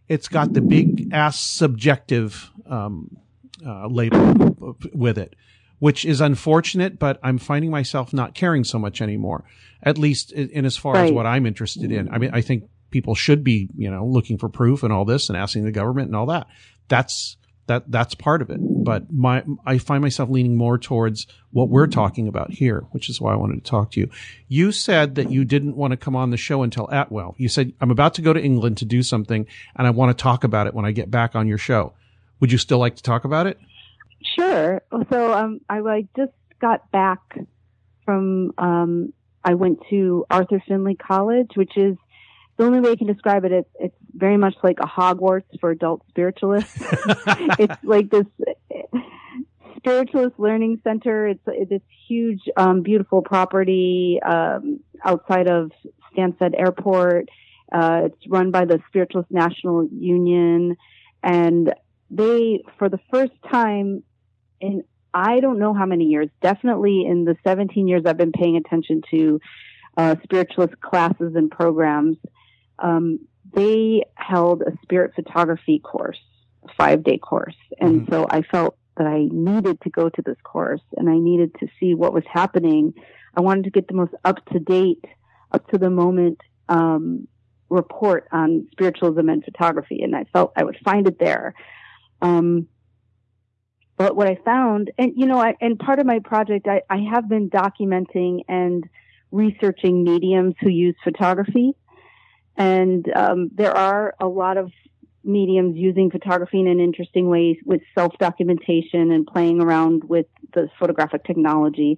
it's 0.07 0.28
got 0.28 0.53
the 0.53 0.61
big 0.61 1.10
ass 1.14 1.40
subjective 1.40 2.49
um, 2.66 3.18
uh, 3.64 3.86
label 3.86 4.66
with 4.95 5.20
it, 5.20 5.36
which 5.78 6.06
is 6.06 6.22
unfortunate. 6.22 6.98
But 6.98 7.20
I'm 7.22 7.38
finding 7.38 7.70
myself 7.70 8.14
not 8.14 8.34
caring 8.34 8.64
so 8.64 8.80
much 8.80 8.99
anymore, 8.99 9.44
at 9.84 9.99
least 9.99 10.32
in, 10.32 10.49
in 10.49 10.66
as 10.66 10.76
far 10.76 10.95
as 10.98 11.11
what 11.11 11.28
I'm 11.28 11.45
interested 11.45 11.91
in. 11.91 12.10
I 12.10 12.18
mean, 12.18 12.32
I 12.34 12.41
think 12.41 12.64
people 12.90 13.16
should 13.16 13.44
be, 13.44 13.70
you 13.78 13.90
know, 13.90 14.06
looking 14.06 14.38
for 14.38 14.49
proof 14.49 14.84
and 14.84 14.94
all 14.94 15.06
this 15.06 15.30
and 15.30 15.38
asking 15.38 15.66
the 15.66 15.72
government 15.72 16.07
and 16.07 16.16
all 16.16 16.28
that. 16.28 16.48
That's 16.88 17.38
that 17.68 17.90
that's 17.91 18.16
part 18.16 18.41
of 18.41 18.49
it. 18.49 18.60
But 18.61 19.11
my 19.14 19.44
I 19.66 19.78
find 19.78 20.02
myself 20.02 20.30
leaning 20.30 20.57
more 20.57 20.78
towards 20.78 21.28
what 21.52 21.70
we're 21.70 21.88
talking 21.88 22.28
about 22.28 22.52
here, 22.52 22.86
which 22.91 23.10
is 23.10 23.22
why 23.22 23.34
I 23.34 23.36
wanted 23.36 23.64
to 23.64 23.70
talk 23.70 23.91
to 23.91 23.99
you. 23.99 24.10
You 24.48 24.72
said 24.72 25.16
that 25.16 25.32
you 25.32 25.45
didn't 25.45 25.76
want 25.76 25.91
to 25.91 25.98
come 25.98 26.16
on 26.16 26.32
the 26.32 26.38
show 26.38 26.64
until 26.64 26.90
Atwell. 26.91 27.36
You 27.38 27.48
said 27.48 27.74
I'm 27.80 27.91
about 27.91 28.16
to 28.16 28.22
go 28.22 28.34
to 28.34 28.41
England 28.41 28.78
to 28.78 28.86
do 28.86 29.03
something 29.03 29.45
and 29.76 29.88
I 29.88 29.91
want 29.91 30.16
to 30.18 30.22
talk 30.22 30.44
about 30.44 30.68
it 30.68 30.74
when 30.74 30.86
I 30.86 30.91
get 30.91 31.11
back 31.11 31.36
on 31.36 31.48
your 31.48 31.60
show. 31.60 31.94
Would 32.40 32.52
you 32.52 32.57
still 32.57 32.80
like 32.80 32.95
to 32.95 33.03
talk 33.03 33.24
about 33.24 33.45
it? 33.45 33.60
Sure. 34.36 34.82
So 35.10 35.34
um, 35.34 35.61
I, 35.70 35.80
I 35.80 36.07
just 36.18 36.34
got 36.60 36.91
back 36.91 37.20
from. 38.06 38.52
Um, 38.57 39.14
I 39.44 39.53
went 39.53 39.80
to 39.90 40.26
Arthur 40.30 40.61
Findlay 40.68 40.95
College, 40.95 41.52
which 41.56 41.78
is 41.78 41.95
the 42.60 42.65
only 42.65 42.81
way 42.81 42.91
I 42.91 42.95
can 42.98 43.07
describe 43.07 43.45
it. 43.45 43.53
It's 43.53 43.69
it's 43.80 43.95
very 44.14 44.36
much 44.36 44.53
like 44.61 44.80
a 44.81 44.86
Hogwarts 44.86 45.45
for 45.61 45.72
adult 45.72 46.03
spiritualists. 46.10 46.76
it's 47.57 47.84
like 47.84 48.11
this 48.11 48.26
spiritualist 49.77 50.38
learning 50.38 50.81
center. 50.84 51.30
It's 51.30 51.41
it's 51.48 51.69
this 51.69 51.81
huge, 52.07 52.41
um, 52.57 52.81
beautiful 52.81 53.22
property 53.22 54.19
um, 54.23 54.81
outside 55.06 55.48
of 55.48 55.72
Stansted 56.14 56.60
Airport. 56.60 57.30
Uh, 57.72 58.02
it's 58.07 58.27
run 58.27 58.52
by 58.52 58.65
the 58.65 58.81
Spiritualist 58.90 59.31
National 59.31 59.88
Union, 59.88 60.76
and 61.23 61.73
they, 62.11 62.61
for 62.77 62.90
the 62.90 62.99
first 63.10 63.31
time 63.49 64.03
in 64.60 64.84
I 65.14 65.40
don't 65.40 65.60
know 65.60 65.73
how 65.73 65.86
many 65.86 66.06
years, 66.06 66.27
definitely 66.41 67.06
in 67.07 67.23
the 67.23 67.38
17 67.45 67.88
years 67.88 68.03
I've 68.06 68.18
been 68.18 68.34
paying 68.34 68.57
attention 68.57 69.02
to 69.11 69.40
uh, 69.98 70.15
spiritualist 70.23 70.80
classes 70.81 71.36
and 71.36 71.49
programs, 71.49 72.18
um, 72.81 73.19
they 73.53 74.03
held 74.15 74.61
a 74.61 74.72
spirit 74.84 75.14
photography 75.15 75.80
course, 75.80 76.19
a 76.64 76.73
five 76.77 77.03
day 77.03 77.18
course. 77.18 77.56
And 77.80 78.01
mm-hmm. 78.01 78.14
so 78.14 78.27
I 78.30 78.41
felt 78.43 78.77
that 78.97 79.07
I 79.07 79.27
needed 79.31 79.81
to 79.81 79.89
go 79.89 80.10
to 80.10 80.22
this 80.22 80.38
course 80.43 80.81
and 80.97 81.10
I 81.10 81.18
needed 81.18 81.56
to 81.60 81.68
see 81.80 81.95
what 81.95 82.14
was 82.14 82.23
happening. 82.31 82.93
I 83.35 83.41
wanted 83.41 83.64
to 83.65 83.72
get 83.72 83.88
the 83.88 83.93
most 83.93 84.14
up 84.26 84.43
to 84.51 84.60
date, 84.60 85.06
up 85.51 85.68
to 85.69 85.77
the 85.77 85.89
moment 85.89 86.41
um, 86.68 87.27
report 87.69 88.27
on 88.31 88.68
spiritualism 88.72 89.30
and 89.30 89.43
photography, 89.43 90.01
and 90.01 90.15
I 90.15 90.26
felt 90.34 90.53
I 90.56 90.64
would 90.64 90.77
find 90.84 91.07
it 91.07 91.19
there. 91.19 91.53
Um, 92.22 92.68
but 93.97 94.15
what 94.15 94.27
I 94.27 94.38
found, 94.45 94.91
and 94.97 95.14
you 95.15 95.26
know, 95.26 95.39
I, 95.39 95.56
and 95.61 95.77
part 95.77 95.99
of 95.99 96.06
my 96.06 96.19
project, 96.19 96.68
I, 96.68 96.81
I 96.89 96.99
have 97.11 97.27
been 97.27 97.49
documenting 97.49 98.41
and 98.47 98.85
researching 99.31 100.03
mediums 100.03 100.56
who 100.61 100.69
use 100.69 100.95
photography. 101.03 101.76
And 102.60 103.10
um, 103.15 103.49
there 103.56 103.76
are 103.76 104.14
a 104.19 104.27
lot 104.27 104.57
of 104.57 104.72
mediums 105.23 105.77
using 105.77 106.11
photography 106.11 106.60
in 106.60 106.68
an 106.68 106.81
interesting 106.81 107.30
ways 107.30 107.56
with 107.65 107.81
self 107.95 108.14
documentation 108.19 109.11
and 109.11 109.26
playing 109.26 109.61
around 109.61 110.03
with 110.03 110.26
the 110.53 110.69
photographic 110.77 111.23
technology. 111.23 111.98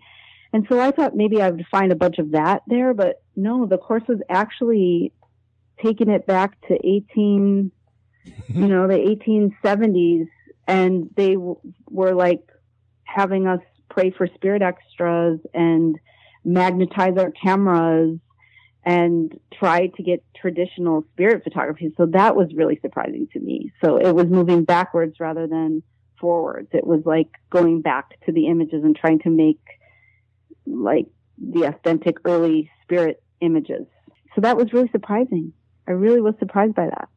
And 0.53 0.67
so 0.69 0.79
I 0.79 0.91
thought 0.91 1.15
maybe 1.15 1.41
I 1.41 1.49
would 1.49 1.65
find 1.71 1.91
a 1.91 1.95
bunch 1.95 2.19
of 2.19 2.31
that 2.31 2.61
there, 2.67 2.93
but 2.93 3.23
no, 3.35 3.65
the 3.65 3.79
course 3.79 4.03
was 4.07 4.19
actually 4.29 5.11
taking 5.83 6.09
it 6.09 6.27
back 6.27 6.59
to 6.67 6.75
18, 6.75 7.71
you 8.47 8.67
know, 8.67 8.87
the 8.87 8.93
1870s. 9.63 10.27
And 10.67 11.09
they 11.15 11.33
w- 11.33 11.59
were 11.89 12.13
like 12.13 12.43
having 13.03 13.47
us 13.47 13.61
pray 13.89 14.11
for 14.11 14.27
spirit 14.27 14.61
extras 14.61 15.39
and 15.55 15.97
magnetize 16.45 17.17
our 17.17 17.31
cameras 17.31 18.19
and 18.83 19.39
tried 19.53 19.93
to 19.95 20.03
get 20.03 20.23
traditional 20.35 21.05
spirit 21.13 21.43
photography. 21.43 21.93
So 21.97 22.07
that 22.07 22.35
was 22.35 22.47
really 22.55 22.79
surprising 22.81 23.27
to 23.33 23.39
me. 23.39 23.71
So 23.83 23.97
it 23.97 24.13
was 24.13 24.27
moving 24.27 24.63
backwards 24.63 25.19
rather 25.19 25.47
than 25.47 25.83
forwards. 26.19 26.69
It 26.71 26.85
was 26.85 27.01
like 27.05 27.29
going 27.49 27.81
back 27.81 28.19
to 28.25 28.31
the 28.31 28.47
images 28.47 28.83
and 28.83 28.95
trying 28.95 29.19
to 29.19 29.29
make 29.29 29.59
like 30.65 31.07
the 31.37 31.63
authentic 31.63 32.17
early 32.25 32.71
spirit 32.83 33.21
images. 33.39 33.85
So 34.35 34.41
that 34.41 34.57
was 34.57 34.73
really 34.73 34.89
surprising. 34.91 35.53
I 35.87 35.91
really 35.91 36.21
was 36.21 36.35
surprised 36.39 36.75
by 36.75 36.87
that. 36.87 37.09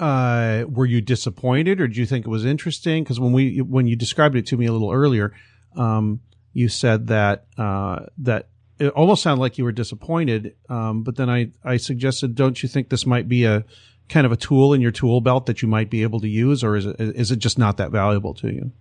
Uh, 0.00 0.64
were 0.68 0.86
you 0.86 1.00
disappointed 1.00 1.80
or 1.80 1.88
did 1.88 1.96
you 1.96 2.06
think 2.06 2.26
it 2.26 2.30
was 2.30 2.44
interesting? 2.44 3.04
Cause 3.04 3.18
when 3.20 3.32
we, 3.32 3.60
when 3.60 3.86
you 3.86 3.96
described 3.96 4.36
it 4.36 4.46
to 4.46 4.56
me 4.56 4.66
a 4.66 4.72
little 4.72 4.92
earlier, 4.92 5.32
um, 5.76 6.20
you 6.52 6.68
said 6.68 7.08
that 7.08 7.46
uh, 7.56 8.06
that 8.18 8.48
it 8.78 8.88
almost 8.90 9.22
sounded 9.22 9.40
like 9.40 9.58
you 9.58 9.64
were 9.64 9.72
disappointed. 9.72 10.54
Um, 10.68 11.02
but 11.02 11.16
then 11.16 11.28
I 11.28 11.50
I 11.64 11.76
suggested, 11.76 12.34
don't 12.34 12.62
you 12.62 12.68
think 12.68 12.88
this 12.88 13.06
might 13.06 13.28
be 13.28 13.44
a 13.44 13.64
kind 14.08 14.24
of 14.24 14.32
a 14.32 14.36
tool 14.36 14.72
in 14.72 14.80
your 14.80 14.90
tool 14.90 15.20
belt 15.20 15.46
that 15.46 15.62
you 15.62 15.68
might 15.68 15.90
be 15.90 16.02
able 16.02 16.20
to 16.20 16.28
use, 16.28 16.64
or 16.64 16.76
is 16.76 16.86
it 16.86 16.96
is 16.98 17.30
it 17.30 17.38
just 17.38 17.58
not 17.58 17.76
that 17.76 17.90
valuable 17.90 18.34
to 18.34 18.48
you? 18.48 18.72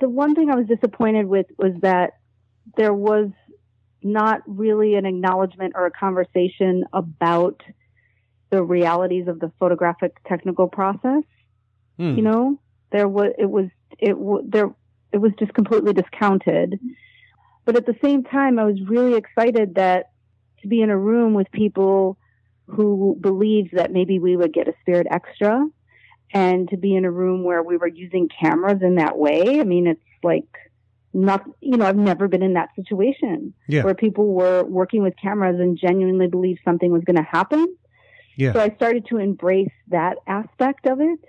The 0.00 0.08
one 0.08 0.34
thing 0.34 0.50
I 0.50 0.54
was 0.54 0.66
disappointed 0.66 1.26
with 1.26 1.46
was 1.58 1.72
that 1.82 2.18
there 2.76 2.94
was 2.94 3.30
not 4.02 4.42
really 4.46 4.94
an 4.94 5.06
acknowledgement 5.06 5.72
or 5.74 5.86
a 5.86 5.90
conversation 5.90 6.84
about 6.92 7.62
the 8.50 8.62
realities 8.62 9.26
of 9.26 9.40
the 9.40 9.50
photographic 9.58 10.16
technical 10.26 10.68
process. 10.68 11.24
Hmm. 11.96 12.14
You 12.14 12.22
know, 12.22 12.60
there 12.92 13.08
was 13.08 13.32
it 13.38 13.50
was 13.50 13.66
it 13.98 14.16
there 14.50 14.74
it 15.12 15.18
was 15.18 15.32
just 15.38 15.52
completely 15.54 15.92
discounted. 15.92 16.78
But 17.68 17.76
at 17.76 17.84
the 17.84 17.96
same 18.02 18.24
time, 18.24 18.58
I 18.58 18.64
was 18.64 18.80
really 18.88 19.14
excited 19.14 19.74
that 19.74 20.12
to 20.62 20.68
be 20.68 20.80
in 20.80 20.88
a 20.88 20.96
room 20.96 21.34
with 21.34 21.50
people 21.52 22.16
who 22.64 23.14
believed 23.20 23.76
that 23.76 23.92
maybe 23.92 24.18
we 24.18 24.38
would 24.38 24.54
get 24.54 24.68
a 24.68 24.72
spirit 24.80 25.06
extra 25.10 25.66
and 26.32 26.66
to 26.70 26.78
be 26.78 26.96
in 26.96 27.04
a 27.04 27.10
room 27.10 27.44
where 27.44 27.62
we 27.62 27.76
were 27.76 27.86
using 27.86 28.30
cameras 28.40 28.78
in 28.80 28.94
that 28.94 29.18
way. 29.18 29.60
I 29.60 29.64
mean, 29.64 29.86
it's 29.86 30.00
like 30.22 30.48
not, 31.12 31.44
you 31.60 31.76
know, 31.76 31.84
I've 31.84 31.94
never 31.94 32.26
been 32.26 32.42
in 32.42 32.54
that 32.54 32.70
situation 32.74 33.52
yeah. 33.68 33.84
where 33.84 33.94
people 33.94 34.32
were 34.32 34.64
working 34.64 35.02
with 35.02 35.12
cameras 35.20 35.60
and 35.60 35.76
genuinely 35.78 36.26
believed 36.26 36.60
something 36.64 36.90
was 36.90 37.04
going 37.04 37.16
to 37.16 37.22
happen. 37.22 37.76
Yeah. 38.34 38.54
So 38.54 38.60
I 38.60 38.70
started 38.76 39.04
to 39.10 39.18
embrace 39.18 39.68
that 39.88 40.16
aspect 40.26 40.86
of 40.86 41.02
it. 41.02 41.20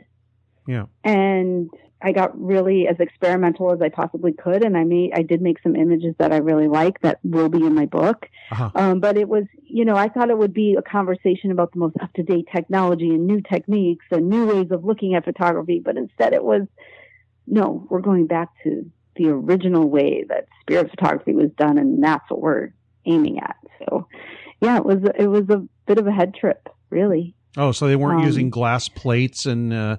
Yeah. 0.65 0.85
And 1.03 1.69
I 2.01 2.13
got 2.13 2.39
really 2.39 2.87
as 2.87 2.95
experimental 2.99 3.73
as 3.73 3.81
I 3.81 3.89
possibly 3.89 4.31
could, 4.31 4.63
and 4.63 4.77
I 4.77 4.85
made 4.85 5.11
I 5.13 5.21
did 5.21 5.41
make 5.41 5.61
some 5.61 5.75
images 5.75 6.15
that 6.17 6.31
I 6.31 6.37
really 6.37 6.67
like 6.67 7.01
that 7.01 7.19
will 7.23 7.49
be 7.49 7.65
in 7.65 7.75
my 7.75 7.85
book. 7.85 8.27
Uh-huh. 8.51 8.71
Um, 8.75 8.99
but 8.99 9.17
it 9.17 9.27
was, 9.27 9.45
you 9.63 9.83
know, 9.83 9.95
I 9.95 10.07
thought 10.07 10.29
it 10.29 10.37
would 10.37 10.53
be 10.53 10.75
a 10.75 10.81
conversation 10.81 11.51
about 11.51 11.73
the 11.73 11.79
most 11.79 11.97
up 12.01 12.13
to 12.13 12.23
date 12.23 12.47
technology 12.53 13.09
and 13.09 13.27
new 13.27 13.41
techniques 13.41 14.05
and 14.11 14.29
new 14.29 14.45
ways 14.45 14.71
of 14.71 14.85
looking 14.85 15.15
at 15.15 15.25
photography. 15.25 15.81
But 15.83 15.97
instead, 15.97 16.33
it 16.33 16.43
was, 16.43 16.61
no, 17.47 17.85
we're 17.89 18.01
going 18.01 18.27
back 18.27 18.49
to 18.63 18.89
the 19.15 19.27
original 19.27 19.89
way 19.89 20.23
that 20.29 20.47
spirit 20.61 20.89
photography 20.89 21.33
was 21.33 21.51
done, 21.57 21.77
and 21.77 22.01
that's 22.01 22.29
what 22.29 22.41
we're 22.41 22.69
aiming 23.05 23.39
at. 23.39 23.57
So, 23.79 24.07
yeah, 24.61 24.77
it 24.77 24.85
was 24.85 24.99
it 25.17 25.27
was 25.27 25.49
a 25.49 25.67
bit 25.85 25.99
of 25.99 26.07
a 26.07 26.11
head 26.11 26.33
trip, 26.33 26.69
really. 26.89 27.35
Oh, 27.57 27.71
so 27.71 27.87
they 27.87 27.95
weren't 27.95 28.21
um, 28.21 28.25
using 28.25 28.49
glass 28.49 28.89
plates 28.89 29.45
and 29.45 29.73
uh, 29.73 29.97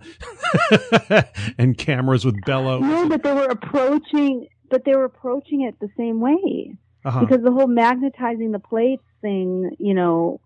and 1.58 1.76
cameras 1.76 2.24
with 2.24 2.40
bellows. 2.44 2.82
No, 2.82 3.08
but 3.08 3.22
they 3.22 3.32
were 3.32 3.48
approaching, 3.48 4.46
but 4.68 4.84
they 4.84 4.94
were 4.94 5.04
approaching 5.04 5.62
it 5.62 5.78
the 5.80 5.90
same 5.96 6.20
way 6.20 6.76
uh-huh. 7.04 7.20
because 7.20 7.42
the 7.42 7.50
whole 7.50 7.66
magnetizing 7.66 8.52
the 8.52 8.60
plates 8.60 9.02
thing, 9.20 9.74
you 9.78 9.94
know. 9.94 10.40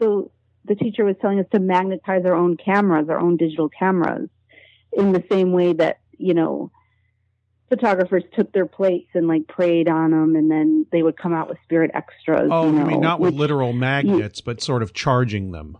So 0.00 0.32
the 0.64 0.74
teacher 0.74 1.04
was 1.04 1.16
telling 1.20 1.38
us 1.38 1.46
to 1.52 1.60
magnetize 1.60 2.24
our 2.24 2.34
own 2.34 2.56
cameras, 2.56 3.08
our 3.08 3.20
own 3.20 3.36
digital 3.36 3.68
cameras, 3.68 4.28
in 4.92 5.12
the 5.12 5.22
same 5.30 5.52
way 5.52 5.72
that 5.74 6.00
you 6.18 6.34
know 6.34 6.72
photographers 7.68 8.24
took 8.34 8.50
their 8.52 8.66
plates 8.66 9.10
and 9.14 9.28
like 9.28 9.46
prayed 9.46 9.88
on 9.88 10.10
them 10.10 10.34
and 10.34 10.50
then 10.50 10.86
they 10.90 11.02
would 11.02 11.16
come 11.16 11.34
out 11.34 11.48
with 11.48 11.58
spirit 11.62 11.92
extras. 11.94 12.48
Oh, 12.50 12.66
you 12.66 12.72
know, 12.72 12.82
I 12.82 12.84
mean 12.84 13.00
not 13.00 13.20
with 13.20 13.34
which, 13.34 13.40
literal 13.40 13.72
magnets, 13.72 14.40
you, 14.40 14.44
but 14.44 14.60
sort 14.60 14.82
of 14.82 14.92
charging 14.92 15.52
them 15.52 15.78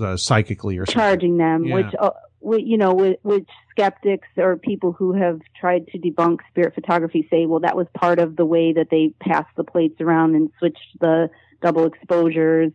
uh, 0.00 0.16
psychically 0.16 0.78
or 0.78 0.86
something. 0.86 1.00
charging 1.00 1.36
them, 1.36 1.64
yeah. 1.64 1.74
which 1.74 1.94
uh, 1.98 2.10
you 2.40 2.76
know, 2.76 3.16
which 3.22 3.48
skeptics 3.70 4.28
or 4.36 4.56
people 4.56 4.92
who 4.92 5.12
have 5.12 5.40
tried 5.58 5.86
to 5.88 5.98
debunk 5.98 6.38
spirit 6.50 6.74
photography 6.74 7.26
say, 7.30 7.46
well, 7.46 7.60
that 7.60 7.76
was 7.76 7.86
part 7.94 8.18
of 8.18 8.36
the 8.36 8.44
way 8.44 8.72
that 8.72 8.88
they 8.90 9.12
passed 9.20 9.54
the 9.56 9.64
plates 9.64 10.00
around 10.00 10.34
and 10.34 10.50
switched 10.58 10.98
the 11.00 11.28
double 11.60 11.86
exposures. 11.86 12.72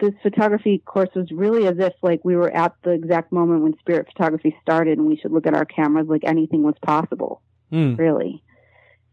This 0.00 0.14
photography 0.22 0.82
course 0.84 1.10
was 1.14 1.30
really 1.30 1.66
as 1.66 1.78
if 1.78 1.92
like 2.02 2.24
we 2.24 2.36
were 2.36 2.50
at 2.50 2.74
the 2.82 2.90
exact 2.90 3.32
moment 3.32 3.62
when 3.62 3.78
spirit 3.78 4.06
photography 4.12 4.56
started 4.62 4.98
and 4.98 5.06
we 5.06 5.16
should 5.16 5.32
look 5.32 5.46
at 5.46 5.54
our 5.54 5.64
cameras 5.64 6.08
like 6.08 6.24
anything 6.24 6.62
was 6.62 6.74
possible. 6.84 7.42
Mm. 7.72 7.98
Really. 7.98 8.42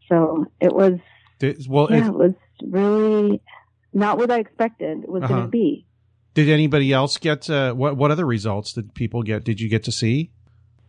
So 0.10 0.46
it 0.60 0.74
was, 0.74 1.00
well, 1.68 1.88
yeah, 1.90 2.08
it 2.08 2.14
was 2.14 2.34
really 2.64 3.42
not 3.94 4.18
what 4.18 4.32
I 4.32 4.40
expected 4.40 5.04
it 5.04 5.10
was 5.10 5.24
uh-huh. 5.24 5.34
going 5.34 5.46
to 5.46 5.50
be. 5.50 5.86
Did 6.34 6.50
anybody 6.50 6.94
else 6.94 7.18
get 7.18 7.50
uh, 7.50 7.74
what? 7.74 7.98
What 7.98 8.12
other 8.12 8.26
results 8.26 8.74
did 8.74 8.94
people 8.94 9.24
get? 9.24 9.44
Did 9.44 9.60
you 9.60 9.70
get 9.70 9.84
to 9.84 9.92
see? 9.92 10.32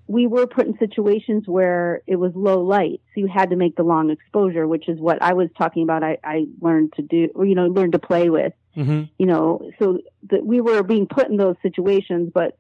We 0.07 0.27
were 0.27 0.47
put 0.47 0.67
in 0.67 0.77
situations 0.79 1.45
where 1.47 2.03
it 2.07 2.17
was 2.17 2.33
low 2.35 2.61
light, 2.63 3.01
so 3.15 3.21
you 3.21 3.29
had 3.29 3.51
to 3.51 3.57
make 3.57 3.77
the 3.77 3.83
long 3.83 4.11
exposure, 4.11 4.69
which 4.69 4.89
is 4.89 5.01
what 5.01 5.23
I 5.23 5.33
was 5.33 5.49
talking 5.57 5.85
about. 5.85 6.03
I, 6.03 6.19
I 6.23 6.47
learned 6.61 6.93
to 6.95 7.03
do, 7.03 7.29
or, 7.35 7.45
you 7.45 7.55
know, 7.55 7.67
learned 7.67 7.93
to 7.93 7.99
play 7.99 8.29
with. 8.29 8.53
Mm-hmm. 8.77 9.03
You 9.19 9.27
know, 9.27 9.71
so 9.79 9.99
that 10.31 10.45
we 10.45 10.61
were 10.61 10.83
being 10.83 11.07
put 11.07 11.29
in 11.29 11.37
those 11.37 11.57
situations, 11.63 12.31
but 12.33 12.57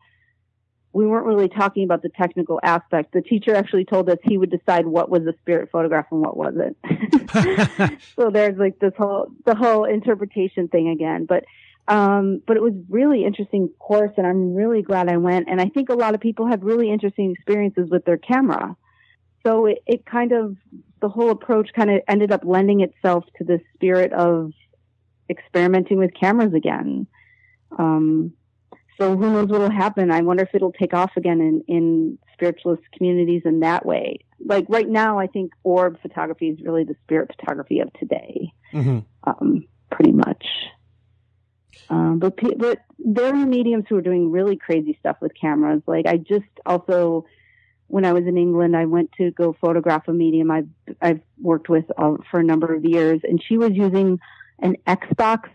we 0.93 1.07
weren't 1.07 1.27
really 1.27 1.49
talking 1.49 1.85
about 1.85 2.03
the 2.03 2.11
technical 2.11 2.61
aspect. 2.63 3.13
The 3.13 3.23
teacher 3.23 3.55
actually 3.55 3.87
told 3.87 4.11
us 4.11 4.19
he 4.23 4.37
would 4.37 4.51
decide 4.51 4.87
what 4.87 5.09
was 5.09 5.23
a 5.23 5.33
spirit 5.41 5.71
photograph 5.71 6.07
and 6.11 6.21
what 6.21 6.37
wasn't. 6.37 6.77
so 8.17 8.31
there's 8.31 8.59
like 8.59 8.79
this 8.79 8.93
whole 8.99 9.29
the 9.47 9.55
whole 9.55 9.85
interpretation 9.85 10.69
thing 10.69 10.89
again. 10.89 11.25
But 11.25 11.45
um, 11.89 12.43
but 12.47 12.57
it 12.57 12.63
was 12.63 12.75
really 12.89 13.25
interesting 13.25 13.69
course 13.79 14.13
and 14.17 14.27
I'm 14.27 14.55
really 14.55 14.83
glad 14.83 15.09
I 15.09 15.17
went. 15.17 15.49
And 15.49 15.61
I 15.61 15.69
think 15.69 15.89
a 15.89 15.95
lot 15.95 16.15
of 16.15 16.21
people 16.21 16.47
have 16.47 16.63
really 16.63 16.91
interesting 16.91 17.33
experiences 17.33 17.91
with 17.91 18.05
their 18.05 18.19
camera. 18.19 18.77
So 19.45 19.67
it, 19.67 19.79
it 19.87 20.07
kind 20.07 20.33
of, 20.33 20.57
the 21.01 21.09
whole 21.09 21.31
approach 21.31 21.71
kind 21.75 21.91
of 21.91 22.01
ended 22.07 22.31
up 22.31 22.43
lending 22.45 22.81
itself 22.81 23.25
to 23.39 23.45
the 23.45 23.61
spirit 23.75 24.13
of 24.13 24.53
experimenting 25.29 25.99
with 25.99 26.13
cameras 26.15 26.55
again. 26.55 27.09
Um, 27.77 28.35
so 29.01 29.17
who 29.17 29.33
knows 29.33 29.49
what 29.49 29.61
will 29.61 29.71
happen? 29.71 30.13
I 30.13 30.21
wonder 30.21 30.45
if 30.45 30.55
it'll 30.55 30.73
take 30.73 30.95
off 30.95 31.11
again 31.17 31.41
in, 31.41 31.65
in 31.67 32.19
spiritualist 32.35 32.83
communities 32.97 33.43
in 33.45 33.61
that 33.61 33.85
way. 33.85 34.19
Like 34.45 34.67
right 34.69 34.89
now, 34.89 35.19
I 35.19 35.27
think 35.27 35.53
orb 35.65 36.01
photography 36.01 36.49
is 36.49 36.61
really 36.63 36.85
the 36.85 36.95
spirit 37.03 37.31
photography 37.37 37.81
of 37.81 37.93
today. 37.95 38.53
Mm-hmm. 38.73 38.99
Um, 39.25 39.65
pretty 39.91 40.13
much. 40.13 40.45
Um, 41.91 42.19
but 42.19 42.37
pe- 42.37 42.55
but 42.57 42.79
there 42.99 43.35
are 43.35 43.47
mediums 43.47 43.85
who 43.89 43.97
are 43.97 44.03
doing 44.03 44.31
really 44.31 44.57
crazy 44.57 44.97
stuff 45.01 45.17
with 45.21 45.33
cameras. 45.39 45.83
Like 45.87 46.07
I 46.07 46.17
just 46.17 46.47
also, 46.65 47.27
when 47.89 48.05
I 48.05 48.13
was 48.13 48.25
in 48.27 48.37
England, 48.39 48.77
I 48.77 48.87
went 48.87 49.11
to 49.19 49.31
go 49.33 49.55
photograph 49.61 50.09
a 50.09 50.13
medium 50.13 50.51
I've 50.51 50.69
I've 51.01 51.21
worked 51.41 51.69
with 51.69 51.85
uh, 51.99 52.15
for 52.31 52.41
a 52.41 52.45
number 52.45 52.75
of 52.75 52.85
years, 52.85 53.21
and 53.25 53.43
she 53.43 53.59
was 53.59 53.73
using 53.73 54.21
an 54.61 54.77
Xbox 54.87 55.49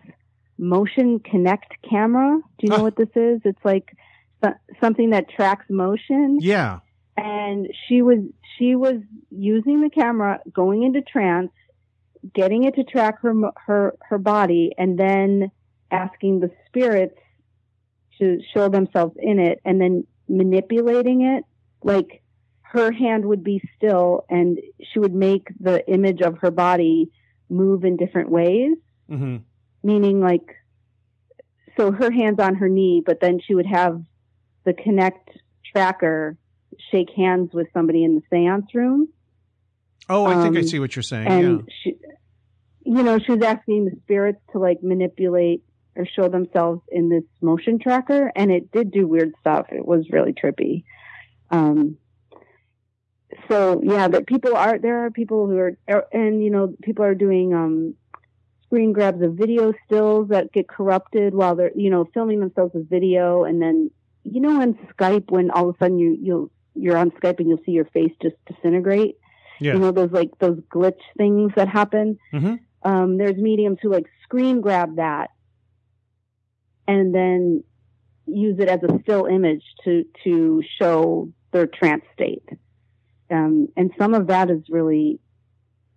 Motion 0.57 1.19
Kinect 1.19 1.71
camera. 1.89 2.39
Do 2.59 2.67
you 2.67 2.69
know 2.69 2.83
what 2.83 2.95
this 2.97 3.09
is? 3.15 3.41
It's 3.45 3.63
like 3.63 3.95
so- 4.43 4.53
something 4.81 5.11
that 5.11 5.29
tracks 5.29 5.65
motion 5.69 6.39
Yeah. 6.41 6.79
and 7.15 7.67
she 7.87 8.01
was 8.01 8.19
she 8.57 8.75
was 8.75 8.95
using 9.31 9.81
the 9.81 9.89
camera 9.89 10.39
going 10.51 10.83
into 10.83 11.01
trance 11.01 11.51
getting 12.33 12.63
it 12.63 12.75
to 12.75 12.83
track 12.83 13.21
her 13.21 13.33
her 13.65 13.95
her 14.01 14.17
body 14.17 14.73
and 14.77 14.97
then 14.99 15.51
asking 15.91 16.39
the 16.39 16.51
spirits 16.67 17.17
to 18.19 18.39
show 18.53 18.67
themselves 18.69 19.15
in 19.19 19.39
it 19.39 19.59
and 19.63 19.79
then 19.79 20.05
manipulating 20.27 21.21
it 21.21 21.43
like 21.83 22.21
her 22.61 22.91
hand 22.91 23.25
would 23.25 23.43
be 23.43 23.61
still 23.77 24.25
and 24.29 24.59
she 24.91 24.99
would 24.99 25.13
make 25.13 25.47
the 25.59 25.87
image 25.89 26.21
of 26.21 26.37
her 26.39 26.51
body 26.51 27.09
move 27.49 27.85
in 27.85 27.95
different 27.95 28.29
ways 28.29 28.75
hmm 29.07 29.37
meaning 29.83 30.19
like 30.19 30.55
so 31.77 31.91
her 31.91 32.11
hands 32.11 32.39
on 32.39 32.55
her 32.55 32.67
knee 32.67 33.01
but 33.05 33.19
then 33.21 33.39
she 33.45 33.53
would 33.55 33.65
have 33.67 34.01
the 34.65 34.73
Kinect 34.73 35.29
tracker 35.71 36.35
shake 36.91 37.09
hands 37.15 37.51
with 37.53 37.67
somebody 37.73 38.03
in 38.03 38.15
the 38.15 38.21
seance 38.29 38.73
room 38.73 39.07
Oh, 40.09 40.25
I 40.25 40.41
think 40.41 40.55
I 40.55 40.59
Um, 40.61 40.67
see 40.67 40.79
what 40.79 40.95
you're 40.95 41.03
saying. 41.03 41.27
and 41.27 41.59
yeah. 41.59 41.73
she 41.83 41.95
you 42.85 43.03
know 43.03 43.19
she 43.19 43.31
was 43.33 43.43
asking 43.43 43.85
the 43.85 43.91
spirits 44.03 44.39
to 44.51 44.59
like 44.59 44.81
manipulate 44.81 45.63
or 45.97 46.05
show 46.05 46.27
themselves 46.29 46.81
in 46.91 47.09
this 47.09 47.23
motion 47.41 47.79
tracker 47.79 48.31
and 48.35 48.51
it 48.51 48.71
did 48.71 48.91
do 48.91 49.07
weird 49.07 49.33
stuff. 49.41 49.67
It 49.71 49.85
was 49.85 50.05
really 50.11 50.33
trippy. 50.33 50.83
Um 51.49 51.97
so 53.49 53.81
yeah 53.83 54.07
that 54.07 54.25
people 54.25 54.55
are 54.55 54.77
there 54.79 55.05
are 55.05 55.11
people 55.11 55.47
who 55.47 55.57
are 55.57 55.77
are- 55.89 56.07
and 56.13 56.43
you 56.43 56.49
know 56.49 56.73
people 56.81 57.03
are 57.03 57.15
doing 57.15 57.53
um 57.53 57.93
screen 58.63 58.91
grabs 58.93 59.21
of 59.21 59.33
video 59.33 59.73
stills 59.85 60.29
that 60.29 60.51
get 60.51 60.67
corrupted 60.67 61.33
while 61.33 61.55
they're 61.55 61.71
you 61.75 61.89
know 61.89 62.05
filming 62.13 62.39
themselves 62.39 62.73
with 62.73 62.89
video. 62.89 63.43
And 63.43 63.61
then 63.61 63.89
you 64.23 64.39
know 64.41 64.61
on 64.61 64.77
skype 64.97 65.29
when 65.31 65.51
all 65.51 65.69
of 65.69 65.75
a 65.75 65.77
sudden 65.79 65.99
you 65.99 66.17
you'll 66.21 66.51
you're 66.75 66.97
on 66.97 67.11
skype 67.11 67.39
and 67.39 67.47
you'll 67.49 67.63
see 67.65 67.71
your 67.71 67.85
face 67.85 68.11
just 68.21 68.35
disintegrate. 68.45 69.15
Yeah. 69.59 69.73
you 69.73 69.79
know 69.79 69.91
those 69.91 70.11
like 70.11 70.29
those 70.39 70.59
glitch 70.73 70.99
things 71.17 71.51
that 71.55 71.67
happen? 71.67 72.19
Mhm. 72.33 72.59
um 72.83 73.17
there's 73.17 73.37
mediums 73.37 73.79
who 73.81 73.89
like 73.89 74.05
screen 74.23 74.61
grab 74.61 74.97
that 74.97 75.31
and 76.87 77.13
then 77.13 77.63
use 78.25 78.59
it 78.59 78.67
as 78.67 78.81
a 78.83 78.99
still 79.01 79.25
image 79.25 79.63
to 79.83 80.05
to 80.23 80.61
show 80.79 81.31
their 81.51 81.67
trance 81.67 82.03
state. 82.13 82.47
Um 83.29 83.69
and 83.77 83.91
some 83.97 84.13
of 84.13 84.27
that 84.27 84.49
is 84.49 84.63
really 84.69 85.19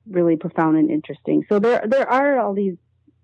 really 0.08 0.36
profound 0.36 0.76
and 0.76 0.90
interesting. 0.90 1.44
So 1.48 1.58
there 1.58 1.82
there 1.86 2.08
are 2.08 2.38
all 2.38 2.54
these 2.54 2.76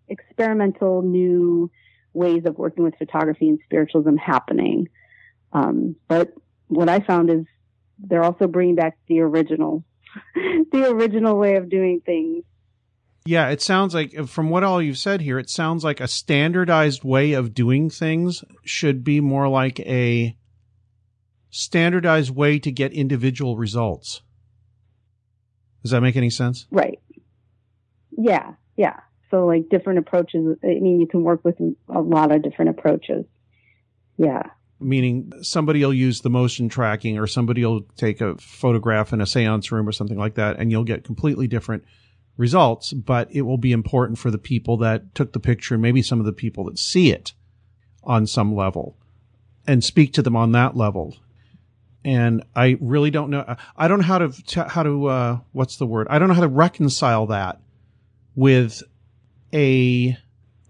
experimental 0.08 1.02
new 1.02 1.70
ways 2.12 2.42
of 2.46 2.56
working 2.56 2.84
with 2.84 2.94
photography 2.96 3.48
and 3.48 3.58
spiritualism 3.64 4.16
happening. 4.16 4.88
Um 5.52 5.96
but 6.08 6.32
what 6.68 6.88
i 6.88 6.98
found 6.98 7.30
is 7.30 7.44
they're 7.98 8.24
also 8.24 8.48
bringing 8.48 8.74
back 8.74 8.98
the 9.06 9.20
original 9.20 9.84
the 10.34 10.90
original 10.90 11.36
way 11.36 11.56
of 11.56 11.68
doing 11.68 12.00
things. 12.04 12.44
Yeah, 13.26 13.48
it 13.48 13.60
sounds 13.60 13.94
like 13.94 14.26
from 14.26 14.50
what 14.50 14.62
all 14.62 14.80
you've 14.80 14.98
said 14.98 15.20
here, 15.20 15.38
it 15.38 15.50
sounds 15.50 15.84
like 15.84 16.00
a 16.00 16.08
standardized 16.08 17.04
way 17.04 17.32
of 17.32 17.54
doing 17.54 17.90
things 17.90 18.44
should 18.64 19.02
be 19.02 19.20
more 19.20 19.48
like 19.48 19.80
a 19.80 20.36
standardized 21.50 22.34
way 22.34 22.58
to 22.58 22.70
get 22.70 22.92
individual 22.92 23.56
results. 23.56 24.22
Does 25.82 25.90
that 25.90 26.00
make 26.00 26.16
any 26.16 26.30
sense? 26.30 26.66
Right. 26.70 27.00
Yeah. 28.10 28.54
Yeah. 28.76 29.00
So 29.30 29.46
like 29.46 29.68
different 29.70 29.98
approaches. 29.98 30.58
I 30.62 30.78
mean, 30.80 31.00
you 31.00 31.06
can 31.06 31.22
work 31.22 31.44
with 31.44 31.56
a 31.88 32.00
lot 32.00 32.32
of 32.32 32.42
different 32.42 32.70
approaches. 32.70 33.24
Yeah. 34.16 34.42
Meaning 34.78 35.32
somebody 35.42 35.84
will 35.84 35.94
use 35.94 36.20
the 36.20 36.30
motion 36.30 36.68
tracking 36.68 37.18
or 37.18 37.26
somebody 37.26 37.64
will 37.64 37.82
take 37.96 38.20
a 38.20 38.36
photograph 38.36 39.12
in 39.12 39.20
a 39.20 39.26
seance 39.26 39.72
room 39.72 39.88
or 39.88 39.92
something 39.92 40.18
like 40.18 40.34
that 40.34 40.58
and 40.58 40.70
you'll 40.70 40.84
get 40.84 41.04
completely 41.04 41.46
different 41.46 41.84
results, 42.36 42.92
but 42.92 43.28
it 43.30 43.42
will 43.42 43.58
be 43.58 43.72
important 43.72 44.18
for 44.18 44.30
the 44.30 44.38
people 44.38 44.76
that 44.78 45.14
took 45.14 45.32
the 45.32 45.40
picture 45.40 45.74
and 45.74 45.82
maybe 45.82 46.02
some 46.02 46.20
of 46.20 46.26
the 46.26 46.32
people 46.32 46.64
that 46.64 46.78
see 46.78 47.10
it 47.10 47.32
on 48.04 48.26
some 48.26 48.54
level 48.54 48.96
and 49.66 49.82
speak 49.82 50.12
to 50.12 50.22
them 50.22 50.36
on 50.36 50.52
that 50.52 50.76
level. 50.76 51.16
And 52.04 52.44
I 52.54 52.76
really 52.80 53.10
don't 53.10 53.30
know. 53.30 53.56
I 53.76 53.88
don't 53.88 53.98
know 53.98 54.04
how 54.04 54.18
to, 54.18 54.64
how 54.68 54.82
to, 54.84 55.06
uh, 55.06 55.38
what's 55.52 55.76
the 55.76 55.86
word? 55.86 56.06
I 56.08 56.18
don't 56.18 56.28
know 56.28 56.34
how 56.34 56.42
to 56.42 56.48
reconcile 56.48 57.26
that 57.26 57.60
with 58.36 58.82
a, 59.52 60.16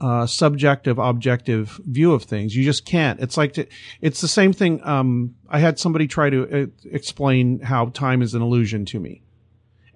uh, 0.00 0.26
subjective, 0.26 0.98
objective 0.98 1.80
view 1.86 2.12
of 2.12 2.22
things. 2.22 2.54
You 2.54 2.64
just 2.64 2.86
can't. 2.86 3.20
It's 3.20 3.36
like, 3.36 3.54
to, 3.54 3.66
it's 4.00 4.20
the 4.20 4.28
same 4.28 4.52
thing. 4.52 4.80
Um, 4.82 5.34
I 5.48 5.58
had 5.58 5.78
somebody 5.78 6.06
try 6.06 6.30
to 6.30 6.62
uh, 6.62 6.66
explain 6.90 7.60
how 7.60 7.86
time 7.86 8.22
is 8.22 8.34
an 8.34 8.40
illusion 8.40 8.84
to 8.86 9.00
me. 9.00 9.22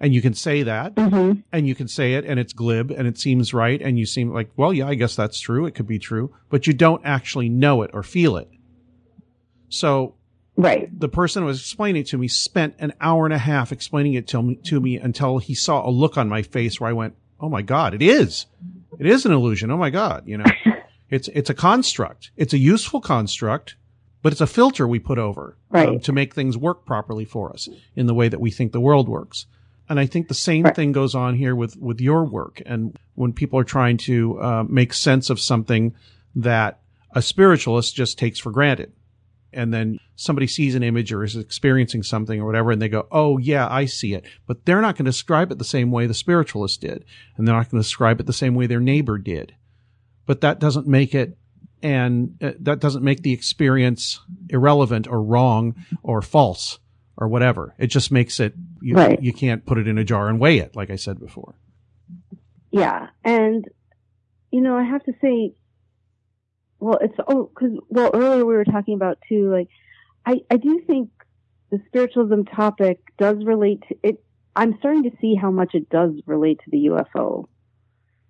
And 0.01 0.13
you 0.15 0.21
can 0.21 0.33
say 0.33 0.63
that 0.63 0.95
Mm-hmm. 0.95 1.41
and 1.53 1.67
you 1.67 1.75
can 1.75 1.87
say 1.87 2.15
it 2.15 2.25
and 2.25 2.39
it's 2.39 2.51
glib 2.53 2.89
and 2.91 3.07
it 3.07 3.17
seems 3.19 3.53
right. 3.53 3.79
And 3.81 3.97
you 3.99 4.05
seem 4.07 4.33
like, 4.33 4.49
well, 4.57 4.73
yeah, 4.73 4.87
I 4.87 4.95
guess 4.95 5.15
that's 5.15 5.39
true. 5.39 5.65
It 5.67 5.75
could 5.75 5.87
be 5.87 5.99
true, 5.99 6.33
but 6.49 6.65
you 6.67 6.73
don't 6.73 7.01
actually 7.05 7.47
know 7.49 7.83
it 7.83 7.91
or 7.93 8.01
feel 8.03 8.35
it. 8.35 8.49
So 9.69 10.15
Right. 10.57 10.89
the 10.99 11.07
person 11.07 11.43
who 11.43 11.47
was 11.47 11.59
explaining 11.59 12.01
it 12.01 12.07
to 12.07 12.17
me 12.17 12.27
spent 12.27 12.75
an 12.79 12.93
hour 12.99 13.25
and 13.25 13.33
a 13.33 13.37
half 13.37 13.71
explaining 13.71 14.15
it 14.15 14.27
to 14.29 14.41
me, 14.43 14.55
to 14.65 14.79
me 14.81 14.97
until 14.97 15.37
he 15.37 15.53
saw 15.55 15.87
a 15.87 15.89
look 15.89 16.17
on 16.17 16.27
my 16.27 16.41
face 16.41 16.79
where 16.79 16.89
I 16.89 16.93
went, 16.93 17.15
Oh 17.39 17.49
my 17.49 17.61
God, 17.61 17.93
it 17.93 18.01
is. 18.01 18.45
It 18.99 19.05
is 19.07 19.25
an 19.25 19.31
illusion. 19.31 19.71
Oh 19.71 19.77
my 19.77 19.89
God. 19.89 20.23
You 20.27 20.37
know, 20.39 20.45
it's, 21.09 21.27
it's 21.29 21.49
a 21.49 21.53
construct. 21.55 22.31
It's 22.37 22.53
a 22.53 22.57
useful 22.59 23.01
construct, 23.01 23.75
but 24.21 24.31
it's 24.31 24.41
a 24.41 24.47
filter 24.47 24.87
we 24.87 24.99
put 24.99 25.17
over 25.17 25.57
um, 25.71 25.99
to 26.01 26.11
make 26.11 26.35
things 26.35 26.57
work 26.57 26.85
properly 26.85 27.25
for 27.25 27.51
us 27.51 27.67
in 27.95 28.05
the 28.07 28.13
way 28.13 28.27
that 28.29 28.41
we 28.41 28.51
think 28.51 28.71
the 28.73 28.81
world 28.81 29.07
works. 29.09 29.45
And 29.91 29.99
I 29.99 30.05
think 30.05 30.29
the 30.29 30.33
same 30.33 30.63
Right. 30.63 30.73
thing 30.73 30.93
goes 30.93 31.15
on 31.15 31.35
here 31.35 31.53
with, 31.53 31.75
with 31.75 31.99
your 31.99 32.23
work. 32.23 32.61
And 32.65 32.97
when 33.15 33.33
people 33.33 33.59
are 33.59 33.65
trying 33.65 33.97
to 33.97 34.41
uh, 34.41 34.63
make 34.63 34.93
sense 34.93 35.29
of 35.29 35.37
something 35.37 35.93
that 36.33 36.79
a 37.13 37.21
spiritualist 37.21 37.93
just 37.93 38.17
takes 38.17 38.39
for 38.39 38.51
granted 38.51 38.93
and 39.51 39.73
then 39.73 39.99
somebody 40.15 40.47
sees 40.47 40.75
an 40.75 40.81
image 40.81 41.11
or 41.11 41.25
is 41.25 41.35
experiencing 41.35 42.03
something 42.03 42.39
or 42.39 42.45
whatever 42.45 42.71
and 42.71 42.81
they 42.81 42.87
go, 42.87 43.05
Oh 43.11 43.37
yeah, 43.37 43.67
I 43.69 43.83
see 43.83 44.13
it. 44.13 44.23
But 44.47 44.63
they're 44.63 44.79
not 44.79 44.95
going 44.95 45.03
to 45.03 45.11
describe 45.11 45.51
it 45.51 45.57
the 45.57 45.65
same 45.65 45.91
way 45.91 46.07
the 46.07 46.13
spiritualist 46.13 46.79
did. 46.79 47.03
And 47.35 47.45
they're 47.45 47.53
not 47.53 47.69
going 47.69 47.81
to 47.83 47.85
describe 47.85 48.21
it 48.21 48.27
the 48.27 48.31
same 48.31 48.55
way 48.55 48.67
their 48.67 48.79
neighbor 48.79 49.17
did. 49.17 49.55
But 50.25 50.39
that 50.39 50.59
doesn't 50.59 50.87
make 50.87 51.13
it 51.13 51.37
and 51.83 52.37
uh, 52.41 52.51
that 52.61 52.79
doesn't 52.79 53.03
make 53.03 53.23
the 53.23 53.33
experience 53.33 54.21
irrelevant 54.47 55.05
or 55.05 55.21
wrong 55.21 55.75
or 56.01 56.21
false 56.21 56.79
or 57.21 57.27
whatever. 57.27 57.73
It 57.77 57.87
just 57.87 58.11
makes 58.11 58.39
it, 58.39 58.55
you, 58.81 58.95
Right. 58.95 59.21
you 59.21 59.31
can't 59.31 59.65
put 59.65 59.77
it 59.77 59.87
in 59.87 59.97
a 59.99 60.03
jar 60.03 60.27
and 60.27 60.39
weigh 60.39 60.57
it, 60.57 60.75
like 60.75 60.89
I 60.89 60.95
said 60.97 61.19
before. 61.19 61.53
Yeah. 62.71 63.07
And, 63.23 63.63
you 64.51 64.59
know, 64.59 64.75
I 64.75 64.83
have 64.83 65.03
to 65.03 65.13
say, 65.21 65.53
well, 66.79 66.97
it's, 66.99 67.13
oh, 67.27 67.51
cause, 67.53 67.69
well, 67.89 68.09
earlier 68.13 68.43
we 68.43 68.55
were 68.55 68.65
talking 68.65 68.95
about 68.95 69.19
too, 69.29 69.51
like, 69.51 69.67
I, 70.25 70.41
I 70.49 70.57
do 70.57 70.81
think 70.87 71.09
the 71.69 71.79
spiritualism 71.87 72.41
topic 72.43 72.99
does 73.19 73.37
relate 73.45 73.83
to 73.89 73.95
it. 74.01 74.23
I'm 74.55 74.75
starting 74.79 75.03
to 75.03 75.11
see 75.21 75.35
how 75.35 75.51
much 75.51 75.75
it 75.75 75.89
does 75.89 76.11
relate 76.25 76.59
to 76.65 76.71
the 76.71 76.87
UFO, 76.87 77.47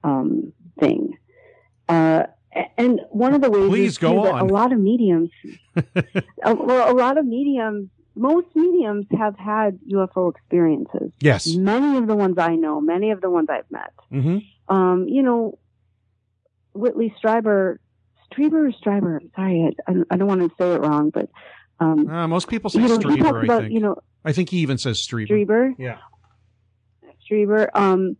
um, 0.03 0.51
thing. 0.79 1.17
Uh, 1.87 2.23
and 2.77 2.99
one 3.09 3.33
of 3.33 3.41
the 3.41 3.49
ways 3.49 3.69
Please 3.69 3.91
is 3.93 3.97
go 3.97 4.27
on. 4.27 4.41
a 4.41 4.45
lot 4.45 4.73
of 4.73 4.79
mediums, 4.79 5.29
a, 6.43 6.53
well, 6.53 6.91
a 6.91 6.93
lot 6.93 7.17
of 7.17 7.25
mediums, 7.25 7.89
most 8.15 8.47
mediums 8.55 9.05
have 9.17 9.37
had 9.37 9.79
UFO 9.89 10.33
experiences. 10.35 11.11
Yes. 11.21 11.47
Many 11.55 11.97
of 11.97 12.07
the 12.07 12.15
ones 12.15 12.37
I 12.37 12.55
know, 12.55 12.81
many 12.81 13.11
of 13.11 13.21
the 13.21 13.29
ones 13.29 13.47
I've 13.49 13.69
met 13.71 13.93
hmm 14.09 14.37
um, 14.67 15.05
you 15.09 15.21
know, 15.21 15.57
Whitley 16.73 17.13
Strieber, 17.21 17.77
Strieber 18.31 18.69
or 18.69 18.71
Stryber, 18.71 19.19
sorry, 19.35 19.75
I, 19.85 19.93
I 20.09 20.15
don't 20.15 20.27
want 20.27 20.41
to 20.41 20.51
say 20.57 20.71
it 20.73 20.79
wrong, 20.79 21.09
but, 21.09 21.29
um, 21.81 22.07
Uh, 22.09 22.25
most 22.27 22.47
people 22.47 22.69
say 22.69 22.81
you 22.81 22.87
know, 22.87 22.97
Strieber, 22.99 23.49
I 23.49 23.59
think. 23.61 23.73
you 23.73 23.81
know, 23.81 23.97
I 24.23 24.31
think 24.31 24.49
he 24.49 24.59
even 24.59 24.77
says 24.77 25.05
Strieber. 25.05 25.27
Strieber, 25.27 25.71
Yeah. 25.77 25.97
Strieber, 27.29 27.67
um, 27.73 28.15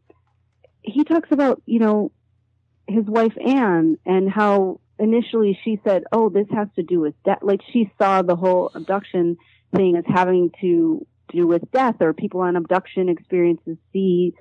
he 0.82 1.04
talks 1.06 1.32
about, 1.32 1.62
you 1.66 1.80
know, 1.80 2.12
his 2.88 3.06
wife 3.06 3.38
Anne 3.46 3.98
and 4.06 4.30
how 4.30 4.82
initially 5.00 5.58
she 5.64 5.80
said, 5.86 6.04
oh, 6.12 6.30
this 6.30 6.48
has 6.52 6.68
to 6.76 6.84
do 6.84 7.00
with 7.00 7.14
death. 7.24 7.40
Like 7.42 7.62
she 7.72 7.92
saw 7.98 8.22
the 8.22 8.36
whole 8.36 8.72
abduction 8.76 9.38
thing 9.76 9.96
as 9.96 10.04
having 10.08 10.52
to 10.62 11.06
do 11.32 11.48
with 11.48 11.70
death 11.72 11.96
or 12.02 12.14
people 12.14 12.42
on 12.42 12.56
abduction 12.56 13.10
experiences 13.10 13.78
see 13.94 14.34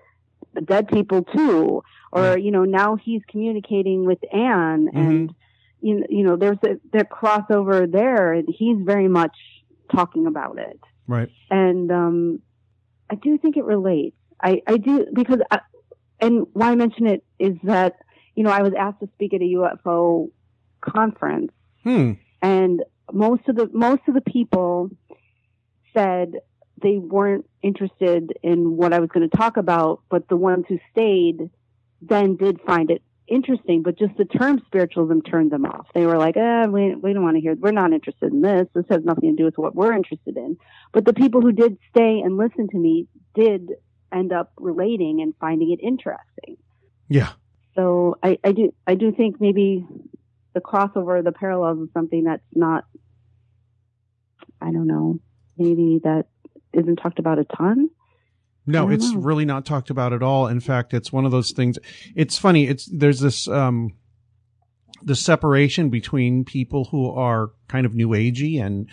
dead 0.65 0.89
people 0.89 1.23
too. 1.23 1.83
Or, 2.13 2.37
you 2.37 2.51
know, 2.51 2.65
now 2.65 2.97
he's 2.97 3.23
communicating 3.29 4.05
with 4.05 4.19
Anne 4.33 4.89
and 4.93 5.35
you 5.83 6.01
know, 6.01 6.07
you 6.11 6.25
know 6.25 6.37
there's 6.37 6.59
a 6.65 6.77
the 6.93 7.05
crossover 7.05 7.91
there, 7.91 8.33
and 8.33 8.47
he's 8.49 8.77
very 8.85 9.09
much 9.09 9.37
talking 9.91 10.27
about 10.27 10.59
it. 10.59 10.79
Right. 11.07 11.31
And 11.51 11.91
um, 11.91 12.43
I 13.09 13.15
do 13.15 13.39
think 13.39 13.57
it 13.57 13.65
relates. 13.65 14.17
I, 14.43 14.63
I 14.67 14.77
do 14.77 15.07
because, 15.13 15.39
I, 15.51 15.61
and 16.21 16.47
why 16.53 16.71
I 16.71 16.75
mention 16.75 17.07
it 17.07 17.25
is 17.39 17.57
that 17.65 17.97
you 18.35 18.45
know 18.45 18.51
I 18.51 18.63
was 18.63 18.73
asked 18.79 19.01
to 19.01 19.09
speak 19.15 19.35
at 19.35 19.41
a 19.41 19.45
UFO 19.45 20.31
conference, 20.81 21.53
Hmm. 21.83 22.13
and 22.43 22.83
most 23.13 23.49
of 23.49 23.57
the 23.57 23.69
most 23.73 24.03
of 24.07 24.15
the 24.15 24.21
people 24.21 24.91
said 25.95 26.35
they 26.83 26.97
weren't 26.97 27.49
interested 27.63 28.33
in 28.43 28.77
what 28.77 28.93
I 28.93 29.01
was 29.01 29.11
going 29.11 29.29
to 29.29 29.37
talk 29.37 29.57
about, 29.57 30.01
but 30.09 30.29
the 30.29 30.37
ones 30.37 30.65
who 30.69 30.79
stayed 30.93 31.51
then 32.03 32.37
did 32.37 32.61
find 32.63 32.91
it 32.91 33.03
interesting. 33.29 33.83
But 33.83 33.99
just 33.99 34.17
the 34.17 34.25
term 34.25 34.63
spiritualism 34.67 35.21
turned 35.21 35.51
them 35.51 35.65
off. 35.65 35.87
They 35.95 36.07
were 36.07 36.19
like, 36.19 36.37
eh, 36.37 36.67
we, 36.67 36.95
we 36.95 37.13
don't 37.13 37.23
want 37.23 37.37
to 37.37 37.41
hear, 37.41 37.55
we're 37.55 37.73
not 37.73 37.93
interested 37.93 38.33
in 38.33 38.41
this. 38.43 38.67
This 38.75 38.87
has 38.91 39.05
nothing 39.05 39.31
to 39.31 39.37
do 39.37 39.45
with 39.45 39.59
what 39.59 39.75
we're 39.75 39.93
interested 39.93 40.37
in. 40.37 40.57
But 40.93 41.05
the 41.05 41.13
people 41.13 41.41
who 41.41 41.53
did 41.53 41.79
stay 41.91 42.21
and 42.21 42.37
listen 42.37 42.69
to 42.69 42.79
me 42.79 43.07
did 43.35 43.71
end 44.13 44.33
up 44.33 44.53
relating 44.57 45.21
and 45.21 45.35
finding 45.41 45.71
it 45.71 45.81
interesting. 45.83 46.57
Yeah. 47.09 47.31
So 47.77 48.19
I, 48.23 48.39
I 48.43 48.53
do 48.53 48.75
I 48.87 48.95
do 48.95 49.13
think 49.13 49.41
maybe 49.41 49.87
the 50.55 50.61
crossover, 50.61 51.23
the 51.23 51.33
parallels 51.33 51.79
is 51.79 51.89
something 51.95 52.25
that's 52.25 52.43
not 52.55 52.85
I 54.61 54.73
don't 54.73 54.87
know, 54.87 55.19
maybe 55.61 56.01
that 56.03 56.27
isn't 56.73 56.97
talked 56.97 57.19
about 57.19 57.39
a 57.39 57.45
ton. 57.45 57.91
No, 58.67 58.89
it's 58.89 59.13
know. 59.13 59.21
really 59.21 59.45
not 59.45 59.65
talked 59.67 59.91
about 59.91 60.13
at 60.13 60.23
all. 60.23 60.47
In 60.47 60.61
fact, 60.61 60.95
it's 60.95 61.13
one 61.13 61.25
of 61.25 61.31
those 61.33 61.53
things. 61.53 61.79
It's 62.15 62.39
funny. 62.39 62.67
It's 62.67 62.87
there's 62.87 63.21
this 63.21 63.49
um 63.49 63.93
the 65.03 65.17
separation 65.17 65.89
between 65.89 66.45
people 66.45 66.85
who 66.91 67.11
are 67.11 67.51
kind 67.69 67.87
of 67.87 67.95
new 67.95 68.09
agey 68.09 68.63
and 68.65 68.89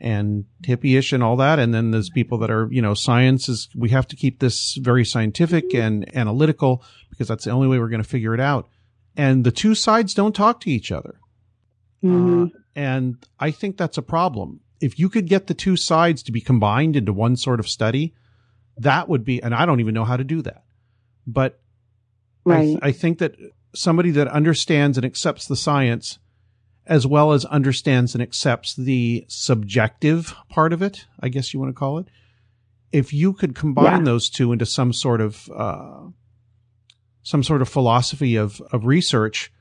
and 0.00 0.44
hippie-ish 0.62 1.12
and 1.12 1.24
all 1.24 1.36
that, 1.36 1.58
and 1.58 1.74
then 1.74 1.90
there's 1.90 2.10
people 2.10 2.38
that 2.38 2.50
are 2.50 2.68
you 2.70 2.82
know 2.82 2.94
science 2.94 3.48
is 3.48 3.68
we 3.74 3.88
have 3.90 4.06
to 4.08 4.16
keep 4.16 4.38
this 4.38 4.74
very 4.80 5.04
scientific 5.04 5.74
and 5.74 6.14
analytical 6.16 6.84
because 7.10 7.26
that's 7.28 7.44
the 7.44 7.50
only 7.50 7.66
way 7.66 7.78
we're 7.78 7.88
going 7.88 8.02
to 8.02 8.08
figure 8.08 8.34
it 8.34 8.40
out. 8.40 8.68
And 9.16 9.42
the 9.42 9.50
two 9.50 9.74
sides 9.74 10.14
don't 10.14 10.34
talk 10.36 10.60
to 10.60 10.70
each 10.70 10.92
other. 10.92 11.18
Mhm. 12.04 12.46
Uh, 12.46 12.50
and 12.76 13.16
I 13.40 13.50
think 13.50 13.76
that's 13.76 13.98
a 13.98 14.02
problem. 14.02 14.60
If 14.80 14.98
you 14.98 15.08
could 15.08 15.26
get 15.26 15.46
the 15.46 15.54
two 15.54 15.76
sides 15.76 16.22
to 16.24 16.32
be 16.32 16.40
combined 16.40 16.96
into 16.96 17.12
one 17.12 17.36
sort 17.36 17.60
of 17.60 17.68
study, 17.68 18.14
that 18.76 19.08
would 19.08 19.24
be, 19.24 19.42
and 19.42 19.54
I 19.54 19.66
don't 19.66 19.80
even 19.80 19.94
know 19.94 20.04
how 20.04 20.16
to 20.16 20.24
do 20.24 20.42
that. 20.42 20.64
But 21.26 21.60
I, 22.46 22.50
right. 22.50 22.78
I 22.80 22.92
think 22.92 23.18
that 23.18 23.34
somebody 23.74 24.10
that 24.12 24.28
understands 24.28 24.96
and 24.96 25.04
accepts 25.04 25.46
the 25.46 25.56
science 25.56 26.18
as 26.86 27.06
well 27.06 27.32
as 27.32 27.44
understands 27.44 28.14
and 28.14 28.22
accepts 28.22 28.74
the 28.74 29.24
subjective 29.28 30.34
part 30.48 30.72
of 30.72 30.80
it, 30.80 31.04
I 31.20 31.28
guess 31.28 31.52
you 31.52 31.60
want 31.60 31.70
to 31.70 31.78
call 31.78 31.98
it. 31.98 32.06
If 32.92 33.12
you 33.12 33.34
could 33.34 33.54
combine 33.54 33.98
Yeah. 34.00 34.04
those 34.04 34.30
two 34.30 34.52
into 34.52 34.64
some 34.64 34.94
sort 34.94 35.20
of, 35.20 35.50
uh, 35.54 36.06
some 37.22 37.42
sort 37.42 37.60
of 37.60 37.68
philosophy 37.68 38.36
of, 38.36 38.62
of 38.72 38.86
research, 38.86 39.52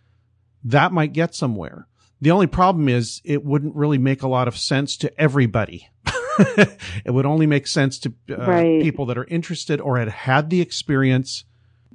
that 0.63 0.93
might 0.93 1.11
get 1.11 1.35
somewhere. 1.35 1.87
The 2.21 2.31
only 2.31 2.47
problem 2.47 2.89
is 2.89 3.21
it 3.23 3.45
wouldn't 3.45 3.75
really 3.75 3.97
make 3.97 4.23
a 4.23 4.27
lot 4.27 4.47
of 4.47 4.57
sense 4.57 4.97
to 4.97 5.21
everybody. 5.21 5.89
it 6.39 7.11
would 7.13 7.25
only 7.25 7.45
make 7.45 7.67
sense 7.67 7.99
to 7.99 8.13
uh, 8.29 8.37
Right. 8.37 8.81
people 8.81 9.05
that 9.07 9.17
are 9.17 9.25
interested 9.25 9.79
or 9.79 9.97
had 9.99 10.09
had 10.09 10.49
the 10.49 10.61
experience. 10.61 11.45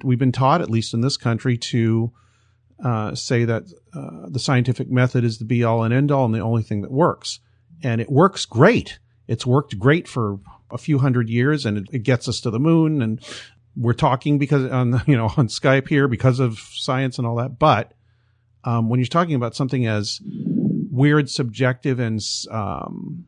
We've 0.03 0.19
been 0.19 0.31
taught, 0.31 0.61
at 0.61 0.69
least 0.69 0.93
in 0.93 1.01
this 1.01 1.17
country, 1.17 1.57
to 1.57 2.11
uh, 2.83 3.15
say 3.15 3.45
that 3.45 3.63
uh, 3.93 4.27
the 4.29 4.39
scientific 4.39 4.89
method 4.89 5.23
is 5.23 5.37
the 5.39 5.45
be 5.45 5.63
all 5.63 5.83
and 5.83 5.93
end 5.93 6.11
all 6.11 6.25
and 6.25 6.33
the 6.33 6.39
only 6.39 6.63
thing 6.63 6.81
that 6.81 6.91
works. 6.91 7.39
And 7.81 7.99
it 8.01 8.09
works 8.11 8.45
great. 8.45 8.99
It's 9.27 9.45
worked 9.45 9.77
great 9.79 10.07
for 10.07 10.39
a 10.71 10.77
few 10.77 10.99
hundred 10.99 11.29
years 11.29 11.65
and 11.65 11.77
it, 11.77 11.85
it 11.91 12.03
gets 12.03 12.27
us 12.27 12.41
to 12.41 12.49
the 12.49 12.59
moon 12.59 13.01
and 13.01 13.23
we're 13.75 13.93
talking 13.93 14.37
because 14.37 14.69
on, 14.71 15.01
you 15.07 15.15
know, 15.17 15.31
on 15.37 15.47
Skype 15.47 15.87
here 15.87 16.07
because 16.07 16.39
of 16.39 16.59
science 16.59 17.17
and 17.17 17.27
all 17.27 17.35
that. 17.37 17.59
But, 17.59 17.93
um, 18.63 18.89
when 18.89 18.99
you're 18.99 19.07
talking 19.07 19.35
about 19.35 19.55
something 19.55 19.87
as 19.87 20.21
weird, 20.23 21.29
subjective 21.29 21.99
and, 21.99 22.19
um, 22.51 23.25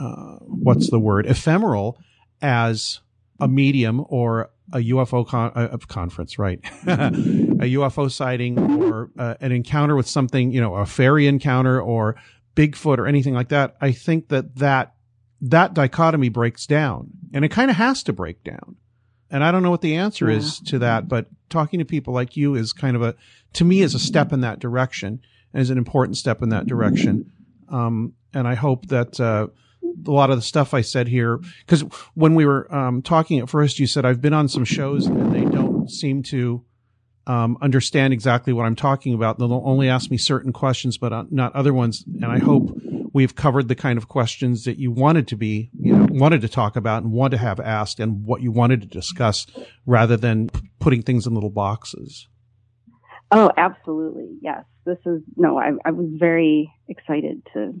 uh, 0.00 0.36
what's 0.40 0.90
the 0.90 0.98
word? 0.98 1.26
Ephemeral 1.26 1.98
as 2.40 3.00
a 3.40 3.48
medium 3.48 4.04
or 4.08 4.50
a 4.72 4.78
UFO 4.78 5.26
con- 5.26 5.52
uh, 5.54 5.76
conference, 5.88 6.38
right? 6.38 6.60
a 6.86 7.72
UFO 7.74 8.10
sighting 8.10 8.58
or 8.58 9.10
uh, 9.18 9.34
an 9.40 9.52
encounter 9.52 9.96
with 9.96 10.08
something, 10.08 10.52
you 10.52 10.60
know, 10.60 10.74
a 10.74 10.86
fairy 10.86 11.26
encounter 11.26 11.80
or 11.80 12.16
Bigfoot 12.54 12.98
or 12.98 13.06
anything 13.06 13.34
like 13.34 13.48
that. 13.48 13.76
I 13.80 13.92
think 13.92 14.28
that 14.28 14.56
that, 14.56 14.94
that 15.40 15.74
dichotomy 15.74 16.28
breaks 16.28 16.66
down 16.66 17.10
and 17.32 17.44
it 17.44 17.48
kind 17.48 17.70
of 17.70 17.76
has 17.76 18.02
to 18.04 18.12
break 18.12 18.42
down. 18.44 18.76
And 19.30 19.44
I 19.44 19.50
don't 19.50 19.62
know 19.62 19.70
what 19.70 19.82
the 19.82 19.96
answer 19.96 20.30
is 20.30 20.58
to 20.60 20.78
that, 20.78 21.08
but 21.08 21.26
talking 21.50 21.78
to 21.78 21.84
people 21.84 22.14
like 22.14 22.36
you 22.36 22.54
is 22.54 22.72
kind 22.72 22.96
of 22.96 23.02
a, 23.02 23.14
to 23.54 23.64
me, 23.64 23.82
is 23.82 23.94
a 23.94 23.98
step 23.98 24.32
in 24.32 24.40
that 24.40 24.58
direction 24.58 25.20
and 25.52 25.60
is 25.60 25.70
an 25.70 25.78
important 25.78 26.16
step 26.16 26.42
in 26.42 26.48
that 26.48 26.66
direction. 26.66 27.30
Um, 27.68 28.14
and 28.32 28.48
I 28.48 28.54
hope 28.54 28.88
that, 28.88 29.20
uh, 29.20 29.48
a 30.06 30.10
lot 30.10 30.30
of 30.30 30.36
the 30.36 30.42
stuff 30.42 30.74
I 30.74 30.82
said 30.82 31.08
here, 31.08 31.40
because 31.60 31.80
when 32.14 32.34
we 32.34 32.44
were 32.44 32.72
um, 32.74 33.00
talking 33.00 33.38
at 33.38 33.48
first, 33.48 33.78
you 33.78 33.86
said 33.86 34.04
I've 34.04 34.20
been 34.20 34.34
on 34.34 34.48
some 34.48 34.64
shows 34.64 35.06
and 35.06 35.34
they 35.34 35.44
don't 35.44 35.90
seem 35.90 36.22
to 36.24 36.64
um, 37.26 37.56
understand 37.60 38.12
exactly 38.12 38.52
what 38.52 38.66
I'm 38.66 38.76
talking 38.76 39.14
about. 39.14 39.38
They'll 39.38 39.62
only 39.64 39.88
ask 39.88 40.10
me 40.10 40.18
certain 40.18 40.52
questions, 40.52 40.98
but 40.98 41.12
uh, 41.12 41.24
not 41.30 41.54
other 41.54 41.72
ones. 41.72 42.04
And 42.06 42.26
I 42.26 42.38
hope 42.38 42.76
we've 43.12 43.34
covered 43.34 43.68
the 43.68 43.74
kind 43.74 43.98
of 43.98 44.08
questions 44.08 44.64
that 44.64 44.78
you 44.78 44.90
wanted 44.90 45.28
to 45.28 45.36
be, 45.36 45.70
you 45.78 45.96
know, 45.96 46.06
wanted 46.10 46.40
to 46.42 46.48
talk 46.48 46.76
about 46.76 47.02
and 47.02 47.12
want 47.12 47.32
to 47.32 47.38
have 47.38 47.60
asked, 47.60 48.00
and 48.00 48.24
what 48.24 48.42
you 48.42 48.50
wanted 48.52 48.80
to 48.82 48.86
discuss, 48.86 49.46
rather 49.86 50.16
than 50.16 50.48
p- 50.48 50.60
putting 50.78 51.02
things 51.02 51.26
in 51.26 51.34
little 51.34 51.50
boxes. 51.50 52.28
Oh, 53.30 53.50
absolutely. 53.56 54.38
Yes. 54.40 54.64
This 54.84 54.98
is 55.04 55.20
no. 55.36 55.58
I, 55.58 55.72
I 55.84 55.90
was 55.90 56.06
very 56.18 56.72
excited 56.88 57.42
to 57.52 57.74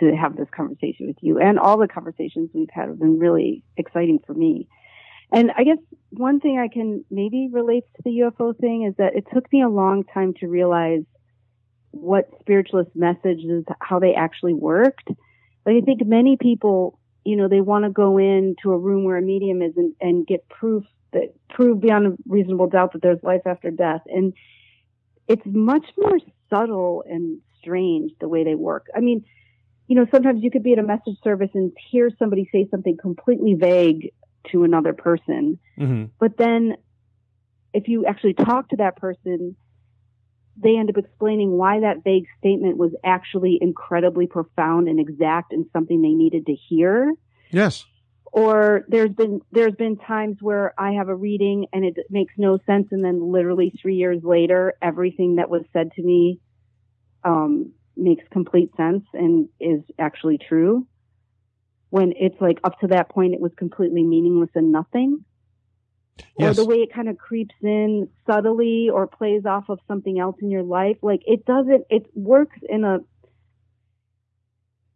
to 0.00 0.14
have 0.14 0.36
this 0.36 0.48
conversation 0.54 1.06
with 1.06 1.16
you, 1.20 1.38
and 1.38 1.58
all 1.58 1.78
the 1.78 1.88
conversations 1.88 2.50
we've 2.52 2.68
had 2.72 2.88
have 2.88 2.98
been 2.98 3.18
really 3.18 3.64
exciting 3.76 4.18
for 4.26 4.34
me. 4.34 4.68
And 5.32 5.50
I 5.56 5.64
guess 5.64 5.78
one 6.10 6.40
thing 6.40 6.58
I 6.58 6.72
can 6.72 7.04
maybe 7.10 7.48
relate 7.50 7.84
to 7.96 8.02
the 8.04 8.30
UFO 8.30 8.56
thing 8.56 8.84
is 8.84 8.94
that 8.98 9.16
it 9.16 9.24
took 9.32 9.50
me 9.52 9.62
a 9.62 9.68
long 9.68 10.04
time 10.04 10.34
to 10.40 10.46
realize 10.46 11.02
what 12.00 12.28
spiritualist 12.40 12.90
messages, 12.94 13.64
how 13.80 13.98
they 13.98 14.14
actually 14.14 14.54
worked. 14.54 15.08
But 15.64 15.74
I 15.74 15.80
think 15.80 16.06
many 16.06 16.36
people, 16.36 16.98
you 17.24 17.36
know, 17.36 17.48
they 17.48 17.60
want 17.60 17.84
to 17.84 17.90
go 17.90 18.18
into 18.18 18.72
a 18.72 18.78
room 18.78 19.04
where 19.04 19.16
a 19.16 19.22
medium 19.22 19.62
is 19.62 19.72
and, 19.76 19.94
and 20.00 20.26
get 20.26 20.48
proof 20.48 20.84
that 21.12 21.34
prove 21.50 21.80
beyond 21.80 22.06
a 22.06 22.16
reasonable 22.28 22.68
doubt 22.68 22.92
that 22.92 23.02
there's 23.02 23.22
life 23.22 23.42
after 23.46 23.70
death. 23.70 24.02
And 24.06 24.32
it's 25.28 25.42
much 25.44 25.84
more 25.96 26.18
subtle 26.50 27.04
and 27.08 27.40
strange 27.58 28.12
the 28.20 28.28
way 28.28 28.44
they 28.44 28.54
work. 28.54 28.86
I 28.94 29.00
mean, 29.00 29.24
you 29.88 29.96
know, 29.96 30.06
sometimes 30.12 30.42
you 30.42 30.50
could 30.50 30.62
be 30.62 30.72
at 30.72 30.78
a 30.78 30.82
message 30.82 31.16
service 31.22 31.50
and 31.54 31.72
hear 31.90 32.10
somebody 32.18 32.48
say 32.52 32.68
something 32.70 32.96
completely 32.96 33.54
vague 33.54 34.12
to 34.52 34.64
another 34.64 34.92
person. 34.92 35.58
Mm-hmm. 35.78 36.04
But 36.18 36.36
then 36.36 36.76
if 37.72 37.88
you 37.88 38.06
actually 38.06 38.34
talk 38.34 38.68
to 38.70 38.76
that 38.76 38.96
person, 38.96 39.56
they 40.56 40.76
end 40.76 40.88
up 40.88 40.96
explaining 40.96 41.52
why 41.52 41.80
that 41.80 42.02
vague 42.02 42.26
statement 42.38 42.76
was 42.76 42.92
actually 43.04 43.58
incredibly 43.60 44.26
profound 44.26 44.88
and 44.88 44.98
exact 44.98 45.52
and 45.52 45.66
something 45.72 46.00
they 46.00 46.08
needed 46.10 46.46
to 46.46 46.54
hear. 46.54 47.12
Yes. 47.50 47.84
Or 48.32 48.84
there's 48.88 49.10
been 49.10 49.40
there's 49.52 49.74
been 49.74 49.96
times 49.96 50.38
where 50.40 50.74
I 50.78 50.92
have 50.92 51.08
a 51.08 51.14
reading 51.14 51.66
and 51.72 51.84
it 51.84 51.96
makes 52.10 52.34
no 52.36 52.58
sense 52.66 52.88
and 52.90 53.04
then 53.04 53.32
literally 53.32 53.72
3 53.80 53.94
years 53.94 54.22
later 54.22 54.74
everything 54.82 55.36
that 55.36 55.48
was 55.48 55.62
said 55.72 55.92
to 55.92 56.02
me 56.02 56.40
um 57.24 57.72
makes 57.96 58.24
complete 58.30 58.70
sense 58.76 59.04
and 59.14 59.48
is 59.60 59.80
actually 59.98 60.38
true. 60.38 60.86
When 61.90 62.12
it's 62.16 62.40
like 62.40 62.58
up 62.64 62.78
to 62.80 62.88
that 62.88 63.08
point 63.10 63.34
it 63.34 63.40
was 63.40 63.52
completely 63.56 64.02
meaningless 64.02 64.50
and 64.54 64.72
nothing 64.72 65.24
or 66.36 66.54
the 66.54 66.64
way 66.64 66.76
it 66.76 66.92
kind 66.92 67.08
of 67.08 67.18
creeps 67.18 67.54
in 67.62 68.08
subtly 68.26 68.88
or 68.92 69.06
plays 69.06 69.44
off 69.44 69.64
of 69.68 69.78
something 69.86 70.18
else 70.18 70.36
in 70.40 70.50
your 70.50 70.62
life. 70.62 70.96
Like 71.02 71.22
it 71.26 71.44
doesn't, 71.44 71.84
it 71.90 72.06
works 72.14 72.56
in 72.68 72.84
a, 72.84 72.98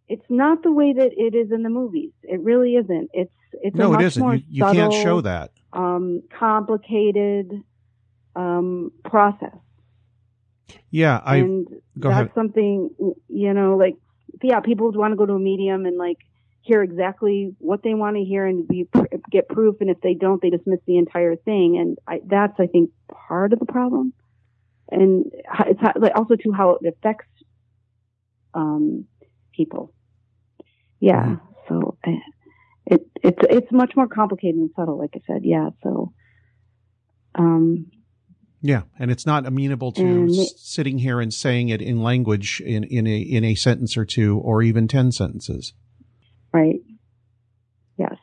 it's 0.08 0.24
not 0.28 0.62
the 0.62 0.72
way 0.72 0.92
that 0.92 1.10
it 1.16 1.34
is 1.34 1.52
in 1.52 1.62
the 1.62 1.70
movies. 1.70 2.12
It 2.22 2.40
really 2.40 2.74
isn't. 2.74 3.10
It's, 3.12 3.32
it's 3.52 3.74
a 3.74 3.78
No, 3.78 3.94
it 3.94 4.02
isn't. 4.02 4.24
You, 4.24 4.42
you 4.48 4.64
can't 4.64 4.92
show 4.92 5.20
that. 5.20 5.52
Um, 5.72 6.22
complicated, 6.38 7.62
um, 8.34 8.90
process. 9.04 9.56
Yeah. 10.90 11.20
I, 11.24 11.36
and 11.36 11.66
that's 11.96 12.12
ahead. 12.12 12.30
something, 12.34 12.90
you 13.28 13.54
know, 13.54 13.76
like, 13.76 13.96
yeah, 14.42 14.60
people 14.60 14.90
want 14.92 15.12
to 15.12 15.16
go 15.16 15.26
to 15.26 15.34
a 15.34 15.38
medium 15.38 15.84
and 15.84 15.98
like 15.98 16.18
hear 16.62 16.82
exactly 16.82 17.54
what 17.58 17.82
they 17.82 17.94
want 17.94 18.16
to 18.16 18.24
hear 18.24 18.46
and 18.46 18.68
be 18.68 18.86
get 19.30 19.48
proof. 19.48 19.76
And 19.80 19.90
if 19.90 20.00
they 20.00 20.14
don't, 20.14 20.40
they 20.42 20.50
dismiss 20.50 20.80
the 20.86 20.98
entire 20.98 21.36
thing. 21.36 21.78
And 21.78 21.98
I, 22.06 22.20
that's, 22.26 22.58
I 22.58 22.66
think, 22.66 22.90
part 23.10 23.52
of 23.52 23.58
the 23.58 23.66
problem. 23.66 24.12
And 24.90 25.32
it's 25.66 25.80
also 26.14 26.36
too 26.36 26.52
how 26.52 26.78
it 26.80 26.86
affects 26.88 27.28
um, 28.54 29.06
people. 29.54 29.92
Yeah. 30.98 31.36
So 31.68 31.96
uh, 32.06 32.10
it 32.86 33.06
it's 33.22 33.38
it's 33.48 33.72
much 33.72 33.92
more 33.96 34.08
complicated 34.08 34.56
and 34.56 34.70
subtle, 34.76 34.98
like 34.98 35.10
I 35.14 35.20
said. 35.26 35.42
Yeah. 35.44 35.70
So. 35.82 36.12
Um, 37.36 37.86
Yeah, 38.60 38.82
and 38.98 39.10
it's 39.10 39.24
not 39.24 39.46
amenable 39.46 39.92
to 39.92 40.26
s- 40.28 40.52
sitting 40.56 40.98
here 40.98 41.20
and 41.20 41.32
saying 41.32 41.68
it 41.70 41.80
in 41.80 42.02
language 42.02 42.60
in, 42.60 42.84
in 42.84 43.06
a 43.06 43.18
in 43.18 43.44
a 43.44 43.54
sentence 43.54 43.96
or 43.96 44.04
two 44.04 44.38
or 44.38 44.62
even 44.62 44.88
ten 44.88 45.12
sentences. 45.12 45.72
Right. 46.52 46.80
Yes. 47.96 48.16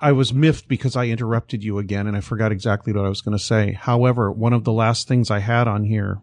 I 0.00 0.12
was 0.12 0.32
miffed 0.32 0.68
because 0.68 0.94
I 0.94 1.06
interrupted 1.06 1.64
you 1.64 1.78
again 1.78 2.06
and 2.06 2.16
I 2.16 2.20
forgot 2.20 2.52
exactly 2.52 2.92
what 2.92 3.04
I 3.04 3.08
was 3.08 3.20
going 3.20 3.36
to 3.36 3.42
say. 3.42 3.72
However, 3.72 4.30
one 4.30 4.52
of 4.52 4.64
the 4.64 4.72
last 4.72 5.08
things 5.08 5.30
I 5.30 5.40
had 5.40 5.66
on 5.66 5.84
here 5.84 6.20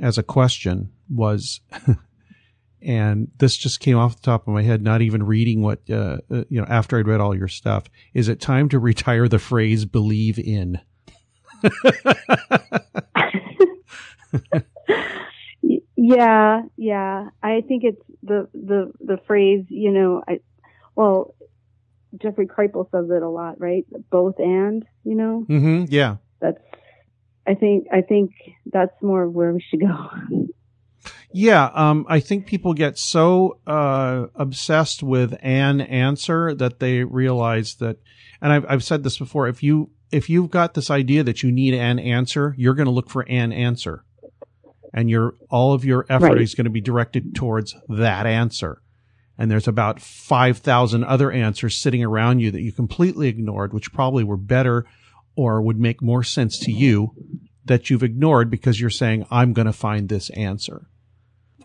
as 0.00 0.18
a 0.18 0.24
question 0.24 0.90
was, 1.08 1.60
and 2.82 3.28
this 3.38 3.56
just 3.56 3.78
came 3.78 3.96
off 3.96 4.16
the 4.16 4.22
top 4.22 4.48
of 4.48 4.54
my 4.54 4.62
head, 4.62 4.82
not 4.82 5.02
even 5.02 5.22
reading 5.22 5.62
what, 5.62 5.82
uh, 5.88 6.18
uh, 6.30 6.44
you 6.48 6.60
know, 6.60 6.66
after 6.68 6.98
I'd 6.98 7.06
read 7.06 7.20
all 7.20 7.36
your 7.36 7.48
stuff. 7.48 7.84
Is 8.12 8.28
it 8.28 8.40
time 8.40 8.68
to 8.70 8.78
retire 8.80 9.28
the 9.28 9.38
phrase 9.38 9.84
believe 9.84 10.38
in? 10.38 10.80
Yeah, 15.96 16.62
yeah. 16.76 17.28
I 17.42 17.60
think 17.66 17.84
it's 17.84 18.02
the 18.22 18.48
the 18.52 18.92
the 19.00 19.18
phrase. 19.26 19.64
You 19.68 19.92
know, 19.92 20.22
I 20.26 20.40
well, 20.96 21.34
Jeffrey 22.20 22.46
Kripal 22.46 22.90
says 22.90 23.06
it 23.10 23.22
a 23.22 23.28
lot, 23.28 23.60
right? 23.60 23.84
Both 24.10 24.36
and. 24.38 24.84
You 25.04 25.14
know, 25.14 25.46
Mm-hmm. 25.48 25.84
Yeah. 25.88 26.16
that's. 26.40 26.58
I 27.46 27.54
think 27.54 27.86
I 27.92 28.00
think 28.00 28.30
that's 28.64 28.94
more 29.02 29.28
where 29.28 29.52
we 29.52 29.62
should 29.70 29.80
go. 29.80 30.08
Yeah, 31.36 31.68
um, 31.74 32.06
I 32.08 32.20
think 32.20 32.46
people 32.46 32.74
get 32.74 32.96
so 32.96 33.58
uh, 33.66 34.26
obsessed 34.36 35.02
with 35.02 35.34
an 35.42 35.80
answer 35.80 36.54
that 36.54 36.78
they 36.78 37.02
realize 37.02 37.74
that, 37.76 37.98
and 38.40 38.52
I've 38.52 38.64
I've 38.68 38.84
said 38.84 39.02
this 39.02 39.18
before. 39.18 39.48
If 39.48 39.62
you 39.62 39.90
if 40.12 40.30
you've 40.30 40.50
got 40.50 40.74
this 40.74 40.90
idea 40.90 41.24
that 41.24 41.42
you 41.42 41.50
need 41.50 41.74
an 41.74 41.98
answer, 41.98 42.54
you're 42.56 42.74
going 42.74 42.86
to 42.86 42.92
look 42.92 43.10
for 43.10 43.22
an 43.28 43.52
answer, 43.52 44.04
and 44.96 45.10
your 45.10 45.34
all 45.50 45.72
of 45.74 45.84
your 45.84 46.06
effort 46.08 46.26
Right. 46.34 46.40
is 46.40 46.54
going 46.54 46.64
to 46.66 46.70
be 46.70 46.80
directed 46.80 47.34
towards 47.34 47.74
that 47.88 48.24
answer. 48.26 48.80
And 49.36 49.50
there's 49.50 49.66
about 49.68 50.00
five 50.00 50.58
thousand 50.58 51.04
other 51.04 51.30
answers 51.32 51.76
sitting 51.76 52.02
around 52.04 52.38
you 52.38 52.50
that 52.52 52.62
you 52.62 52.72
completely 52.72 53.28
ignored, 53.28 53.74
which 53.74 53.92
probably 53.92 54.22
were 54.24 54.36
better 54.38 54.86
or 55.36 55.60
would 55.60 55.78
make 55.80 56.00
more 56.00 56.22
sense 56.22 56.58
to 56.60 56.70
you 56.72 57.10
that 57.64 57.90
you've 57.90 58.04
ignored 58.04 58.48
because 58.50 58.80
you're 58.80 58.90
saying 58.90 59.26
I'm 59.32 59.52
going 59.52 59.66
to 59.66 59.72
find 59.72 60.08
this 60.08 60.30
answer 60.30 60.86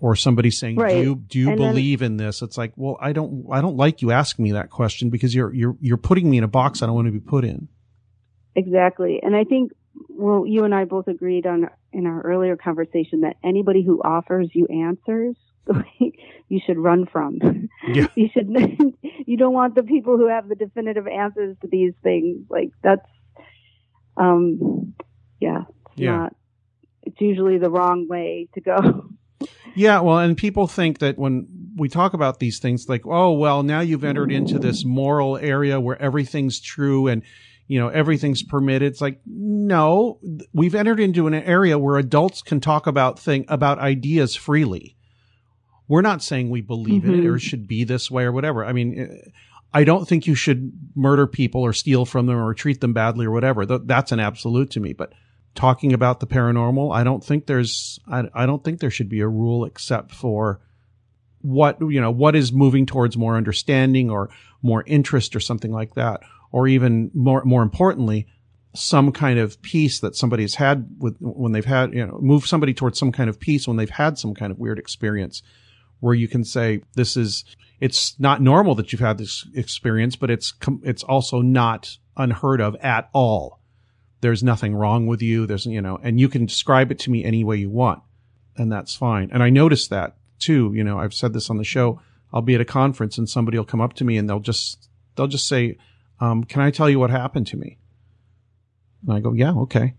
or 0.02 0.16
somebody 0.16 0.50
saying, 0.50 0.78
"Do 0.78 0.98
you 0.98 1.16
do 1.16 1.38
you 1.40 1.50
And 1.52 1.60
then- 1.60 1.72
believe 1.74 2.02
in 2.02 2.18
this?" 2.18 2.42
It's 2.42 2.58
like, 2.58 2.72
well, 2.76 2.98
I 3.00 3.12
don't, 3.14 3.46
I 3.52 3.62
don't 3.62 3.76
like 3.78 4.02
you 4.02 4.10
asking 4.12 4.44
me 4.44 4.54
that 4.54 4.72
question 4.72 5.10
because 5.12 5.36
you're 5.36 5.54
you're 5.54 5.76
you're 5.80 5.98
putting 5.98 6.28
me 6.32 6.40
in 6.40 6.44
a 6.44 6.48
box 6.48 6.82
I 6.82 6.88
don't 6.88 6.96
want 6.96 7.08
to 7.08 7.12
be 7.12 7.20
put 7.20 7.46
in. 7.46 7.68
Exactly. 8.56 9.20
And 9.22 9.36
I 9.36 9.44
think, 9.44 9.72
well, 10.20 10.46
you 10.46 10.66
and 10.66 10.76
I 10.76 10.86
both 10.86 11.08
agreed 11.08 11.46
on 11.48 11.70
in 11.94 12.06
our 12.06 12.22
earlier 12.22 12.56
conversation 12.58 13.22
that 13.22 13.38
anybody 13.44 13.84
who 13.84 14.02
offers 14.02 14.50
you 14.54 14.68
answers, 14.68 15.36
you 16.50 16.60
should 16.66 16.78
run 16.78 17.06
from. 17.12 17.40
Yeah. 17.88 18.08
You 18.16 18.30
should, 18.34 18.50
you 19.28 19.38
don't 19.38 19.54
want 19.54 19.76
the 19.76 19.84
people 19.84 20.18
who 20.18 20.28
have 20.28 20.50
the 20.50 20.56
definitive 20.56 21.08
answers 21.08 21.56
to 21.62 21.68
these 21.68 21.94
things. 22.04 22.46
Like 22.50 22.72
that's, 22.84 23.06
um, 24.18 24.94
yeah, 25.40 25.64
it's 25.92 25.98
Yeah. 25.98 26.18
not, 26.18 26.36
it's 27.04 27.20
usually 27.22 27.58
the 27.58 27.70
wrong 27.70 28.08
way 28.08 28.50
to 28.56 28.62
go. 28.62 29.10
Yeah, 29.76 30.02
well, 30.02 30.20
and 30.20 30.36
people 30.36 30.68
think 30.68 31.00
that 31.00 31.18
when 31.18 31.48
we 31.78 31.88
talk 31.88 32.14
about 32.14 32.40
these 32.40 32.60
things, 32.60 32.90
like, 32.90 33.06
oh, 33.06 33.32
well, 33.32 33.64
now 33.64 33.80
you've 33.80 34.04
entered 34.04 34.32
into 34.32 34.60
this 34.60 34.84
moral 34.84 35.38
area 35.38 35.80
where 35.80 36.00
everything's 36.02 36.60
true 36.60 37.08
and, 37.08 37.24
you 37.70 37.80
know, 37.80 37.88
everything's 37.88 38.42
permitted. 38.44 38.92
It's 38.92 39.00
like, 39.00 39.22
no, 39.26 40.20
we've 40.54 40.74
entered 40.76 41.00
into 41.00 41.28
an 41.28 41.36
area 41.36 41.78
where 41.78 41.98
adults 41.98 42.42
can 42.42 42.60
talk 42.60 42.88
about 42.88 43.20
thing 43.20 43.46
about 43.48 43.78
ideas 43.80 44.36
freely. 44.36 44.98
We're 45.88 46.02
not 46.02 46.24
saying 46.24 46.50
we 46.50 46.62
believe 46.62 47.06
in 47.06 47.14
it 47.14 47.24
Mhm. 47.24 47.30
or 47.30 47.36
it 47.36 47.42
should 47.42 47.68
be 47.68 47.84
this 47.84 48.10
way 48.12 48.24
or 48.24 48.32
whatever. 48.32 48.66
I 48.66 48.74
mean, 48.74 49.00
eh, 49.00 49.30
I 49.72 49.84
don't 49.84 50.08
think 50.08 50.26
you 50.26 50.34
should 50.34 50.72
murder 50.96 51.28
people 51.28 51.62
or 51.62 51.74
steal 51.74 52.06
from 52.06 52.26
them 52.26 52.38
or 52.38 52.54
treat 52.56 52.82
them 52.82 52.92
badly 52.94 53.28
or 53.28 53.32
whatever. 53.32 53.66
That's 53.68 54.12
an 54.12 54.20
absolute 54.20 54.72
to 54.72 54.80
me. 54.80 54.94
But 54.94 55.14
talking 55.54 55.94
about 55.94 56.20
the 56.22 56.28
paranormal, 56.28 56.92
I 56.96 57.04
don't 57.04 57.24
think 57.24 57.46
there's, 57.46 58.00
I, 58.08 58.24
I 58.34 58.46
don't 58.48 58.64
think 58.64 58.80
there 58.80 58.90
should 58.90 59.10
be 59.10 59.20
a 59.20 59.28
rule 59.28 59.64
except 59.66 60.12
for 60.12 60.60
what, 61.42 61.78
you 61.82 62.02
know, 62.02 62.12
what 62.12 62.36
is 62.36 62.52
moving 62.52 62.88
towards 62.88 63.16
more 63.16 63.36
understanding 63.38 64.10
or 64.10 64.30
more 64.64 64.84
interest 64.88 65.36
or 65.36 65.40
something 65.40 65.72
like 65.72 65.94
that. 65.96 66.22
Or 66.52 66.68
even 66.68 67.12
more, 67.14 67.44
more 67.46 67.62
importantly, 67.62 68.28
some 68.76 69.12
kind 69.12 69.40
of 69.40 69.62
peace 69.62 70.00
that 70.00 70.16
somebody's 70.16 70.56
had 70.56 70.88
with 71.00 71.16
when 71.20 71.52
they've 71.52 71.66
had, 71.66 71.94
you 71.94 72.06
know, 72.06 72.18
move 72.22 72.46
somebody 72.46 72.74
towards 72.74 73.00
some 73.00 73.12
kind 73.12 73.30
of 73.30 73.40
peace 73.40 73.68
when 73.68 73.78
they've 73.78 73.90
had 73.90 74.18
some 74.18 74.34
kind 74.34 74.52
of 74.52 74.60
weird 74.60 74.80
experience 74.80 75.42
where 76.00 76.14
you 76.14 76.28
can 76.28 76.44
say, 76.44 76.82
this 76.96 77.18
is, 77.18 77.44
it's 77.80 78.18
not 78.20 78.42
normal 78.42 78.76
that 78.76 78.92
you've 78.92 79.02
had 79.02 79.18
this 79.18 79.46
experience, 79.54 80.16
but 80.16 80.30
it's, 80.30 80.54
it's 80.84 81.04
also 81.04 81.42
not 81.42 81.98
unheard 82.16 82.62
of 82.62 82.76
at 82.78 83.10
all. 83.14 83.60
There's 84.22 84.44
nothing 84.44 84.76
wrong 84.76 85.08
with 85.08 85.22
you. 85.22 85.46
There's, 85.46 85.66
you 85.66 85.82
know, 85.82 86.00
and 86.02 86.20
you 86.20 86.30
can 86.30 86.46
describe 86.46 86.92
it 86.92 87.00
to 87.00 87.12
me 87.12 87.24
any 87.24 87.44
way 87.44 87.58
you 87.58 87.70
want. 87.70 88.02
And 88.56 88.72
that's 88.72 88.96
fine. 88.96 89.30
And 89.32 89.42
I 89.42 89.50
noticed 89.50 89.90
that 89.90 90.18
too. 90.40 90.72
You 90.76 90.84
know, 90.84 91.00
I've 91.00 91.14
said 91.14 91.34
this 91.34 91.50
on 91.50 91.58
the 91.58 91.64
show. 91.64 92.02
I'll 92.34 92.42
be 92.42 92.56
at 92.56 92.62
a 92.62 92.66
conference 92.66 93.18
and 93.18 93.30
somebody 93.30 93.58
will 93.58 93.66
come 93.66 93.82
up 93.82 93.94
to 93.94 94.04
me 94.04 94.18
and 94.18 94.30
they'll 94.30 94.40
just, 94.40 94.90
they'll 95.16 95.28
just 95.28 95.48
say, 95.48 95.78
um, 96.20 96.44
can 96.44 96.62
I 96.62 96.72
tell 96.72 96.90
you 96.90 97.00
what 97.00 97.10
happened 97.10 97.48
to 97.48 97.58
me? 97.58 97.78
And 99.08 99.14
I 99.14 99.20
go, 99.20 99.34
yeah, 99.34 99.54
okay. 99.54 99.96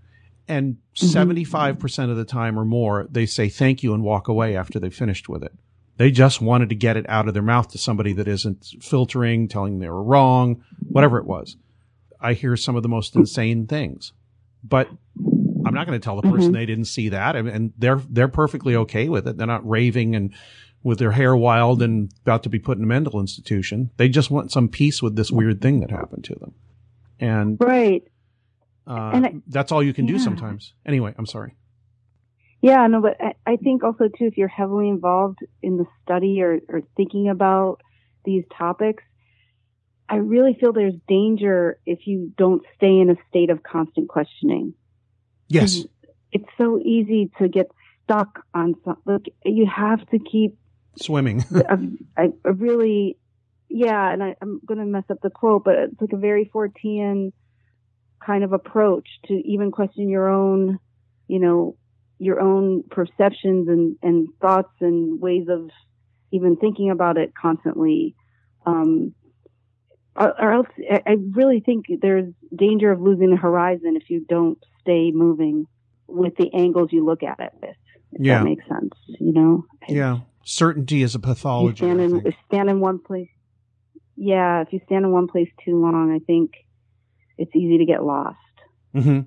And 0.49 0.79
75% 0.97 2.11
of 2.11 2.17
the 2.17 2.25
time 2.25 2.59
or 2.59 2.65
more, 2.65 3.07
they 3.11 3.25
say 3.25 3.49
thank 3.49 3.83
you 3.83 3.95
and 3.95 4.03
walk 4.03 4.29
away 4.29 4.57
after 4.57 4.81
they've 4.81 4.95
finished 4.95 5.29
with 5.29 5.45
it. 5.45 5.53
They 5.97 6.11
just 6.11 6.41
wanted 6.41 6.71
to 6.71 6.75
get 6.75 6.97
it 6.97 7.09
out 7.09 7.29
of 7.29 7.35
their 7.35 7.43
mouth 7.43 7.69
to 7.69 7.79
somebody 7.79 8.13
that 8.15 8.27
isn't 8.27 8.75
filtering, 8.81 9.49
telling 9.49 9.79
they 9.79 9.89
were 9.89 10.03
wrong, 10.03 10.65
whatever 10.89 11.19
it 11.19 11.27
was. 11.27 11.57
I 12.21 12.33
hear 12.33 12.57
some 12.57 12.75
of 12.75 12.83
the 12.83 12.89
most 12.89 13.15
insane 13.17 13.67
things, 13.67 14.13
but 14.65 14.89
I'm 15.65 15.75
not 15.75 15.87
going 15.87 16.01
to 16.01 16.05
tell 16.05 16.21
the 16.21 16.31
person 16.31 16.53
they 16.53 16.67
didn't 16.67 16.87
see 16.87 17.11
that, 17.11 17.37
and, 17.37 17.49
and 17.49 17.73
they're 17.79 18.01
they're 18.09 18.29
perfectly 18.29 18.77
okay 18.77 19.09
with 19.09 19.29
it. 19.29 19.37
They're 19.37 19.47
not 19.47 19.69
raving 19.69 20.15
and 20.15 20.35
with 20.83 20.99
their 20.99 21.13
hair 21.13 21.37
wild 21.37 21.83
and 21.83 22.11
about 22.23 22.43
to 22.45 22.49
be 22.49 22.59
put 22.59 22.79
in 22.79 22.85
a 22.85 22.87
mental 22.87 23.21
institution. 23.21 23.91
They 23.97 24.09
just 24.09 24.31
want 24.31 24.51
some 24.51 24.69
peace 24.69 25.03
with 25.03 25.15
this 25.17 25.31
weird 25.31 25.61
thing 25.61 25.81
that 25.81 25.91
happened 25.91 26.25
to 26.25 26.35
them, 26.37 26.55
and 27.19 27.57
right. 27.61 28.03
uh, 28.87 29.11
And 29.15 29.27
I- 29.27 29.35
that's 29.47 29.73
all 29.73 29.83
you 29.83 29.93
can 29.93 30.07
do 30.07 30.19
sometimes. 30.19 30.73
Anyway, 30.87 31.15
I'm 31.19 31.27
sorry. 31.27 31.55
Yeah, 32.63 32.87
no, 32.89 33.01
but 33.01 33.17
I, 33.21 33.35
I 33.47 33.57
think 33.57 33.83
also 33.85 34.05
too, 34.09 34.27
if 34.27 34.37
you're 34.37 34.49
heavily 34.49 34.89
involved 34.89 35.39
in 35.63 35.79
the 35.79 35.87
study 36.03 36.43
or, 36.43 36.61
or 36.69 36.83
thinking 36.97 37.29
about 37.31 37.81
these 38.25 38.45
topics, 38.57 39.03
I 40.11 40.17
really 40.17 40.55
feel 40.61 40.73
there's 40.73 40.93
danger 41.09 41.79
if 41.87 42.07
you 42.07 42.33
don't 42.37 42.63
stay 42.77 42.99
in 43.01 43.09
a 43.11 43.17
state 43.31 43.49
of 43.49 43.63
constant 43.63 44.09
questioning. 44.09 44.75
Yes. 45.49 45.85
It's 46.33 46.49
so 46.59 46.79
easy 46.81 47.31
to 47.39 47.49
get 47.49 47.69
stuck 48.05 48.45
on 48.53 48.75
something. 48.85 49.05
Look, 49.07 49.25
you 49.45 49.67
have 49.67 50.07
to 50.11 50.19
keep 50.19 50.59
Swimming. 50.97 51.45
a 52.17 52.53
really, 52.53 53.17
yeah, 53.69 54.13
and 54.13 54.23
I, 54.23 54.35
I'm 54.43 54.61
going 54.67 54.81
to 54.81 54.87
mess 54.87 55.05
up 55.11 55.19
the 55.23 55.31
quote, 55.31 55.65
but 55.65 55.75
it's 55.77 56.01
like 56.01 56.13
a 56.13 56.17
very 56.17 56.51
Fortean 56.53 57.33
kind 58.25 58.45
of 58.45 58.53
approach 58.53 59.09
to 59.27 59.35
even 59.35 59.71
question 59.71 60.09
your 60.09 60.29
own, 60.29 60.79
you 61.29 61.39
know, 61.39 61.77
your 62.19 62.41
own 62.41 62.85
perceptions 62.91 63.69
and, 63.69 63.97
and 64.03 64.29
thoughts 64.43 64.73
and 64.81 65.21
ways 65.21 65.47
of 65.49 65.71
even 66.33 66.57
thinking 66.57 66.91
about 66.91 67.17
it 67.17 67.33
constantly. 67.41 68.15
Um, 68.67 69.15
or, 70.15 70.39
or 70.41 70.53
else 70.53 70.67
I, 70.91 71.01
I 71.07 71.17
really 71.33 71.61
think 71.61 71.87
there's 72.03 72.33
danger 72.55 72.91
of 72.93 73.01
losing 73.01 73.31
the 73.31 73.37
horizon 73.37 73.97
if 73.97 74.11
you 74.11 74.25
don't 74.29 74.59
stay 74.83 75.13
moving 75.13 75.67
with 76.07 76.37
the 76.37 76.53
angles 76.53 76.91
you 76.93 77.05
look 77.05 77.23
at 77.23 77.41
it 77.41 77.53
with. 77.61 77.77
If 78.13 78.25
Yeah. 78.27 78.39
that 78.39 78.45
makes 78.45 78.67
sense, 78.69 78.93
you 79.19 79.33
know? 79.33 79.65
yeah. 79.89 80.19
Certainty 80.45 81.03
is 81.03 81.15
a 81.15 81.19
you 81.19 81.23
pathology. 81.23 81.77
stand 81.79 82.01
in 82.01 82.35
stand 82.49 82.71
in 82.71 82.81
one 82.81 82.99
place. 82.99 83.29
Yeah, 84.17 84.63
if 84.63 84.73
you 84.73 84.81
stand 84.87 85.05
in 85.05 85.13
one 85.13 85.29
place 85.29 85.49
too 85.65 85.81
long, 85.81 86.13
I 86.15 86.19
think 86.25 86.53
it's 87.39 87.55
easy 87.55 87.79
to 87.79 87.85
get 87.87 88.05
lost. 88.05 88.37
hmm 88.93 89.21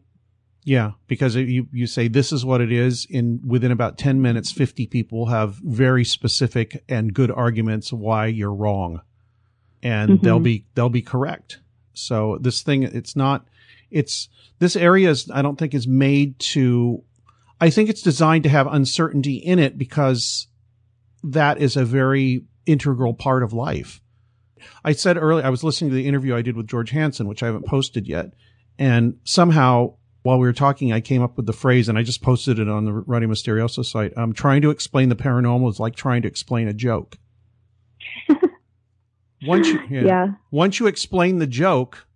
Yeah, 0.63 0.91
because 1.07 1.35
you 1.35 1.67
you 1.71 1.87
say 1.87 2.07
this 2.07 2.31
is 2.31 2.45
what 2.45 2.61
it 2.61 2.71
is. 2.71 3.05
In 3.09 3.41
within 3.45 3.71
about 3.71 3.97
ten 3.97 4.21
minutes, 4.21 4.51
fifty 4.51 4.85
people 4.87 5.27
have 5.27 5.55
very 5.63 6.03
specific 6.05 6.83
and 6.89 7.13
good 7.13 7.31
arguments 7.31 7.91
why 7.93 8.27
you're 8.27 8.53
wrong, 8.53 9.01
and 9.81 10.11
Mhm. 10.19 10.21
they'll 10.21 10.39
be 10.39 10.65
they'll 10.75 10.89
be 10.89 11.01
correct. 11.01 11.59
So 11.93 12.37
this 12.41 12.61
thing, 12.63 12.83
it's 12.83 13.15
not. 13.15 13.47
It's 13.91 14.29
this 14.59 14.75
area 14.75 15.09
is 15.11 15.29
I 15.31 15.41
don't 15.43 15.57
think 15.59 15.73
is 15.73 15.87
made 15.87 16.39
to. 16.53 17.03
I 17.61 17.69
think 17.69 17.89
it's 17.89 18.01
designed 18.01 18.43
to 18.43 18.49
have 18.49 18.67
uncertainty 18.67 19.35
in 19.35 19.59
it 19.59 19.77
because 19.77 20.47
that 21.23 21.59
is 21.59 21.75
a 21.77 21.85
very 21.85 22.45
integral 22.65 23.13
part 23.13 23.43
of 23.43 23.53
life. 23.53 24.01
I 24.83 24.93
said 24.93 25.17
earlier, 25.17 25.45
I 25.45 25.49
was 25.49 25.63
listening 25.63 25.91
to 25.91 25.95
the 25.95 26.07
interview 26.07 26.35
I 26.35 26.41
did 26.41 26.55
with 26.55 26.67
George 26.67 26.91
Hansen, 26.91 27.27
which 27.27 27.43
I 27.43 27.47
haven't 27.47 27.65
posted 27.65 28.07
yet. 28.07 28.33
And 28.79 29.17
somehow 29.23 29.95
while 30.23 30.39
we 30.39 30.47
were 30.47 30.53
talking, 30.53 30.93
I 30.93 31.01
came 31.01 31.21
up 31.21 31.35
with 31.35 31.45
the 31.45 31.53
phrase 31.53 31.89
and 31.89 31.97
I 31.97 32.03
just 32.03 32.21
posted 32.21 32.57
it 32.59 32.69
on 32.69 32.85
the 32.85 32.93
Radio 32.93 33.27
Mysterioso 33.29 33.83
site. 33.85 34.13
I'm 34.15 34.31
trying 34.33 34.61
to 34.61 34.69
explain 34.69 35.09
the 35.09 35.15
paranormal 35.17 35.69
is 35.69 35.79
like 35.81 35.95
trying 35.95 36.21
to 36.21 36.27
explain 36.29 36.69
a 36.69 36.73
joke. 36.73 37.17
once 39.45 39.67
you, 39.67 39.79
yeah, 39.89 40.01
Yeah. 40.01 40.27
once 40.51 40.79
you 40.79 40.87
explain 40.87 41.39
the 41.39 41.47
joke, 41.47 42.07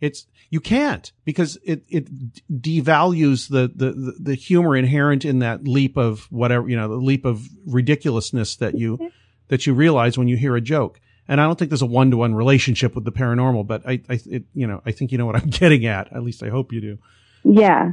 it's, 0.00 0.26
you 0.50 0.60
can't 0.60 1.12
because 1.24 1.58
it, 1.64 1.82
it 1.88 2.08
devalues 2.50 3.48
the, 3.48 3.70
the, 3.74 4.14
the, 4.18 4.34
humor 4.34 4.76
inherent 4.76 5.24
in 5.24 5.40
that 5.40 5.64
leap 5.64 5.96
of 5.96 6.30
whatever, 6.30 6.68
you 6.68 6.76
know, 6.76 6.88
the 6.88 6.94
leap 6.94 7.24
of 7.24 7.46
ridiculousness 7.66 8.56
that 8.56 8.76
you, 8.78 9.10
that 9.48 9.66
you 9.66 9.74
realize 9.74 10.16
when 10.16 10.28
you 10.28 10.36
hear 10.36 10.56
a 10.56 10.60
joke. 10.60 11.00
And 11.26 11.40
I 11.40 11.44
don't 11.44 11.58
think 11.58 11.70
there's 11.70 11.82
a 11.82 11.86
one 11.86 12.10
to 12.10 12.16
one 12.16 12.34
relationship 12.34 12.94
with 12.94 13.04
the 13.04 13.12
paranormal, 13.12 13.66
but 13.66 13.86
I, 13.86 14.00
I, 14.08 14.20
it, 14.26 14.44
you 14.54 14.66
know, 14.66 14.80
I 14.86 14.92
think 14.92 15.12
you 15.12 15.18
know 15.18 15.26
what 15.26 15.36
I'm 15.36 15.50
getting 15.50 15.84
at. 15.86 16.12
At 16.12 16.22
least 16.22 16.42
I 16.42 16.48
hope 16.48 16.72
you 16.72 16.80
do. 16.80 16.98
Yeah. 17.44 17.92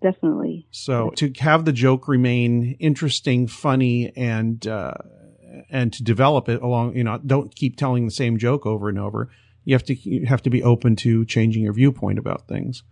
Definitely. 0.00 0.66
So 0.70 1.10
to 1.16 1.32
have 1.40 1.64
the 1.64 1.72
joke 1.72 2.06
remain 2.06 2.76
interesting, 2.78 3.48
funny, 3.48 4.12
and 4.16 4.64
uh, 4.66 4.94
and 5.70 5.92
to 5.92 6.04
develop 6.04 6.48
it 6.48 6.62
along, 6.62 6.96
you 6.96 7.02
know, 7.02 7.18
don't 7.18 7.54
keep 7.54 7.76
telling 7.76 8.04
the 8.04 8.12
same 8.12 8.38
joke 8.38 8.64
over 8.64 8.88
and 8.88 8.98
over. 8.98 9.28
You 9.68 9.74
have 9.74 9.84
to 9.84 9.94
you 9.94 10.24
have 10.24 10.40
to 10.44 10.50
be 10.50 10.62
open 10.62 10.96
to 10.96 11.26
changing 11.26 11.62
your 11.62 11.74
viewpoint 11.74 12.18
about 12.18 12.48
things. 12.48 12.84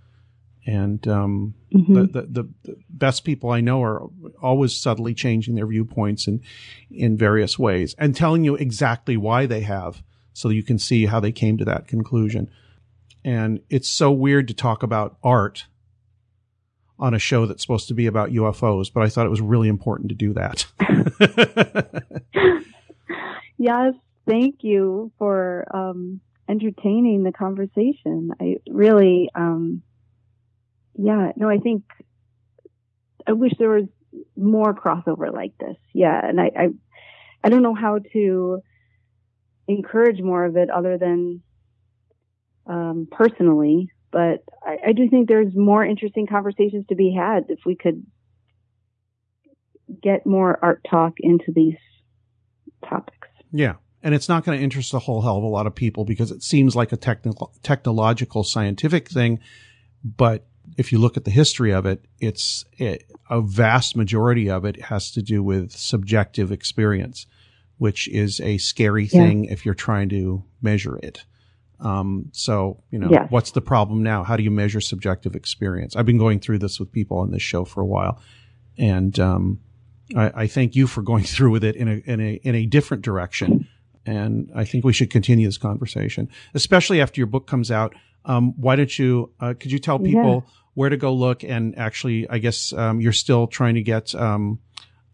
And 0.66 1.08
um, 1.08 1.54
Mhm. 1.72 1.94
the, 1.94 2.02
the 2.02 2.26
the 2.26 2.48
the 2.64 2.76
best 2.90 3.24
people 3.24 3.48
I 3.50 3.62
know 3.62 3.82
are 3.82 4.10
always 4.42 4.76
subtly 4.76 5.14
changing 5.14 5.54
their 5.54 5.66
viewpoints 5.66 6.26
in 6.28 6.42
in 6.90 7.16
various 7.16 7.58
ways 7.58 7.94
and 7.98 8.14
telling 8.14 8.44
you 8.44 8.56
exactly 8.56 9.16
why 9.16 9.46
they 9.46 9.62
have, 9.62 10.02
so 10.34 10.50
you 10.50 10.62
can 10.62 10.78
see 10.78 11.06
how 11.06 11.18
they 11.18 11.32
came 11.32 11.56
to 11.56 11.64
that 11.64 11.88
conclusion. 11.88 12.50
And 13.24 13.60
it's 13.70 13.88
so 13.88 14.12
weird 14.12 14.46
to 14.48 14.54
talk 14.54 14.82
about 14.82 15.16
art 15.22 15.64
on 16.98 17.14
a 17.14 17.18
show 17.18 17.46
that's 17.46 17.62
supposed 17.62 17.88
to 17.88 17.94
be 17.94 18.04
about 18.06 18.32
UFOs, 18.32 18.92
but 18.92 19.02
I 19.02 19.08
thought 19.08 19.24
it 19.24 19.30
was 19.30 19.40
really 19.40 19.68
important 19.68 20.10
to 20.10 20.14
do 20.14 20.34
that. 20.34 20.66
Yes. 23.58 23.94
Thank 24.28 24.62
you 24.64 25.10
for 25.18 25.64
um, 25.74 26.20
entertaining 26.48 27.22
the 27.22 27.32
conversation. 27.32 28.30
I 28.40 28.56
really, 28.68 29.30
um, 29.34 29.82
yeah, 30.94 31.32
no, 31.36 31.48
I 31.48 31.58
think 31.58 31.84
I 33.26 33.32
wish 33.32 33.52
there 33.58 33.70
was 33.70 33.88
more 34.36 34.74
crossover 34.74 35.32
like 35.32 35.56
this. 35.58 35.76
Yeah. 35.92 36.18
And 36.22 36.40
I, 36.40 36.50
I, 36.56 36.68
I 37.44 37.48
don't 37.48 37.62
know 37.62 37.74
how 37.74 37.98
to 38.12 38.60
encourage 39.68 40.20
more 40.20 40.44
of 40.44 40.56
it 40.56 40.70
other 40.70 40.96
than 40.96 41.42
um, 42.66 43.08
personally, 43.10 43.90
but 44.10 44.44
I, 44.62 44.78
I 44.88 44.92
do 44.92 45.08
think 45.08 45.28
there's 45.28 45.54
more 45.54 45.84
interesting 45.84 46.26
conversations 46.26 46.86
to 46.88 46.94
be 46.94 47.12
had 47.12 47.46
if 47.48 47.60
we 47.66 47.74
could 47.76 48.04
get 50.02 50.26
more 50.26 50.58
art 50.62 50.86
talk 50.88 51.14
into 51.20 51.52
these 51.54 51.76
topics. 52.88 53.28
yeah. 53.52 53.74
And 54.06 54.14
it's 54.14 54.28
not 54.28 54.44
going 54.44 54.56
to 54.56 54.62
interest 54.62 54.94
a 54.94 55.00
whole 55.00 55.20
hell 55.22 55.36
of 55.36 55.42
a 55.42 55.48
lot 55.48 55.66
of 55.66 55.74
people 55.74 56.04
because 56.04 56.30
it 56.30 56.40
seems 56.40 56.76
like 56.76 56.92
a 56.92 56.96
technical, 56.96 57.52
technological, 57.64 58.44
scientific 58.44 59.08
thing. 59.08 59.40
But 60.04 60.46
if 60.78 60.92
you 60.92 60.98
look 60.98 61.16
at 61.16 61.24
the 61.24 61.32
history 61.32 61.72
of 61.72 61.86
it, 61.86 62.04
it's 62.20 62.64
it, 62.78 63.10
a 63.28 63.40
vast 63.40 63.96
majority 63.96 64.48
of 64.48 64.64
it 64.64 64.80
has 64.82 65.10
to 65.10 65.22
do 65.22 65.42
with 65.42 65.72
subjective 65.72 66.52
experience, 66.52 67.26
which 67.78 68.06
is 68.06 68.38
a 68.42 68.58
scary 68.58 69.06
Yeah. 69.06 69.24
thing 69.24 69.46
if 69.46 69.64
you're 69.66 69.74
trying 69.74 70.08
to 70.10 70.44
measure 70.62 70.98
it. 71.02 71.24
Um, 71.80 72.26
so, 72.30 72.84
you 72.92 73.00
know, 73.00 73.10
Yes. 73.10 73.26
what's 73.30 73.50
the 73.50 73.60
problem 73.60 74.04
now? 74.04 74.22
How 74.22 74.36
do 74.36 74.44
you 74.44 74.52
measure 74.52 74.80
subjective 74.80 75.34
experience? 75.34 75.96
I've 75.96 76.06
been 76.06 76.16
going 76.16 76.38
through 76.38 76.60
this 76.60 76.78
with 76.78 76.92
people 76.92 77.18
on 77.18 77.32
this 77.32 77.42
show 77.42 77.64
for 77.64 77.80
a 77.80 77.86
while. 77.86 78.20
And, 78.78 79.18
um, 79.18 79.58
I, 80.14 80.42
I 80.42 80.46
thank 80.46 80.76
you 80.76 80.86
for 80.86 81.02
going 81.02 81.24
through 81.34 81.50
with 81.50 81.64
it 81.64 81.74
in 81.74 81.88
a, 81.88 81.96
in 82.06 82.20
a, 82.20 82.34
in 82.44 82.54
a 82.54 82.66
different 82.66 83.02
direction. 83.02 83.66
And 84.06 84.50
I 84.54 84.64
think 84.64 84.84
we 84.84 84.92
should 84.92 85.10
continue 85.10 85.46
this 85.46 85.58
conversation, 85.58 86.28
especially 86.54 87.00
after 87.00 87.20
your 87.20 87.26
book 87.26 87.46
comes 87.46 87.70
out. 87.70 87.94
Um, 88.24 88.54
why 88.56 88.76
don't 88.76 88.96
you, 88.98 89.32
uh, 89.40 89.54
could 89.58 89.70
you 89.72 89.78
tell 89.78 89.98
people 89.98 90.46
where 90.74 90.88
to 90.88 90.96
go 90.96 91.12
look? 91.12 91.44
And 91.44 91.76
actually, 91.78 92.28
I 92.28 92.38
guess, 92.38 92.72
um, 92.72 93.00
you're 93.00 93.12
still 93.12 93.46
trying 93.46 93.74
to 93.74 93.82
get, 93.82 94.14
um, 94.14 94.60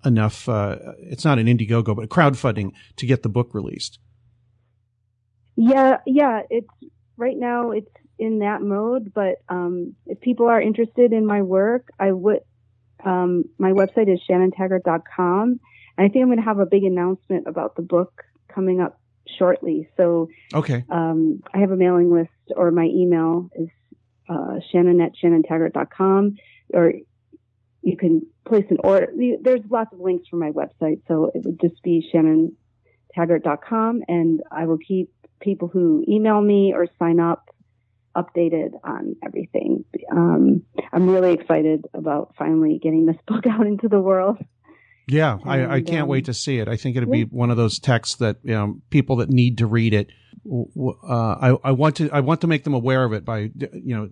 enough, 0.05 0.49
uh, 0.49 0.77
it's 0.99 1.25
not 1.25 1.39
an 1.39 1.47
Indiegogo, 1.47 1.97
but 1.97 2.09
crowdfunding 2.09 2.73
to 2.97 3.07
get 3.07 3.23
the 3.23 3.29
book 3.29 3.55
released. 3.55 3.99
Yeah, 5.57 5.99
yeah, 6.07 6.43
it's 6.51 6.69
right 7.17 7.37
now 7.37 7.71
it's 7.73 7.91
in 8.19 8.41
that 8.41 8.63
mode, 8.63 9.13
but 9.15 9.43
um 9.49 9.95
if 10.07 10.21
people 10.21 10.47
are 10.47 10.61
interested 10.61 11.13
in 11.13 11.27
my 11.27 11.43
work, 11.43 11.89
I 11.99 12.13
would 12.13 12.41
um 13.05 13.45
my 13.59 13.73
website 13.73 14.13
is 14.13 14.21
shannontaggart.com 14.29 15.61
and 15.99 16.07
I 16.07 16.09
think 16.09 16.23
I'm 16.23 16.29
going 16.29 16.39
to 16.39 16.45
have 16.45 16.59
a 16.59 16.67
big 16.67 16.85
announcement 16.85 17.47
about 17.47 17.77
the 17.77 17.83
book 17.83 18.25
coming 18.55 18.81
up 18.81 19.01
shortly. 19.39 19.89
So 19.97 20.29
Okay. 20.55 20.85
um 20.91 21.43
I 21.55 21.59
have 21.59 21.71
a 21.71 21.77
mailing 21.77 22.13
list 22.13 22.31
or 22.57 22.71
my 22.71 22.85
email 22.87 23.49
is 23.57 23.69
uh 24.29 24.57
shannon 24.71 25.01
at 25.01 25.13
shannontaggart.com 25.23 26.37
or 26.75 26.93
you 27.83 27.97
can 27.97 28.23
place 28.47 28.65
an 28.71 28.79
order. 28.83 29.13
There's 29.41 29.61
lots 29.69 29.93
of 29.93 30.01
links 30.01 30.29
from 30.29 30.39
my 30.39 30.51
website, 30.51 31.01
so 31.09 31.31
it 31.35 31.45
would 31.45 31.61
just 31.61 31.83
be 31.83 32.09
shannontaggart.com, 32.15 34.03
and 34.09 34.41
I 34.51 34.67
will 34.67 34.79
keep 34.79 35.11
people 35.41 35.69
who 35.69 36.05
email 36.09 36.41
me 36.41 36.73
or 36.73 36.87
sign 36.99 37.19
up 37.19 37.51
updated 38.17 38.71
on 38.85 39.17
everything. 39.25 39.85
Um, 40.11 40.63
I'm 40.93 41.09
really 41.09 41.33
excited 41.33 41.87
about 41.95 42.35
finally 42.39 42.79
getting 42.81 43.07
this 43.07 43.17
book 43.27 43.47
out 43.47 43.67
into 43.67 43.89
the 43.89 44.01
world. 44.01 44.39
Yeah, 45.09 45.39
I, 45.45 45.67
I 45.67 45.81
can't 45.83 46.03
um, 46.03 46.09
wait 46.09 46.27
to 46.27 46.35
see 46.35 46.59
it. 46.59 46.69
I 46.69 46.77
think 46.77 46.97
it'll 46.97 47.15
yeah. 47.15 47.25
be 47.25 47.31
one 47.31 47.51
of 47.51 47.57
those 47.57 47.79
texts 47.79 48.17
that 48.17 48.39
you 48.45 48.55
know, 48.55 48.77
people 48.91 49.17
that 49.17 49.31
need 49.31 49.59
to 49.59 49.67
read 49.67 49.95
it. 49.95 50.11
Uh, 50.47 51.07
I, 51.13 51.57
I 51.65 51.73
want 51.73 51.97
to 51.97 52.11
I 52.11 52.21
want 52.21 52.41
to 52.41 52.47
make 52.47 52.65
them 52.65 52.75
aware 52.75 53.05
of 53.05 53.13
it 53.13 53.25
by 53.25 53.51
you 53.55 53.97
know 53.97 54.11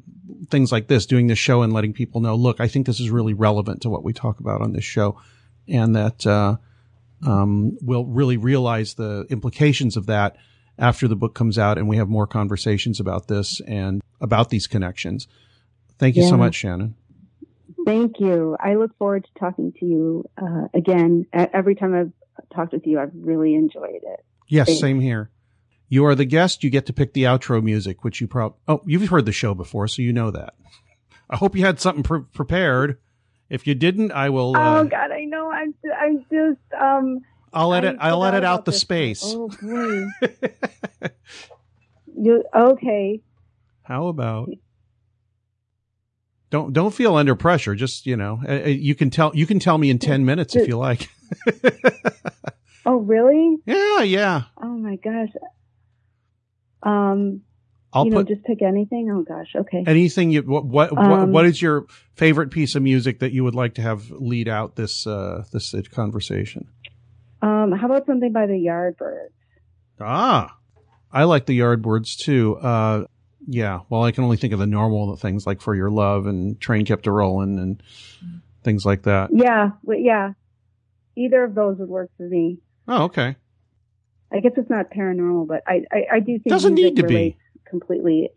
things 0.49 0.73
like 0.73 0.89
this, 0.89 1.07
doing 1.07 1.27
this 1.27 1.39
show 1.39 1.63
and 1.63 1.73
letting 1.73 1.93
people 1.93 2.21
know. 2.21 2.35
Look, 2.35 2.61
I 2.61 2.69
think 2.69 2.87
this 2.87 3.01
is 3.01 3.11
really 3.11 3.35
relevant 3.35 3.83
to 3.83 3.91
what 3.91 4.05
we 4.05 4.13
talk 4.13 4.41
about 4.41 4.63
on 4.63 4.73
this 4.73 4.85
show, 4.85 5.21
and 5.69 5.95
that 5.97 6.27
uh, 6.27 6.57
um, 7.27 7.77
we'll 7.81 8.07
really 8.07 8.37
realize 8.37 8.95
the 8.95 9.27
implications 9.31 9.97
of 9.97 10.07
that 10.07 10.37
after 10.79 11.07
the 11.07 11.17
book 11.17 11.35
comes 11.35 11.59
out, 11.59 11.79
and 11.79 11.89
we 11.89 11.97
have 11.97 12.09
more 12.09 12.27
conversations 12.27 13.01
about 13.01 13.29
this 13.29 13.61
and 13.67 14.03
about 14.21 14.51
these 14.51 14.67
connections. 14.67 15.29
Thank 15.99 16.17
you 16.17 16.27
so 16.27 16.37
much, 16.37 16.55
Shannon. 16.55 16.95
Thank 17.91 18.21
you. 18.21 18.57
I 18.61 18.77
look 18.77 18.97
forward 18.99 19.25
to 19.25 19.41
talking 19.41 19.73
to 19.81 19.85
you 19.85 20.25
uh, 20.41 20.69
again. 20.73 21.27
Every 21.33 21.75
time 21.75 21.93
I've 21.93 22.13
talked 22.55 22.73
with 22.73 22.87
you, 22.87 23.01
I've 23.01 23.11
really 23.13 23.55
enjoyed 23.57 24.01
it. 24.01 24.25
Yes, 24.47 24.69
Thanks. 24.69 24.81
same 24.81 25.01
here. 25.01 25.31
You 25.89 26.07
are 26.07 26.15
the 26.15 26.25
guest. 26.25 26.63
You 26.63 26.71
get 26.71 26.87
to 26.87 26.93
pick 26.93 27.15
the 27.15 27.25
outro 27.25 27.61
music, 27.61 28.05
which 28.05 28.21
you 28.21 28.29
probably, 28.29 28.57
oh 28.69 28.81
you've 28.87 29.09
heard 29.09 29.27
the 29.27 29.33
show 29.33 29.55
before, 29.55 29.89
so 29.89 30.03
you 30.03 30.13
know 30.13 30.31
that. 30.31 30.55
I 31.29 31.37
hope 31.37 31.57
you 31.57 31.65
had 31.65 31.81
something 31.81 32.05
pre- 32.05 32.23
prepared. 32.33 32.99
If 33.49 33.67
you 33.67 33.75
didn't, 33.75 34.13
I 34.13 34.31
will. 34.31 34.57
Uh, 34.57 34.83
oh 34.83 34.85
God, 34.85 35.11
I 35.11 35.25
know. 35.25 35.51
I'm 35.51 35.75
I'm 36.01 36.25
just 36.31 36.81
um. 36.81 37.23
I'll 37.53 37.75
edit. 37.75 37.97
I 37.99 38.11
I'll 38.11 38.21
forgot 38.21 38.35
edit 38.35 38.45
out 38.45 38.65
the 38.67 38.71
this. 38.71 38.81
space. 38.81 39.23
Oh 39.25 39.49
boy. 39.61 40.07
you 42.17 42.45
okay? 42.55 43.21
How 43.83 44.07
about? 44.07 44.51
Don't 46.51 46.73
don't 46.73 46.93
feel 46.93 47.15
under 47.15 47.35
pressure. 47.37 47.75
Just 47.75 48.07
you 48.07 48.17
know, 48.17 48.41
uh, 48.47 48.53
uh, 48.53 48.67
you 48.67 48.95
can 48.95 49.11
tell 49.11 49.31
you 49.35 49.47
can 49.47 49.61
tell 49.61 49.79
me 49.79 49.89
in 49.91 49.99
ten 49.99 50.25
minutes 50.25 50.57
if 50.57 50.69
you 50.69 50.77
like. 50.77 51.09
Oh 52.87 52.97
really? 52.97 53.59
yeah, 53.67 54.03
yeah. 54.03 54.43
Oh 54.61 54.77
my 54.79 54.97
gosh. 54.97 55.29
Um, 56.83 57.43
I'll 57.93 58.05
you 58.05 58.11
know, 58.11 58.19
put 58.19 58.29
just 58.29 58.43
pick 58.45 58.63
anything. 58.63 59.11
Oh 59.13 59.23
gosh. 59.23 59.55
Okay. 59.55 59.85
anything. 59.87 60.31
You 60.31 60.43
what 60.43 60.65
what, 60.65 60.93
what 60.93 61.03
Um, 61.03 61.31
what 61.33 61.45
is 61.45 61.61
your 61.61 61.87
favorite 62.15 62.51
piece 62.51 62.75
of 62.75 62.83
music 62.83 63.21
that 63.21 63.33
you 63.33 63.45
would 63.45 63.55
like 63.55 63.75
to 63.75 63.83
have 63.83 64.11
lead 64.11 64.49
out 64.49 64.77
this 64.77 65.07
uh 65.07 65.45
this 65.53 65.75
uh, 65.75 65.83
conversation? 65.93 66.69
Um, 67.43 67.73
how 67.73 67.87
about 67.87 68.07
something 68.07 68.33
by 68.33 68.47
the 68.47 68.55
Yardbirds? 68.55 69.29
Ah, 70.01 70.57
I 71.13 71.25
like 71.25 71.47
the 71.47 71.59
Yardbirds 71.59 72.17
too. 72.17 72.57
Uh, 72.57 73.05
yeah. 73.47 73.81
Well, 73.89 74.05
I 74.05 74.13
can 74.13 74.25
only 74.25 74.37
think 74.37 74.53
of 74.53 74.59
the 74.59 74.67
normal 74.67 75.17
things 75.17 75.47
like 75.47 75.61
For 75.61 75.75
Your 75.75 75.91
Love 75.91 76.27
and 76.27 76.61
Train 76.61 76.85
Kept 76.85 77.07
a 77.07 77.13
Rolling 77.13 77.59
and 77.59 77.83
things 78.63 78.85
like 78.85 79.03
that. 79.03 79.31
Yeah. 79.33 79.71
yeah. 79.89 80.33
Either 81.17 81.45
of 81.45 81.55
those 81.55 81.79
would 81.79 81.89
work 81.89 82.11
for 82.17 82.29
me. 82.29 82.59
Oh, 82.87 83.05
okay. 83.05 83.37
I 84.33 84.41
guess 84.41 84.53
it's 84.57 84.71
not 84.71 84.91
paranormal, 84.91 85.49
but 85.49 85.63
I, 85.67 85.83
I, 85.91 86.05
I 86.15 86.21
do 86.21 86.39
think 86.39 86.49
doesn't 86.49 86.75
need 86.75 86.97
to 86.97 87.07
be 87.07 87.37
completely, 87.69 88.31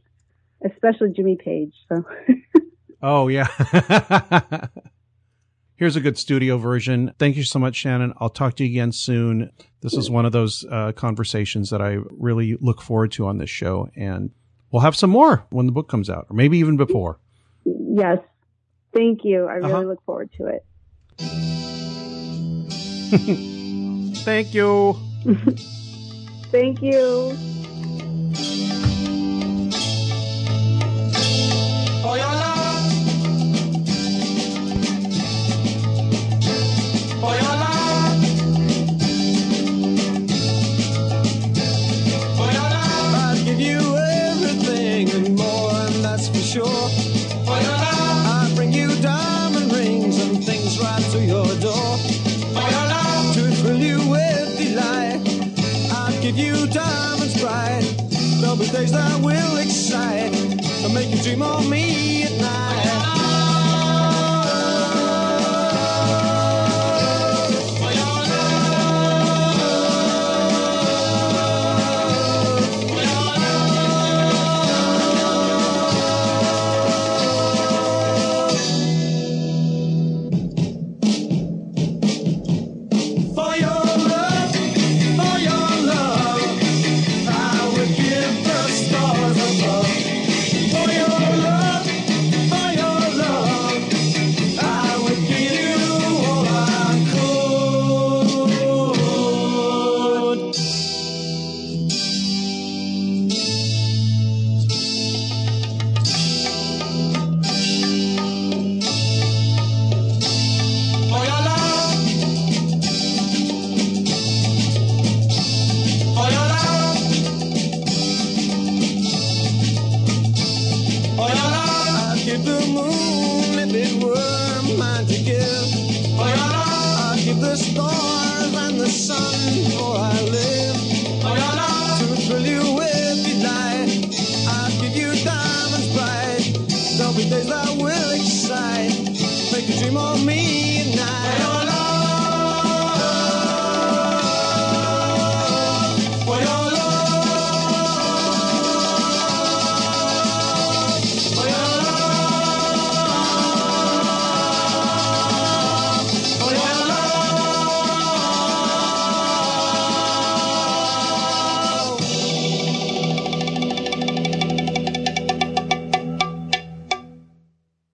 especially 0.65 1.11
Jimmy 1.11 1.37
Page. 1.37 1.73
So. 1.87 2.03
oh 3.01 3.27
yeah. 3.27 3.47
Here's 5.75 5.95
a 5.95 6.01
good 6.01 6.17
studio 6.17 6.57
version. 6.57 7.13
Thank 7.19 7.35
you 7.35 7.43
so 7.43 7.59
much, 7.59 7.75
Shannon. 7.75 8.13
I'll 8.17 8.29
talk 8.29 8.55
to 8.55 8.63
you 8.63 8.69
again 8.69 8.91
soon. 8.91 9.51
This 9.81 9.93
is 9.93 10.09
one 10.09 10.25
of 10.25 10.31
those 10.31 10.65
uh, 10.69 10.93
conversations 10.93 11.71
that 11.71 11.81
I 11.81 11.97
really 12.11 12.55
look 12.61 12.81
forward 12.81 13.11
to 13.13 13.27
on 13.27 13.37
this 13.37 13.49
show, 13.49 13.89
and 13.95 14.31
we'll 14.73 14.81
have 14.81 14.97
some 14.97 15.11
more 15.11 15.45
when 15.51 15.67
the 15.67 15.71
book 15.71 15.87
comes 15.87 16.09
out, 16.09 16.25
or 16.29 16.35
maybe 16.35 16.57
even 16.57 16.75
before. 16.75 17.17
Yes. 17.63 18.17
Thank 18.93 19.23
you. 19.23 19.45
I 19.45 19.53
really 19.53 19.71
uh-huh. 19.71 19.83
look 19.83 20.03
forward 20.05 20.29
to 20.37 20.47
it. 20.47 20.65
Thank 24.25 24.53
you. 24.53 24.97
Thank 26.51 26.81
you. 26.81 27.37
Days 58.73 58.91
that 58.91 59.21
will 59.21 59.57
excite 59.57 60.33
and 60.33 60.93
make 60.95 61.11
you 61.11 61.21
dream 61.21 61.43
of 61.43 61.69
me 61.69 62.23
at 62.23 62.41
night. 62.41 62.72